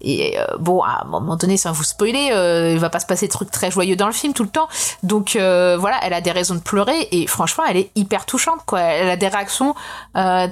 et 0.02 0.38
bon, 0.60 0.82
à 0.82 1.04
un 1.04 1.08
moment 1.08 1.36
donné, 1.36 1.58
sans 1.58 1.74
vous 1.74 1.84
spoiler, 1.84 2.32
il 2.74 2.80
va 2.80 2.90
pas 2.90 3.00
se 3.00 3.06
passer 3.06 3.28
de 3.28 3.32
trucs 3.32 3.52
très 3.52 3.70
joyeux 3.70 3.96
dans 3.96 4.08
le 4.08 4.14
film 4.14 4.34
tout 4.34 4.44
le 4.44 4.50
temps, 4.50 4.70
donc 5.04 5.32
voilà, 5.36 5.98
elle 6.04 6.14
a 6.14 6.22
des 6.22 6.32
raisons 6.32 6.56
de 6.56 6.62
pleurer 6.62 7.08
et 7.12 7.28
franchement, 7.28 7.64
elle 7.70 7.78
est 7.78 7.92
hyper 7.96 8.26
touchante, 8.26 8.62
quoi. 8.66 8.80
Elle 8.80 9.10
a 9.10 9.18
des 9.18 9.28
réactions 9.28 9.76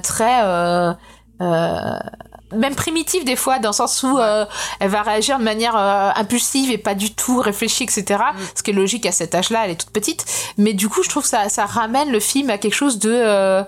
très 0.02 0.96
même 1.40 2.74
primitive 2.74 3.24
des 3.24 3.36
fois 3.36 3.58
dans 3.58 3.70
le 3.70 3.74
sens 3.74 4.02
où 4.02 4.18
euh, 4.18 4.44
elle 4.80 4.90
va 4.90 5.02
réagir 5.02 5.38
de 5.38 5.44
manière 5.44 5.76
euh, 5.76 6.10
impulsive 6.14 6.70
et 6.70 6.78
pas 6.78 6.94
du 6.94 7.14
tout 7.14 7.40
réfléchie 7.40 7.84
etc 7.84 8.22
ce 8.54 8.62
qui 8.62 8.70
est 8.70 8.74
logique 8.74 9.06
à 9.06 9.12
cet 9.12 9.34
âge 9.34 9.50
là 9.50 9.62
elle 9.64 9.72
est 9.72 9.76
toute 9.76 9.90
petite. 9.90 10.24
Mais 10.56 10.72
du 10.72 10.88
coup 10.88 11.02
je 11.02 11.08
trouve 11.08 11.22
que 11.22 11.28
ça 11.28 11.48
ça 11.48 11.66
ramène 11.66 12.10
le 12.10 12.20
film 12.20 12.50
à 12.50 12.58
quelque 12.58 12.74
chose 12.74 12.98
de 12.98 13.12
euh, 13.12 13.62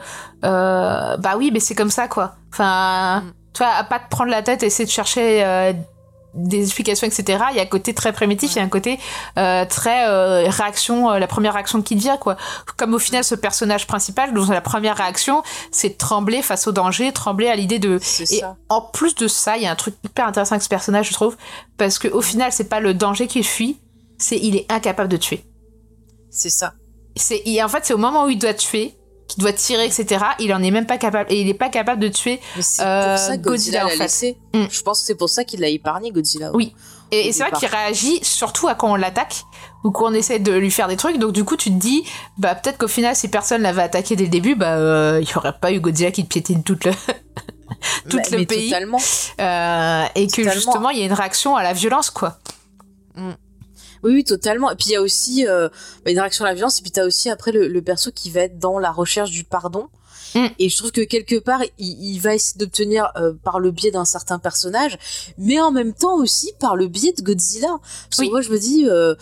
euh, 0.44 1.16
bah 1.16 1.34
oui 1.36 1.50
mais 1.52 1.60
c'est 1.60 1.74
comme 1.74 1.90
ça 1.90 2.08
quoi. 2.08 2.36
Enfin 2.52 3.24
tu 3.54 3.62
vois 3.62 3.72
à 3.72 3.84
pas 3.84 3.98
te 3.98 4.08
prendre 4.08 4.30
la 4.30 4.42
tête 4.42 4.62
et 4.62 4.66
essayer 4.66 4.86
de 4.86 4.90
chercher 4.90 5.44
euh, 5.44 5.72
des 6.34 6.62
explications 6.62 7.06
etc 7.06 7.44
il 7.50 7.56
y 7.56 7.60
a 7.60 7.62
un 7.62 7.66
côté 7.66 7.94
très 7.94 8.12
primitif 8.12 8.52
il 8.52 8.56
y 8.56 8.60
a 8.60 8.64
un 8.64 8.68
côté 8.68 8.98
euh, 9.38 9.64
très 9.64 10.08
euh, 10.08 10.48
réaction 10.48 11.10
euh, 11.10 11.18
la 11.18 11.26
première 11.26 11.54
réaction 11.54 11.82
qui 11.82 11.94
vient 11.94 12.16
quoi 12.16 12.36
comme 12.76 12.94
au 12.94 12.98
final 12.98 13.24
ce 13.24 13.34
personnage 13.34 13.86
principal 13.86 14.32
dont 14.32 14.46
la 14.46 14.60
première 14.60 14.96
réaction 14.96 15.42
c'est 15.72 15.98
trembler 15.98 16.42
face 16.42 16.66
au 16.66 16.72
danger 16.72 17.12
trembler 17.12 17.48
à 17.48 17.56
l'idée 17.56 17.78
de 17.78 17.98
C'est 18.00 18.22
et 18.32 18.40
ça. 18.40 18.56
en 18.68 18.80
plus 18.80 19.14
de 19.14 19.28
ça, 19.28 19.56
il 19.56 19.62
y 19.62 19.66
a 19.66 19.70
un 19.70 19.76
truc 19.76 19.94
hyper 20.04 20.26
intéressant 20.26 20.52
avec 20.52 20.62
ce 20.62 20.68
personnage, 20.68 21.08
je 21.08 21.12
trouve, 21.12 21.36
parce 21.76 21.98
que 21.98 22.08
au 22.08 22.22
final, 22.22 22.52
c'est 22.52 22.68
pas 22.68 22.80
le 22.80 22.94
danger 22.94 23.26
qu'il 23.26 23.44
fuit, 23.44 23.78
c'est 24.18 24.38
il 24.38 24.56
est 24.56 24.70
incapable 24.70 25.08
de 25.08 25.16
tuer. 25.16 25.44
C'est 26.30 26.50
ça. 26.50 26.74
C'est 27.16 27.42
et 27.44 27.62
en 27.62 27.68
fait, 27.68 27.84
c'est 27.84 27.94
au 27.94 27.98
moment 27.98 28.24
où 28.24 28.28
il 28.28 28.38
doit 28.38 28.54
tuer, 28.54 28.94
qu'il 29.30 29.42
doit 29.42 29.52
tirer, 29.52 29.86
etc. 29.86 30.24
Il 30.38 30.52
en 30.52 30.62
est 30.62 30.70
même 30.70 30.86
pas 30.86 30.98
capable 30.98 31.32
et 31.32 31.40
il 31.40 31.48
est 31.48 31.54
pas 31.54 31.68
capable 31.68 32.00
de 32.00 32.08
tuer. 32.08 32.40
Euh, 32.80 33.16
pour 33.16 33.18
ça 33.18 33.36
que 33.36 33.42
Godzilla, 33.42 33.82
Godzilla, 33.82 33.86
en 33.86 33.88
fait. 33.88 33.96
laissé. 33.98 34.38
Mm. 34.54 34.64
Je 34.70 34.82
pense 34.82 35.00
que 35.00 35.06
c'est 35.06 35.14
pour 35.14 35.28
ça 35.28 35.44
qu'il 35.44 35.60
l'a 35.60 35.68
épargné, 35.68 36.10
Godzilla. 36.10 36.50
Oui. 36.54 36.74
Et, 37.12 37.32
c'est 37.32 37.42
vrai 37.42 37.58
qu'il 37.58 37.68
réagit 37.68 38.20
surtout 38.22 38.68
à 38.68 38.74
quand 38.74 38.92
on 38.92 38.94
l'attaque 38.94 39.42
ou 39.82 39.90
quand 39.90 40.10
on 40.10 40.14
essaie 40.14 40.38
de 40.38 40.52
lui 40.52 40.70
faire 40.70 40.86
des 40.86 40.96
trucs. 40.96 41.18
Donc 41.18 41.32
du 41.32 41.44
coup, 41.44 41.56
tu 41.56 41.70
te 41.70 41.76
dis, 41.76 42.04
bah 42.38 42.54
peut-être 42.54 42.78
qu'au 42.78 42.88
final, 42.88 43.16
si 43.16 43.28
personne 43.28 43.62
l'avait 43.62 43.82
attaqué 43.82 44.14
dès 44.14 44.24
le 44.24 44.30
début, 44.30 44.54
bah 44.54 44.76
euh, 44.76 45.18
il 45.20 45.28
y 45.28 45.36
aurait 45.36 45.54
pas 45.60 45.72
eu 45.72 45.80
Godzilla 45.80 46.12
qui 46.12 46.22
te 46.22 46.28
piétine 46.28 46.62
toute 46.62 46.84
le 46.84 46.92
tout 48.08 48.18
Bah, 48.18 48.22
le 48.36 48.44
pays. 48.44 48.72
Euh, 49.40 50.04
et 50.14 50.28
que 50.28 50.48
justement, 50.50 50.90
il 50.90 50.98
y 50.98 51.02
a 51.02 51.06
une 51.06 51.12
réaction 51.12 51.56
à 51.56 51.62
la 51.62 51.72
violence, 51.72 52.10
quoi. 52.10 52.38
Oui, 54.02 54.12
oui, 54.14 54.24
totalement. 54.24 54.70
Et 54.70 54.76
puis 54.76 54.86
il 54.88 54.92
y 54.92 54.96
a 54.96 55.02
aussi 55.02 55.46
euh, 55.46 55.68
bah, 56.04 56.10
une 56.10 56.18
réaction 56.18 56.44
à 56.44 56.48
la 56.48 56.54
violence, 56.54 56.78
et 56.78 56.82
puis 56.82 56.90
t'as 56.90 57.04
aussi 57.06 57.28
après 57.30 57.52
le, 57.52 57.68
le 57.68 57.82
perso 57.82 58.10
qui 58.12 58.30
va 58.30 58.40
être 58.42 58.58
dans 58.58 58.78
la 58.78 58.90
recherche 58.92 59.30
du 59.30 59.44
pardon. 59.44 59.88
Mm. 60.34 60.46
Et 60.60 60.68
je 60.68 60.76
trouve 60.76 60.92
que 60.92 61.00
quelque 61.00 61.40
part, 61.40 61.60
il, 61.78 62.14
il 62.14 62.18
va 62.20 62.34
essayer 62.34 62.56
d'obtenir 62.58 63.10
euh, 63.16 63.32
par 63.42 63.58
le 63.58 63.72
biais 63.72 63.90
d'un 63.90 64.04
certain 64.04 64.38
personnage, 64.38 64.96
mais 65.38 65.60
en 65.60 65.72
même 65.72 65.92
temps 65.92 66.14
aussi 66.14 66.52
par 66.60 66.76
le 66.76 66.86
biais 66.86 67.12
de 67.12 67.22
Godzilla. 67.22 67.78
Parce 68.08 68.20
Oui. 68.20 68.26
que 68.26 68.30
moi, 68.30 68.40
je 68.40 68.50
me 68.50 68.58
dis, 68.58 68.86
euh, 68.88 69.14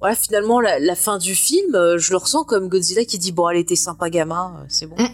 voilà, 0.00 0.14
finalement, 0.14 0.60
la, 0.60 0.78
la 0.78 0.94
fin 0.94 1.18
du 1.18 1.34
film, 1.34 1.74
euh, 1.74 1.98
je 1.98 2.10
le 2.10 2.18
ressens 2.18 2.44
comme 2.44 2.68
Godzilla 2.68 3.04
qui 3.04 3.18
dit, 3.18 3.32
bon, 3.32 3.48
elle 3.48 3.58
était 3.58 3.76
sympa, 3.76 4.10
gamin, 4.10 4.56
euh, 4.58 4.64
c'est 4.68 4.86
bon. 4.86 4.96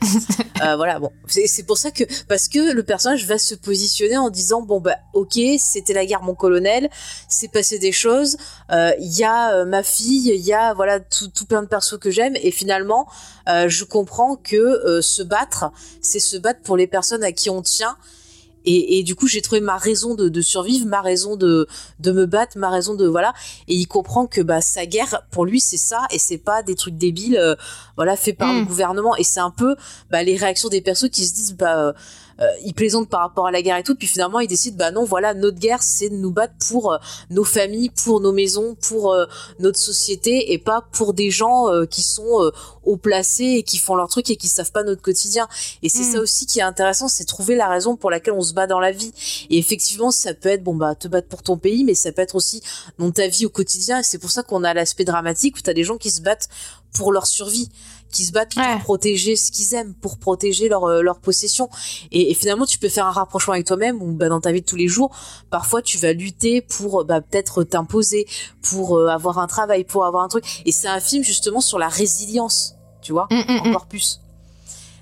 Euh, 0.63 0.77
voilà, 0.77 1.01
bon, 1.01 1.11
c'est 1.27 1.67
pour 1.67 1.77
ça 1.77 1.91
que 1.91 2.05
parce 2.29 2.47
que 2.47 2.73
le 2.73 2.83
personnage 2.85 3.27
va 3.27 3.37
se 3.37 3.57
positionner 3.57 4.17
en 4.17 4.31
disant 4.31 4.63
bon 4.63 4.81
bah 4.81 4.95
ok, 5.13 5.37
c'était 5.59 5.93
la 5.93 6.07
guerre, 6.07 6.23
mon 6.23 6.35
colonel, 6.35 6.89
c'est 7.29 7.51
passé 7.51 7.81
des 7.81 7.91
choses, 7.91 8.37
euh, 8.71 8.93
il 9.01 9.13
y 9.13 9.25
a 9.25 9.55
euh, 9.55 9.65
ma 9.65 9.83
fille, 9.83 10.31
il 10.33 10.41
y 10.41 10.53
a 10.53 10.73
voilà 10.75 11.01
tout, 11.01 11.27
tout 11.29 11.47
plein 11.47 11.63
de 11.63 11.67
persos 11.67 11.99
que 11.99 12.11
j'aime 12.11 12.37
et 12.37 12.53
finalement 12.53 13.09
euh, 13.49 13.69
je 13.69 13.85
comprends 13.85 14.37
que 14.37 14.57
euh, 14.57 15.03
se 15.03 15.25
battre, 15.25 15.73
c'est 16.01 16.21
se 16.21 16.37
battre 16.37 16.61
pour 16.63 16.77
les 16.77 16.87
personnes 16.87 17.25
à 17.25 17.33
qui 17.33 17.51
on 17.51 17.63
tient. 17.63 17.97
Et, 18.65 18.99
et 18.99 19.03
du 19.03 19.15
coup, 19.15 19.27
j'ai 19.27 19.43
trouvé 19.43 19.61
ma 19.61 19.77
raison 19.77 20.15
de, 20.15 20.29
de 20.29 20.41
survivre, 20.41 20.87
ma 20.87 21.01
raison 21.01 21.37
de, 21.37 21.67
de 22.01 22.13
me 22.13 22.27
battre, 22.27 22.59
ma 22.59 22.71
raison 22.71 22.95
de 22.95 23.07
voilà. 23.07 23.33
Et 23.69 23.75
il 23.75 23.87
comprend 23.87 24.27
que 24.27 24.41
bah 24.41 24.61
sa 24.61 24.87
guerre 24.87 25.23
pour 25.31 25.45
lui 25.45 25.61
c'est 25.61 25.77
ça 25.77 26.07
et 26.11 26.19
c'est 26.19 26.39
pas 26.39 26.63
des 26.63 26.75
trucs 26.75 26.97
débiles, 26.97 27.37
euh, 27.37 27.55
voilà, 27.97 28.17
faits 28.17 28.37
par 28.39 28.53
Mm. 28.53 28.59
le 28.61 28.65
gouvernement. 28.67 29.17
Et 29.17 29.25
c'est 29.25 29.41
un 29.41 29.51
peu 29.51 29.77
bah, 30.11 30.23
les 30.23 30.37
réactions 30.37 30.69
des 30.69 30.81
persos 30.81 31.09
qui 31.11 31.27
se 31.27 31.35
disent 31.35 31.55
bah 31.57 31.95
euh, 32.41 32.47
ils 32.65 32.75
plaisantent 32.75 33.09
par 33.09 33.21
rapport 33.21 33.47
à 33.47 33.51
la 33.51 33.63
guerre 33.63 33.77
et 33.77 33.83
tout, 33.83 33.95
puis 33.95 34.07
finalement 34.07 34.41
ils 34.41 34.49
décident 34.49 34.77
bah 34.77 34.91
non 34.91 35.05
voilà 35.05 35.35
notre 35.35 35.59
guerre 35.59 35.83
c'est 35.83 36.09
de 36.09 36.17
nous 36.17 36.31
battre 36.31 36.55
pour 36.69 36.93
euh, 36.93 36.99
nos 37.31 37.45
familles, 37.45 37.91
pour 37.91 38.21
nos 38.21 38.33
maisons, 38.33 38.77
pour 38.81 39.13
euh, 39.13 39.27
notre 39.59 39.79
société 39.79 40.53
et 40.53 40.59
pas 40.59 40.87
pour 40.93 41.15
des 41.15 41.31
gens 41.31 41.69
euh, 41.69 41.87
qui 41.87 42.03
sont 42.03 42.43
euh, 42.43 42.51
haut 42.85 42.97
placés 42.97 43.57
et 43.59 43.63
qui 43.63 43.79
font 43.79 43.95
leur 43.95 44.09
truc 44.09 44.31
et 44.31 44.37
qui 44.37 44.49
savent 44.49 44.73
pas 44.73 44.83
notre 44.83 45.03
quotidien. 45.03 45.49
Et 45.83 45.89
c'est 45.89 46.03
Mm. 46.03 46.13
ça 46.13 46.21
aussi 46.21 46.47
qui 46.47 46.59
est 46.59 46.63
intéressant, 46.63 47.09
c'est 47.09 47.25
trouver 47.25 47.55
la 47.55 47.69
raison 47.69 47.97
pour 47.97 48.11
laquelle 48.11 48.35
on 48.35 48.43
se 48.43 48.53
bat 48.55 48.67
dans 48.67 48.81
la 48.81 48.93
vie. 48.93 49.13
Et 49.51 49.59
effectivement 49.59 50.11
ça 50.11 50.35
peut 50.35 50.49
être 50.49 50.63
bon 50.65 50.75
bah 50.75 50.95
te 50.95 51.09
battre 51.09 51.29
pour 51.29 51.43
ton 51.43 51.57
pays, 51.57 51.85
mais 51.85 51.95
ça 51.95 52.13
peut 52.13 52.23
être 52.23 52.35
aussi 52.35 52.63
dans 52.99 53.11
ta 53.11 53.29
vie 53.29 53.47
au 53.47 53.51
quotidien. 53.51 54.01
Et 54.01 54.03
c'est 54.03 54.19
pour 54.19 54.31
ça 54.31 54.43
qu'on 54.43 54.65
a 54.65 54.75
l'aspect 54.75 55.05
dramatique 55.05 55.57
où 55.59 55.61
t'as 55.61 55.75
des 55.75 55.85
gens 55.85 55.97
qui 55.99 56.11
se 56.11 56.21
battent 56.23 56.49
pour 56.93 57.13
leur 57.13 57.27
survie 57.27 57.71
qui 58.13 58.25
se 58.25 58.31
battent 58.33 58.55
pour 58.55 58.79
protéger 58.85 59.35
ce 59.35 59.51
qu'ils 59.51 59.75
aiment, 59.75 59.95
pour 59.95 60.19
protéger 60.19 60.69
leur, 60.69 60.85
euh, 60.85 61.03
leur 61.03 61.19
possession. 61.19 61.69
Et, 62.13 62.31
et 62.31 62.35
finalement, 62.35 62.67
tu 62.67 62.79
peux 62.79 62.89
faire 62.89 63.07
un 63.07 63.11
rapprochement 63.13 63.55
avec 63.55 63.67
toi-même 63.67 64.01
ou 64.01 64.13
bah, 64.13 64.29
dans 64.29 64.41
ta 64.41 64.53
vie 64.53 64.61
de 64.61 64.67
tous 64.67 64.77
les 64.77 64.87
jours, 64.89 65.11
parfois 65.51 65.83
tu 65.83 65.99
vas 65.99 66.13
lutter 66.13 66.61
pour 66.61 67.05
bah, 67.05 67.21
peut-être 67.21 67.65
t'imposer, 67.65 68.27
pour 68.63 68.97
euh, 68.99 69.09
avoir 69.09 69.39
un 69.39 69.47
travail, 69.49 69.83
pour 69.85 70.05
avoir 70.05 70.23
un 70.23 70.29
truc. 70.29 70.45
Et 70.65 70.71
c'est 70.73 70.89
un 70.89 71.01
film 71.01 71.25
justement 71.25 71.61
sur 71.61 71.79
la 71.79 71.89
résilience, 71.89 72.77
tu 73.01 73.13
vois, 73.13 73.27
Mm, 73.31 73.37
mm, 73.37 73.55
mm. 73.65 73.69
encore 73.71 73.87
plus. 73.87 74.21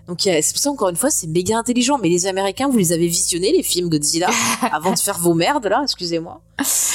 Donc 0.09 0.23
c'est 0.23 0.53
pour 0.53 0.59
ça 0.61 0.71
encore 0.71 0.89
une 0.89 0.97
fois 0.97 1.11
c'est 1.11 1.29
méga 1.29 1.57
intelligent. 1.57 1.99
Mais 1.99 2.09
les 2.09 2.27
Américains, 2.27 2.69
vous 2.69 2.79
les 2.79 2.93
avez 2.93 3.07
visionnés 3.07 3.53
les 3.53 3.63
films 3.63 3.89
Godzilla 3.89 4.29
avant 4.73 4.93
de 4.93 4.99
faire 4.99 5.19
vos 5.19 5.35
merdes 5.35 5.67
là, 5.67 5.83
excusez-moi. 5.85 6.41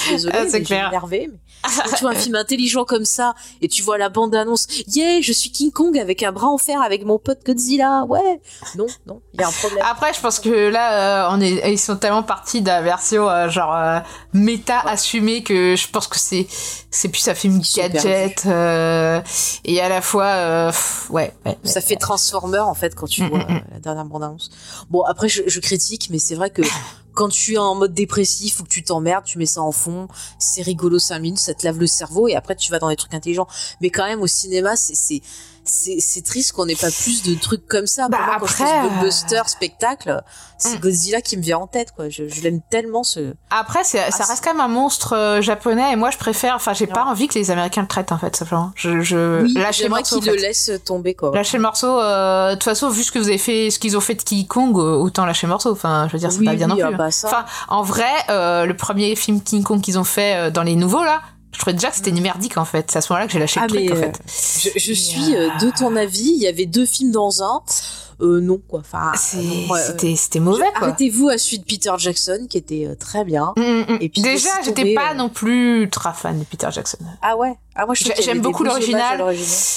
Désolée, 0.10 0.36
Ah, 0.38 0.46
c'est 0.50 0.62
clair. 0.64 1.06
Mais... 1.10 1.30
Tu 1.96 2.02
vois 2.02 2.12
un 2.12 2.16
film 2.16 2.36
intelligent 2.36 2.86
comme 2.86 3.06
ça 3.06 3.34
et 3.62 3.68
tu 3.68 3.82
vois 3.82 3.98
la 3.98 4.10
bande 4.10 4.36
annonce, 4.36 4.68
yeah, 4.88 5.22
je 5.22 5.32
suis 5.34 5.50
King 5.52 5.72
Kong 5.72 5.98
avec 5.98 6.24
un 6.24 6.32
bras 6.32 6.48
en 6.48 6.58
fer 6.58 6.82
avec 6.82 7.06
mon 7.06 7.18
pote 7.20 7.40
Godzilla, 7.46 8.04
ouais. 8.08 8.42
Non, 8.76 8.86
non, 9.08 9.22
il 9.34 9.42
y 9.42 9.44
a 9.44 9.48
un 9.48 9.52
problème. 9.52 9.84
Après, 9.90 10.14
je 10.14 10.20
pense 10.22 10.40
que 10.40 10.50
là, 10.70 11.28
euh, 11.28 11.36
on 11.36 11.42
est, 11.42 11.72
ils 11.72 11.80
sont 11.80 11.96
tellement 11.96 12.24
partis 12.24 12.62
de 12.62 12.68
la 12.68 12.82
version 12.82 13.30
euh, 13.30 13.50
genre 13.50 13.76
euh, 13.76 14.00
méta 14.34 14.80
assumée 14.82 15.44
que 15.44 15.76
je 15.76 15.88
pense 15.90 16.08
que 16.08 16.20
c'est 16.20 16.48
c'est 16.92 17.10
plus 17.10 17.28
un 17.28 17.34
film 17.36 17.60
gadget 17.76 18.44
euh, 18.46 19.22
et 19.66 19.82
à 19.82 19.90
la 19.90 20.02
fois 20.02 20.26
euh, 20.26 20.68
pff, 20.72 21.10
ouais, 21.10 21.34
ouais, 21.46 21.58
Ça 21.64 21.82
fait 21.82 21.96
Transformer 21.98 22.60
en 22.60 22.74
fait 22.74 22.96
quand 22.96 23.08
tu 23.08 23.24
Mm, 23.24 23.28
vois 23.30 23.40
mm, 23.40 23.54
mm. 23.54 23.62
la 23.72 23.80
dernière 23.80 24.06
bande 24.06 24.24
annonce. 24.24 24.50
Bon 24.90 25.02
après 25.04 25.28
je, 25.30 25.44
je 25.48 25.60
critique 25.60 26.10
mais 26.12 26.20
c'est 26.20 26.36
vrai 26.36 26.50
que 26.50 26.62
quand 27.16 27.30
tu 27.30 27.54
es 27.54 27.58
en 27.58 27.74
mode 27.74 27.94
dépressif 27.94 28.60
ou 28.60 28.64
que 28.64 28.70
tu 28.70 28.84
t'emmerdes, 28.84 29.26
tu 29.26 29.40
mets 29.40 29.46
ça 29.46 29.62
en 29.62 29.72
fond, 29.72 30.08
c'est 30.38 30.62
rigolo 30.62 31.00
5 31.00 31.20
minutes, 31.20 31.40
ça 31.40 31.54
te 31.54 31.66
lave 31.66 31.80
le 31.80 31.88
cerveau 31.88 32.28
et 32.28 32.36
après 32.36 32.56
tu 32.56 32.72
vas 32.72 32.78
dans 32.78 32.90
des 32.90 32.96
trucs 32.96 33.14
intelligents. 33.14 33.48
Mais 33.82 33.90
quand 33.90 34.06
même 34.06 34.22
au 34.22 34.28
cinéma 34.28 34.76
c'est 34.76 35.22
c'est 35.66 36.24
triste 36.24 36.52
qu'on 36.54 36.66
n'ait 36.66 36.76
pas 36.76 36.92
plus 36.92 37.24
de 37.24 37.36
trucs 37.36 37.68
comme 37.68 37.88
ça. 37.88 38.08
Bah, 38.10 38.18
Pour 38.18 38.26
moi, 38.26 38.36
quand 38.40 38.46
je 38.48 38.54
après, 38.54 38.64
pense 38.64 38.74
euh, 38.86 38.90
blockbuster, 38.90 39.42
spectacle, 39.48 40.22
c'est 40.58 40.78
Mm. 40.78 40.80
Godzilla 40.80 41.22
qui 41.22 41.36
me 41.38 41.42
vient 41.42 41.58
en 41.58 41.68
tête 41.68 41.92
quoi. 41.96 42.08
Je, 42.10 42.28
je 42.30 42.42
l'aime 42.42 42.62
tellement 42.70 43.04
ce. 43.04 43.34
Après, 43.50 43.84
c'est, 43.84 43.98
ça 44.12 44.24
Ah, 44.24 44.26
reste 44.30 44.44
quand 44.44 44.52
même 44.54 44.62
un 44.62 44.68
monstre 44.70 45.14
euh, 45.14 45.42
japonais 45.42 45.92
et 45.92 45.96
moi 45.96 46.12
je 46.12 46.18
préfère. 46.18 46.56
Enfin, 46.56 46.74
j'ai 46.74 46.88
pas 46.88 47.04
envie 47.06 47.28
que 47.28 47.38
les 47.38 47.52
Américains 47.52 47.82
le 47.82 47.88
traitent 47.88 48.12
en 48.12 48.18
fait 48.18 48.36
simplement. 48.36 48.72
Je, 48.76 49.02
je 49.02 49.44
Oui, 49.44 49.54
j'aimerais 49.72 50.02
le 50.26 50.36
laisse 50.42 50.72
tomber 50.86 51.14
quoi. 51.14 51.32
Lâchez 51.34 51.58
le 51.58 51.64
morceau. 51.64 52.00
euh, 52.00 52.50
De 52.52 52.54
toute 52.56 52.64
façon, 52.64 52.90
vu 52.90 53.04
ce 53.04 53.12
que 53.12 53.20
vous 53.20 53.28
avez 53.28 53.38
fait, 53.38 53.70
ce 53.70 53.80
qu'ils 53.80 53.98
ont 53.98 54.02
fait 54.02 54.16
de 54.16 54.22
King 54.24 54.48
Kong, 54.48 54.78
autant 54.78 55.26
lâcher 55.26 55.46
le 55.48 55.52
morceau. 55.52 55.72
Enfin, 55.72 56.08
je 56.08 56.14
veux 56.14 56.20
dire, 56.20 56.32
c'est 56.32 56.40
Oui, 56.40 56.46
pas 56.46 56.56
bien 56.56 56.70
oui, 56.70 56.78
non 56.80 56.86
ah 56.86 56.88
plus. 56.90 56.98
bah 56.98 57.12
ça. 57.12 57.28
Enfin, 57.28 57.46
en 57.68 57.84
vrai, 57.84 58.06
euh, 58.30 58.66
le 58.66 58.76
premier 58.78 59.16
film 59.16 59.42
King 59.42 59.64
Kong 59.64 59.82
qu'ils 59.82 60.00
ont 60.00 60.04
fait 60.06 60.36
euh, 60.36 60.52
dans 60.52 60.64
les 60.64 60.76
nouveaux 60.76 61.04
là, 61.04 61.22
je 61.56 61.60
trouvais 61.60 61.74
déjà 61.74 61.90
que 61.90 61.96
c'était 61.96 62.12
merdique 62.12 62.58
en 62.58 62.66
fait. 62.66 62.92
C'est 62.92 62.98
à 62.98 63.02
ce 63.02 63.14
moment-là 63.14 63.28
que 63.28 63.34
j'ai 63.34 63.40
lâché 63.40 63.62
Ah, 63.64 63.68
le 63.68 63.70
truc 63.70 63.84
mais, 63.86 63.92
en 63.94 63.96
euh, 63.96 64.02
fait. 64.02 64.22
Je, 64.76 64.78
je 64.78 64.94
suis 64.94 65.36
euh, 65.36 65.50
de 65.62 65.72
ton 65.72 65.96
avis. 65.96 66.34
Il 66.36 66.42
y 66.42 66.48
avait 66.48 66.66
deux 66.66 66.86
films 66.86 67.12
dans 67.12 67.42
un. 67.44 67.62
Euh, 68.22 68.42
non 68.42 68.60
quoi. 68.66 68.80
Enfin, 68.80 69.12
ouais, 69.36 69.80
c'était, 69.86 70.16
c'était 70.16 70.40
mauvais 70.40 70.66
quoi. 70.76 70.88
Arrêtez-vous 70.88 71.30
à 71.30 71.38
celui 71.38 71.60
de 71.60 71.64
Peter 71.66 71.92
Jackson 71.98 72.48
qui 72.50 72.58
était 72.58 72.88
euh, 72.88 72.96
très 72.96 73.24
bien. 73.24 73.54
Mm, 73.56 73.62
mm. 73.62 73.98
Et 74.02 74.10
puis, 74.10 74.22
déjà, 74.22 74.50
j'étais 74.64 74.94
pas 74.94 75.12
euh, 75.12 75.16
non 75.16 75.30
plus 75.30 75.84
ultra 75.84 76.12
fan 76.12 76.40
de 76.40 76.44
Peter 76.44 76.68
Jackson. 76.72 76.98
Ah 77.22 77.38
ouais? 77.38 77.54
Ah 77.74 77.86
moi 77.86 77.96
j'aime 77.96 78.42
beaucoup 78.42 78.64
l'original. 78.64 79.24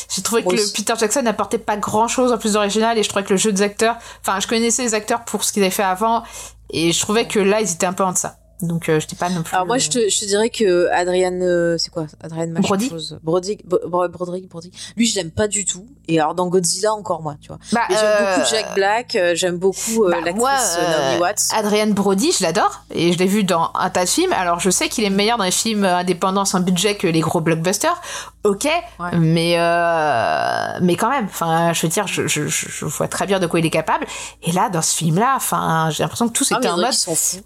J'ai 0.08 0.22
trouvé 0.22 0.42
Moi 0.42 0.52
que 0.52 0.58
le. 0.58 0.66
Peter 0.72 0.94
Jackson 0.98 1.22
n'apportait 1.22 1.58
pas 1.58 1.76
grand 1.76 2.08
chose 2.08 2.32
en 2.32 2.38
plus 2.38 2.54
d'original 2.54 2.98
et 2.98 3.04
je 3.04 3.08
trouvais 3.08 3.24
que 3.24 3.32
le 3.32 3.38
jeu 3.38 3.52
des 3.52 3.62
acteurs, 3.62 3.96
enfin, 4.20 4.40
je 4.40 4.48
connaissais 4.48 4.82
les 4.82 4.94
acteurs 4.94 5.24
pour 5.24 5.44
ce 5.44 5.52
qu'ils 5.52 5.62
avaient 5.62 5.70
fait 5.70 5.82
avant 5.84 6.22
et 6.70 6.92
je 6.92 7.00
trouvais 7.00 7.26
que 7.26 7.38
là, 7.38 7.60
ils 7.60 7.72
étaient 7.72 7.86
un 7.86 7.92
peu 7.92 8.04
en 8.04 8.12
deçà. 8.12 8.36
Donc, 8.60 8.88
euh, 8.88 8.98
j'étais 8.98 9.14
pas 9.16 9.28
non 9.30 9.42
plus. 9.42 9.54
Alors 9.54 9.66
moi 9.66 9.78
je 9.78 9.88
te, 9.88 10.08
je 10.08 10.18
te 10.20 10.24
dirais 10.24 10.50
que 10.50 10.88
Adrian 10.90 11.32
euh, 11.42 11.76
c'est 11.78 11.90
quoi? 11.90 12.06
Adrian 12.22 12.48
machin 12.48 12.60
Brody 12.62 12.88
chose. 12.88 13.18
Brody 13.22 13.58
Bro- 13.64 14.08
Broderick 14.08 14.48
Brody. 14.48 14.72
Lui 14.96 15.06
je 15.06 15.14
l'aime 15.14 15.30
pas 15.30 15.46
du 15.46 15.64
tout 15.64 15.86
et 16.08 16.18
alors 16.18 16.34
dans 16.34 16.46
Godzilla 16.48 16.92
encore 16.92 17.22
moins 17.22 17.36
tu 17.40 17.48
vois. 17.48 17.58
Bah, 17.72 17.82
j'aime 17.88 17.98
euh, 18.02 18.34
beaucoup 18.36 18.48
Jack 18.50 18.74
Black, 18.74 19.14
euh, 19.14 19.34
j'aime 19.36 19.58
beaucoup 19.58 20.04
euh, 20.04 20.10
bah, 20.10 20.16
l'actrice 20.16 20.34
moi, 20.36 20.50
euh, 20.50 20.80
euh, 20.82 20.90
Naomi 21.08 21.20
Watts. 21.20 21.48
Adrian 21.56 21.86
Brody, 21.88 22.32
je 22.32 22.42
l'adore 22.42 22.82
et 22.92 23.12
je 23.12 23.18
l'ai 23.18 23.26
vu 23.26 23.44
dans 23.44 23.70
un 23.78 23.90
tas 23.90 24.04
de 24.04 24.10
films. 24.10 24.32
Alors 24.32 24.58
je 24.58 24.70
sais 24.70 24.88
qu'il 24.88 25.04
est 25.04 25.10
meilleur 25.10 25.38
dans 25.38 25.44
les 25.44 25.50
films 25.52 25.84
indépendants 25.84 26.44
sans 26.44 26.60
budget 26.60 26.96
que 26.96 27.06
les 27.06 27.20
gros 27.20 27.40
blockbusters. 27.40 28.00
Ok, 28.44 28.64
Ouais. 28.98 29.10
mais 29.18 29.54
euh, 29.58 30.78
mais 30.80 30.96
quand 30.96 31.10
même. 31.10 31.26
Enfin, 31.26 31.72
je 31.72 31.82
veux 31.82 31.88
dire, 31.88 32.06
je, 32.06 32.26
je, 32.26 32.46
je 32.46 32.66
je 32.68 32.84
vois 32.86 33.08
très 33.08 33.26
bien 33.26 33.38
de 33.40 33.46
quoi 33.46 33.60
il 33.60 33.66
est 33.66 33.70
capable. 33.70 34.06
Et 34.42 34.52
là, 34.52 34.68
dans 34.70 34.80
ce 34.80 34.94
film-là, 34.96 35.34
enfin, 35.36 35.90
j'ai 35.90 36.02
l'impression 36.02 36.28
que 36.28 36.32
tout 36.32 36.44
Ah, 36.50 36.54
c'était 36.54 36.68
mais 36.68 36.70
en 36.70 36.76
mode. 36.76 36.94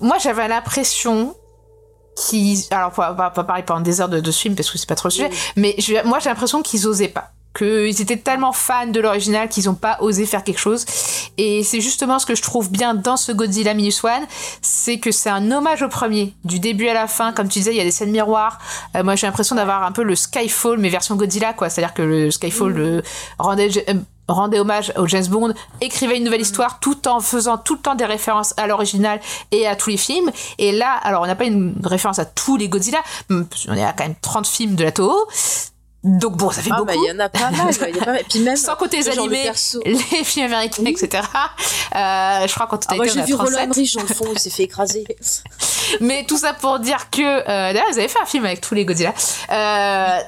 Moi, 0.01 0.17
j'avais 0.23 0.47
l'impression 0.49 1.02
qu'ils. 2.17 2.59
Alors, 2.71 2.93
pas, 2.93 3.15
pas, 3.15 3.31
pas 3.31 3.45
parler 3.45 3.63
pendant 3.63 3.81
des 3.81 4.01
heures 4.01 4.09
de, 4.09 4.21
de 4.21 4.31
ce 4.31 4.41
film 4.41 4.55
parce 4.55 4.71
que 4.71 4.79
c'est 4.79 4.89
pas 4.89 4.95
trop 4.95 5.09
le 5.09 5.13
sujet, 5.13 5.29
Oui. 5.31 5.37
mais 5.57 5.75
je- 5.79 6.07
moi, 6.07 6.19
j'ai 6.19 6.29
l'impression 6.29 6.63
qu'ils 6.63 6.87
osaient 6.87 7.09
pas. 7.09 7.31
Qu'ils 7.57 8.01
étaient 8.01 8.17
tellement 8.17 8.53
fans 8.53 8.87
de 8.87 8.99
l'original 8.99 9.47
qu'ils 9.51 9.69
ont 9.69 9.75
pas 9.75 9.99
osé 10.01 10.25
faire 10.25 10.43
quelque 10.43 10.59
chose. 10.59 10.87
Et 11.37 11.63
c'est 11.63 11.83
justement 11.83 12.19
ce 12.19 12.25
que 12.25 12.35
je 12.35 12.41
trouve 12.41 12.71
bien 12.71 12.95
dans 12.95 13.19
ce 13.19 13.31
Godzilla 13.31 13.75
Minus 13.75 14.03
One, 14.05 14.23
c'est 14.63 14.99
que 14.99 15.13
c'est 15.13 15.29
un 15.29 15.51
hommage 15.51 15.83
au 15.83 15.89
premier, 15.91 16.33
du 16.45 16.61
début 16.61 16.89
à 16.89 16.95
la 16.95 17.07
fin. 17.09 17.33
Comme 17.33 17.49
tu 17.49 17.59
disais, 17.59 17.73
il 17.73 17.77
y 17.77 17.81
a 17.81 17.85
des 17.85 17.91
scènes 17.91 18.11
miroirs. 18.11 18.59
Euh, 18.97 19.05
moi, 19.05 19.17
j'ai 19.17 19.27
l'impression 19.27 19.55
d'avoir 19.55 19.83
un 19.83 19.93
peu 19.93 20.03
le 20.03 20.17
Skyfall, 20.17 20.79
mais 20.79 20.89
version 20.89 21.15
Godzilla, 21.15 21.53
quoi. 21.53 21.69
C'est-à-dire 21.69 21.93
que 21.93 22.01
le 22.01 22.31
Skyfall 22.31 22.73
le 22.73 23.03
rendait, 23.39 23.69
rendait 24.29 24.59
hommage 24.59 24.93
au 24.97 25.07
James 25.07 25.27
Bond, 25.27 25.53
écrivait 25.81 26.17
une 26.17 26.25
nouvelle 26.25 26.41
histoire 26.41 26.79
tout 26.81 27.09
en 27.09 27.21
faisant 27.21 27.59
tout 27.59 27.75
le 27.75 27.81
temps 27.81 27.95
des 27.95 28.05
références 28.07 28.55
à 28.57 28.67
l'original 28.67 29.21
et 29.51 29.67
à 29.67 29.77
tous 29.77 29.91
les 29.91 29.97
films. 29.97 30.31
Et 30.59 30.73
là, 30.73 30.93
alors 31.03 31.23
on 31.23 31.27
n'a 31.27 31.35
pas 31.35 31.45
une 31.45 31.75
référence 31.85 32.19
à 32.19 32.25
tous 32.25 32.57
les 32.57 32.69
Godzilla, 32.69 32.99
on 33.31 33.75
est 33.75 33.85
à 33.85 33.93
quand 33.93 34.05
même 34.05 34.15
30 34.21 34.47
films 34.47 34.75
de 34.75 34.85
la 34.85 34.93
Toho. 34.93 35.15
Donc 36.05 36.37
bon, 36.37 36.51
ça 36.51 36.63
fait 36.63 36.71
Ah 36.73 36.79
beaucoup. 36.79 36.87
bah 36.89 36.95
il 36.97 37.09
y 37.09 37.13
en 37.13 37.19
a 37.21 37.29
pas 37.29 37.51
mal. 37.53 37.73
y 37.73 37.85
a 37.85 38.05
pas 38.05 38.07
mal. 38.13 38.21
Et 38.21 38.25
puis 38.29 38.41
même 38.41 38.57
Sans 38.57 38.75
compter 38.75 38.97
les 38.97 39.09
animés, 39.09 39.53
les 39.85 40.25
films 40.25 40.47
américains, 40.47 40.83
Oui. 40.85 40.97
etc. 41.01 41.23
Euh, 41.95 42.47
je 42.49 42.53
crois 42.55 42.69
Ah, 42.89 42.95
moi 42.97 43.05
on 43.09 43.13
j'ai 43.13 43.21
a 43.21 43.25
vu 43.25 43.35
Roland 43.35 43.51
37. 43.51 43.63
Emmerich 43.63 43.95
dans 43.97 44.03
le 44.03 44.09
fond, 44.09 44.25
il 44.33 44.39
s'est 44.41 44.51
fait 44.51 44.65
écraser. 44.65 45.05
Mais 46.01 46.25
tout 46.27 46.39
ça 46.39 46.55
pour 46.55 46.81
dire 46.81 47.09
que... 47.11 47.23
Euh, 47.23 47.45
D'ailleurs, 47.73 47.87
vous 47.93 47.99
avez 47.99 48.09
fait 48.09 48.21
un 48.21 48.27
film 48.27 48.45
avec 48.47 48.61
tous 48.61 48.75
les 48.75 48.85
Godzilla. 48.85 49.15
Euh, 49.53 50.19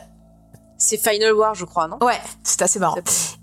C'est 0.84 0.98
Final 0.98 1.32
War 1.32 1.54
je 1.54 1.64
crois 1.64 1.88
non? 1.88 1.96
Ouais, 2.02 2.20
c'est 2.42 2.60
assez 2.62 2.78
marrant. 2.78 2.96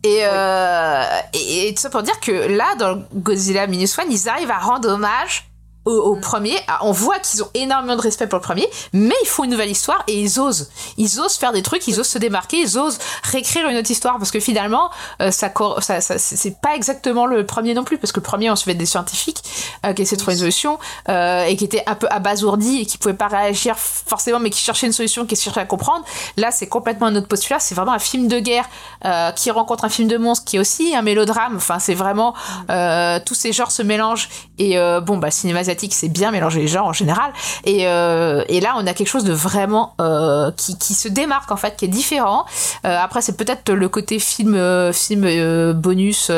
Et, 0.03 0.19
euh, 0.21 1.03
et, 1.33 1.67
et 1.67 1.73
tout 1.73 1.81
ça 1.81 1.89
pour 1.89 2.03
dire 2.03 2.19
que 2.19 2.31
là, 2.31 2.75
dans 2.77 3.03
Godzilla 3.13 3.65
Minus 3.67 3.97
One, 3.97 4.11
ils 4.11 4.29
arrivent 4.29 4.51
à 4.51 4.59
rendre 4.59 4.89
hommage 4.89 5.50
au, 5.85 5.91
au 5.91 6.15
premier. 6.15 6.55
Ah, 6.67 6.79
On 6.83 6.91
voit 6.91 7.19
qu'ils 7.19 7.41
ont 7.43 7.49
énormément 7.53 7.95
de 7.95 8.01
respect 8.01 8.27
pour 8.27 8.37
le 8.39 8.43
premier, 8.43 8.67
mais 8.93 9.15
ils 9.23 9.27
font 9.27 9.43
une 9.43 9.51
nouvelle 9.51 9.71
histoire 9.71 10.03
et 10.07 10.19
ils 10.21 10.39
osent. 10.39 10.69
Ils 10.97 11.19
osent 11.19 11.35
faire 11.37 11.51
des 11.53 11.61
trucs, 11.63 11.87
ils 11.87 11.99
osent 11.99 12.07
se 12.07 12.17
démarquer, 12.19 12.57
ils 12.57 12.77
osent 12.77 12.99
réécrire 13.23 13.67
une 13.67 13.77
autre 13.77 13.89
histoire 13.91 14.17
parce 14.17 14.31
que 14.31 14.39
finalement, 14.39 14.89
euh, 15.21 15.31
ça, 15.31 15.51
ça, 15.79 16.01
ça- 16.01 16.17
c'est 16.19 16.61
pas 16.61 16.75
exactement 16.75 17.25
le 17.25 17.45
premier 17.45 17.73
non 17.73 17.83
plus 17.83 17.97
parce 17.97 18.11
que 18.11 18.19
le 18.19 18.23
premier, 18.25 18.49
on 18.51 18.55
se 18.55 18.63
fait 18.63 18.73
des 18.75 18.85
scientifiques 18.85 19.41
euh, 19.85 19.93
qui 19.93 20.03
essaient 20.03 20.15
de 20.15 20.21
trouver 20.21 20.33
une 20.35 20.39
solution 20.41 20.77
euh, 21.09 21.45
et 21.45 21.55
qui 21.55 21.65
étaient 21.65 21.83
un 21.87 21.95
peu 21.95 22.07
abasourdis 22.11 22.81
et 22.81 22.85
qui 22.85 22.97
pouvaient 22.97 23.13
pas 23.15 23.27
réagir 23.27 23.75
forcément, 23.77 24.39
mais 24.39 24.49
qui 24.49 24.59
cherchaient 24.59 24.87
une 24.87 24.93
solution, 24.93 25.25
qui 25.25 25.35
cherchaient 25.35 25.61
à 25.61 25.65
comprendre. 25.65 26.05
Là, 26.37 26.51
c'est 26.51 26.67
complètement 26.67 27.07
un 27.07 27.15
autre 27.15 27.27
postulat. 27.27 27.59
C'est 27.59 27.75
vraiment 27.75 27.93
un 27.93 27.99
film 27.99 28.27
de 28.27 28.39
guerre 28.39 28.65
euh, 29.05 29.31
qui 29.31 29.49
rencontre 29.51 29.85
un 29.85 29.89
film 29.89 30.07
de 30.07 30.17
monstre 30.17 30.45
qui 30.45 30.57
est 30.57 30.59
aussi 30.59 30.95
un 30.95 31.01
mélodrame. 31.01 31.55
Enfin, 31.55 31.79
c'est 31.79 31.95
vraiment 31.95 32.33
euh, 32.69 33.19
tous 33.25 33.33
ces 33.35 33.51
genres 33.51 33.71
se 33.71 33.81
mélangent 33.81 34.29
et 34.59 34.75
bon, 35.01 35.17
bah, 35.17 35.31
cinéma 35.31 35.63
asiatique, 35.71 35.93
c'est 35.93 36.09
bien 36.09 36.31
mélanger 36.31 36.61
les 36.61 36.67
genres 36.67 36.87
en 36.87 36.93
général. 36.93 37.31
Et, 37.65 37.87
euh, 37.87 38.43
et 38.49 38.59
là, 38.59 38.73
on 38.77 38.85
a 38.85 38.93
quelque 38.93 39.07
chose 39.07 39.23
de 39.23 39.33
vraiment 39.33 39.95
euh, 40.01 40.51
qui, 40.55 40.77
qui 40.77 40.93
se 40.93 41.07
démarque 41.07 41.51
en 41.51 41.55
fait, 41.55 41.75
qui 41.77 41.85
est 41.85 41.89
différent. 41.89 42.45
Euh, 42.85 42.97
après, 42.99 43.21
c'est 43.21 43.37
peut-être 43.37 43.71
le 43.71 43.89
côté 43.89 44.19
film, 44.19 44.59
film 44.93 45.73
bonus 45.73 46.31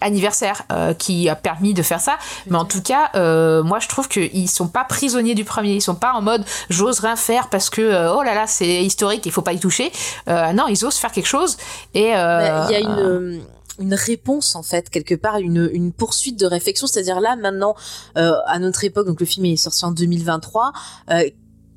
anniversaire 0.00 0.62
qui 0.98 1.28
a 1.28 1.36
permis 1.36 1.74
de 1.74 1.82
faire 1.82 2.00
ça. 2.00 2.16
Mais 2.46 2.56
en 2.56 2.64
tout 2.64 2.82
cas, 2.82 3.10
moi, 3.62 3.78
je 3.78 3.88
trouve 3.88 4.08
qu'ils 4.08 4.48
sont 4.48 4.68
pas 4.68 4.84
prisonniers 4.84 5.34
du 5.34 5.44
premier. 5.44 5.74
Ils 5.74 5.82
sont 5.82 5.94
pas 5.94 6.12
en 6.12 6.22
mode 6.22 6.44
j'ose 6.70 7.00
rien 7.00 7.16
faire 7.16 7.48
parce 7.48 7.70
que 7.70 8.08
oh 8.08 8.22
là 8.22 8.34
là, 8.34 8.46
c'est 8.46 8.84
historique, 8.84 9.26
il 9.26 9.32
faut 9.32 9.42
pas 9.42 9.52
y 9.52 9.60
toucher. 9.60 9.92
Non, 10.26 10.66
ils 10.68 10.84
osent 10.84 10.96
faire 10.96 11.12
quelque 11.12 11.26
chose. 11.26 11.56
Et 11.94 12.12
Bah, 12.12 12.66
Il 12.68 12.72
y 12.72 12.76
a 12.76 12.80
une, 12.80 13.42
une 13.78 13.94
réponse 13.94 14.54
en 14.56 14.62
fait 14.62 14.90
quelque 14.90 15.14
part, 15.14 15.38
une, 15.38 15.68
une 15.72 15.92
poursuite 15.92 16.38
de 16.38 16.46
réflexion. 16.46 16.86
C'est-à-dire 16.86 17.20
là 17.20 17.36
maintenant, 17.36 17.74
euh, 18.16 18.32
à 18.46 18.58
notre 18.58 18.84
époque, 18.84 19.06
donc 19.06 19.20
le 19.20 19.26
film 19.26 19.46
est 19.46 19.56
sorti 19.56 19.84
en 19.84 19.90
2023. 19.92 20.72
euh, 21.10 21.28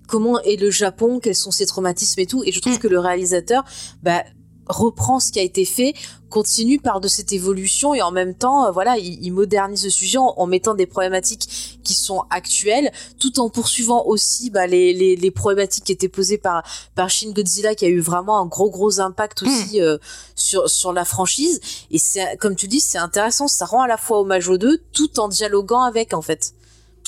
comment 0.07 0.39
est 0.41 0.59
le 0.59 0.69
Japon? 0.71 1.19
Quels 1.21 1.35
sont 1.35 1.51
ses 1.51 1.65
traumatismes 1.65 2.19
et 2.19 2.25
tout? 2.25 2.43
Et 2.45 2.51
je 2.51 2.59
trouve 2.59 2.75
Mm. 2.75 2.79
que 2.79 2.87
le 2.89 2.99
réalisateur 2.99 3.63
bah, 4.03 4.23
reprend 4.72 5.19
ce 5.19 5.32
qui 5.32 5.39
a 5.39 5.43
été 5.43 5.65
fait, 5.65 5.93
continue 6.30 6.80
par 6.80 7.01
de 7.01 7.07
cette 7.07 7.34
évolution 7.34 7.93
et 7.93 8.01
en 8.01 8.11
même 8.11 8.34
temps, 8.34 8.65
euh, 8.65 8.72
voilà, 8.72 8.97
il, 8.97 9.24
il 9.24 9.32
modernise 9.32 9.84
le 9.84 9.89
sujet 9.89 10.17
en, 10.17 10.34
en 10.38 10.47
mettant 10.47 10.74
des 10.74 10.86
problématiques 10.86 11.80
qui 11.84 11.93
sont 11.93 12.24
actuelles, 12.30 12.91
tout 13.19 13.39
en 13.39 13.49
poursuivant 13.49 14.05
aussi 14.05 14.49
bah, 14.49 14.65
les, 14.65 14.93
les, 14.93 15.15
les 15.15 15.32
problématiques 15.32 15.84
qui 15.84 15.91
étaient 15.91 16.07
posées 16.07 16.38
par 16.38 16.63
par 16.95 17.09
Shin 17.09 17.32
Godzilla, 17.32 17.76
qui 17.76 17.86
a 17.86 17.89
eu 17.89 17.99
vraiment 17.99 18.39
un 18.39 18.45
gros 18.45 18.69
gros 18.69 18.99
impact 18.99 19.43
aussi 19.43 19.82
euh, 19.82 19.97
sur 20.36 20.69
sur 20.69 20.93
la 20.93 21.05
franchise. 21.05 21.59
Et 21.91 21.97
c'est 21.97 22.38
comme 22.38 22.55
tu 22.55 22.67
dis, 22.67 22.80
c'est 22.80 22.97
intéressant, 22.97 23.47
ça 23.47 23.65
rend 23.65 23.82
à 23.82 23.88
la 23.88 23.97
fois 23.97 24.22
hommage 24.22 24.47
aux 24.47 24.57
deux, 24.57 24.82
tout 24.93 25.19
en 25.19 25.28
dialoguant 25.28 25.82
avec 25.82 26.13
en 26.13 26.22
fait. 26.22 26.53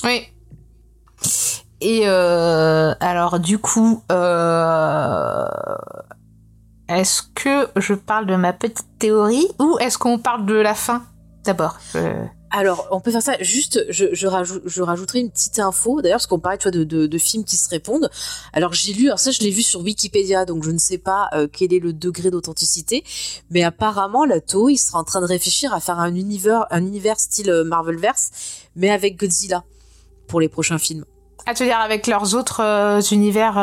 Oui. 0.04 0.22
Et 1.80 2.02
euh, 2.04 2.94
alors 3.00 3.40
du 3.40 3.58
coup, 3.58 4.02
euh, 4.10 5.46
est-ce 6.88 7.22
que 7.34 7.68
je 7.76 7.94
parle 7.94 8.26
de 8.26 8.36
ma 8.36 8.52
petite 8.52 8.86
théorie 8.98 9.46
ou 9.58 9.78
est-ce 9.80 9.98
qu'on 9.98 10.18
parle 10.18 10.46
de 10.46 10.54
la 10.54 10.74
fin 10.74 11.02
d'abord 11.44 11.76
Euh, 11.94 12.24
Alors, 12.50 12.86
on 12.90 13.00
peut 13.00 13.10
faire 13.10 13.22
ça. 13.22 13.36
Juste, 13.40 13.84
je, 13.90 14.06
je, 14.12 14.26
rajoute, 14.26 14.62
je 14.64 14.82
rajouterai 14.82 15.20
une 15.20 15.30
petite 15.30 15.58
info. 15.58 16.00
D'ailleurs, 16.02 16.16
parce 16.16 16.26
qu'on 16.26 16.38
parlait, 16.38 16.58
tu 16.58 16.64
vois, 16.64 16.70
de, 16.78 16.84
de, 16.84 17.06
de 17.06 17.18
films 17.18 17.44
qui 17.44 17.56
se 17.56 17.68
répondent. 17.68 18.10
Alors, 18.52 18.72
j'ai 18.72 18.92
lu, 18.92 19.06
alors 19.06 19.18
ça, 19.18 19.30
je 19.30 19.40
l'ai 19.40 19.50
vu 19.50 19.62
sur 19.62 19.80
Wikipédia, 19.80 20.44
donc 20.44 20.62
je 20.64 20.70
ne 20.70 20.78
sais 20.78 20.98
pas 20.98 21.28
euh, 21.34 21.48
quel 21.50 21.72
est 21.72 21.80
le 21.80 21.92
degré 21.92 22.30
d'authenticité. 22.30 23.02
Mais 23.50 23.62
apparemment, 23.62 24.24
la 24.24 24.40
Toho, 24.40 24.68
il 24.68 24.78
sera 24.78 24.98
en 24.98 25.04
train 25.04 25.20
de 25.20 25.26
réfléchir 25.26 25.72
à 25.74 25.80
faire 25.80 25.98
un 25.98 26.14
univers, 26.14 26.66
un 26.70 26.80
univers 26.80 27.18
style 27.18 27.50
euh, 27.50 27.64
Marvelverse, 27.64 28.30
mais 28.76 28.90
avec 28.90 29.18
Godzilla 29.18 29.64
pour 30.28 30.40
les 30.40 30.48
prochains 30.48 30.78
films. 30.78 31.04
À 31.46 31.54
te 31.54 31.62
dire 31.64 31.78
avec 31.78 32.06
leurs 32.06 32.34
autres 32.34 32.60
euh, 32.62 33.00
univers. 33.10 33.58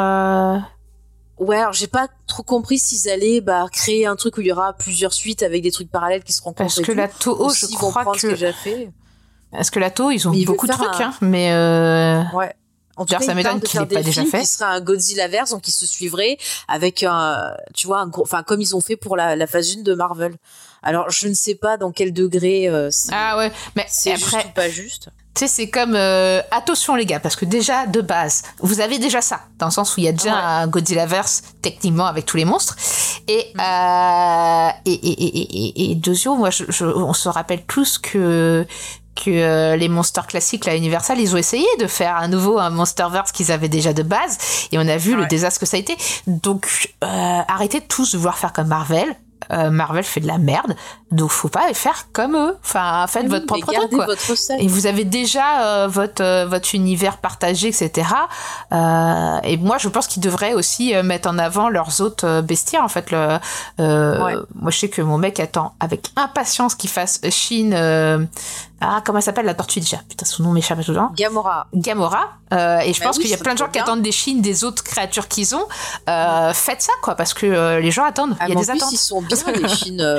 Ouais, 1.42 1.58
alors 1.58 1.74
j'ai 1.74 1.88
pas 1.88 2.08
trop 2.28 2.44
compris 2.44 2.78
s'ils 2.78 3.10
allaient 3.10 3.42
bah, 3.42 3.66
créer 3.72 4.06
un 4.06 4.16
truc 4.16 4.38
où 4.38 4.42
il 4.42 4.48
y 4.48 4.52
aura 4.52 4.74
plusieurs 4.74 5.12
suites 5.12 5.42
avec 5.44 5.64
des 5.64 5.72
trucs 5.72 5.90
parallèles 5.90 6.24
qui 6.24 6.34
se 6.34 6.42
rencontrent. 6.42 6.58
Parce 6.64 6.76
que 6.80 6.84
tout, 6.92 6.94
la 6.94 7.08
Toho, 7.08 7.50
je 7.50 7.66
s'ils 7.66 7.78
vont 7.80 7.90
crois 7.90 8.04
prendre 8.04 8.18
ce 8.20 8.28
que 8.28 8.32
que. 8.34 8.36
j'ai 8.38 8.54
fait. 8.54 8.92
Parce 9.52 9.70
que 9.72 9.80
la 9.80 9.90
Toho, 9.90 10.12
ils 10.12 10.28
ont 10.28 10.34
ils 10.34 10.46
beaucoup 10.46 10.68
de 10.68 10.72
trucs, 10.72 10.88
un- 11.02 11.08
hein, 11.10 11.14
mais. 11.22 11.52
euh, 11.52 12.22
Ouais. 12.34 12.54
En 12.98 13.06
tout 13.06 13.16
cas, 13.16 13.22
ça 13.22 13.34
m'étonne 13.34 13.60
qu'il 13.62 13.70
faire 13.70 13.82
ait 13.84 13.86
pas 13.88 14.04
déjà 14.04 14.24
fait. 14.26 14.42
Qui 14.42 14.46
serait 14.46 14.66
un 14.66 14.82
Godzilla 14.82 15.28
verse, 15.28 15.50
donc 15.52 15.62
qui 15.62 15.72
se 15.72 15.88
suivrait 15.88 16.38
avec 16.68 17.02
un, 17.04 17.56
tu 17.74 17.88
vois, 17.88 18.00
un 18.02 18.08
gros, 18.08 18.22
enfin 18.22 18.44
comme 18.44 18.62
ils 18.62 18.76
ont 18.76 18.82
fait 18.82 18.96
pour 18.98 19.16
la, 19.16 19.36
la 19.36 19.48
phase 19.48 19.76
1 19.78 19.82
de 19.82 19.94
Marvel. 19.96 20.36
Alors 20.84 21.10
je 21.10 21.28
ne 21.28 21.34
sais 21.34 21.56
pas 21.56 21.78
dans 21.78 21.92
quel 21.92 22.14
degré 22.14 22.68
euh, 22.68 22.90
c'est 22.92 23.10
Ah 23.14 23.38
ouais, 23.38 23.52
mais 23.76 23.86
c'est 23.90 24.12
après, 24.12 24.20
juste 24.20 24.46
ou 24.46 24.52
pas 24.54 24.70
juste. 24.70 25.10
Tu 25.34 25.40
sais, 25.40 25.48
c'est 25.48 25.70
comme 25.70 25.96
euh, 25.96 26.42
attention 26.52 26.96
les 26.96 27.06
gars, 27.06 27.22
parce 27.22 27.38
que 27.38 27.46
déjà 27.46 27.86
de 27.88 28.02
base, 28.02 28.44
vous 28.60 28.82
avez 28.82 29.00
déjà 29.00 29.22
ça, 29.22 29.40
dans 29.60 29.68
le 29.68 29.72
sens 29.72 29.96
où 29.96 30.02
il 30.02 30.04
y 30.04 30.08
a 30.10 30.12
déjà 30.12 30.34
Ouais. 30.34 30.42
un 30.42 30.68
Godzillaverse 30.68 31.44
techniquement 31.62 32.06
avec 32.06 32.26
tous 32.26 32.36
les 32.38 32.44
monstres. 32.46 32.76
Et 33.30 33.46
Mm. 33.56 33.60
euh, 33.62 34.70
et 34.86 34.92
et 34.94 35.28
et 35.28 35.92
et, 35.92 35.96
Dosio, 35.96 36.36
moi, 36.36 36.50
je, 36.50 36.66
je- 36.68 36.84
on 36.86 37.14
se 37.14 37.30
rappelle 37.30 37.64
tous 37.66 37.98
que 37.98 38.66
que 39.16 39.30
euh, 39.30 39.76
les 39.76 39.88
monsters 39.90 40.26
classiques, 40.28 40.66
la 40.66 40.76
Universal, 40.76 41.20
ils 41.20 41.34
ont 41.36 41.38
essayé 41.38 41.68
de 41.80 41.88
faire 41.88 42.16
à 42.16 42.28
nouveau 42.28 42.60
un 42.60 42.70
Monsterverse 42.70 43.32
qu'ils 43.34 43.52
avaient 43.52 43.68
déjà 43.70 43.94
de 43.94 44.04
base, 44.04 44.38
et 44.72 44.78
on 44.80 44.88
a 44.88 44.98
vu 44.98 45.16
le 45.16 45.26
désastre 45.28 45.60
que 45.60 45.66
ça 45.66 45.78
a 45.78 45.80
été. 45.80 45.96
Donc 46.28 46.94
euh, 47.04 47.08
arrêtez 47.48 47.80
de 47.82 47.86
tous 47.86 48.16
vouloir 48.16 48.38
faire 48.38 48.52
comme 48.54 48.68
Marvel. 48.68 49.08
Euh, 49.52 49.70
Marvel 49.70 50.04
fait 50.06 50.22
de 50.22 50.28
la 50.28 50.38
merde, 50.38 50.76
donc 51.12 51.30
faut 51.32 51.50
pas 51.50 51.74
faire 51.74 52.08
comme 52.14 52.36
eux. 52.36 52.56
Enfin, 52.64 53.06
faites 53.08 53.28
votre 53.28 53.46
propre 53.46 53.72
truc, 53.74 53.90
quoi. 53.92 54.06
votre. 54.06 54.22
Et 54.60 54.68
vous 54.68 54.86
avez 54.88 55.04
déjà 55.04 55.62
euh, 55.66 55.88
votre 55.88 56.24
euh, 56.24 56.46
votre 56.46 56.74
univers 56.74 57.18
partagé, 57.18 57.68
etc. 57.68 58.08
Euh, 58.72 59.38
et 59.44 59.58
moi, 59.58 59.78
je 59.78 59.90
pense 59.90 60.08
qu'ils 60.08 60.22
devraient 60.24 60.54
aussi 60.54 60.94
mettre 61.04 61.30
en 61.30 61.38
avant 61.38 61.70
leurs 61.70 62.02
autres 62.02 62.42
bestiaires. 62.42 62.84
En 62.84 62.88
fait, 62.90 63.12
le, 63.12 63.38
Ouais. 63.80 64.36
moi, 64.56 64.72
je 64.72 64.78
sais 64.78 64.90
que 64.90 65.02
mon 65.02 65.18
mec 65.18 65.40
attend 65.40 65.74
avec 65.80 66.10
impatience 66.16 66.76
qu'il 66.76 66.90
fasse 66.90 67.20
Shin. 67.30 67.72
euh, 67.74 68.26
ah, 68.80 69.02
comment 69.06 69.20
elle 69.20 69.24
s'appelle 69.24 69.46
la 69.46 69.54
tortue 69.54 69.80
déjà? 69.80 69.98
Putain, 70.10 70.26
son 70.26 70.44
nom 70.44 70.52
m'échappe 70.54 70.84
tout 70.84 70.92
le 70.92 70.98
temps. 70.98 71.12
Gamora. 71.16 71.68
Gamora. 71.74 72.30
Euh, 72.54 72.80
et 72.80 72.94
je 72.94 73.00
Bah 73.00 73.08
pense 73.08 73.18
oui, 73.18 73.24
qu'il 73.24 73.32
y 73.32 73.36
a 73.36 73.38
plein 73.38 73.54
de 73.54 73.58
gens 73.60 73.68
qui 73.70 73.78
attendent 73.80 74.02
des 74.02 74.12
Shin 74.12 74.38
des 74.40 74.64
autres 74.64 74.84
créatures 74.84 75.28
qu'ils 75.28 75.56
ont. 75.56 75.66
Euh, 76.10 76.52
faites 76.54 76.82
ça, 76.82 76.92
quoi, 77.02 77.16
parce 77.16 77.34
que 77.34 77.46
euh, 77.46 77.80
les 77.80 77.92
gens 77.92 78.04
attendent. 78.06 78.36
Ah, 78.40 78.46
Il 78.48 78.56
y 78.56 78.58
a 78.58 78.60
des 78.60 78.66
plus, 78.66 78.72
attentes. 78.78 78.92
ils 78.92 78.98
sont 78.98 79.22
bien 79.22 79.38
les 79.56 79.68
Chines. 79.76 80.18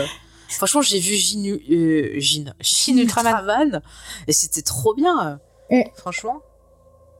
Franchement, 0.56 0.82
j'ai 0.82 0.98
vu 0.98 1.14
Jin, 1.14 1.58
euh, 1.70 2.14
Jin, 2.18 2.54
Shin 2.60 2.96
Ultraman. 2.98 3.82
et 4.26 4.32
c'était 4.32 4.62
trop 4.62 4.94
bien. 4.94 5.40
Mm. 5.70 5.82
Franchement. 5.96 6.42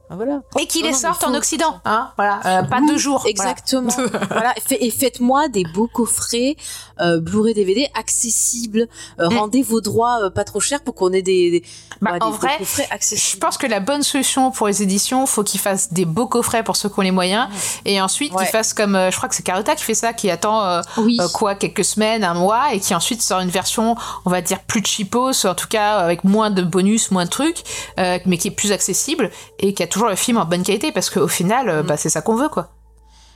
Ah, 0.09 0.15
voilà. 0.15 0.41
Et 0.59 0.67
qu'ils 0.67 0.83
Non, 0.83 0.89
les 0.89 0.93
sortent 0.93 1.23
en 1.23 1.33
Occident. 1.33 1.79
Hein, 1.85 2.11
voilà. 2.17 2.39
Euh, 2.45 2.63
pas 2.63 2.79
Oui, 2.81 2.87
deux 2.87 2.97
jours. 2.97 3.23
Exactement. 3.25 3.89
voilà. 4.29 4.53
Et 4.69 4.91
faites-moi 4.91 5.47
des 5.47 5.63
beaux 5.73 5.87
coffrets 5.87 6.55
euh, 6.99 7.19
Blu-ray 7.19 7.53
DVD 7.53 7.87
accessibles. 7.95 8.87
Euh, 9.19 9.29
Mm. 9.29 9.37
Rendez 9.37 9.63
vos 9.63 9.81
droits 9.81 10.25
euh, 10.25 10.29
pas 10.29 10.43
trop 10.43 10.59
chers 10.59 10.81
pour 10.83 10.93
qu'on 10.93 11.11
ait 11.13 11.21
des, 11.21 11.49
des, 11.51 11.63
Bah, 12.01 12.11
ouais, 12.11 12.17
en 12.23 12.27
des- 12.27 12.31
des 12.33 12.37
vrai, 12.37 12.55
coffrets 12.59 12.87
Je 12.89 12.93
accessibles. 12.95 13.39
pense 13.39 13.57
que 13.57 13.65
la 13.65 13.79
bonne 13.79 14.03
solution 14.03 14.51
pour 14.51 14.67
les 14.67 14.83
éditions, 14.83 15.25
faut 15.25 15.43
qu'ils 15.43 15.59
fassent 15.61 15.91
des 15.93 16.05
beaux 16.05 16.27
coffrets 16.27 16.63
pour 16.63 16.75
ceux 16.75 16.89
qui 16.89 16.99
ont 16.99 17.03
les 17.03 17.11
moyens, 17.11 17.47
et 17.85 17.99
ensuite 18.01 18.33
Ouais. 18.33 18.43
qu'ils 18.43 18.51
fassent 18.51 18.73
comme, 18.73 18.95
je 19.09 19.15
crois 19.15 19.29
que 19.29 19.35
c'est 19.35 19.43
Carota 19.43 19.75
qui 19.75 19.83
fait 19.83 19.93
ça, 19.95 20.13
qui 20.13 20.29
attend 20.29 20.81
oui. 20.97 21.17
quoi 21.33 21.55
quelques 21.55 21.85
semaines, 21.85 22.23
un 22.23 22.33
mois, 22.33 22.73
et 22.73 22.79
qui 22.79 22.93
ensuite 22.93 23.21
sort 23.21 23.39
une 23.39 23.49
version, 23.49 23.95
on 24.25 24.29
va 24.29 24.41
dire 24.41 24.59
plus 24.59 24.83
cheapos, 24.85 25.45
en 25.45 25.55
tout 25.55 25.67
cas 25.69 25.95
avec 25.97 26.23
moins 26.25 26.51
de 26.51 26.61
bonus, 26.61 27.09
moins 27.11 27.25
de 27.25 27.29
trucs, 27.29 27.63
mais 27.97 28.37
qui 28.37 28.49
est 28.49 28.51
plus 28.51 28.71
accessible 28.73 29.31
et 29.59 29.73
qui 29.73 29.81
a 29.83 29.87
toujours 29.87 30.02
le 30.09 30.15
film 30.15 30.37
en 30.37 30.45
bonne 30.45 30.63
qualité, 30.63 30.91
parce 30.91 31.09
qu'au 31.09 31.27
final, 31.27 31.69
euh, 31.69 31.83
Mm. 31.83 31.87
bah, 31.87 31.97
c'est 31.97 32.09
ça 32.09 32.21
qu'on 32.21 32.35
veut, 32.35 32.49
quoi. 32.49 32.69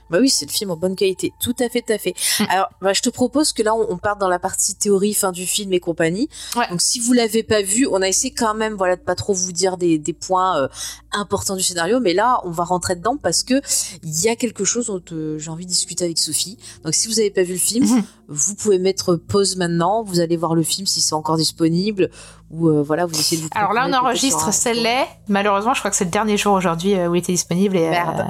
Bah 0.09 0.19
oui, 0.21 0.29
c'est 0.29 0.45
le 0.45 0.51
film 0.51 0.71
en 0.71 0.77
bonne 0.77 0.95
qualité. 0.95 1.33
Tout 1.41 1.55
à 1.59 1.69
fait, 1.69 1.81
tout 1.81 1.93
à 1.93 1.97
fait. 1.97 2.13
Mm. 2.39 2.43
Alors, 2.49 2.67
bah, 2.81 2.93
je 2.93 3.01
te 3.01 3.09
propose 3.09 3.53
que 3.53 3.63
là, 3.63 3.73
on, 3.75 3.85
on 3.89 3.97
parte 3.97 4.19
dans 4.19 4.29
la 4.29 4.39
partie 4.39 4.75
théorie, 4.75 5.13
fin 5.13 5.31
du 5.31 5.45
film 5.45 5.73
et 5.73 5.79
compagnie. 5.79 6.29
Ouais. 6.55 6.67
Donc, 6.69 6.81
si 6.81 6.99
vous 6.99 7.13
l'avez 7.13 7.43
pas 7.43 7.61
vu, 7.61 7.87
on 7.91 8.01
a 8.01 8.07
essayé 8.07 8.33
quand 8.33 8.53
même, 8.53 8.73
voilà, 8.75 8.95
de 8.95 9.01
pas 9.01 9.15
trop 9.15 9.33
vous 9.33 9.51
dire 9.51 9.77
des, 9.77 9.97
des 9.97 10.13
points 10.13 10.57
euh, 10.61 10.67
importants 11.11 11.55
du 11.55 11.63
scénario, 11.63 11.99
mais 11.99 12.13
là, 12.13 12.41
on 12.43 12.51
va 12.51 12.63
rentrer 12.63 12.95
dedans 12.95 13.17
parce 13.17 13.43
que 13.43 13.55
il 14.03 14.21
y 14.21 14.29
a 14.29 14.35
quelque 14.35 14.63
chose 14.63 14.87
dont 14.87 15.01
euh, 15.11 15.37
j'ai 15.39 15.49
envie 15.49 15.65
de 15.65 15.69
discuter 15.71 16.05
avec 16.05 16.17
Sophie. 16.19 16.57
Donc, 16.83 16.93
si 16.93 17.07
vous 17.07 17.19
avez 17.19 17.31
pas 17.31 17.43
vu 17.43 17.53
le 17.53 17.59
film, 17.59 17.85
Mhm. 17.85 18.03
vous 18.27 18.55
pouvez 18.55 18.79
mettre 18.79 19.15
pause 19.15 19.55
maintenant. 19.57 20.03
Vous 20.03 20.19
allez 20.19 20.37
voir 20.37 20.55
le 20.55 20.63
film 20.63 20.85
si 20.87 21.01
c'est 21.01 21.13
encore 21.13 21.37
disponible 21.37 22.09
ou 22.49 22.69
euh, 22.69 22.81
voilà, 22.81 23.05
vous 23.05 23.17
essayez 23.19 23.41
de 23.41 23.43
vous. 23.43 23.49
Alors 23.55 23.73
là, 23.73 23.87
on 23.89 23.93
enregistre, 23.93 24.49
l'est. 24.73 25.07
Malheureusement, 25.27 25.73
je 25.73 25.79
crois 25.79 25.91
que 25.91 25.97
c'est 25.97 26.05
le 26.05 26.11
dernier 26.11 26.37
jour 26.37 26.53
aujourd'hui 26.53 26.95
euh, 26.95 27.07
où 27.07 27.15
il 27.15 27.19
était 27.19 27.33
disponible. 27.33 27.77
Et, 27.77 27.89
Merde. 27.89 28.25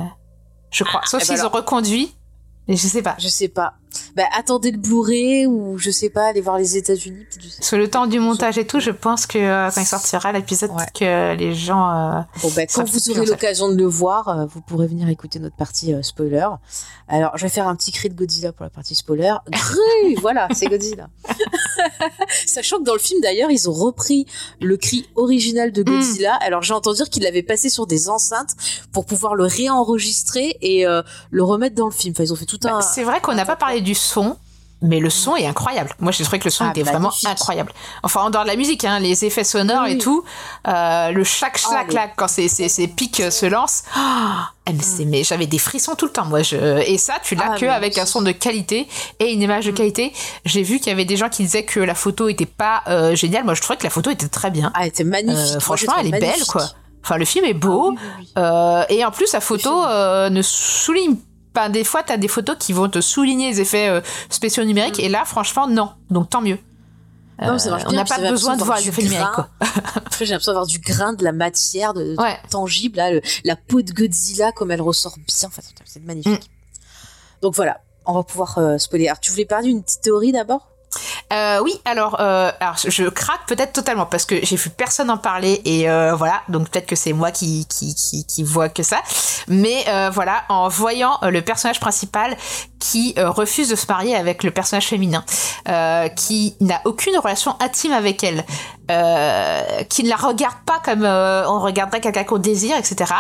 Je 0.78 0.84
crois. 0.84 1.02
Sauf 1.06 1.22
eh 1.24 1.28
ben 1.28 1.36
s'ils 1.38 1.46
ont 1.46 1.50
reconduit. 1.50 2.14
Et 2.70 2.76
je 2.76 2.86
sais 2.86 3.02
pas. 3.02 3.16
Je 3.18 3.30
sais 3.30 3.48
pas. 3.48 3.76
Bah, 4.16 4.24
attendez 4.38 4.72
le 4.72 4.78
Blu-ray 4.78 5.46
ou 5.48 5.78
je 5.78 5.90
sais 5.90 6.10
pas, 6.10 6.28
aller 6.28 6.42
voir 6.42 6.58
les 6.58 6.76
États-Unis. 6.76 7.26
Sur 7.62 7.78
le 7.78 7.90
temps 7.90 8.06
du 8.08 8.20
montage 8.20 8.58
et 8.58 8.68
tout, 8.68 8.82
je 8.82 8.92
pense 8.92 9.26
que 9.26 9.38
euh, 9.40 9.72
quand 9.74 9.80
il 9.82 9.86
sortira 9.88 10.32
l'épisode, 10.34 10.72
Ouais. 10.72 10.84
que 10.94 11.34
les 11.36 11.56
gens. 11.56 11.90
euh, 11.90 12.20
Bon, 12.44 12.52
bah, 12.56 12.66
quand 12.68 12.84
vous 12.84 13.10
aurez 13.10 13.26
l'occasion 13.26 13.70
de 13.70 13.76
le 13.78 13.86
voir, 13.86 14.28
euh, 14.28 14.46
vous 14.48 14.60
pourrez 14.62 14.86
venir 14.88 15.08
écouter 15.08 15.40
notre 15.40 15.56
partie 15.56 15.94
euh, 15.94 16.02
spoiler. 16.04 16.46
Alors, 17.08 17.38
je 17.38 17.44
vais 17.44 17.50
faire 17.50 17.68
un 17.70 17.76
petit 17.78 17.94
cri 17.94 18.10
de 18.10 18.16
Godzilla 18.16 18.52
pour 18.52 18.66
la 18.66 18.70
partie 18.70 18.96
spoiler. 18.96 19.34
Gru 19.50 20.16
voilà, 20.22 20.50
c'est 20.54 20.68
Godzilla. 20.68 21.08
Sachant 22.46 22.80
que 22.80 22.84
dans 22.84 22.94
le 22.94 23.00
film 23.00 23.22
d'ailleurs, 23.22 23.52
ils 23.52 23.70
ont 23.70 23.74
repris 23.74 24.26
le 24.62 24.78
cri 24.78 25.08
original 25.16 25.72
de 25.72 25.84
Godzilla. 25.84 26.36
Alors 26.36 26.64
j'ai 26.64 26.74
entendu 26.74 26.98
dire 26.98 27.10
qu'ils 27.10 27.24
l'avaient 27.24 27.44
passé 27.44 27.70
sur 27.70 27.88
des 27.88 28.10
enceintes 28.10 28.56
pour 28.92 29.06
pouvoir 29.06 29.36
le 29.36 29.46
réenregistrer 29.46 30.58
et 30.62 30.86
euh, 30.88 31.02
le 31.32 31.44
remettre 31.44 31.76
dans 31.76 31.86
le 31.86 31.92
film. 31.92 32.14
Enfin, 32.16 32.24
ils 32.24 32.34
ont 32.34 32.38
fait 32.38 32.46
tout 32.46 32.60
un. 32.66 32.82
C'est 32.82 33.04
vrai 33.04 33.22
qu'on 33.22 33.34
n'a 33.34 33.46
pas 33.46 33.56
parlé 33.56 33.82
du 33.82 33.96
son. 33.96 34.38
Mais 34.84 35.00
le 35.00 35.10
son 35.10 35.36
est 35.36 35.48
incroyable. 35.48 35.90
Moi, 36.00 36.12
j'ai 36.12 36.24
trouvé 36.24 36.38
que 36.38 36.44
le 36.44 36.52
son 36.52 36.66
Ah, 36.66 36.70
était 36.70 36.84
vraiment 36.84 37.12
incroyable. 37.26 37.74
Enfin, 38.04 38.22
en 38.22 38.30
dehors 38.30 38.44
de 38.44 38.50
la 38.50 38.56
musique, 38.56 38.86
hein, 38.86 39.00
les 39.00 39.26
effets 39.26 39.44
sonores 39.44 39.84
Oui, 39.86 39.94
et 39.94 39.98
tout, 39.98 40.24
euh, 40.68 41.10
le 41.12 41.24
chac 41.24 41.58
chac 41.58 41.88
mais- 41.88 41.94
là, 41.96 42.08
quand 42.16 42.28
ces, 42.28 42.48
ces, 42.48 42.70
ces 42.70 42.88
pics 42.88 43.20
euh, 43.22 43.32
se 43.32 43.48
lancent, 43.48 43.86
eh, 44.68 45.06
mais 45.06 45.24
j'avais 45.24 45.48
des 45.48 45.58
frissons 45.58 45.96
tout 45.96 46.06
le 46.06 46.12
temps. 46.12 46.26
Moi, 46.26 46.44
je... 46.44 46.56
et 46.88 47.00
ça, 47.00 47.16
tu 47.24 47.34
l'as 47.34 47.54
Ah, 47.54 47.58
que 47.58 47.66
avec 47.66 47.98
un 47.98 48.06
son 48.06 48.22
de 48.22 48.32
qualité 48.32 48.88
et 49.20 49.34
une 49.34 49.42
image 49.42 49.66
de 49.66 49.72
qualité. 49.72 50.14
J'ai 50.46 50.62
vu 50.62 50.78
qu'il 50.78 50.88
y 50.90 50.92
avait 50.92 51.06
des 51.06 51.18
gens 51.18 51.30
qui 51.30 51.42
disaient 51.44 51.66
que 51.66 51.80
la 51.80 51.96
photo 51.96 52.28
était 52.30 52.46
pas 52.46 52.84
euh, 52.88 53.16
géniale. 53.16 53.46
Moi, 53.46 53.56
je 53.56 53.62
trouvais 53.62 53.78
que 53.78 53.84
la 53.84 53.90
photo 53.90 54.12
était 54.12 54.28
très 54.28 54.52
bien. 54.52 54.72
Ah, 54.76 54.82
elle 54.84 54.90
était 54.90 55.04
magnifique. 55.04 55.56
Euh, 55.56 55.60
franchement, 55.60 55.94
elle 56.00 56.08
est 56.14 56.20
belle, 56.20 56.46
quoi. 56.48 56.66
Enfin, 57.04 57.18
le 57.18 57.26
film 57.26 57.46
est 57.46 57.54
beau. 57.56 57.96
Ah 58.36 58.86
oui, 58.92 58.96
et 58.96 59.04
en 59.04 59.10
plus, 59.10 59.34
la 59.34 59.42
photo 59.42 59.72
ne 60.30 60.42
souligne 60.44 61.16
pas. 61.58 61.70
Des 61.70 61.84
fois, 61.84 62.04
t'as 62.04 62.18
des 62.18 62.28
photos 62.28 62.56
qui 62.60 62.74
vont 62.74 62.90
te 62.90 63.02
souligner 63.02 63.50
les 63.50 63.62
effets 63.62 63.90
euh, 63.90 64.02
spéciaux 64.30 64.64
numériques. 64.64 65.00
Et 65.00 65.10
là, 65.10 65.26
franchement, 65.26 65.68
non. 65.68 65.90
Donc, 66.10 66.30
tant 66.30 66.42
mieux. 66.42 66.60
Non, 67.42 67.58
ça 67.60 67.70
marche 67.70 67.84
Euh, 67.84 67.90
on 67.90 67.92
n'a 67.94 68.04
pas 68.06 68.18
besoin 68.30 68.58
de 68.58 68.64
voir 68.64 68.80
les 68.80 68.88
effets 68.90 69.04
numériques, 69.04 69.26
grain. 69.28 69.48
quoi. 69.60 69.68
Après, 69.96 70.26
j'ai 70.26 70.32
l'impression 70.34 70.54
d'avoir 70.54 70.66
du 70.66 70.80
grain, 70.80 71.14
de 71.14 71.24
la 71.24 71.32
matière, 71.32 71.94
de, 71.94 72.16
de 72.16 72.22
Ouais. 72.22 72.38
tangible. 72.50 72.98
Là, 72.98 73.12
le- 73.12 73.22
la 73.44 73.56
peau 73.56 73.82
de 73.84 73.92
Godzilla, 73.92 74.52
comme 74.52 74.72
elle 74.72 74.82
ressort 74.82 75.16
bien. 75.18 75.48
Enfin, 75.48 75.62
c'est 75.86 76.04
magnifique. 76.04 76.34
Mm. 76.50 77.42
Donc 77.44 77.54
voilà, 77.56 77.82
on 78.06 78.14
va 78.14 78.24
pouvoir 78.24 78.58
euh, 78.58 78.78
spoiler. 78.80 79.08
Alors, 79.08 79.20
tu 79.20 79.30
voulais 79.32 79.46
parler 79.46 79.68
d'une 79.68 79.84
petite 79.84 80.02
théorie 80.02 80.32
d'abord? 80.32 80.68
Euh, 81.34 81.60
oui, 81.62 81.74
alors, 81.86 82.18
euh, 82.20 82.52
alors 82.60 82.76
je 82.78 83.04
craque 83.10 83.46
peut-être 83.48 83.74
totalement 83.74 84.06
parce 84.06 84.26
que 84.26 84.44
j'ai 84.44 84.56
vu 84.56 84.70
personne 84.70 85.10
en 85.10 85.18
parler 85.18 85.62
et 85.66 85.90
euh, 85.90 86.16
voilà, 86.16 86.42
donc 86.48 86.70
peut-être 86.70 86.86
que 86.86 86.96
c'est 86.96 87.14
moi 87.14 87.32
qui, 87.32 87.66
qui, 87.68 87.94
qui, 87.96 88.26
qui 88.26 88.44
vois 88.44 88.70
que 88.70 88.84
ça. 88.84 89.02
Mais 89.48 89.86
voilà, 90.12 90.44
en 90.50 90.68
voyant 90.68 91.20
le 91.22 91.42
personnage 91.42 91.80
principal 91.80 92.36
qui 92.80 93.16
refuse 93.18 93.70
de 93.70 93.76
se 93.76 93.86
marier 93.88 94.16
avec 94.16 94.44
le 94.44 94.52
personnage 94.52 94.88
féminin, 94.88 95.24
qui 96.16 96.56
n'a 96.60 96.82
aucune 96.86 97.18
relation 97.18 97.56
intime 97.62 97.94
avec 97.94 98.24
elle, 98.24 98.44
qui 99.88 100.04
ne 100.04 100.10
la 100.10 100.16
regarde 100.16 100.58
pas 100.66 100.80
comme 100.84 101.06
on 101.06 101.60
regarderait 101.60 102.02
quelqu'un 102.02 102.24
qu'on 102.24 102.38
désire, 102.38 102.78
etc. 102.78 103.14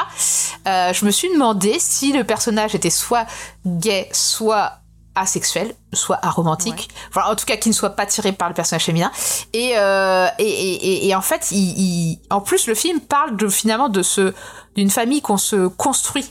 Je 0.65 1.05
me 1.05 1.11
suis 1.11 1.31
demandé 1.31 1.77
si 1.79 2.11
le 2.11 2.23
personnage 2.23 2.75
était 2.75 2.89
soit 2.89 3.25
gay, 3.65 4.09
soit 4.11 4.76
asexuel, 5.17 5.73
soit 5.93 6.19
aromantique, 6.21 6.89
voilà, 7.13 7.31
en 7.31 7.35
tout 7.35 7.45
cas 7.45 7.57
qui 7.57 7.69
ne 7.69 7.73
soit 7.73 7.91
pas 7.91 8.05
tiré 8.05 8.31
par 8.31 8.47
le 8.49 8.53
personnage 8.53 8.85
féminin. 8.85 9.11
Et, 9.53 9.73
euh, 9.77 10.27
et, 10.39 10.43
et, 10.43 10.73
et- 11.05 11.07
et 11.07 11.15
en 11.15 11.21
fait, 11.21 11.47
il, 11.51 11.57
il- 11.79 12.19
en 12.29 12.41
plus, 12.41 12.67
le 12.67 12.75
film 12.75 12.99
parle 12.99 13.35
de, 13.37 13.47
finalement 13.47 13.89
de 13.89 14.01
ce, 14.03 14.33
d'une 14.75 14.89
famille 14.89 15.21
qu'on 15.21 15.37
se 15.37 15.67
construit. 15.67 16.25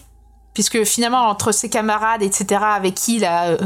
Puisque 0.56 0.84
finalement, 0.84 1.28
entre 1.28 1.52
ses 1.52 1.68
camarades, 1.68 2.22
etc., 2.22 2.62
avec 2.64 2.94
qui 2.94 3.16
il 3.16 3.26
a 3.26 3.48
euh, 3.48 3.58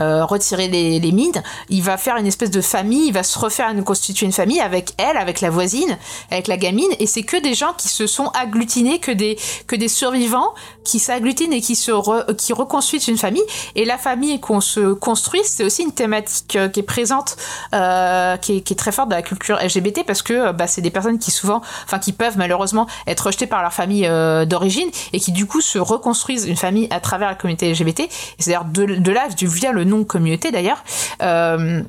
euh, 0.00 0.24
retiré 0.24 0.66
les, 0.66 0.98
les 0.98 1.12
mines, 1.12 1.42
il 1.68 1.82
va 1.82 1.98
faire 1.98 2.16
une 2.16 2.26
espèce 2.26 2.50
de 2.50 2.62
famille, 2.62 3.08
il 3.08 3.12
va 3.12 3.22
se 3.22 3.38
refaire 3.38 3.68
une, 3.68 3.84
constituer 3.84 4.24
une 4.24 4.32
famille 4.32 4.58
avec 4.58 4.94
elle, 4.96 5.18
avec 5.18 5.42
la 5.42 5.50
voisine, 5.50 5.98
avec 6.30 6.46
la 6.46 6.56
gamine, 6.56 6.88
et 7.00 7.06
c'est 7.06 7.22
que 7.22 7.36
des 7.36 7.52
gens 7.52 7.74
qui 7.76 7.88
se 7.88 8.06
sont 8.06 8.28
agglutinés, 8.28 8.98
que 8.98 9.10
des, 9.10 9.36
que 9.66 9.76
des 9.76 9.88
survivants 9.88 10.54
qui 10.84 11.00
s'agglutinent 11.00 11.52
et 11.52 11.60
qui 11.60 11.76
se 11.76 12.32
qui 12.32 12.54
reconstruisent 12.54 13.08
une 13.08 13.18
famille. 13.18 13.44
Et 13.74 13.84
la 13.84 13.98
famille 13.98 14.40
qu'on 14.40 14.62
se 14.62 14.94
construit, 14.94 15.42
c'est 15.44 15.64
aussi 15.64 15.82
une 15.82 15.92
thématique 15.92 16.56
euh, 16.56 16.70
qui 16.70 16.80
est 16.80 16.82
présente, 16.82 17.36
qui, 18.40 18.56
est, 18.56 18.78
très 18.78 18.92
forte 18.92 19.10
dans 19.10 19.16
la 19.16 19.22
culture 19.22 19.58
LGBT 19.62 20.06
parce 20.06 20.22
que 20.22 20.52
bah, 20.52 20.66
c'est 20.66 20.80
des 20.80 20.90
personnes 20.90 21.18
qui 21.18 21.30
souvent, 21.30 21.60
enfin 21.84 21.98
qui 21.98 22.12
peuvent 22.14 22.38
malheureusement 22.38 22.86
être 23.06 23.26
rejetées 23.26 23.46
par 23.46 23.60
leur 23.60 23.74
famille 23.74 24.08
d'origine 24.46 24.88
et 25.12 25.20
qui 25.20 25.32
du 25.32 25.44
coup 25.44 25.60
se 25.60 25.78
reconstruisent 25.78 26.37
une 26.46 26.56
famille 26.56 26.88
à 26.90 27.00
travers 27.00 27.28
la 27.28 27.34
communauté 27.34 27.70
LGBT. 27.70 28.02
C'est 28.38 28.50
d'ailleurs 28.50 28.64
de, 28.64 28.84
de 28.84 29.12
là 29.12 29.28
vient 29.46 29.72
le 29.72 29.84
nom 29.84 30.04
communauté 30.04 30.50
d'ailleurs. 30.50 30.82
Euh, 31.22 31.82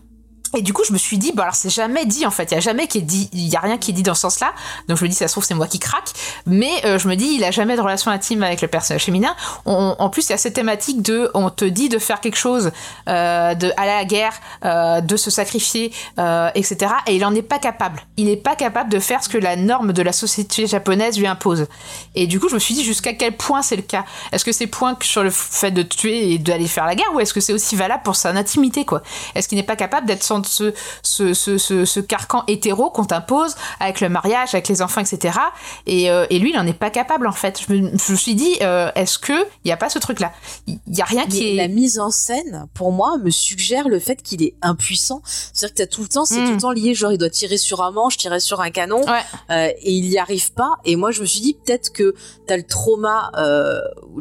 et 0.57 0.61
du 0.61 0.73
coup, 0.73 0.83
je 0.85 0.93
me 0.93 0.97
suis 0.97 1.17
dit, 1.17 1.31
bah 1.33 1.43
alors 1.43 1.55
c'est 1.55 1.69
jamais 1.69 2.05
dit 2.05 2.25
en 2.25 2.31
fait, 2.31 2.51
il 2.51 2.55
y 2.55 2.57
a 2.57 2.61
jamais 2.61 2.87
qui 2.87 2.99
est 2.99 3.01
dit, 3.01 3.29
il 3.33 3.47
y 3.47 3.55
a 3.55 3.59
rien 3.59 3.77
qui 3.77 3.91
est 3.91 3.93
dit 3.93 4.03
dans 4.03 4.15
ce 4.15 4.21
sens-là. 4.21 4.53
Donc 4.87 4.97
je 4.97 5.03
me 5.03 5.09
dis, 5.09 5.15
ça 5.15 5.27
se 5.27 5.33
trouve 5.33 5.43
c'est 5.43 5.53
moi 5.53 5.67
qui 5.67 5.79
craque, 5.79 6.11
mais 6.45 6.71
euh, 6.85 6.97
je 6.97 7.07
me 7.07 7.15
dis, 7.15 7.35
il 7.35 7.43
a 7.43 7.51
jamais 7.51 7.75
de 7.75 7.81
relation 7.81 8.11
intime 8.11 8.43
avec 8.43 8.61
le 8.61 8.67
personnage 8.67 9.03
féminin. 9.03 9.35
En 9.65 10.09
plus, 10.09 10.27
il 10.27 10.31
y 10.31 10.33
a 10.33 10.37
cette 10.37 10.53
thématique 10.53 11.01
de, 11.01 11.29
on 11.33 11.49
te 11.49 11.65
dit 11.65 11.89
de 11.89 11.99
faire 11.99 12.21
quelque 12.21 12.37
chose, 12.37 12.71
euh, 13.07 13.53
de 13.55 13.71
aller 13.77 13.91
à 13.91 13.97
la 13.97 14.05
guerre, 14.05 14.33
euh, 14.65 15.01
de 15.01 15.17
se 15.17 15.29
sacrifier, 15.29 15.93
euh, 16.17 16.49
etc. 16.55 16.91
Et 17.07 17.15
il 17.15 17.25
en 17.25 17.33
est 17.35 17.41
pas 17.41 17.59
capable. 17.59 18.01
Il 18.17 18.25
n'est 18.25 18.37
pas 18.37 18.55
capable 18.55 18.89
de 18.89 18.99
faire 18.99 19.23
ce 19.23 19.29
que 19.29 19.37
la 19.37 19.55
norme 19.55 19.93
de 19.93 20.01
la 20.01 20.13
société 20.13 20.67
japonaise 20.67 21.17
lui 21.17 21.27
impose. 21.27 21.67
Et 22.15 22.27
du 22.27 22.39
coup, 22.39 22.49
je 22.49 22.55
me 22.55 22.59
suis 22.59 22.73
dit 22.73 22.83
jusqu'à 22.83 23.13
quel 23.13 23.35
point 23.37 23.61
c'est 23.61 23.75
le 23.75 23.81
cas? 23.81 24.05
Est-ce 24.31 24.45
que 24.45 24.51
c'est 24.51 24.67
point 24.67 24.97
sur 25.01 25.23
le 25.23 25.29
fait 25.29 25.71
de 25.71 25.81
tuer 25.81 26.33
et 26.33 26.37
d'aller 26.37 26.67
faire 26.67 26.85
la 26.85 26.95
guerre, 26.95 27.13
ou 27.13 27.19
est-ce 27.19 27.33
que 27.33 27.39
c'est 27.39 27.53
aussi 27.53 27.75
valable 27.75 28.03
pour 28.03 28.15
son 28.15 28.35
intimité, 28.35 28.85
quoi? 28.85 29.01
Est-ce 29.35 29.47
qu'il 29.47 29.57
n'est 29.57 29.63
pas 29.63 29.75
capable 29.75 30.07
d'être 30.07 30.23
sans 30.23 30.38
ce, 30.47 30.73
ce, 31.03 31.33
ce, 31.33 31.57
ce, 31.57 31.85
ce 31.85 31.99
carcan 31.99 32.43
hétéro 32.47 32.89
qu'on 32.89 33.05
t'impose 33.05 33.55
avec 33.79 34.01
le 34.01 34.09
mariage, 34.09 34.49
avec 34.53 34.67
les 34.67 34.81
enfants, 34.81 35.01
etc. 35.01 35.37
Et, 35.85 36.09
euh, 36.11 36.25
et 36.29 36.39
lui, 36.39 36.51
il 36.51 36.55
n'en 36.55 36.65
est 36.67 36.73
pas 36.73 36.89
capable, 36.89 37.27
en 37.27 37.31
fait. 37.31 37.59
Je 37.67 37.73
me, 37.73 37.97
je 37.97 38.11
me 38.11 38.17
suis 38.17 38.35
dit, 38.35 38.55
euh, 38.61 38.91
est-ce 38.95 39.19
que 39.19 39.33
il 39.33 39.67
n'y 39.67 39.71
a 39.71 39.77
pas 39.77 39.89
ce 39.89 39.99
truc-là? 39.99 40.31
Il 40.67 40.79
n'y 40.87 41.01
a 41.01 41.05
rien 41.05 41.25
qui 41.25 41.51
est... 41.51 41.55
la 41.55 41.67
mise 41.67 41.99
en 41.99 42.11
scène, 42.11 42.67
pour 42.73 42.91
moi, 42.91 43.17
me 43.17 43.29
suggère 43.29 43.87
le 43.89 43.99
fait 43.99 44.21
qu'il 44.21 44.43
est 44.43 44.55
impuissant. 44.61 45.21
C'est-à-dire 45.25 45.75
que 45.75 45.81
t'as 45.83 45.87
tout 45.87 46.01
le 46.01 46.07
temps, 46.07 46.25
c'est 46.25 46.43
tout 46.43 46.51
le 46.53 46.57
temps 46.57 46.71
lié, 46.71 46.93
genre 46.93 47.11
il 47.11 47.17
doit 47.17 47.29
tirer 47.29 47.57
sur 47.57 47.81
un 47.81 47.91
manche, 47.91 48.17
tirer 48.17 48.39
sur 48.39 48.61
un 48.61 48.69
canon, 48.71 49.01
Ouais. 49.05 49.21
euh, 49.51 49.67
et 49.81 49.91
il 49.93 50.05
y 50.05 50.17
arrive 50.17 50.53
pas. 50.53 50.73
Et 50.85 50.95
moi, 50.95 51.11
je 51.11 51.21
me 51.21 51.25
suis 51.25 51.41
dit 51.41 51.53
peut-être 51.65 51.91
que 51.91 52.13
t'as 52.47 52.57
le 52.57 52.63
trauma, 52.63 53.31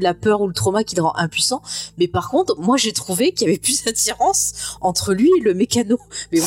la 0.00 0.14
peur 0.14 0.40
ou 0.40 0.46
le 0.48 0.54
trauma 0.54 0.84
qui 0.84 0.96
le 0.96 1.02
rend 1.02 1.14
impuissant. 1.16 1.62
Mais 1.98 2.08
par 2.08 2.28
contre, 2.30 2.56
moi, 2.58 2.76
j'ai 2.76 2.92
trouvé 2.92 3.32
qu'il 3.32 3.46
y 3.46 3.50
avait 3.50 3.58
plus 3.58 3.84
d'attirance 3.84 4.76
entre 4.80 5.12
lui 5.12 5.30
et 5.38 5.40
le 5.40 5.54
mécano. 5.54 5.98
Mais 6.32 6.40
bon, 6.40 6.46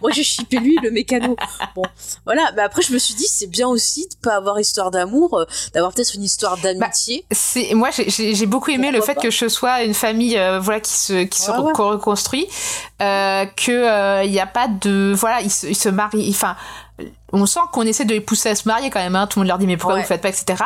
moi, 0.00 0.10
j'ai 0.12 0.22
chippé 0.24 0.58
lui 0.58 0.76
le 0.82 0.90
mécano. 0.90 1.36
Bon, 1.74 1.82
voilà. 2.24 2.50
Mais 2.56 2.62
après, 2.62 2.82
je 2.82 2.92
me 2.92 2.98
suis 2.98 3.14
dit, 3.14 3.26
c'est 3.26 3.46
bien 3.46 3.68
aussi 3.68 4.08
de 4.08 4.14
pas 4.22 4.36
avoir 4.36 4.58
histoire 4.60 4.90
d'amour, 4.90 5.34
euh, 5.38 5.44
d'avoir 5.74 5.92
peut-être 5.92 6.14
une 6.14 6.22
histoire 6.22 6.56
d'amitié. 6.58 7.24
c'est 7.30 7.74
moi 7.74 7.90
j'ai- 7.90 8.46
beaucoup 8.46 8.70
aimé 8.70 8.90
le 8.90 9.00
fait 9.00 9.14
pas? 9.14 9.22
que 9.22 9.30
je 9.30 9.48
sois 9.48 9.82
une 9.82 9.94
famille 9.94 10.36
euh, 10.38 10.58
voilà 10.60 10.80
qui 10.80 10.92
se 10.92 11.24
qui 11.24 11.40
se 11.40 11.50
Ouais, 11.50 11.72
reconstruit 11.72 12.46
euh, 13.02 13.46
que 13.46 13.70
euh, 13.72 14.24
il 14.24 14.32
y 14.32 14.40
a 14.40 14.46
pas 14.46 14.68
de 14.68 15.12
voilà 15.16 15.40
ils 15.40 15.50
se, 15.50 15.66
ils 15.66 15.74
se 15.76 15.88
marient 15.88 16.28
enfin 16.30 16.56
on 17.32 17.46
sent 17.46 17.60
qu'on 17.72 17.82
essaie 17.82 18.04
de 18.04 18.12
les 18.14 18.20
pousser 18.20 18.50
à 18.50 18.54
se 18.54 18.68
marier 18.68 18.90
quand 18.90 19.00
même 19.00 19.16
hein. 19.16 19.26
tout 19.26 19.38
le 19.38 19.42
monde 19.44 19.48
leur 19.48 19.58
dit 19.58 19.66
mais 19.66 19.76
pourquoi 19.76 19.96
Ouais. 19.96 20.02
vous 20.02 20.06
faites 20.08 20.20
pas 20.22 20.28
etc 20.28 20.62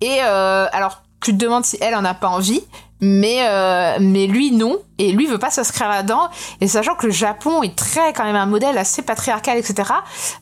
et 0.00 0.18
euh, 0.22 0.66
alors 0.72 1.02
tu 1.22 1.32
te 1.32 1.36
demandes 1.36 1.64
si 1.64 1.78
elle 1.80 1.94
en 1.94 2.04
a 2.04 2.14
pas 2.14 2.28
envie 2.28 2.62
mais 3.02 3.44
euh, 3.46 3.98
mais 4.00 4.26
lui 4.26 4.52
non. 4.52 4.78
Et 4.98 5.10
lui 5.10 5.26
veut 5.26 5.38
pas 5.38 5.50
s'inscrire 5.50 5.88
là-dedans. 5.88 6.28
Et 6.60 6.68
sachant 6.68 6.94
que 6.94 7.06
le 7.06 7.12
Japon 7.12 7.64
est 7.64 7.74
très 7.74 8.12
quand 8.12 8.22
même 8.24 8.36
un 8.36 8.46
modèle 8.46 8.78
assez 8.78 9.02
patriarcal 9.02 9.58
etc 9.58 9.90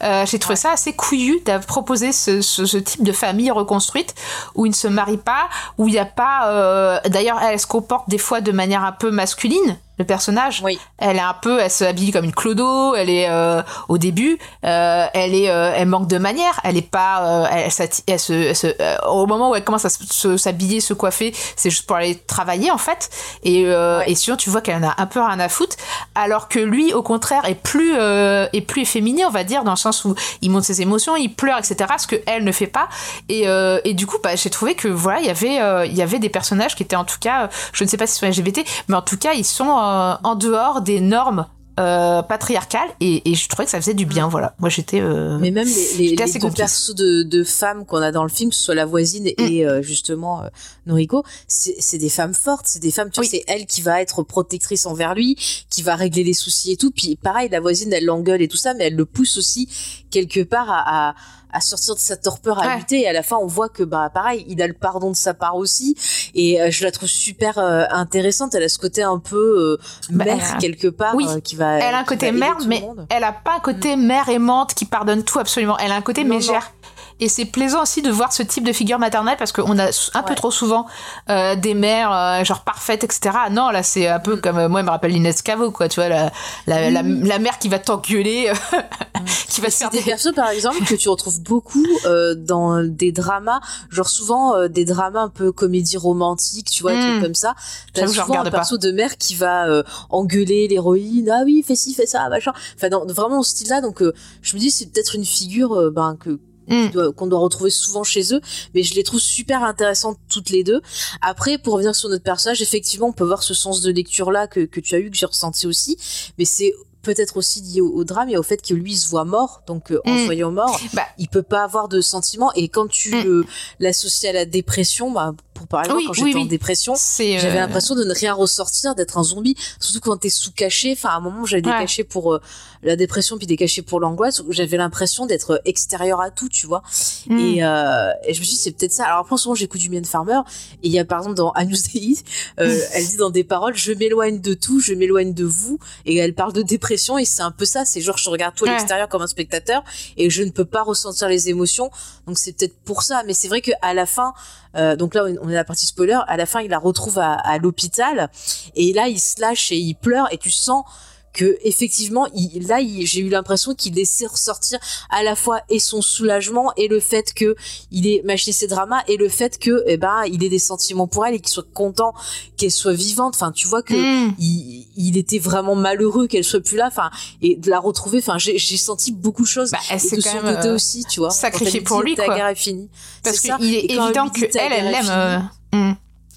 euh, 0.02 0.26
j'ai 0.26 0.38
trouvé 0.38 0.56
ça 0.56 0.72
assez 0.72 0.92
couillu 0.92 1.40
d'avoir 1.46 1.64
proposé 1.66 2.12
ce, 2.12 2.42
ce, 2.42 2.66
ce 2.66 2.76
type 2.76 3.02
de 3.02 3.12
famille 3.12 3.50
reconstruite 3.50 4.14
où 4.54 4.66
il 4.66 4.70
ne 4.70 4.74
se 4.74 4.86
marie 4.88 5.16
pas 5.16 5.48
où 5.78 5.88
il 5.88 5.92
n'y 5.92 5.98
a 5.98 6.04
pas 6.04 6.48
euh, 6.48 7.00
d'ailleurs 7.06 7.40
elle 7.42 7.58
se 7.58 7.66
comporte 7.66 8.08
des 8.11 8.18
fois 8.18 8.42
de 8.42 8.52
manière 8.52 8.84
un 8.84 8.92
peu 8.92 9.11
masculine 9.11 9.78
le 9.98 10.04
personnage. 10.06 10.62
Oui. 10.64 10.78
elle 10.98 11.16
est 11.16 11.20
un 11.20 11.34
peu 11.40 11.58
elle 11.61 11.70
se 11.70 11.84
habille 11.84 12.11
comme 12.11 12.24
une 12.24 12.32
clodo 12.34 12.94
elle 12.94 13.08
est 13.11 13.28
euh, 13.30 13.62
au 13.88 13.96
début 13.98 14.38
euh, 14.66 15.06
elle 15.14 15.34
est 15.34 15.48
euh, 15.50 15.72
elle 15.74 15.88
manque 15.88 16.08
de 16.08 16.18
manière 16.18 16.61
elle 16.64 16.76
est 16.76 16.82
pas 16.90 17.22
euh, 17.44 17.46
elle, 17.50 17.70
s'atti- 17.70 18.02
elle 18.08 18.18
se, 18.18 18.32
elle 18.32 18.56
se- 18.56 18.74
euh, 18.80 18.96
au 19.08 19.26
moment 19.26 19.50
où 19.50 19.54
elle 19.54 19.64
commence 19.64 19.84
à 19.86 19.90
se- 19.90 20.04
se- 20.11 20.36
s'habiller 20.36 20.80
se 20.80 20.92
coiffer 20.92 21.34
c'est 21.56 21.70
juste 21.70 21.86
pour 21.86 21.96
aller 21.96 22.16
travailler 22.16 22.49
en 22.70 22.78
fait. 22.78 23.11
Et 23.44 23.66
euh, 23.66 23.98
Ouais. 24.01 24.11
et 24.12 24.14
sinon 24.14 24.36
tu 24.36 24.51
vois 24.51 24.61
qu'elle 24.61 24.82
en 24.84 24.88
a 24.88 24.94
un 24.98 25.07
peu 25.07 25.20
rien 25.20 25.40
à 25.40 25.48
foutre. 25.48 25.76
Alors 26.14 26.48
que 26.48 26.59
lui 26.59 26.92
au 26.92 27.03
contraire 27.03 27.44
est 27.46 27.55
plus 27.55 27.94
euh, 27.96 28.46
est 28.53 28.61
plus 28.61 28.82
efféminé 28.82 29.24
on 29.24 29.30
va 29.30 29.44
dire 29.44 29.64
dans 29.64 29.72
le 29.72 29.76
sens 29.76 30.05
où 30.05 30.14
il 30.42 30.51
montre 30.51 30.66
ses 30.66 30.80
émotions 30.82 31.16
il 31.16 31.34
pleure 31.34 31.59
etc 31.59 31.76
ce 31.98 32.07
que 32.07 32.16
elle 32.26 32.44
ne 32.44 32.53
fait 32.53 32.66
pas. 32.66 32.88
Et, 33.28 33.48
euh, 33.48 33.80
et 33.84 33.94
du 33.94 34.07
coup 34.07 34.18
bah, 34.22 34.36
j'ai 34.36 34.51
trouvé 34.51 34.74
que 34.74 34.88
voilà 34.88 35.20
il 35.20 35.26
y 35.26 35.30
avait 35.30 35.61
euh, 35.61 35.86
il 35.86 35.94
y 35.94 36.03
avait 36.03 36.18
des 36.18 36.28
personnages 36.28 36.74
qui 36.74 36.82
étaient 36.82 36.96
en 36.96 37.05
tout 37.05 37.18
cas 37.20 37.44
euh, 37.44 37.48
je 37.72 37.84
ne 37.84 37.88
sais 37.88 37.96
pas 37.96 38.07
s'ils 38.07 38.20
sont 38.32 38.40
LGBT 38.40 38.61
mais 38.88 38.96
en 38.96 39.03
tout 39.03 39.16
cas 39.18 39.32
ils 39.32 39.44
sont 39.44 39.68
en 39.68 40.34
dehors 40.34 40.80
des 40.80 41.01
normes 41.01 41.46
euh, 41.80 42.22
patriarcales 42.22 42.88
et, 43.00 43.30
et 43.30 43.34
je 43.34 43.48
trouvais 43.48 43.64
que 43.64 43.70
ça 43.70 43.80
faisait 43.80 43.94
du 43.94 44.06
bien 44.06 44.28
voilà 44.28 44.54
moi 44.58 44.68
j'étais 44.68 45.00
euh, 45.00 45.38
Mais 45.38 45.50
même 45.50 45.66
les, 45.98 46.10
les, 46.10 46.16
deux 46.16 46.50
persos 46.50 46.94
de, 46.94 47.22
de 47.22 47.42
femmes 47.42 47.84
qu'on 47.86 48.02
a 48.02 48.12
dans 48.12 48.22
le 48.22 48.28
film, 48.28 48.50
que 48.50 48.56
ce 48.56 48.62
soit 48.62 48.74
la 48.74 48.86
voisine 48.86 49.24
Mm. 49.24 49.42
et 49.42 49.66
euh, 49.66 49.82
justement 49.82 50.42
Noriko, 50.86 51.24
c'est 51.48 51.98
des 51.98 52.08
femmes 52.08 52.34
fortes, 52.34 52.66
c'est 52.66 52.78
des 52.82 52.90
femmes, 52.90 53.10
tu 53.10 53.20
Oui. 53.20 53.26
vois, 53.28 53.38
c'est 53.38 53.44
elle 53.52 53.66
qui 53.66 53.80
va 53.80 54.00
être 54.02 54.22
protectrice 54.22 54.86
envers 54.86 55.14
lui, 55.14 55.36
qui 55.70 55.82
va 55.82 55.94
régler 55.94 56.24
les 56.24 56.32
soucis 56.34 56.72
et 56.72 56.76
tout. 56.76 56.90
Puis 56.90 57.16
pareil, 57.16 57.48
la 57.50 57.60
voisine, 57.60 57.92
elle 57.92 58.04
l'engueule 58.04 58.42
et 58.42 58.48
tout 58.48 58.56
ça, 58.56 58.74
mais 58.74 58.84
elle 58.88 58.96
le 58.96 59.04
pousse 59.06 59.38
aussi 59.38 59.68
quelque 60.10 60.42
part 60.42 60.68
à, 60.70 61.10
à, 61.10 61.14
à 61.53 61.61
sortir 61.61 61.94
de 61.94 62.01
sa 62.01 62.16
torpeur, 62.16 62.59
à 62.62 62.66
Ouais. 62.66 62.76
lutter. 62.78 63.01
Et 63.03 63.09
à 63.09 63.12
la 63.12 63.22
fin, 63.22 63.36
on 63.36 63.46
voit 63.46 63.68
que 63.68 63.82
bah 63.82 64.11
pareil, 64.12 64.44
il 64.48 64.61
a 64.62 64.66
le 64.66 64.72
pardon 64.74 65.11
de 65.11 65.16
sa 65.16 65.34
part 65.34 65.57
aussi. 65.57 65.96
Et 66.34 66.61
euh, 66.61 66.70
je 66.70 66.84
la 66.84 66.90
trouve 66.92 67.09
super 67.09 67.59
euh, 67.59 67.84
intéressante. 67.90 68.55
Elle 68.55 68.62
a 68.64 68.68
ce 68.68 68.78
côté 68.78 69.03
un 69.03 69.18
peu 69.18 69.36
euh, 69.36 69.76
Bah, 70.11 70.24
mère 70.24 70.59
quelque 70.59 70.88
part 70.88 71.14
Oui. 71.14 71.26
euh, 71.29 71.41
qui 71.41 71.57
va. 71.57 71.79
Elle 71.79 71.95
a 71.95 71.99
un 71.99 72.04
côté 72.04 72.33
mère, 72.33 72.57
mais 72.66 72.83
elle 73.08 73.24
a 73.24 73.33
pas 73.33 73.57
un 73.57 73.61
côté 73.61 73.96
mère 73.96 74.29
aimante 74.29 74.74
qui 74.74 74.84
pardonne 74.84 75.22
tout 75.24 75.38
absolument. 75.38 75.76
Elle 75.79 75.92
a 75.92 75.96
un 75.96 76.03
côté 76.03 76.24
Non, 76.24 76.30
mégère. 76.37 76.72
Et 77.21 77.29
c'est 77.29 77.45
plaisant 77.45 77.83
aussi 77.83 78.03
de 78.03 78.11
voir 78.11 78.33
ce 78.33 78.42
type 78.42 78.64
de 78.64 78.72
figure 78.72 78.99
maternelle 78.99 79.37
parce 79.38 79.53
qu'on 79.53 79.79
a 79.79 79.91
un 80.14 80.22
peu 80.22 80.34
trop 80.34 80.51
souvent 80.51 80.87
euh, 81.29 81.55
des 81.55 81.75
mères 81.75 82.13
euh, 82.13 82.45
genre 82.45 82.63
parfaites, 82.64 83.05
etc. 83.05 83.30
Non, 83.51 83.71
là 83.71 83.83
c'est 83.83 84.09
un 84.09 84.18
peu 84.21 84.37
comme 84.37 84.59
euh, 84.59 84.68
moi, 84.68 84.80
elle 84.80 84.87
me 84.87 84.91
rappelle 84.91 85.14
Inès 85.14 85.42
Cavo, 85.42 85.71
quoi. 85.71 85.88
Tu 85.88 86.01
vois, 86.01 86.09
la, 86.09 86.33
la, 86.67 86.91
la, 86.91 87.03
la 87.03 87.38
mère 87.38 87.59
qui 87.59 87.68
va 87.68 87.79
t'engueuler, 87.79 88.51
qui 89.49 89.61
va 89.61 89.68
te 89.68 89.75
faire 89.75 89.91
des 89.91 89.99
des. 89.99 90.05
persos 90.05 90.33
par 90.34 90.49
exemple 90.51 90.84
que 90.84 90.95
tu 90.95 91.09
retrouves 91.09 91.41
beaucoup 91.42 91.84
euh, 92.07 92.34
dans 92.34 92.83
des 92.83 93.13
dramas, 93.13 93.61
genre 93.91 94.09
souvent 94.09 94.55
euh, 94.57 94.68
des 94.68 94.84
dramas 94.84 95.21
un 95.22 95.29
peu 95.29 95.53
comédie 95.53 95.97
romantique, 95.97 96.71
tu 96.71 96.83
vois, 96.83 96.95
Mm. 96.95 97.01
trucs 97.11 97.22
comme 97.22 97.34
ça. 97.34 97.55
T'as 97.92 98.01
J'avoue, 98.03 98.13
je 98.13 98.21
souvent 98.21 98.33
regarde 98.33 98.49
un 98.49 98.51
pas. 98.51 98.59
perso 98.59 98.79
de 98.79 98.91
mère 98.92 99.17
qui 99.18 99.34
va 99.34 99.67
euh, 99.68 99.83
engueuler 100.11 100.68
l'héroïne, 100.68 101.30
ah 101.30 101.42
oui, 101.45 101.63
fais 101.67 101.76
ci, 101.76 101.95
fais 101.95 102.07
ça, 102.07 102.29
machin. 102.29 102.53
Enfin, 102.76 102.88
dans, 102.88 103.07
vraiment 103.07 103.41
au 103.41 103.45
style-là, 103.45 103.80
donc 103.80 104.03
euh, 104.03 104.13
je 104.42 104.55
me 104.57 104.61
dis 104.61 104.71
c'est 104.71 104.87
peut-être 104.87 105.14
une 105.14 105.25
figure 105.25 105.72
euh, 105.75 105.91
ben, 105.91 106.17
que 106.18 106.38
Mm. 106.71 107.13
qu'on 107.17 107.26
doit 107.26 107.41
retrouver 107.41 107.71
souvent 107.71 108.05
chez 108.05 108.33
eux, 108.34 108.41
mais 108.75 108.83
je 108.83 108.95
les 108.95 109.03
trouve 109.03 109.21
super 109.21 109.63
intéressantes 109.64 110.18
toutes 110.29 110.51
les 110.51 110.64
deux. 110.64 110.80
Après, 111.21 111.59
pour 111.59 111.75
revenir 111.75 111.95
sur 111.95 112.09
notre 112.09 112.25
personnage, 112.25 112.63
effectivement, 112.63 113.09
on 113.09 113.13
peut 113.13 113.25
voir 113.25 113.42
ce 113.42 113.55
sens 113.55 113.80
de 113.83 113.91
lecture 113.91 114.30
là 114.30 114.47
que, 114.47 114.61
que 114.61 114.80
tu 114.80 114.95
as 114.95 114.99
eu, 114.99 115.11
que 115.11 115.17
j'ai 115.17 115.26
ressenti 115.26 115.67
aussi, 115.67 115.97
mais 116.38 116.45
c'est 116.45 116.72
peut-être 117.03 117.38
aussi 117.38 117.63
lié 117.63 117.80
au, 117.80 117.88
au 117.91 118.05
drame 118.05 118.29
et 118.29 118.37
au 118.37 118.42
fait 118.42 118.61
que 118.61 118.75
lui 118.75 118.92
il 118.92 118.97
se 118.99 119.09
voit 119.09 119.25
mort, 119.25 119.63
donc 119.67 119.91
euh, 119.91 120.01
en 120.05 120.13
Mm. 120.13 120.18
se 120.18 120.25
voyant 120.26 120.51
mort, 120.53 120.79
Bah. 120.92 121.07
il 121.17 121.29
peut 121.29 121.42
pas 121.42 121.64
avoir 121.64 121.88
de 121.88 122.03
sentiments. 122.03 122.53
Et 122.53 122.68
quand 122.68 122.88
tu 122.88 123.14
Mm. 123.14 123.45
l'associes 123.79 124.29
à 124.29 124.33
la 124.34 124.45
dépression, 124.45 125.11
bah, 125.11 125.33
pour 125.55 125.67
par 125.67 125.80
exemple, 125.80 125.99
Oui, 126.01 126.05
quand 126.07 126.22
oui, 126.22 126.33
j'étais 126.33 126.38
en 126.45 126.45
dépression, 126.45 126.95
C'est. 126.99 127.37
euh, 127.37 127.41
j'avais 127.41 127.59
l'impression 127.59 127.95
de 127.95 128.05
ne 128.05 128.13
rien 128.14 128.34
ressortir, 128.34 128.95
d'être 128.95 129.17
un 129.17 129.25
zombie. 129.25 129.57
Surtout 129.80 130.01
quand 130.01 130.17
t'es 130.18 130.29
sous 130.30 130.53
cachet. 130.53 130.92
Enfin, 130.92 131.09
à 131.11 131.14
un 131.17 131.21
moment, 131.21 131.45
j'avais 131.47 131.63
des 131.63 131.71
Ouais. 131.71 131.79
cachets 131.80 132.05
pour 132.05 132.34
euh, 132.34 132.41
la 132.82 132.96
dépression, 132.96 133.36
puis 133.38 133.46
des 133.46 133.57
cachets 133.57 133.82
pour 133.82 134.00
l'angoisse. 134.00 134.40
où 134.40 134.52
J'avais 134.52 134.76
l'impression 134.76 135.26
d'être 135.26 135.61
extérieur 135.64 136.20
à 136.20 136.30
tout, 136.30 136.48
tu 136.48 136.66
vois. 136.66 136.82
mm. 137.26 137.38
Et, 137.38 137.64
euh, 137.64 138.11
et 138.24 138.32
je 138.34 138.40
me 138.40 138.44
suis 138.44 138.54
dit, 138.54 138.61
c'est 138.62 138.70
peut-être 138.72 138.92
ça. 138.92 139.04
Alors 139.04 139.18
après, 139.18 139.36
souvent, 139.36 139.54
j'écoute 139.54 139.80
du 139.80 139.90
Mien 139.90 140.02
Farmer. 140.04 140.40
Et 140.82 140.86
il 140.88 140.92
y 140.92 140.98
a, 140.98 141.04
par 141.04 141.18
exemple, 141.18 141.36
dans 141.36 141.50
Anus 141.52 141.82
Dei, 141.92 142.16
euh, 142.58 142.80
elle 142.94 143.07
dit 143.07 143.16
dans 143.16 143.30
des 143.30 143.44
paroles, 143.44 143.74
je 143.76 143.92
m'éloigne 143.92 144.40
de 144.40 144.54
tout, 144.54 144.80
je 144.80 144.94
m'éloigne 144.94 145.34
de 145.34 145.44
vous. 145.44 145.78
Et 146.07 146.16
elle 146.16 146.34
parle 146.34 146.52
de 146.52 146.62
dépression. 146.62 147.18
Et 147.18 147.24
c'est 147.24 147.42
un 147.42 147.50
peu 147.50 147.64
ça. 147.64 147.84
C'est 147.84 148.00
genre, 148.00 148.16
je 148.16 148.30
regarde 148.30 148.54
toi 148.54 148.68
à 148.68 148.70
Ouais. 148.70 148.76
l'extérieur 148.78 149.08
comme 149.08 149.22
un 149.22 149.26
spectateur. 149.26 149.82
Et 150.16 150.30
je 150.30 150.42
ne 150.42 150.50
peux 150.50 150.64
pas 150.64 150.82
ressentir 150.82 151.28
les 151.28 151.48
émotions. 151.50 151.90
Donc 152.26 152.38
c'est 152.38 152.52
peut-être 152.57 152.78
pour 152.84 153.02
ça. 153.02 153.22
Mais 153.26 153.34
c'est 153.34 153.48
vrai 153.48 153.61
qu'à 153.61 153.92
la 153.94 154.07
fin, 154.07 154.32
euh, 154.76 154.96
donc 154.96 155.14
là, 155.14 155.24
on 155.42 155.48
est 155.48 155.52
à 155.52 155.57
la 155.57 155.64
partie 155.64 155.84
spoiler. 155.86 156.18
À 156.28 156.36
la 156.36 156.46
fin, 156.46 156.61
il 156.61 156.70
la 156.70 156.78
retrouve 156.78 157.18
à, 157.18 157.32
à 157.34 157.58
l'hôpital. 157.58 158.30
Et 158.74 158.92
là, 158.92 159.08
il 159.08 159.18
se 159.20 159.40
lâche 159.40 159.70
et 159.72 159.76
il 159.76 159.94
pleure. 159.94 160.32
Et 160.32 160.38
tu 160.38 160.50
sens 160.50 160.84
que 161.32 161.58
effectivement 161.62 162.26
il, 162.34 162.66
là 162.66 162.78
j'ai 162.80 163.20
eu 163.20 163.28
l'impression 163.28 163.74
qu'il 163.74 163.94
laissait 163.94 164.26
ressortir 164.26 164.78
à 165.11 165.22
la 165.22 165.36
fois 165.36 165.61
et 165.68 165.78
son 165.78 166.02
soulagement 166.02 166.72
et 166.76 166.88
le 166.88 166.98
fait 167.00 167.32
que 167.34 167.54
il 167.90 168.07
ait 168.07 168.22
mâché 168.24 168.52
ses 168.52 168.66
dramas 168.66 169.02
et 169.08 169.16
le 169.16 169.28
fait 169.28 169.58
que 169.58 169.84
eh 169.86 169.96
ben 169.96 170.22
il 170.26 170.42
ait 170.42 170.48
des 170.48 170.58
sentiments 170.58 171.07
pour 171.07 171.24
elle 171.26 171.34
et 171.34 171.40
qu'il 171.40 171.50
soit 171.50 171.66
content 171.72 172.12
qu'elle 172.57 172.70
soit 172.72 172.92
vivante 172.92 173.34
enfin 173.34 173.52
tu 173.52 173.66
vois 173.68 173.82
que 173.82 173.94
Mm. 173.94 174.34
il, 174.38 174.86
il 174.96 175.16
était 175.16 175.38
vraiment 175.38 175.74
malheureux 175.76 176.26
qu'elle 176.26 176.44
soit 176.44 176.61
plus 176.61 176.76
là 176.76 176.86
enfin 176.88 177.11
et 177.42 177.57
de 177.57 177.70
la 177.70 177.78
retrouver 177.78 178.18
enfin 178.18 178.38
j'ai 178.38 178.58
senti 178.76 179.12
beaucoup 179.12 179.42
de 179.42 179.48
choses 179.48 179.70
Bah, 179.70 179.78
elle 179.90 179.98
et 180.04 180.16
de 180.16 180.20
son 180.20 180.38
côté 180.38 180.68
euh, 180.68 180.74
aussi 180.74 181.04
tu 181.04 181.20
vois 181.20 181.30
elle 181.76 181.84
pour 181.84 182.02
lui, 182.02 182.14
ta 182.16 182.24
quoi. 182.24 182.36
guerre 182.36 182.48
est 182.48 182.54
finie 182.54 182.88
Parce 183.22 183.40
qu'il 183.40 183.74
est 183.74 183.84
évident 183.84 184.28
que 184.30 184.44
elle, 184.57 184.72
elle 184.72 184.90
l'aime. 184.90 185.48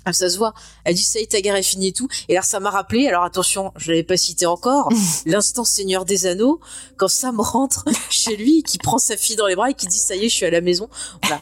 Ah, 0.05 0.13
ça 0.13 0.29
se 0.29 0.37
voit. 0.37 0.53
Elle 0.83 0.95
dit 0.95 1.03
ça 1.03 1.19
y 1.19 1.23
est, 1.23 1.31
ta 1.31 1.41
guerre 1.41 1.55
est 1.55 1.63
finie 1.63 1.87
et 1.87 1.93
tout. 1.93 2.07
Et 2.27 2.33
alors 2.33 2.45
ça 2.45 2.59
m'a 2.59 2.69
rappelé, 2.69 3.07
alors 3.07 3.23
attention, 3.23 3.71
je 3.77 3.91
l'avais 3.91 4.03
pas 4.03 4.17
cité 4.17 4.45
encore, 4.45 4.89
l'instant 5.25 5.63
Seigneur 5.63 6.05
des 6.05 6.25
Anneaux, 6.25 6.59
quand 6.97 7.07
Sam 7.07 7.39
rentre 7.39 7.85
chez 8.09 8.35
lui, 8.35 8.63
qui 8.63 8.77
prend 8.77 8.97
sa 8.97 9.17
fille 9.17 9.35
dans 9.35 9.47
les 9.47 9.55
bras 9.55 9.69
et 9.69 9.73
qui 9.73 9.87
dit 9.87 9.99
ça 9.99 10.15
y 10.15 10.25
est, 10.25 10.29
je 10.29 10.35
suis 10.35 10.45
à 10.45 10.51
la 10.51 10.61
maison. 10.61 10.89
Voilà. 11.23 11.41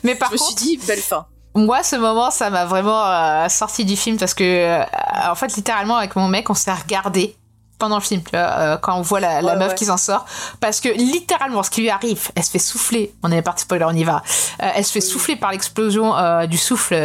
Mais 0.04 0.16
par 0.16 0.30
je 0.30 0.34
me 0.34 0.40
contre, 0.40 0.60
suis 0.60 0.78
dit, 0.78 0.86
belle 0.86 1.00
fin. 1.00 1.28
Moi, 1.56 1.84
ce 1.84 1.96
moment, 1.96 2.32
ça 2.32 2.50
m'a 2.50 2.66
vraiment 2.66 3.06
euh, 3.06 3.48
sorti 3.48 3.86
du 3.86 3.96
film 3.96 4.18
parce 4.18 4.34
que, 4.34 4.44
euh, 4.44 4.84
en 5.30 5.36
fait, 5.36 5.56
littéralement, 5.56 5.98
avec 5.98 6.16
mon 6.16 6.28
mec, 6.28 6.50
on 6.50 6.56
s'est 6.56 6.74
regardé 6.74 7.38
pendant 7.84 7.98
le 7.98 8.02
film, 8.02 8.22
euh, 8.34 8.78
quand 8.78 8.96
on 8.96 9.02
voit 9.02 9.20
la, 9.20 9.42
la 9.42 9.54
Ouais, 9.54 9.60
meuf 9.60 9.70
ouais. 9.72 9.76
qui 9.76 9.84
s'en 9.84 9.98
sort. 9.98 10.26
Parce 10.62 10.80
que, 10.80 10.88
littéralement, 10.88 11.64
ce 11.64 11.70
qui 11.70 11.82
lui 11.82 11.90
arrive, 11.90 12.30
elle 12.34 12.44
se 12.44 12.52
fait 12.52 12.58
souffler. 12.58 13.14
On 13.24 13.30
est 13.30 13.42
parti 13.42 13.64
spoiler, 13.64 13.84
on 13.86 13.94
y 13.94 14.06
va. 14.06 14.24
Euh, 14.62 14.70
elle 14.74 14.86
se 14.86 14.94
fait 14.94 15.02
souffler 15.02 15.36
par 15.36 15.52
l'explosion 15.52 16.16
euh, 16.16 16.46
du 16.46 16.58
souffle, 16.58 16.96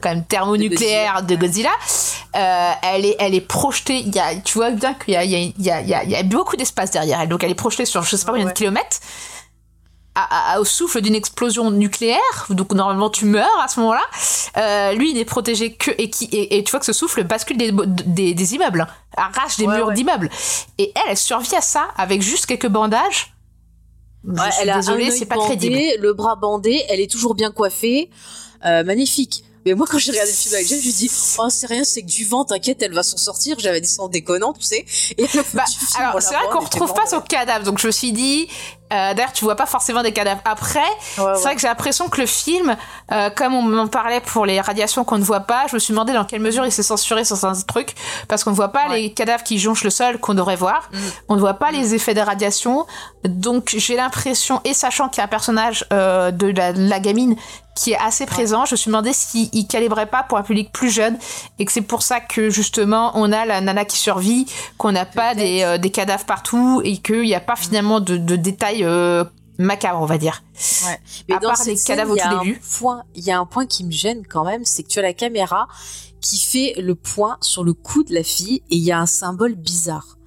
quand 0.00 0.10
même, 0.10 0.24
thermonucléaire 0.24 1.24
de 1.24 1.34
Godzilla. 1.34 1.70
Elle, 2.34 3.04
est, 3.04 3.16
elle 3.18 3.34
est 3.34 3.40
projetée. 3.40 3.98
Il 3.98 4.14
y 4.14 4.20
a, 4.20 4.36
tu 4.36 4.58
vois 4.58 4.70
bien 4.70 4.94
qu'il 4.94 5.14
y 5.14 5.16
a, 5.16 5.24
il 5.24 5.30
y, 5.30 5.34
a, 5.34 5.40
il 5.40 5.88
y, 5.88 5.94
a, 5.94 6.04
il 6.04 6.10
y, 6.10 6.14
a, 6.14 6.22
beaucoup 6.22 6.54
d'espace 6.54 6.92
derrière 6.92 7.20
elle. 7.20 7.28
Donc, 7.28 7.42
elle 7.42 7.50
est 7.50 7.54
projetée 7.56 7.84
sur, 7.84 8.04
je 8.04 8.14
sais 8.14 8.24
pas 8.24 8.30
combien 8.30 8.46
ouais. 8.46 8.52
de 8.52 8.56
kilomètres 8.56 8.98
à- 10.24 10.52
à- 10.54 10.60
au 10.60 10.64
souffle 10.64 11.00
d'une 11.00 11.14
explosion 11.14 11.70
nucléaire, 11.70 12.46
donc 12.50 12.72
normalement 12.72 13.10
tu 13.10 13.24
meurs 13.24 13.60
à 13.62 13.68
ce 13.68 13.80
moment-là. 13.80 14.02
Euh, 14.56 14.92
lui, 14.92 15.10
il 15.10 15.14
n'est 15.14 15.24
protégé 15.24 15.72
que 15.74 15.90
et 15.98 16.10
qui 16.10 16.24
et, 16.26 16.58
et 16.58 16.64
tu 16.64 16.70
vois 16.70 16.80
que 16.80 16.86
ce 16.86 16.92
souffle 16.92 17.22
bascule 17.24 17.56
des, 17.56 17.72
des, 18.06 18.34
des 18.34 18.54
immeubles, 18.54 18.86
arrache 19.16 19.56
des 19.56 19.66
Ouais, 19.66 19.76
murs 19.76 19.86
ouais. 19.88 19.94
d'immeubles. 19.94 20.30
Et 20.78 20.92
elle, 20.96 21.02
elle 21.10 21.16
survit 21.16 21.54
à 21.56 21.60
ça 21.60 21.88
avec 21.96 22.22
juste 22.22 22.46
quelques 22.46 22.68
bandages. 22.68 23.34
Je 24.26 24.32
Ouais, 24.32 24.50
suis 24.50 24.62
elle 24.62 24.70
a 24.70 24.76
désolée, 24.76 25.10
c'est 25.10 25.24
pas 25.26 25.36
bandé, 25.36 25.56
crédible. 25.56 26.02
le 26.02 26.12
bras 26.12 26.36
bandé, 26.36 26.84
elle 26.88 27.00
est 27.00 27.10
toujours 27.10 27.34
bien 27.34 27.50
coiffée, 27.50 28.10
euh, 28.66 28.84
magnifique. 28.84 29.44
Mais 29.66 29.74
moi, 29.74 29.86
quand 29.86 29.98
j'ai 29.98 30.10
regardé 30.10 30.30
le 30.30 30.36
film 30.36 30.54
avec 30.54 30.66
Jeff, 30.66 30.78
je 30.80 30.84
lui 30.86 30.92
dis, 30.92 31.10
oh, 31.38 31.46
c'est 31.50 31.66
rien, 31.66 31.84
c'est 31.84 32.00
que 32.00 32.06
du 32.06 32.24
vent, 32.24 32.46
t'inquiète, 32.46 32.82
elle 32.82 32.94
va 32.94 33.02
s'en 33.02 33.18
sortir. 33.18 33.58
J'avais 33.58 33.82
dit 33.82 33.88
ça 33.88 34.02
en 34.02 34.08
déconnant, 34.08 34.54
tu 34.54 34.62
sais. 34.62 34.86
Et 35.18 35.26
Bah, 35.52 35.64
alors 35.98 36.22
c'est 36.22 36.34
vrai 36.34 36.44
qu'on 36.50 36.60
retrouve 36.64 36.94
pas 36.94 37.04
son 37.06 37.20
cadavre, 37.20 37.64
donc 37.64 37.78
je 37.78 37.86
me 37.86 37.92
suis 37.92 38.12
dit. 38.12 38.48
Euh, 38.92 39.14
D'ailleurs, 39.14 39.32
tu 39.32 39.44
vois 39.44 39.56
pas 39.56 39.66
forcément 39.66 40.02
des 40.02 40.12
cadavres 40.12 40.40
après. 40.44 40.80
Ouais, 41.18 41.32
C'est 41.34 41.42
vrai 41.42 41.54
que 41.54 41.60
j'ai 41.60 41.68
l'impression 41.68 42.08
que 42.08 42.20
le 42.20 42.26
film, 42.26 42.76
euh, 43.12 43.30
comme 43.30 43.54
on 43.54 43.62
m'en 43.62 43.86
parlait 43.88 44.20
pour 44.20 44.46
les 44.46 44.60
radiations 44.60 45.04
qu'on 45.04 45.18
ne 45.18 45.22
voit 45.24 45.40
pas, 45.40 45.66
je 45.68 45.74
me 45.74 45.78
suis 45.78 45.92
demandé 45.92 46.12
dans 46.12 46.24
quelle 46.24 46.40
mesure 46.40 46.64
il 46.66 46.72
s'est 46.72 46.82
censuré 46.82 47.24
sur 47.24 47.36
certains 47.36 47.60
trucs, 47.62 47.94
parce 48.28 48.44
qu'on 48.44 48.50
ne 48.50 48.56
voit 48.56 48.68
pas 48.72 48.88
Ouais. 48.88 49.00
les 49.02 49.12
cadavres 49.12 49.44
qui 49.44 49.58
jonchent 49.58 49.84
le 49.84 49.90
sol 49.90 50.18
qu'on 50.18 50.34
devrait 50.34 50.56
voir, 50.56 50.88
Mm. 50.92 50.98
on 51.28 51.34
ne 51.36 51.40
voit 51.40 51.54
pas 51.54 51.70
les 51.70 51.94
effets 51.94 52.14
des 52.14 52.22
radiations, 52.22 52.86
donc 53.24 53.74
j'ai 53.76 53.96
l'impression, 53.96 54.60
et 54.64 54.72
sachant 54.74 55.08
qu'il 55.08 55.18
y 55.18 55.20
a 55.20 55.24
un 55.24 55.28
personnage 55.28 55.84
euh, 55.92 56.30
de, 56.30 56.46
la, 56.46 56.72
de 56.72 56.86
la 56.88 57.00
gamine 57.00 57.36
qui 57.76 57.92
est 57.92 57.98
assez 57.98 58.26
présent, 58.26 58.64
je 58.66 58.72
me 58.72 58.76
suis 58.76 58.88
demandé 58.88 59.12
s'il 59.12 59.48
il 59.52 59.66
calibrait 59.66 60.06
pas 60.06 60.22
pour 60.22 60.38
un 60.38 60.42
public 60.42 60.72
plus 60.72 60.90
jeune, 60.90 61.18
et 61.58 61.64
que 61.64 61.72
c'est 61.72 61.80
pour 61.82 62.02
ça 62.02 62.20
que 62.20 62.50
justement 62.50 63.12
on 63.14 63.30
a 63.32 63.44
la 63.44 63.60
nana 63.60 63.84
qui 63.84 63.96
survit, 63.98 64.46
qu'on 64.78 64.92
n'a 64.92 65.04
pas 65.06 65.34
des, 65.34 65.62
euh, 65.62 65.78
des 65.78 65.90
cadavres 65.90 66.24
partout, 66.24 66.80
et 66.84 66.96
qu'il 66.98 67.22
n'y 67.22 67.34
a 67.34 67.40
pas 67.40 67.56
finalement 67.56 68.00
de, 68.00 68.16
de 68.16 68.36
détails 68.36 68.84
euh, 68.84 69.24
macabres, 69.58 70.00
on 70.00 70.06
va 70.06 70.16
dire. 70.18 70.42
Ouais. 70.86 70.98
Mais 71.28 71.34
À 71.36 71.38
dans 71.38 71.48
part 71.50 71.58
les 71.66 71.76
scène, 71.76 71.96
cadavres 71.96 72.12
au 72.12 72.16
il 72.16 72.18
y 72.18 72.22
a 72.22 72.28
tout 72.30 72.36
un 72.36 72.42
début. 72.44 72.60
point- 72.78 73.02
Il 73.14 73.24
y 73.24 73.30
a 73.30 73.38
un 73.38 73.46
point 73.46 73.66
qui 73.66 73.84
me 73.84 73.90
gêne 73.92 74.22
quand 74.26 74.44
même, 74.44 74.64
c'est 74.64 74.82
que 74.82 74.88
tu 74.88 74.98
as 74.98 75.02
la 75.02 75.12
caméra 75.12 75.68
qui 76.22 76.38
fait 76.38 76.74
le 76.78 76.94
point 76.94 77.38
sur 77.40 77.64
le 77.64 77.72
cou 77.72 78.02
de 78.04 78.12
la 78.14 78.22
fille 78.22 78.56
et 78.70 78.76
il 78.76 78.82
y 78.82 78.92
a 78.92 78.98
un 78.98 79.06
symbole 79.06 79.54
bizarre. 79.54 80.18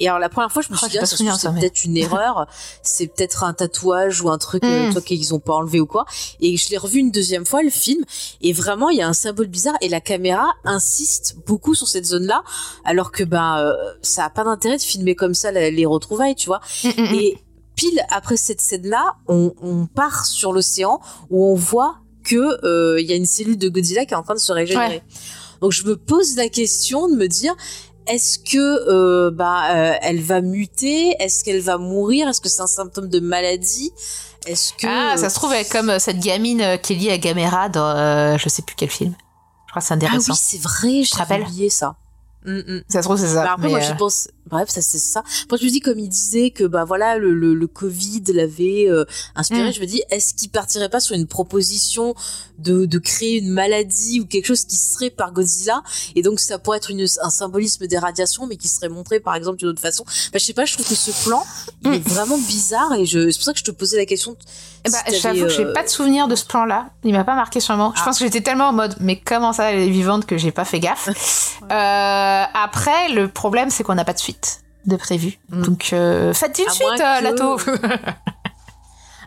Et 0.00 0.08
alors 0.08 0.18
la 0.18 0.28
première 0.28 0.50
fois, 0.52 0.62
je 0.62 0.68
me 0.72 0.74
Oh, 0.74 0.78
suis 0.78 0.88
dit, 0.90 0.98
ah, 0.98 1.06
c'est 1.06 1.52
peut-être 1.52 1.84
une 1.84 1.96
erreur, 1.96 2.46
c'est 2.82 3.06
peut-être 3.06 3.44
un 3.44 3.52
tatouage 3.52 4.20
ou 4.22 4.30
un 4.30 4.38
truc 4.38 4.64
euh, 4.64 4.88
Mm. 4.88 4.90
vois, 4.90 5.02
qu'ils 5.02 5.34
ont 5.34 5.38
pas 5.38 5.54
enlevé 5.54 5.80
ou 5.80 5.86
quoi. 5.86 6.04
Et 6.40 6.56
je 6.56 6.70
l'ai 6.70 6.76
revu 6.78 6.98
une 6.98 7.10
deuxième 7.10 7.44
fois, 7.46 7.62
le 7.62 7.70
film, 7.70 8.04
et 8.40 8.52
vraiment, 8.52 8.88
il 8.90 8.98
y 8.98 9.02
a 9.02 9.08
un 9.08 9.12
symbole 9.12 9.46
bizarre 9.46 9.76
et 9.80 9.88
la 9.88 10.00
caméra 10.00 10.52
insiste 10.64 11.36
beaucoup 11.46 11.74
sur 11.74 11.88
cette 11.88 12.06
zone-là, 12.06 12.42
alors 12.84 13.12
que 13.12 13.24
ben, 13.24 13.58
euh, 13.58 13.72
ça 14.02 14.24
a 14.24 14.30
pas 14.30 14.44
d'intérêt 14.44 14.76
de 14.76 14.82
filmer 14.82 15.14
comme 15.14 15.34
ça 15.34 15.52
les 15.52 15.86
retrouvailles, 15.86 16.34
tu 16.34 16.46
vois. 16.46 16.60
Mm, 16.84 16.88
mm, 16.88 16.92
mm. 17.02 17.14
Et 17.14 17.38
pile 17.74 18.02
après 18.10 18.36
cette 18.36 18.60
scène-là, 18.60 19.16
on, 19.28 19.52
on 19.62 19.86
part 19.86 20.26
sur 20.26 20.52
l'océan 20.52 21.00
où 21.30 21.46
on 21.46 21.54
voit 21.54 21.96
que 22.24 22.64
euh, 22.64 23.00
il 23.00 23.06
y 23.06 23.12
a 23.12 23.16
une 23.16 23.26
cellule 23.26 23.58
de 23.58 23.68
Godzilla 23.68 24.04
qui 24.04 24.14
est 24.14 24.16
en 24.16 24.22
train 24.22 24.34
de 24.34 24.38
se 24.40 24.52
régénérer. 24.52 24.96
Ouais. 24.96 25.02
Donc 25.60 25.72
je 25.72 25.84
me 25.84 25.96
pose 25.96 26.36
la 26.36 26.48
question 26.48 27.08
de 27.08 27.14
me 27.14 27.26
dire 27.28 27.54
est-ce 28.06 28.38
que 28.38 28.88
euh, 28.90 29.30
bah 29.30 29.74
euh, 29.74 29.94
elle 30.02 30.20
va 30.20 30.40
muter? 30.40 31.14
Est-ce 31.20 31.44
qu'elle 31.44 31.60
va 31.60 31.78
mourir? 31.78 32.28
Est-ce 32.28 32.40
que 32.40 32.48
c'est 32.48 32.62
un 32.62 32.66
symptôme 32.66 33.08
de 33.08 33.20
maladie? 33.20 33.92
Est-ce 34.46 34.72
que 34.72 34.86
Ah, 34.86 35.16
ça 35.16 35.30
se 35.30 35.34
trouve, 35.36 35.52
elle 35.52 35.60
est 35.62 35.70
comme 35.70 35.90
euh, 35.90 35.98
cette 35.98 36.18
gamine 36.18 36.78
qui 36.82 36.94
est 36.94 36.96
liée 36.96 37.10
à 37.12 37.18
Gamera 37.18 37.68
dans 37.68 37.86
euh, 37.86 38.36
je 38.38 38.48
sais 38.48 38.62
plus 38.62 38.74
quel 38.76 38.90
film. 38.90 39.14
Je 39.66 39.70
crois 39.70 39.80
que 39.82 39.86
c'est 39.86 39.94
ah 39.94 39.96
intéressant. 39.96 40.32
oui 40.32 40.38
c'est 40.40 40.60
vrai, 40.60 41.02
je 41.04 41.10
te 41.10 41.16
rappelles? 41.16 41.42
oublié 41.42 41.70
ça. 41.70 41.94
Mm, 42.44 42.58
mm. 42.58 42.82
Ça 42.88 43.02
se 43.02 43.06
trouve, 43.06 43.18
c'est 43.18 43.28
ça. 43.28 43.44
Bah, 43.44 43.52
après 43.52 43.66
mais, 43.66 43.70
moi 43.70 43.80
j'y 43.80 43.94
pense 43.94 44.28
Bref, 44.50 44.68
ça 44.70 44.82
c'est 44.82 44.98
ça. 44.98 45.22
Après, 45.44 45.56
je 45.58 45.64
me 45.64 45.70
dis 45.70 45.80
comme 45.80 45.98
il 45.98 46.08
disait 46.08 46.50
que 46.50 46.64
bah 46.64 46.84
voilà 46.84 47.16
le, 47.16 47.32
le, 47.32 47.54
le 47.54 47.66
Covid 47.66 48.22
l'avait 48.34 48.86
euh, 48.88 49.04
inspiré. 49.34 49.68
Mm. 49.70 49.72
Je 49.72 49.80
me 49.80 49.86
dis 49.86 50.02
est-ce 50.10 50.34
qu'il 50.34 50.50
partirait 50.50 50.88
pas 50.88 51.00
sur 51.00 51.14
une 51.14 51.26
proposition 51.26 52.14
de, 52.58 52.84
de 52.86 52.98
créer 52.98 53.38
une 53.38 53.50
maladie 53.50 54.20
ou 54.20 54.26
quelque 54.26 54.46
chose 54.46 54.64
qui 54.64 54.76
serait 54.76 55.10
par 55.10 55.32
Godzilla? 55.32 55.82
Et 56.16 56.22
donc 56.22 56.40
ça 56.40 56.58
pourrait 56.58 56.78
être 56.78 56.90
une, 56.90 57.06
un 57.22 57.30
symbolisme 57.30 57.86
des 57.86 57.98
radiations 57.98 58.46
mais 58.46 58.56
qui 58.56 58.68
serait 58.68 58.88
montré 58.88 59.20
par 59.20 59.34
exemple 59.36 59.58
d'une 59.58 59.68
autre 59.68 59.80
façon. 59.80 60.04
Bah, 60.32 60.38
je 60.38 60.44
sais 60.44 60.52
pas, 60.54 60.64
je 60.64 60.74
trouve 60.74 60.88
que 60.88 60.94
ce 60.94 61.10
plan 61.28 61.42
il 61.84 61.94
est 61.94 61.98
Mm. 61.98 62.10
vraiment 62.12 62.38
bizarre 62.38 62.92
et 62.94 63.06
je 63.06 63.30
c'est 63.30 63.38
pour 63.38 63.44
ça 63.44 63.52
que 63.52 63.58
je 63.60 63.64
te 63.64 63.70
posais 63.70 63.96
la 63.96 64.06
question. 64.06 64.36
Eh 64.84 64.90
si 64.90 64.96
t'avais, 65.04 65.18
j'avoue 65.18 65.42
que 65.44 65.48
j'ai 65.48 65.64
euh, 65.64 65.72
pas 65.72 65.84
de 65.84 65.88
souvenir 65.88 66.26
de 66.26 66.34
ce 66.34 66.44
plan-là. 66.44 66.90
Il 67.04 67.12
m'a 67.12 67.22
pas 67.22 67.36
marqué 67.36 67.60
sur. 67.60 67.74
Je 67.76 67.80
Ah. 67.80 68.04
pense 68.04 68.18
que 68.18 68.24
j'étais 68.24 68.40
tellement 68.40 68.68
en 68.68 68.72
mode, 68.72 68.96
mais 68.98 69.16
comment 69.20 69.52
ça, 69.52 69.70
elle 69.72 69.78
est 69.78 69.88
vivante 69.90 70.26
que 70.26 70.36
j'ai 70.36 70.50
pas 70.50 70.64
fait 70.64 70.80
gaffe? 70.80 71.08
Euh, 71.70 72.44
après, 72.54 73.08
le 73.10 73.28
problème, 73.28 73.70
c'est 73.70 73.82
qu'on 73.84 73.94
n'a 73.94 74.04
pas 74.04 74.12
de 74.12 74.18
suite 74.18 74.31
de 74.86 74.96
prévu. 74.96 75.38
Mm. 75.50 75.62
Donc, 75.62 75.90
euh, 75.92 76.32
faites 76.34 76.58
une 76.58 76.68
À 76.68 76.70
suite, 76.72 76.88
euh, 77.00 77.18
que- 77.18 77.24
Lato. 77.24 77.58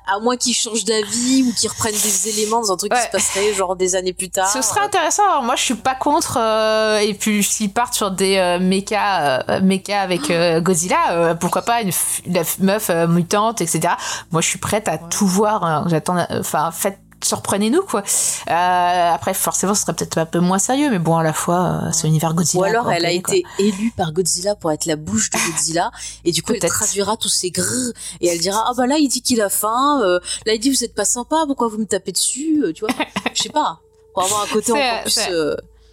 à 0.07 0.19
moins 0.19 0.37
qu'ils 0.37 0.53
changent 0.53 0.85
d'avis 0.85 1.43
ou 1.47 1.53
qu'ils 1.53 1.67
reprennent 1.69 1.95
des 1.95 2.29
éléments 2.29 2.61
dans 2.61 2.71
un 2.73 2.77
truc 2.77 2.93
qui 2.93 3.01
se 3.01 3.07
passerait 3.09 3.53
genre 3.55 3.75
des 3.75 3.95
années 3.95 4.13
plus 4.13 4.29
tard. 4.29 4.47
Ce 4.51 4.61
serait 4.61 4.81
intéressant. 4.81 5.23
Alors, 5.23 5.41
Moi, 5.41 5.55
je 5.55 5.63
suis 5.63 5.73
pas 5.73 5.95
contre. 5.95 6.37
euh, 6.39 6.99
et 6.99 7.15
puis, 7.15 7.43
s'ils 7.43 7.73
partent 7.73 7.95
sur 7.95 8.11
des 8.11 8.37
euh, 8.37 8.59
mechas, 8.59 9.41
euh, 9.49 9.59
avec 9.99 10.31
Godzilla, 10.63 11.35
pourquoi 11.39 11.63
pas 11.63 11.81
une, 11.81 11.91
la 12.27 12.43
meuf 12.59 12.89
mutante, 13.09 13.61
etc. 13.61 13.95
Moi, 14.31 14.41
je 14.41 14.47
suis 14.47 14.59
prête 14.59 14.87
à 14.87 14.99
tout 14.99 15.25
voir. 15.25 15.63
hein. 15.63 15.85
J'attends. 15.87 16.23
Enfin, 16.29 16.69
faites. 16.71 16.99
Surprenez-nous 17.25 17.81
quoi. 17.81 18.01
Euh, 18.01 19.13
après 19.13 19.33
forcément 19.33 19.73
ce 19.73 19.81
serait 19.81 19.95
peut-être 19.95 20.19
un 20.19 20.27
peu 20.27 20.39
moins 20.39 20.59
sérieux 20.59 20.91
mais 20.91 20.99
bon 20.99 21.17
à 21.17 21.23
la 21.23 21.33
fois 21.33 21.81
euh, 21.87 21.91
c'est 21.91 22.05
l'univers 22.05 22.35
Godzilla. 22.35 22.61
Ou 22.61 22.63
alors 22.65 22.91
elle 22.91 23.03
a 23.03 23.09
connaît, 23.09 23.21
quoi. 23.23 23.35
été 23.35 23.45
élue 23.57 23.91
par 23.97 24.11
Godzilla 24.13 24.53
pour 24.53 24.71
être 24.71 24.85
la 24.85 24.95
bouche 24.95 25.31
de 25.31 25.37
Godzilla 25.39 25.89
et 26.23 26.31
du 26.31 26.43
coup 26.43 26.53
elle 26.53 26.69
traduira 26.69 27.17
tous 27.17 27.29
ces 27.29 27.49
grrr 27.49 27.93
et 28.21 28.27
elle 28.27 28.37
dira 28.39 28.63
ah 28.67 28.73
bah 28.77 28.85
là 28.85 28.97
il 28.99 29.07
dit 29.07 29.23
qu'il 29.23 29.41
a 29.41 29.49
faim 29.49 30.01
euh, 30.03 30.19
là 30.45 30.53
il 30.53 30.59
dit 30.59 30.69
vous 30.69 30.83
êtes 30.83 30.93
pas 30.93 31.05
sympa 31.05 31.45
pourquoi 31.47 31.67
vous 31.67 31.79
me 31.79 31.85
tapez 31.87 32.11
dessus 32.11 32.61
euh, 32.63 32.73
tu 32.73 32.81
vois? 32.85 32.93
Je 33.33 33.41
sais 33.41 33.49
pas 33.49 33.79
pour 34.13 34.23
avoir 34.23 34.43
un 34.43 34.47
côté 34.53 34.71
encore 34.73 35.01
plus 35.03 35.19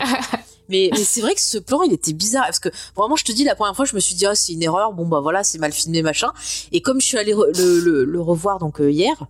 mais, 0.73 0.91
mais 0.93 1.05
c'est 1.05 1.21
vrai 1.21 1.35
que 1.35 1.41
ce 1.41 1.59
plan 1.59 1.83
il 1.83 1.93
était 1.93 2.13
bizarre. 2.13 2.47
Parce 2.47 2.59
que 2.59 2.71
vraiment 2.97 3.15
je 3.17 3.25
te 3.25 3.31
dis 3.33 3.45
la 3.45 3.55
première 3.55 3.77
fois 3.77 3.85
je 3.85 3.95
me 3.95 4.01
suis 4.01 4.15
dit 4.17 4.27
ah 4.27 4.35
c'est 4.35 4.53
une 4.55 4.63
erreur. 4.65 4.93
Bon 4.93 5.07
bah 5.07 5.21
voilà 5.21 5.45
c'est 5.45 5.59
mal 5.59 5.73
filmé 5.73 6.03
machin. 6.03 6.33
Et 6.73 6.81
comme 6.83 7.01
je 7.01 7.07
suis 7.07 7.19
allée 7.19 7.35
re- 7.35 7.57
le, 7.57 7.81
le, 7.81 8.05
le 8.05 8.21
revoir 8.21 8.59
donc 8.59 8.81
euh, 8.81 8.91
hier 8.91 9.15
euh, 9.21 9.29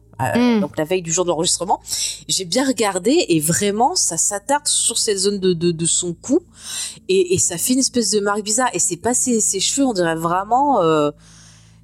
Mm. 0.56 0.60
donc 0.60 0.78
la 0.78 0.84
veille 0.84 1.02
du 1.02 1.10
jour 1.12 1.24
de 1.24 1.30
l'enregistrement 1.30 1.80
j'ai 2.28 2.44
bien 2.44 2.64
regardé 2.64 3.24
et 3.28 3.40
vraiment 3.40 3.96
ça 3.96 4.16
s'attarde 4.16 4.68
sur 4.68 4.96
cette 4.96 5.18
zone 5.18 5.40
de, 5.40 5.52
de, 5.52 5.72
de 5.72 5.86
son 5.86 6.14
cou. 6.14 6.40
Et, 7.08 7.34
et 7.34 7.38
ça 7.38 7.58
fait 7.58 7.72
une 7.72 7.80
espèce 7.80 8.10
de 8.10 8.20
marque 8.20 8.42
bizarre. 8.42 8.68
Et 8.72 8.78
c'est 8.78 8.96
pas 8.96 9.14
ses, 9.14 9.40
ses 9.40 9.58
cheveux 9.58 9.84
on 9.86 9.92
dirait 9.94 10.14
vraiment 10.14 10.80
euh, 10.80 11.10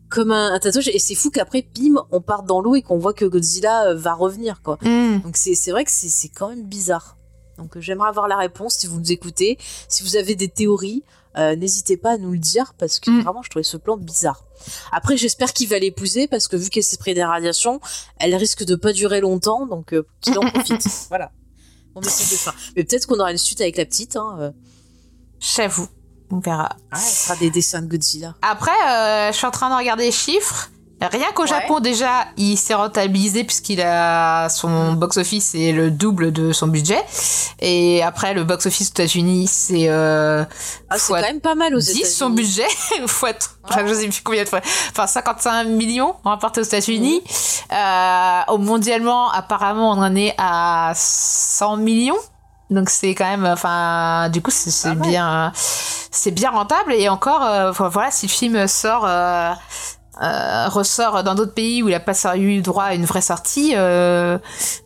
comme 0.08 0.30
un, 0.30 0.52
un 0.54 0.58
tatouage. 0.60 0.88
Et 0.88 1.00
c'est 1.00 1.16
fou 1.16 1.30
qu'après 1.30 1.66
bim 1.76 1.96
on 2.12 2.20
part 2.20 2.44
dans 2.44 2.60
l'eau 2.60 2.76
et 2.76 2.82
qu'on 2.82 2.98
voit 2.98 3.12
que 3.12 3.24
Godzilla 3.24 3.94
va 3.94 4.14
revenir 4.14 4.62
quoi. 4.62 4.78
Hmm. 4.82 5.18
donc 5.24 5.36
c'est 5.36 5.70
vrai 5.72 5.84
que 5.84 5.90
c'est 5.90 6.28
quand 6.28 6.48
même 6.50 6.62
bizarre 6.62 7.16
donc 7.58 7.76
euh, 7.76 7.80
j'aimerais 7.80 8.08
avoir 8.08 8.28
la 8.28 8.36
réponse 8.36 8.74
si 8.74 8.86
vous 8.86 8.98
nous 8.98 9.12
écoutez 9.12 9.58
si 9.88 10.02
vous 10.02 10.16
avez 10.16 10.34
des 10.34 10.48
théories 10.48 11.04
euh, 11.36 11.56
n'hésitez 11.56 11.96
pas 11.96 12.12
à 12.12 12.16
nous 12.16 12.32
le 12.32 12.38
dire 12.38 12.74
parce 12.78 12.98
que 12.98 13.10
Mm. 13.10 13.20
vraiment 13.22 13.42
je 13.42 13.50
trouvais 13.50 13.62
ce 13.62 13.76
plan 13.76 13.96
bizarre 13.96 14.44
après 14.92 15.16
j'espère 15.16 15.52
qu'il 15.52 15.68
va 15.68 15.78
l'épouser 15.78 16.26
parce 16.28 16.48
que 16.48 16.56
vu 16.56 16.70
qu'elle 16.70 16.84
s'est 16.84 16.96
pris 16.96 17.14
des 17.14 17.24
radiations 17.24 17.80
elle 18.18 18.34
risque 18.34 18.64
de 18.64 18.76
pas 18.76 18.92
durer 18.92 19.20
longtemps 19.20 19.66
donc 19.66 19.92
euh, 19.92 20.06
qu'il 20.20 20.38
en 20.38 20.48
profite 20.50 20.86
voilà 21.08 21.30
message 21.96 22.30
de 22.30 22.52
mais 22.76 22.84
peut-être 22.84 23.06
qu'on 23.06 23.18
aura 23.18 23.32
une 23.32 23.38
suite 23.38 23.60
avec 23.60 23.76
la 23.76 23.84
petite 23.84 24.14
hein. 24.14 24.52
J'avoue 25.40 25.88
on 26.30 26.40
verra. 26.40 26.76
Ah, 26.90 26.98
ce 26.98 27.26
sera 27.26 27.36
des 27.36 27.50
dessins 27.50 27.82
de 27.82 27.86
Godzilla. 27.86 28.34
Après, 28.42 28.70
euh, 28.70 29.32
je 29.32 29.36
suis 29.36 29.46
en 29.46 29.50
train 29.50 29.70
de 29.70 29.74
regarder 29.74 30.04
les 30.04 30.12
chiffres. 30.12 30.70
Rien 31.00 31.26
qu'au 31.32 31.42
Ouais. 31.42 31.48
Japon, 31.48 31.78
déjà, 31.78 32.26
il 32.36 32.56
s'est 32.56 32.74
rentabilisé 32.74 33.44
puisqu'il 33.44 33.80
a 33.80 34.48
son 34.48 34.94
box-office 34.94 35.54
est 35.54 35.70
le 35.72 35.90
double 35.92 36.32
de 36.32 36.52
son 36.52 36.66
budget. 36.66 37.00
Et 37.60 38.02
après, 38.02 38.34
le 38.34 38.42
box-office 38.44 38.88
aux 38.88 38.90
États-Unis, 38.90 39.46
c'est 39.46 39.88
euh, 39.88 40.44
Ah, 40.90 40.98
c'est 40.98 41.12
quand 41.12 41.20
même 41.20 41.40
pas 41.40 41.54
mal 41.54 41.74
aux 41.74 41.78
10 41.78 41.90
États-Unis. 41.90 42.10
son 42.10 42.30
budget, 42.30 42.66
fois, 43.06 43.30
enfin, 43.64 43.86
je 43.86 43.94
sais 43.94 44.08
plus 44.08 44.22
combien 44.24 44.42
de 44.42 44.48
fois, 44.48 44.60
enfin 44.90 45.06
55 45.06 45.64
millions 45.68 46.16
rapportés 46.24 46.60
aux 46.60 46.64
États-Unis. 46.64 47.22
Mhm. 47.24 47.76
Euh, 47.78 48.40
au 48.48 48.58
mondialement, 48.58 49.30
apparemment, 49.30 49.92
on 49.92 49.98
en 50.02 50.16
est 50.16 50.34
à 50.36 50.92
100 50.96 51.76
millions. 51.76 52.18
Donc 52.70 52.90
c'est 52.90 53.14
quand 53.14 53.24
même, 53.24 53.46
enfin, 53.46 54.28
du 54.30 54.42
coup 54.42 54.50
c'est 54.50 54.94
bien, 54.94 55.52
c'est 55.54 56.32
bien 56.32 56.50
rentable 56.50 56.92
et 56.92 57.08
encore, 57.08 57.42
euh, 57.42 57.70
voilà, 57.70 58.10
si 58.10 58.26
le 58.26 58.30
film 58.32 58.66
sort. 58.68 59.04
euh, 59.06 59.52
euh, 60.22 60.68
ressort 60.68 61.22
dans 61.22 61.34
d'autres 61.34 61.54
pays 61.54 61.82
où 61.82 61.88
il 61.88 61.94
a 61.94 62.00
pas 62.00 62.36
eu 62.36 62.60
droit 62.60 62.84
à 62.84 62.94
une 62.94 63.04
vraie 63.04 63.20
sortie, 63.20 63.72
euh, 63.76 64.38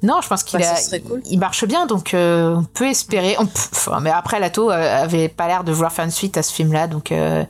non, 0.03 0.21
je 0.23 0.29
pense 0.29 0.43
qu'il 0.43 0.59
Bah, 0.61 0.67
a, 0.93 0.99
cool. 1.01 1.21
il 1.25 1.39
marche 1.39 1.65
bien, 1.65 1.87
donc 1.87 2.13
euh, 2.15 2.55
on 2.57 2.65
peut 2.65 2.87
espérer. 2.89 3.37
On 3.39 3.49
mais 4.01 4.11
après, 4.11 4.41
Lato 4.41 4.71
euh, 4.71 5.03
avait 5.03 5.29
pas 5.29 5.47
l'air 5.49 5.65
de 5.65 5.73
vouloir 5.73 5.93
faire 5.93 6.05
une 6.05 6.11
suite 6.11 6.37
à 6.37 6.43
ce 6.43 6.53
film-là, 6.53 6.87
donc 6.87 7.13
euh, 7.13 7.45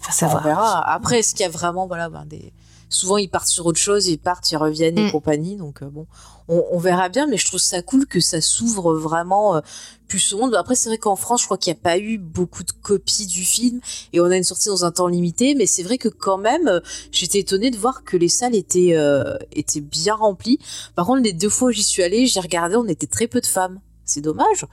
enfin, 0.00 0.12
ça 0.12 0.26
On 0.26 0.34
va. 0.34 0.40
verra. 0.40 0.88
Après, 0.92 1.20
est-ce 1.20 1.34
qu'il 1.34 1.44
y 1.44 1.48
a 1.48 1.50
vraiment, 1.50 1.86
voilà, 1.86 2.08
ben, 2.08 2.24
des... 2.26 2.52
souvent 2.92 3.16
ils 3.16 3.28
partent 3.28 3.48
sur 3.48 3.66
autre 3.66 3.78
chose, 3.78 4.06
ils 4.06 4.18
partent, 4.18 4.50
ils 4.52 4.56
reviennent 4.56 4.98
et 4.98 5.06
Mm. 5.08 5.12
compagnie. 5.12 5.56
Donc 5.56 5.82
euh, 5.82 5.86
bon, 5.86 6.06
on, 6.48 6.64
on 6.70 6.78
verra 6.78 7.08
bien, 7.08 7.26
mais 7.26 7.36
je 7.36 7.46
trouve 7.46 7.60
ça 7.60 7.82
cool 7.82 8.06
que 8.06 8.20
ça 8.20 8.40
s'ouvre 8.40 8.94
vraiment 8.94 9.56
euh, 9.56 9.60
plus 10.08 10.32
au 10.34 10.38
monde. 10.38 10.54
Après, 10.54 10.74
c'est 10.74 10.88
vrai 10.88 10.98
qu'en 10.98 11.16
France, 11.16 11.40
je 11.40 11.46
crois 11.46 11.56
qu'il 11.58 11.72
n'y 11.72 11.78
a 11.78 11.82
pas 11.82 11.98
eu 11.98 12.18
beaucoup 12.18 12.62
de 12.64 12.72
copies 12.72 13.26
du 13.26 13.44
film 13.44 13.80
et 14.12 14.20
on 14.20 14.26
a 14.26 14.36
une 14.36 14.44
sortie 14.44 14.68
dans 14.68 14.84
un 14.84 14.90
temps 14.90 15.06
limité. 15.08 15.54
Mais 15.54 15.66
c'est 15.66 15.82
vrai 15.82 15.98
que 15.98 16.08
quand 16.08 16.38
même, 16.38 16.68
euh, 16.68 16.80
j'étais 17.10 17.38
étonnée 17.40 17.70
de 17.70 17.78
voir 17.78 18.04
que 18.04 18.16
les 18.16 18.28
salles 18.28 18.54
étaient 18.54 18.94
euh, 18.94 19.36
étaient 19.52 19.80
bien 19.80 20.14
remplies. 20.14 20.58
Par 20.94 21.06
contre, 21.06 21.22
les 21.22 21.32
deux 21.32 21.48
fois 21.48 21.68
où 21.68 21.72
j'y 21.72 21.82
suis 21.84 22.02
allée, 22.02 22.26
j'ai 22.26 22.40
regardé, 22.40 22.76
on 22.76 22.86
était 22.86 23.06
très 23.06 23.26
peu 23.26 23.40
de 23.40 23.46
femmes. 23.46 23.80
C'est 24.04 24.20
dommage. 24.20 24.66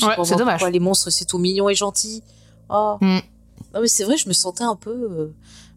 Ouais, 0.00 0.14
c'est 0.24 0.36
dommage. 0.36 0.62
Les 0.64 0.78
monstres, 0.80 1.10
c'est 1.10 1.24
tout 1.24 1.38
mignon 1.38 1.68
et 1.68 1.74
gentil. 1.74 2.22
Oh. 2.70 2.96
Mm. 3.00 3.18
Non 3.74 3.80
mais 3.82 3.88
c'est 3.88 4.04
vrai, 4.04 4.16
je 4.16 4.28
me 4.28 4.32
sentais 4.32 4.62
un 4.64 4.76
peu. 4.76 4.90
euh, 4.92 5.32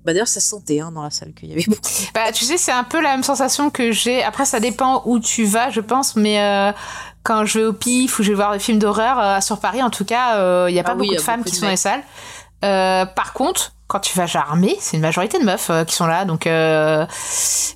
Bah 0.06 0.14
d'ailleurs, 0.14 0.28
ça 0.28 0.40
se 0.40 0.48
sentait 0.48 0.80
hein, 0.80 0.92
dans 0.92 1.04
la 1.04 1.12
salle 1.12 1.34
qu'il 1.34 1.50
y 1.50 1.52
avait 1.54 1.64
beaucoup. 1.68 1.82
Bah, 2.14 2.32
tu 2.32 2.46
sais, 2.46 2.58
c'est 2.58 2.72
un 2.72 2.84
peu 2.84 3.02
la 3.02 3.12
même 3.12 3.24
sensation 3.24 3.70
que 3.70 3.92
j'ai. 3.92 4.24
Après, 4.24 4.46
ça 4.46 4.60
dépend 4.60 5.04
où 5.06 5.20
tu 5.20 5.46
vas, 5.46 5.70
je 5.70 5.82
pense, 5.82 6.16
mais 6.16 6.42
euh, 6.42 6.72
quand 7.24 7.46
je 7.46 7.60
vais 7.60 7.66
au 7.66 7.74
PIF 7.74 8.20
ou 8.20 8.24
je 8.24 8.30
vais 8.30 8.36
voir 8.36 8.54
des 8.54 8.60
films 8.60 8.80
d'horreur, 8.80 9.20
euh, 9.20 9.42
sur 9.42 9.60
Paris, 9.60 9.82
en 9.84 9.90
tout 9.90 10.06
cas, 10.06 10.38
euh, 10.38 10.68
il 10.70 10.76
y 10.76 10.80
a 10.80 10.84
pas 10.84 10.92
Ah 10.92 10.96
oui, 10.96 11.08
beaucoup 11.08 11.16
de 11.16 11.22
a 11.22 11.24
femmes 11.24 11.40
beaucoup 11.40 11.50
qui 11.50 11.56
de 11.56 11.60
sont 11.60 11.66
dans 11.66 11.72
les 11.72 11.78
salles. 11.78 12.04
Euh, 12.64 13.06
par 13.06 13.34
contre, 13.34 13.74
quand 13.88 14.00
tu 14.00 14.16
vas 14.18 14.24
à 14.24 14.28
Jarmé, 14.28 14.78
c'est 14.80 14.96
une 14.98 15.02
majorité 15.02 15.38
de 15.40 15.44
meufs 15.44 15.70
euh, 15.70 15.84
qui 15.84 15.96
sont 15.96 16.06
là, 16.06 16.26
donc 16.26 16.48
euh, 16.48 17.06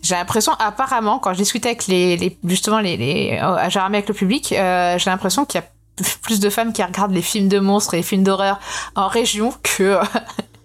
j'ai 0.01 0.15
l'impression, 0.15 0.53
apparemment, 0.59 1.19
quand 1.19 1.33
je 1.33 1.39
discutais 1.39 1.69
avec 1.69 1.87
les, 1.87 2.15
les 2.17 2.37
justement 2.45 2.79
les, 2.79 2.95
les 2.95 3.39
euh, 3.41 3.55
à 3.55 3.69
Jarmé 3.69 3.97
avec 3.97 4.07
le 4.07 4.13
public, 4.15 4.53
euh, 4.53 4.97
j'ai 4.97 5.09
l'impression 5.09 5.43
qu'il 5.43 5.59
y 5.59 5.63
a 5.63 5.67
plus 6.21 6.39
de 6.39 6.49
femmes 6.49 6.71
qui 6.71 6.83
regardent 6.83 7.13
les 7.13 7.21
films 7.21 7.47
de 7.49 7.59
monstres 7.59 7.95
et 7.95 7.97
les 7.97 8.03
films 8.03 8.23
d'horreur 8.23 8.59
en 8.95 9.07
région 9.07 9.53
que 9.63 9.97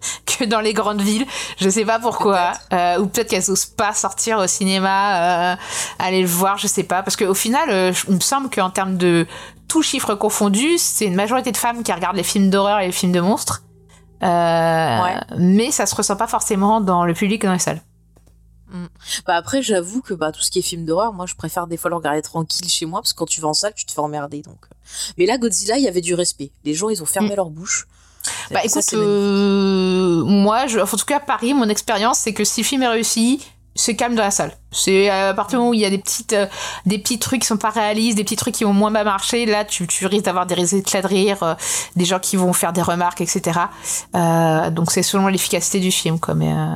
que 0.26 0.44
dans 0.44 0.60
les 0.60 0.72
grandes 0.72 1.00
villes. 1.02 1.26
Je 1.58 1.68
sais 1.68 1.84
pas 1.84 1.98
pourquoi. 1.98 2.52
Euh, 2.72 2.98
ou 3.00 3.06
peut-être 3.06 3.28
qu'elles 3.28 3.50
osent 3.50 3.66
pas 3.66 3.92
sortir 3.94 4.38
au 4.38 4.46
cinéma, 4.46 5.52
euh, 5.52 5.56
aller 5.98 6.22
le 6.22 6.28
voir, 6.28 6.58
je 6.58 6.66
sais 6.66 6.82
pas. 6.84 7.02
Parce 7.02 7.16
qu'au 7.16 7.34
final, 7.34 7.68
euh, 7.70 7.92
il 8.08 8.14
me 8.14 8.20
semble 8.20 8.50
qu'en 8.50 8.70
termes 8.70 8.96
de 8.96 9.26
tout 9.68 9.82
chiffre 9.82 10.14
confondu, 10.14 10.78
c'est 10.78 11.04
une 11.06 11.14
majorité 11.14 11.52
de 11.52 11.56
femmes 11.56 11.82
qui 11.82 11.92
regardent 11.92 12.16
les 12.16 12.22
films 12.24 12.50
d'horreur 12.50 12.80
et 12.80 12.86
les 12.86 12.92
films 12.92 13.12
de 13.12 13.20
monstres. 13.20 13.62
Euh, 14.22 14.26
Ouais. 15.02 15.16
Mais 15.38 15.70
ça 15.70 15.86
se 15.86 15.94
ressent 15.94 16.16
pas 16.16 16.26
forcément 16.26 16.80
dans 16.80 17.04
le 17.04 17.14
public 17.14 17.42
et 17.44 17.46
dans 17.46 17.52
les 17.54 17.58
salles. 17.58 17.80
Bah 19.26 19.34
après, 19.34 19.62
j'avoue 19.62 20.00
que 20.00 20.14
bah 20.14 20.30
tout 20.30 20.42
ce 20.42 20.50
qui 20.50 20.60
est 20.60 20.62
film 20.62 20.84
d'horreur, 20.84 21.12
moi 21.12 21.26
je 21.26 21.34
préfère 21.34 21.66
des 21.66 21.76
fois 21.76 21.90
le 21.90 21.96
regarder 21.96 22.22
tranquille 22.22 22.68
chez 22.68 22.86
moi 22.86 23.00
parce 23.00 23.12
que 23.12 23.18
quand 23.18 23.26
tu 23.28 23.40
vas 23.40 23.48
en 23.48 23.52
salle, 23.54 23.74
tu 23.74 23.84
te 23.84 23.90
fais 23.90 23.98
emmerder 24.00 24.42
donc. 24.42 24.58
euh. 24.64 24.74
Mais 25.18 25.26
là, 25.26 25.38
Godzilla, 25.38 25.76
il 25.76 25.82
y 25.82 25.88
avait 25.88 26.00
du 26.00 26.14
respect. 26.14 26.52
Les 26.64 26.72
gens, 26.74 26.88
ils 26.88 27.02
ont 27.02 27.06
fermé 27.06 27.30
Mm. 27.32 27.36
leur 27.36 27.50
bouche. 27.50 27.88
Bah 28.50 28.60
écoute, 28.64 28.84
euh, 28.94 30.24
moi, 30.24 30.66
je, 30.66 30.78
enfin, 30.78 30.96
en 30.96 30.98
tout 30.98 31.06
cas 31.06 31.16
à 31.18 31.20
Paris, 31.20 31.54
mon 31.54 31.68
expérience, 31.68 32.18
c'est 32.18 32.34
que 32.34 32.44
si 32.44 32.62
le 32.62 32.66
film 32.66 32.82
est 32.82 32.88
réussi, 32.88 33.40
c'est 33.74 33.96
calme 33.96 34.14
dans 34.14 34.22
la 34.22 34.30
salle. 34.30 34.52
C'est 34.72 35.10
euh, 35.10 35.30
à 35.30 35.34
partir 35.34 35.58
du 35.58 35.60
moment 35.60 35.70
où 35.70 35.74
il 35.74 35.80
y 35.80 35.84
a 35.84 35.90
des 35.90 35.98
petites, 35.98 36.32
euh, 36.32 36.46
des 36.86 36.98
petits 36.98 37.18
trucs 37.18 37.42
qui 37.42 37.46
sont 37.46 37.56
pas 37.56 37.70
réalistes, 37.70 38.16
des 38.16 38.24
petits 38.24 38.36
trucs 38.36 38.54
qui 38.54 38.64
vont 38.64 38.72
moins 38.72 38.90
bien 38.90 39.04
marcher, 39.04 39.46
là 39.46 39.64
tu, 39.64 39.86
tu 39.86 40.06
risques 40.06 40.24
d'avoir 40.24 40.46
des 40.46 40.74
éclats 40.74 41.02
de 41.02 41.06
rire, 41.06 41.42
euh, 41.42 41.54
des 41.96 42.04
gens 42.04 42.18
qui 42.18 42.36
vont 42.36 42.52
faire 42.52 42.72
des 42.72 42.82
remarques, 42.82 43.20
etc. 43.20 43.60
Euh, 44.14 44.70
donc 44.70 44.90
c'est 44.90 45.02
selon 45.02 45.28
l'efficacité 45.28 45.80
du 45.80 45.90
film, 45.90 46.18
quoi. 46.18 46.34
Mais 46.34 46.52
euh, 46.52 46.74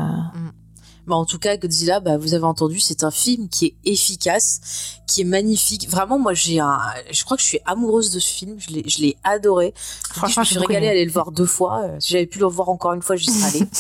Bah, 1.07 1.17
en 1.17 1.25
tout 1.27 1.39
cas, 1.39 1.57
Godzilla, 1.57 2.01
bah, 2.01 2.17
vous 2.17 2.35
avez 2.35 2.45
entendu, 2.45 2.81
c'est 2.81 3.05
un 3.05 3.11
film 3.11 3.49
qui 3.49 3.67
est 3.67 3.91
efficace, 3.91 5.01
qui 5.07 5.21
est 5.21 5.25
magnifique. 5.25 5.89
Vraiment, 5.89 6.19
moi, 6.19 6.33
j'ai 6.33 6.61
un, 6.61 6.79
je 7.11 7.25
crois 7.25 7.37
que 7.37 7.43
je 7.43 7.49
suis 7.49 7.61
amoureuse 7.67 8.11
de 8.11 8.21
ce 8.21 8.33
film. 8.33 8.57
Je 8.59 8.71
l'ai, 8.71 8.83
je 8.87 9.01
l'ai 9.01 9.17
adoré. 9.23 9.75
franchement, 10.11 10.45
je 10.45 10.55
me 10.55 10.59
suis 10.61 10.67
régalée 10.67 10.89
à 10.89 10.91
aller 10.91 11.05
le 11.05 11.13
voir 11.13 11.31
deux 11.31 11.47
fois. 11.47 11.83
Euh, 11.85 11.97
Si 12.01 12.13
j'avais 12.13 12.27
pu 12.27 12.39
le 12.39 12.47
voir 12.47 12.69
encore 12.71 12.95
une 12.95 13.03
fois, 13.03 13.17
j'y 13.17 13.31
serais 13.31 13.57
allée. 13.57 13.69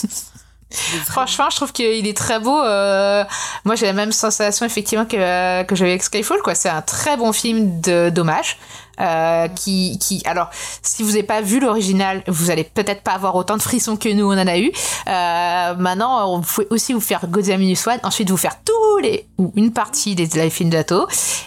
Franchement, 1.06 1.46
je 1.50 1.56
trouve 1.56 1.72
qu'il 1.72 2.06
est 2.06 2.16
très 2.16 2.40
beau. 2.40 2.60
Euh, 2.60 3.24
moi, 3.64 3.76
j'ai 3.76 3.86
la 3.86 3.92
même 3.92 4.10
sensation 4.12 4.66
effectivement 4.66 5.04
que, 5.04 5.16
euh, 5.16 5.62
que 5.62 5.76
j'avais 5.76 5.92
avec 5.92 6.02
Skyfall. 6.02 6.40
Quoi, 6.42 6.54
c'est 6.56 6.68
un 6.68 6.82
très 6.82 7.16
bon 7.16 7.32
film 7.32 7.80
de 7.80 8.10
dommage. 8.10 8.58
Euh, 9.00 9.48
qui, 9.48 9.98
qui, 9.98 10.22
alors, 10.24 10.50
si 10.82 11.02
vous 11.02 11.10
n'avez 11.10 11.22
pas 11.22 11.40
vu 11.40 11.60
l'original, 11.60 12.22
vous 12.28 12.50
allez 12.50 12.64
peut-être 12.64 13.02
pas 13.02 13.12
avoir 13.12 13.34
autant 13.34 13.56
de 13.56 13.62
frissons 13.62 13.96
que 13.96 14.08
nous 14.08 14.24
on 14.26 14.38
en 14.38 14.46
a 14.46 14.58
eu. 14.58 14.70
Euh, 15.08 15.74
maintenant, 15.74 16.38
vous 16.38 16.42
pouvez 16.42 16.66
aussi 16.70 16.92
vous 16.92 17.00
faire 17.00 17.26
Godzilla 17.26 17.56
Minus 17.56 17.86
One, 17.86 17.98
ensuite 18.02 18.30
vous 18.30 18.36
faire 18.36 18.56
tous 18.64 18.98
les 18.98 19.26
ou 19.38 19.52
une 19.56 19.72
partie 19.72 20.14
des 20.14 20.26
live 20.26 20.50
films 20.50 20.70
d'Ato. 20.70 21.06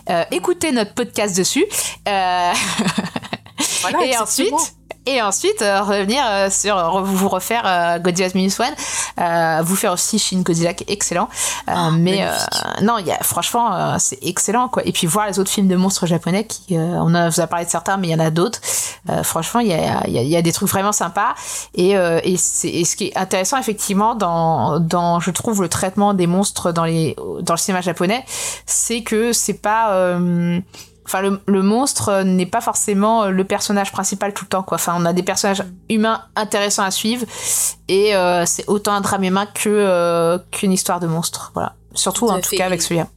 Euh, 0.09 0.23
écoutez 0.31 0.71
notre 0.71 0.93
podcast 0.93 1.37
dessus. 1.37 1.65
Euh, 2.07 2.51
Voilà, 3.81 3.99
et 4.05 4.17
ensuite. 4.17 4.53
Et 5.07 5.21
ensuite 5.21 5.61
euh, 5.61 5.81
revenir 5.81 6.23
euh, 6.29 6.49
sur 6.49 6.75
re- 6.75 7.03
vous 7.03 7.29
refaire 7.29 7.63
euh, 7.65 7.99
Godzilla 7.99 8.29
Minus 8.35 8.59
One, 8.59 8.67
euh, 9.19 9.61
vous 9.63 9.75
faire 9.75 9.93
aussi 9.93 10.19
Shin 10.19 10.41
Godzilla 10.41 10.73
qui 10.73 10.83
est 10.83 10.91
excellent. 10.91 11.29
Euh, 11.69 11.73
mais 11.91 12.23
euh, 12.23 12.31
non, 12.81 12.97
il 12.99 13.07
y 13.07 13.11
a 13.11 13.17
franchement 13.23 13.73
euh, 13.73 13.95
c'est 13.99 14.19
excellent 14.21 14.67
quoi. 14.67 14.85
Et 14.85 14.91
puis 14.91 15.07
voir 15.07 15.27
les 15.27 15.39
autres 15.39 15.49
films 15.49 15.67
de 15.67 15.75
monstres 15.75 16.05
japonais 16.05 16.45
qui 16.45 16.77
euh, 16.77 16.99
on 17.01 17.15
a, 17.15 17.29
vous 17.29 17.39
a 17.41 17.47
parlé 17.47 17.65
de 17.65 17.69
certains, 17.71 17.97
mais 17.97 18.07
il 18.09 18.11
y 18.11 18.15
en 18.15 18.19
a 18.19 18.29
d'autres. 18.29 18.59
Euh, 19.09 19.23
franchement, 19.23 19.61
il 19.61 19.67
y 19.67 19.73
a, 19.73 20.03
il 20.07 20.13
y, 20.13 20.19
a, 20.19 20.21
y 20.21 20.35
a 20.35 20.41
des 20.41 20.51
trucs 20.51 20.69
vraiment 20.69 20.91
sympas. 20.91 21.33
Et, 21.73 21.97
euh, 21.97 22.19
et, 22.23 22.35
c'est, 22.37 22.69
et 22.69 22.83
ce 22.85 22.95
qui 22.95 23.05
est 23.07 23.17
intéressant 23.17 23.57
effectivement 23.57 24.15
dans, 24.15 24.79
dans 24.79 25.19
je 25.19 25.31
trouve 25.31 25.61
le 25.61 25.69
traitement 25.69 26.13
des 26.13 26.27
monstres 26.27 26.71
dans 26.71 26.85
les 26.85 27.15
dans 27.41 27.53
le 27.53 27.59
cinéma 27.59 27.81
japonais, 27.81 28.25
c'est 28.65 29.01
que 29.03 29.31
c'est 29.33 29.61
pas 29.61 29.93
euh, 29.93 30.59
Enfin, 31.07 31.21
le, 31.21 31.41
le 31.47 31.63
monstre 31.63 32.21
n'est 32.23 32.45
pas 32.45 32.61
forcément 32.61 33.27
le 33.27 33.43
personnage 33.45 33.91
principal 33.91 34.33
tout 34.33 34.43
le 34.43 34.49
temps, 34.49 34.61
quoi. 34.61 34.75
Enfin, 34.75 34.93
on 34.97 35.05
a 35.05 35.13
des 35.13 35.23
personnages 35.23 35.63
humains 35.89 36.21
intéressants 36.35 36.83
à 36.83 36.91
suivre, 36.91 37.25
et 37.87 38.13
euh, 38.15 38.45
c'est 38.45 38.67
autant 38.67 38.91
un 38.91 39.01
drame 39.01 39.23
humain 39.23 39.45
que 39.45 39.69
euh, 39.69 40.37
qu'une 40.51 40.73
histoire 40.73 40.99
de 40.99 41.07
monstre, 41.07 41.51
voilà. 41.53 41.73
Surtout 41.93 42.27
en 42.27 42.39
tout 42.41 42.55
cas 42.55 42.65
avec 42.65 42.81
celui-là. 42.81 43.07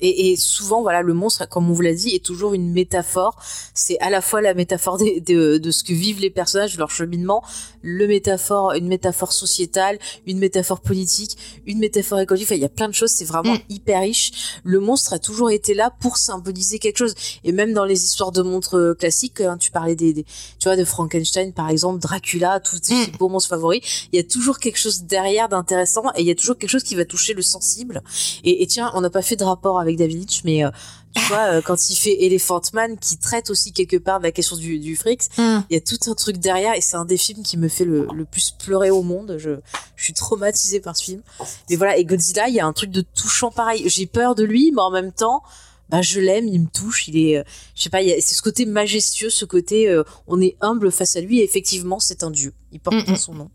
Et, 0.00 0.30
et 0.32 0.36
souvent, 0.36 0.82
voilà, 0.82 1.02
le 1.02 1.14
monstre, 1.14 1.48
comme 1.48 1.70
on 1.70 1.72
vous 1.72 1.82
l'a 1.82 1.94
dit, 1.94 2.14
est 2.14 2.24
toujours 2.24 2.54
une 2.54 2.72
métaphore. 2.72 3.36
C'est 3.74 3.98
à 4.00 4.10
la 4.10 4.20
fois 4.20 4.40
la 4.40 4.54
métaphore 4.54 4.98
des- 4.98 5.20
de, 5.20 5.58
de 5.58 5.70
ce 5.70 5.82
que 5.84 5.92
vivent 5.92 6.20
les 6.20 6.30
personnages, 6.30 6.74
de 6.74 6.78
leur 6.78 6.90
cheminement, 6.90 7.42
le 7.82 8.06
métaphore, 8.06 8.72
une 8.72 8.88
métaphore 8.88 9.32
sociétale, 9.32 9.98
une 10.26 10.38
métaphore 10.38 10.80
politique, 10.80 11.36
une 11.66 11.78
métaphore 11.78 12.20
écologique. 12.20 12.46
Enfin, 12.48 12.54
il 12.56 12.62
y 12.62 12.64
a 12.66 12.68
plein 12.68 12.88
de 12.88 12.94
choses. 12.94 13.10
C'est 13.10 13.24
vraiment 13.24 13.54
Mm. 13.54 13.60
hyper 13.70 14.00
riche. 14.02 14.32
Le 14.64 14.80
monstre 14.80 15.12
a 15.12 15.18
toujours 15.18 15.50
été 15.50 15.74
là 15.74 15.90
pour 16.00 16.16
symboliser 16.16 16.78
quelque 16.78 16.98
chose. 16.98 17.14
Et 17.44 17.52
même 17.52 17.72
dans 17.72 17.84
les 17.84 18.04
histoires 18.04 18.32
de 18.32 18.42
monstres 18.42 18.78
euh, 18.78 18.94
classiques, 18.94 19.40
hein, 19.40 19.56
tu 19.58 19.70
parlais 19.70 19.96
des, 19.96 20.12
des- 20.12 20.24
tu 20.24 20.64
vois, 20.64 20.76
de 20.76 20.84
Frankenstein, 20.84 21.52
par 21.52 21.68
exemple, 21.70 22.00
Dracula, 22.00 22.60
tous 22.60 22.78
ces 22.82 22.94
Mm. 22.94 23.16
beaux 23.18 23.28
monstres 23.28 23.48
favoris. 23.50 23.80
Il 24.12 24.16
y 24.16 24.20
a 24.20 24.24
toujours 24.24 24.58
quelque 24.58 24.78
chose 24.78 25.02
derrière 25.04 25.48
d'intéressant 25.48 26.04
et 26.16 26.20
il 26.20 26.26
y 26.26 26.30
a 26.30 26.34
toujours 26.34 26.56
quelque 26.58 26.70
chose 26.70 26.82
qui 26.82 26.94
va 26.94 27.04
toucher 27.04 27.32
le 27.34 27.42
sensible. 27.42 28.02
Et, 28.44 28.62
et 28.62 28.66
tiens, 28.66 28.90
on 28.94 29.00
n'a 29.00 29.10
pas 29.10 29.22
fait 29.22 29.36
de 29.36 29.44
rapport 29.44 29.80
avec 29.80 29.89
David 29.96 30.18
Lynch, 30.20 30.42
mais 30.44 30.64
euh, 30.64 30.70
tu 31.14 31.22
vois, 31.24 31.54
euh, 31.54 31.60
quand 31.62 31.90
il 31.90 31.96
fait 31.96 32.24
Elephant 32.24 32.60
Man, 32.72 32.96
qui 32.98 33.16
traite 33.18 33.50
aussi 33.50 33.72
quelque 33.72 33.96
part 33.96 34.18
de 34.18 34.24
la 34.24 34.32
question 34.32 34.56
du, 34.56 34.78
du 34.78 34.96
fric, 34.96 35.22
il 35.38 35.74
y 35.74 35.76
a 35.76 35.80
tout 35.80 35.98
un 36.06 36.14
truc 36.14 36.38
derrière 36.38 36.74
et 36.74 36.80
c'est 36.80 36.96
un 36.96 37.04
des 37.04 37.16
films 37.16 37.42
qui 37.42 37.56
me 37.56 37.68
fait 37.68 37.84
le, 37.84 38.06
le 38.14 38.24
plus 38.24 38.52
pleurer 38.52 38.90
au 38.90 39.02
monde. 39.02 39.36
Je, 39.38 39.56
je 39.96 40.04
suis 40.04 40.12
traumatisée 40.14 40.80
par 40.80 40.96
ce 40.96 41.04
film. 41.04 41.22
Mais 41.68 41.76
voilà, 41.76 41.96
et 41.96 42.04
Godzilla, 42.04 42.48
il 42.48 42.54
y 42.54 42.60
a 42.60 42.66
un 42.66 42.72
truc 42.72 42.90
de 42.90 43.00
touchant 43.00 43.50
pareil. 43.50 43.82
J'ai 43.88 44.06
peur 44.06 44.34
de 44.34 44.44
lui, 44.44 44.70
mais 44.72 44.82
en 44.82 44.90
même 44.90 45.12
temps, 45.12 45.42
bah, 45.88 46.02
je 46.02 46.20
l'aime, 46.20 46.46
il 46.46 46.60
me 46.60 46.68
touche, 46.68 47.08
il 47.08 47.16
est, 47.16 47.38
euh, 47.38 47.42
je 47.74 47.82
sais 47.82 47.90
pas, 47.90 48.00
il 48.02 48.08
y 48.08 48.12
a- 48.12 48.20
c'est 48.20 48.36
ce 48.36 48.42
côté 48.42 48.64
majestueux, 48.64 49.28
ce 49.30 49.44
côté, 49.44 49.88
euh, 49.88 50.04
on 50.28 50.40
est 50.40 50.56
humble 50.60 50.92
face 50.92 51.16
à 51.16 51.20
lui 51.20 51.40
et 51.40 51.44
effectivement, 51.44 51.98
c'est 51.98 52.22
un 52.22 52.30
dieu. 52.30 52.54
Il 52.70 52.78
porte 52.78 52.96
Mm, 53.08 53.12
mm. 53.12 53.16
son 53.16 53.34
nom. 53.34 53.50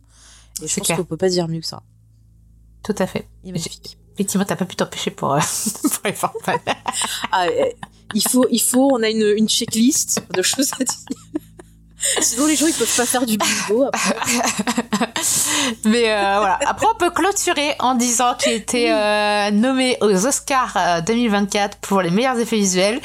Et 0.62 0.68
je 0.68 0.76
pense 0.76 0.88
qu'on 0.98 1.06
peut 1.06 1.16
pas 1.18 1.30
dire 1.30 1.48
mieux 1.48 1.62
que 1.62 1.66
ça. 1.68 1.82
Tout 2.84 2.96
à 3.00 3.08
fait. 3.08 3.28
Il 3.44 3.50
est 3.50 3.52
magnifique. 3.54 3.98
Effectivement, 4.16 4.46
t'as 4.46 4.56
pas 4.56 4.66
pu 4.66 4.76
t'empêcher 4.76 5.12
pour, 5.12 5.34
euh, 5.34 5.40
pour 5.82 6.02
les 6.06 6.14
Fanfans. 6.14 6.54
Ah, 7.32 7.46
euh, 7.46 7.66
il 8.14 8.28
faut, 8.28 8.46
il 8.50 8.62
faut, 8.62 8.90
on 8.92 9.04
a 9.04 9.10
une, 9.10 9.34
une 9.38 9.50
checklist 9.50 10.24
de 10.34 10.42
choses 10.42 10.72
à 10.80 10.84
dire. 10.84 10.96
Sinon, 12.22 12.46
les 12.46 12.56
gens, 12.56 12.68
ils 12.68 12.74
peuvent 12.74 12.96
pas 12.96 13.06
faire 13.06 13.26
du 13.26 13.38
bingo. 13.38 13.84
après. 13.84 14.16
Mais 15.86 16.12
euh, 16.12 16.36
voilà. 16.38 16.60
Après, 16.68 16.86
on 16.94 16.98
peut 16.98 17.10
clôturer 17.10 17.76
en 17.80 17.96
disant 17.96 18.36
qu'il 18.36 18.54
était 18.54 18.92
euh, 18.92 19.52
nommé 19.52 19.98
aux 20.02 20.26
Oscars 20.26 20.74
euh, 20.78 21.02
2024 21.02 21.78
pour 21.80 22.02
les 22.02 22.12
meilleurs 22.12 22.38
effets 22.40 22.58
visuels. 22.58 23.02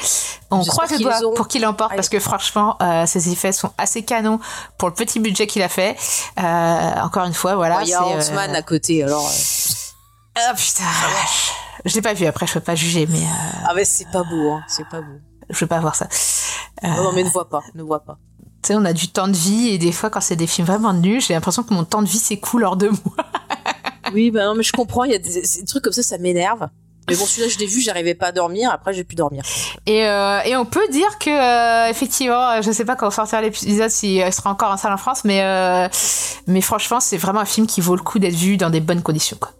On 0.51 0.63
croise 0.63 0.91
les 0.91 0.99
doigts 0.99 1.23
auront. 1.23 1.33
pour 1.33 1.47
qu'il 1.47 1.61
l'emporte 1.61 1.95
parce 1.95 2.09
que 2.09 2.19
franchement, 2.19 2.77
euh, 2.81 3.05
ses 3.05 3.31
effets 3.31 3.53
sont 3.53 3.71
assez 3.77 4.03
canons 4.03 4.39
pour 4.77 4.89
le 4.89 4.93
petit 4.93 5.19
budget 5.19 5.47
qu'il 5.47 5.61
a 5.61 5.69
fait. 5.69 5.95
Encore 6.37 7.25
une 7.25 7.33
fois, 7.33 7.55
voilà. 7.55 7.81
Il 7.83 7.89
y 7.89 7.93
a 7.93 8.05
Ant-Man 8.05 8.55
à 8.55 8.61
côté, 8.61 9.03
alors. 9.03 9.29
Euh, 10.37 10.41
Ah 10.49 10.53
putain. 10.53 10.83
Je 11.85 11.95
l'ai 11.95 12.01
pas 12.01 12.13
vu. 12.13 12.25
Après, 12.25 12.45
je 12.47 12.53
peux 12.53 12.59
pas 12.59 12.75
juger, 12.75 13.07
mais 13.09 13.19
euh, 13.21 13.65
Ah, 13.67 13.73
mais 13.75 13.85
c'est 13.85 14.09
pas 14.11 14.23
beau, 14.23 14.51
hein. 14.51 14.63
C'est 14.67 14.87
pas 14.87 15.01
beau. 15.01 15.13
je 15.49 15.59
veux 15.59 15.67
pas 15.67 15.79
voir 15.79 15.95
ça. 15.95 16.07
Euh, 16.83 16.87
Non, 16.87 17.03
non, 17.03 17.11
mais 17.13 17.23
ne 17.23 17.29
vois 17.29 17.49
pas, 17.49 17.61
ne 17.75 17.83
vois 17.83 18.03
pas. 18.03 18.17
Tu 18.63 18.67
sais, 18.67 18.75
on 18.75 18.85
a 18.85 18.93
du 18.93 19.07
temps 19.07 19.27
de 19.27 19.35
vie 19.35 19.69
et 19.69 19.77
des 19.79 19.91
fois, 19.91 20.09
quand 20.11 20.21
c'est 20.21 20.35
des 20.35 20.45
films 20.47 20.67
vraiment 20.67 20.93
nuls, 20.93 21.21
j'ai 21.21 21.33
l'impression 21.33 21.63
que 21.63 21.73
mon 21.73 21.83
temps 21.83 22.03
de 22.03 22.07
vie 22.07 22.19
s'écoule 22.19 22.63
hors 22.63 22.77
de 22.77 22.89
moi. 22.89 22.99
Oui, 24.13 24.29
bah 24.29 24.43
non, 24.45 24.55
mais 24.55 24.63
je 24.63 24.73
comprends, 24.73 25.05
il 25.05 25.11
y 25.13 25.15
a 25.15 25.19
des, 25.19 25.41
des 25.41 25.65
trucs 25.65 25.83
comme 25.85 25.93
ça, 25.93 26.03
ça 26.03 26.17
m'énerve. 26.17 26.67
Mais 27.09 27.15
bon, 27.15 27.23
celui-là, 27.25 27.47
je 27.47 27.57
l'ai 27.59 27.65
vu, 27.65 27.79
j'arrivais 27.79 28.13
pas 28.13 28.27
à 28.27 28.31
dormir, 28.33 28.69
après, 28.73 28.93
j'ai 28.93 29.05
pu 29.05 29.15
dormir. 29.15 29.41
Et, 29.85 30.05
euh, 30.05 30.41
et 30.41 30.57
on 30.57 30.65
peut 30.65 30.85
dire 30.91 31.17
que 31.17 31.29
euh, 31.29 31.89
effectivement, 31.89 32.49
euh, 32.49 32.61
je 32.61 32.71
sais 32.73 32.83
pas 32.83 32.97
quand 32.97 33.09
sortira 33.09 33.41
l'épisode 33.41 33.89
s'il 33.89 34.33
sera 34.33 34.49
encore 34.51 34.69
en 34.71 34.75
salle 34.75 34.91
en 34.91 34.97
France, 34.97 35.23
mais 35.23 35.41
euh, 35.43 35.87
mais 36.45 36.59
franchement, 36.59 36.99
c'est 36.99 37.15
vraiment 37.17 37.39
un 37.39 37.45
film 37.45 37.67
qui 37.67 37.79
vaut 37.79 37.95
le 37.95 38.01
coup 38.01 38.19
d'être 38.19 38.35
vu 38.35 38.57
dans 38.57 38.69
des 38.69 38.81
bonnes 38.81 39.01
conditions. 39.03 39.37
Quoi. 39.39 39.53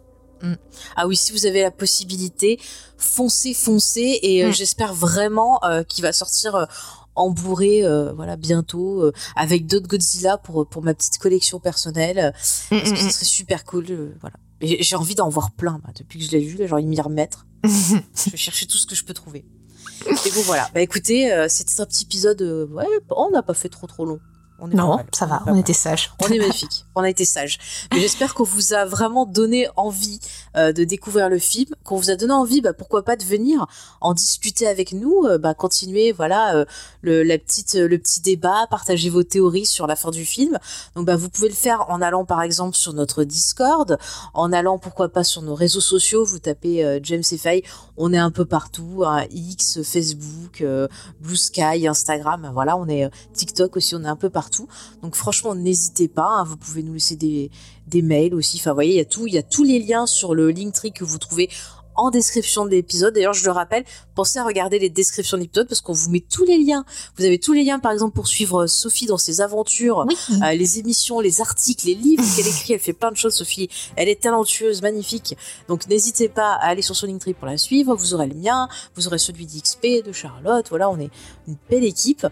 Ah 0.95 1.07
oui, 1.07 1.15
si 1.15 1.31
vous 1.31 1.45
avez 1.45 1.61
la 1.61 1.71
possibilité, 1.71 2.59
foncez, 2.97 3.53
foncez, 3.53 4.19
et 4.21 4.43
euh, 4.43 4.49
Mm. 4.49 4.53
j'espère 4.53 4.93
vraiment 4.93 5.63
euh, 5.63 5.83
qu'il 5.83 6.01
va 6.03 6.13
sortir 6.13 6.55
euh, 6.55 6.65
embourré, 7.15 7.83
euh, 7.85 8.13
voilà, 8.13 8.35
bientôt, 8.37 9.01
euh, 9.03 9.11
avec 9.35 9.67
d'autres 9.67 9.87
Godzilla 9.87 10.37
pour 10.37 10.67
pour 10.67 10.81
ma 10.81 10.93
petite 10.93 11.17
collection 11.17 11.59
personnelle, 11.59 12.33
Mm, 12.71 12.77
parce 12.79 12.91
que 12.91 12.97
ce 12.99 13.09
serait 13.09 13.25
super 13.25 13.65
cool, 13.65 13.85
euh, 13.89 14.15
voilà. 14.21 14.35
J'ai 14.61 14.95
envie 14.95 15.15
d'en 15.15 15.27
voir 15.29 15.51
plein, 15.51 15.79
bah, 15.83 15.89
depuis 15.97 16.19
que 16.19 16.25
je 16.25 16.31
l'ai 16.31 16.39
vu, 16.45 16.55
j'ai 16.59 16.71
envie 16.71 16.83
de 16.83 16.89
m'y 16.89 17.01
remettre. 17.01 17.45
je 17.63 18.29
vais 18.29 18.37
chercher 18.37 18.67
tout 18.67 18.77
ce 18.77 18.85
que 18.85 18.93
je 18.95 19.03
peux 19.03 19.13
trouver. 19.13 19.43
Et 20.07 20.31
bon, 20.31 20.41
voilà. 20.45 20.69
Bah 20.73 20.81
écoutez, 20.81 21.45
c'était 21.49 21.79
un 21.81 21.85
petit 21.85 22.03
épisode, 22.03 22.41
ouais, 22.71 22.85
on 23.09 23.29
n'a 23.31 23.41
pas 23.43 23.53
fait 23.55 23.69
trop 23.69 23.87
trop 23.87 24.05
long. 24.05 24.19
On 24.63 24.67
est 24.67 24.75
pas 24.75 24.77
non, 24.77 24.99
ça 25.11 25.25
va, 25.25 25.41
on 25.47 25.57
était 25.57 25.73
sages. 25.73 26.11
On 26.21 26.27
est 26.27 26.37
magnifique. 26.37 26.85
On 26.95 27.01
a 27.01 27.09
été 27.09 27.25
sage. 27.25 27.57
Mais 27.91 27.99
j'espère 27.99 28.35
qu'on 28.35 28.43
vous 28.43 28.73
a 28.73 28.85
vraiment 28.85 29.25
donné 29.25 29.67
envie 29.75 30.19
euh, 30.55 30.71
de 30.71 30.83
découvrir 30.83 31.29
le 31.29 31.39
film, 31.39 31.73
qu'on 31.83 31.95
vous 31.95 32.11
a 32.11 32.15
donné 32.15 32.33
envie, 32.33 32.61
bah, 32.61 32.73
pourquoi 32.73 33.03
pas 33.03 33.15
de 33.15 33.23
venir 33.23 33.65
en 34.01 34.13
discuter 34.13 34.67
avec 34.67 34.91
nous, 34.91 35.23
euh, 35.25 35.39
bah, 35.39 35.55
continuer, 35.55 36.11
voilà, 36.11 36.53
euh, 36.53 36.65
le, 37.01 37.23
la 37.23 37.39
petite, 37.39 37.73
le 37.73 37.97
petit 37.97 38.21
débat, 38.21 38.67
partager 38.69 39.09
vos 39.09 39.23
théories 39.23 39.65
sur 39.65 39.87
la 39.87 39.95
fin 39.95 40.11
du 40.11 40.25
film. 40.25 40.59
Donc, 40.95 41.07
bah, 41.07 41.15
vous 41.15 41.29
pouvez 41.29 41.47
le 41.47 41.55
faire 41.55 41.89
en 41.89 41.99
allant, 41.99 42.25
par 42.25 42.43
exemple, 42.43 42.75
sur 42.75 42.93
notre 42.93 43.23
Discord, 43.23 43.97
en 44.35 44.53
allant, 44.53 44.77
pourquoi 44.77 45.09
pas, 45.09 45.23
sur 45.23 45.41
nos 45.41 45.55
réseaux 45.55 45.81
sociaux. 45.81 46.23
Vous 46.23 46.39
tapez 46.39 46.85
euh, 46.85 46.99
James 47.01 47.23
et 47.31 47.37
Faye. 47.37 47.63
On 47.97 48.13
est 48.13 48.19
un 48.19 48.31
peu 48.31 48.45
partout, 48.45 49.03
hein, 49.05 49.25
X, 49.31 49.81
Facebook, 49.81 50.63
Blue 51.19 51.37
Sky, 51.37 51.87
Instagram. 51.87 52.51
Voilà, 52.53 52.77
on 52.77 52.87
est 52.87 53.09
TikTok 53.33 53.77
aussi, 53.77 53.95
on 53.95 54.03
est 54.03 54.07
un 54.07 54.15
peu 54.15 54.29
partout. 54.29 54.50
Donc 55.01 55.15
franchement, 55.15 55.55
n'hésitez 55.55 56.07
pas. 56.07 56.39
hein, 56.39 56.43
vous 56.43 56.57
pouvez 56.57 56.83
nous 56.83 56.93
laisser 56.93 57.15
des, 57.15 57.49
des 57.87 58.01
mails 58.01 58.33
aussi. 58.35 58.57
Enfin, 58.59 58.71
vous 58.71 58.75
voyez, 58.75 58.93
il 58.93 58.97
y 58.97 59.01
a 59.01 59.05
tout, 59.05 59.27
il 59.27 59.33
y 59.33 59.37
a 59.37 59.43
tous 59.43 59.63
les 59.63 59.79
liens 59.79 60.05
sur 60.05 60.33
le 60.35 60.51
Linktree 60.51 60.91
que 60.91 61.03
vous 61.03 61.17
trouvez 61.17 61.49
en 62.01 62.09
description 62.09 62.65
de 62.65 62.71
l'épisode. 62.71 63.13
D'ailleurs, 63.13 63.33
je 63.33 63.45
le 63.45 63.51
rappelle, 63.51 63.83
pensez 64.15 64.39
à 64.39 64.43
regarder 64.43 64.79
les 64.79 64.89
descriptions 64.89 65.37
de 65.37 65.43
l'épisode 65.43 65.67
parce 65.67 65.81
qu'on 65.81 65.93
vous 65.93 66.09
met 66.09 66.19
tous 66.19 66.45
les 66.45 66.57
liens. 66.57 66.83
Vous 67.17 67.25
avez 67.25 67.39
tous 67.39 67.53
les 67.53 67.63
liens, 67.63 67.79
par 67.79 67.91
exemple, 67.91 68.15
pour 68.15 68.27
suivre 68.27 68.65
Sophie 68.67 69.05
dans 69.05 69.17
ses 69.17 69.41
aventures, 69.41 70.05
euh, 70.43 70.51
les 70.53 70.79
émissions, 70.79 71.19
les 71.19 71.41
articles, 71.41 71.85
les 71.85 71.95
livres 71.95 72.23
qu'elle 72.35 72.47
écrit. 72.47 72.73
Elle 72.73 72.79
fait 72.79 72.93
plein 72.93 73.11
de 73.11 73.17
choses, 73.17 73.35
Sophie. 73.35 73.69
Elle 73.95 74.09
est 74.09 74.21
talentueuse, 74.21 74.81
magnifique. 74.81 75.37
Donc, 75.67 75.87
n'hésitez 75.87 76.27
pas 76.27 76.53
à 76.53 76.67
aller 76.67 76.81
sur 76.81 76.95
son 76.95 77.07
Linktree 77.07 77.33
pour 77.33 77.47
la 77.47 77.57
suivre. 77.57 77.95
Vous 77.95 78.13
aurez 78.13 78.27
le 78.27 78.35
mien, 78.35 78.67
vous 78.95 79.07
aurez 79.07 79.19
celui 79.19 79.45
d'XP, 79.45 80.03
de 80.05 80.11
Charlotte. 80.11 80.67
Voilà, 80.69 80.89
on 80.89 80.99
est 80.99 81.11
une 81.47 81.57
belle 81.69 81.83
équipe. 81.83 82.25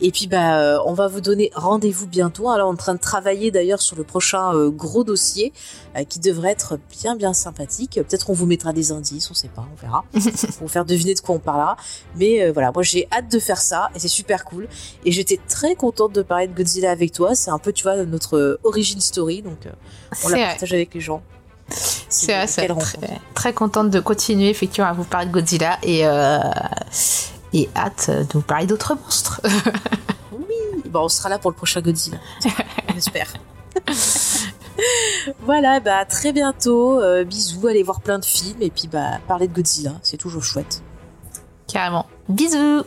Et 0.00 0.10
puis, 0.10 0.26
bah, 0.26 0.58
euh, 0.58 0.78
on 0.86 0.92
va 0.92 1.08
vous 1.08 1.20
donner 1.20 1.50
rendez-vous 1.54 2.06
bientôt. 2.06 2.50
Alors, 2.50 2.68
on 2.68 2.72
est 2.72 2.74
en 2.74 2.76
train 2.76 2.94
de 2.94 3.00
travailler 3.00 3.50
d'ailleurs 3.50 3.80
sur 3.80 3.96
le 3.96 4.04
prochain 4.04 4.54
euh, 4.54 4.70
gros 4.70 5.04
dossier 5.04 5.52
euh, 5.96 6.04
qui 6.04 6.18
devrait 6.18 6.50
être 6.50 6.78
bien, 6.90 7.16
bien 7.16 7.32
sympathique. 7.32 7.94
Peut-être 7.94 8.30
on 8.30 8.32
vous 8.32 8.46
mettra 8.46 8.72
des 8.72 8.92
indices, 8.92 9.13
on 9.30 9.34
sait 9.34 9.48
pas, 9.48 9.66
on 9.72 9.80
verra. 9.80 10.04
pour 10.12 10.22
vous 10.62 10.68
faire 10.68 10.84
deviner 10.84 11.14
de 11.14 11.20
quoi 11.20 11.34
on 11.34 11.38
parlera. 11.38 11.76
Mais 12.16 12.42
euh, 12.42 12.52
voilà, 12.52 12.72
moi 12.72 12.82
j'ai 12.82 13.08
hâte 13.12 13.30
de 13.30 13.38
faire 13.38 13.60
ça 13.60 13.90
et 13.94 13.98
c'est 13.98 14.08
super 14.08 14.44
cool. 14.44 14.68
Et 15.04 15.12
j'étais 15.12 15.40
très 15.48 15.74
contente 15.74 16.12
de 16.12 16.22
parler 16.22 16.46
de 16.48 16.54
Godzilla 16.54 16.90
avec 16.90 17.12
toi. 17.12 17.34
C'est 17.34 17.50
un 17.50 17.58
peu, 17.58 17.72
tu 17.72 17.82
vois, 17.82 17.96
notre 18.04 18.36
euh, 18.36 18.60
origin 18.64 19.00
story. 19.00 19.42
Donc, 19.42 19.66
euh, 19.66 19.70
on 20.24 20.28
la 20.28 20.36
vrai. 20.36 20.46
partage 20.46 20.72
avec 20.72 20.94
les 20.94 21.00
gens. 21.00 21.22
C'est 21.68 22.34
vrai, 22.34 22.46
c'est 22.46 22.68
très, 22.68 23.20
très 23.34 23.52
contente 23.52 23.90
de 23.90 24.00
continuer 24.00 24.50
effectivement 24.50 24.88
à 24.88 24.92
vous 24.92 25.04
parler 25.04 25.26
de 25.26 25.32
Godzilla 25.32 25.78
et 25.82 26.06
euh, 26.06 26.38
et 27.54 27.70
hâte 27.74 28.10
de 28.10 28.32
vous 28.34 28.42
parler 28.42 28.66
d'autres 28.66 28.94
monstres. 28.94 29.40
Oui, 30.32 30.82
bon, 30.90 31.04
on 31.04 31.08
sera 31.08 31.28
là 31.28 31.38
pour 31.38 31.50
le 31.50 31.56
prochain 31.56 31.80
Godzilla. 31.80 32.18
on 32.92 32.96
espère. 32.96 33.32
voilà, 35.40 35.80
bah 35.80 36.04
très 36.04 36.32
bientôt. 36.32 37.00
Euh, 37.00 37.24
bisous, 37.24 37.66
allez 37.66 37.82
voir 37.82 38.00
plein 38.00 38.18
de 38.18 38.24
films 38.24 38.62
et 38.62 38.70
puis 38.70 38.88
bah 38.88 39.18
parler 39.28 39.48
de 39.48 39.54
Godzilla, 39.54 39.92
c'est 40.02 40.16
toujours 40.16 40.44
chouette. 40.44 40.82
Carrément. 41.66 42.06
Bisous. 42.28 42.84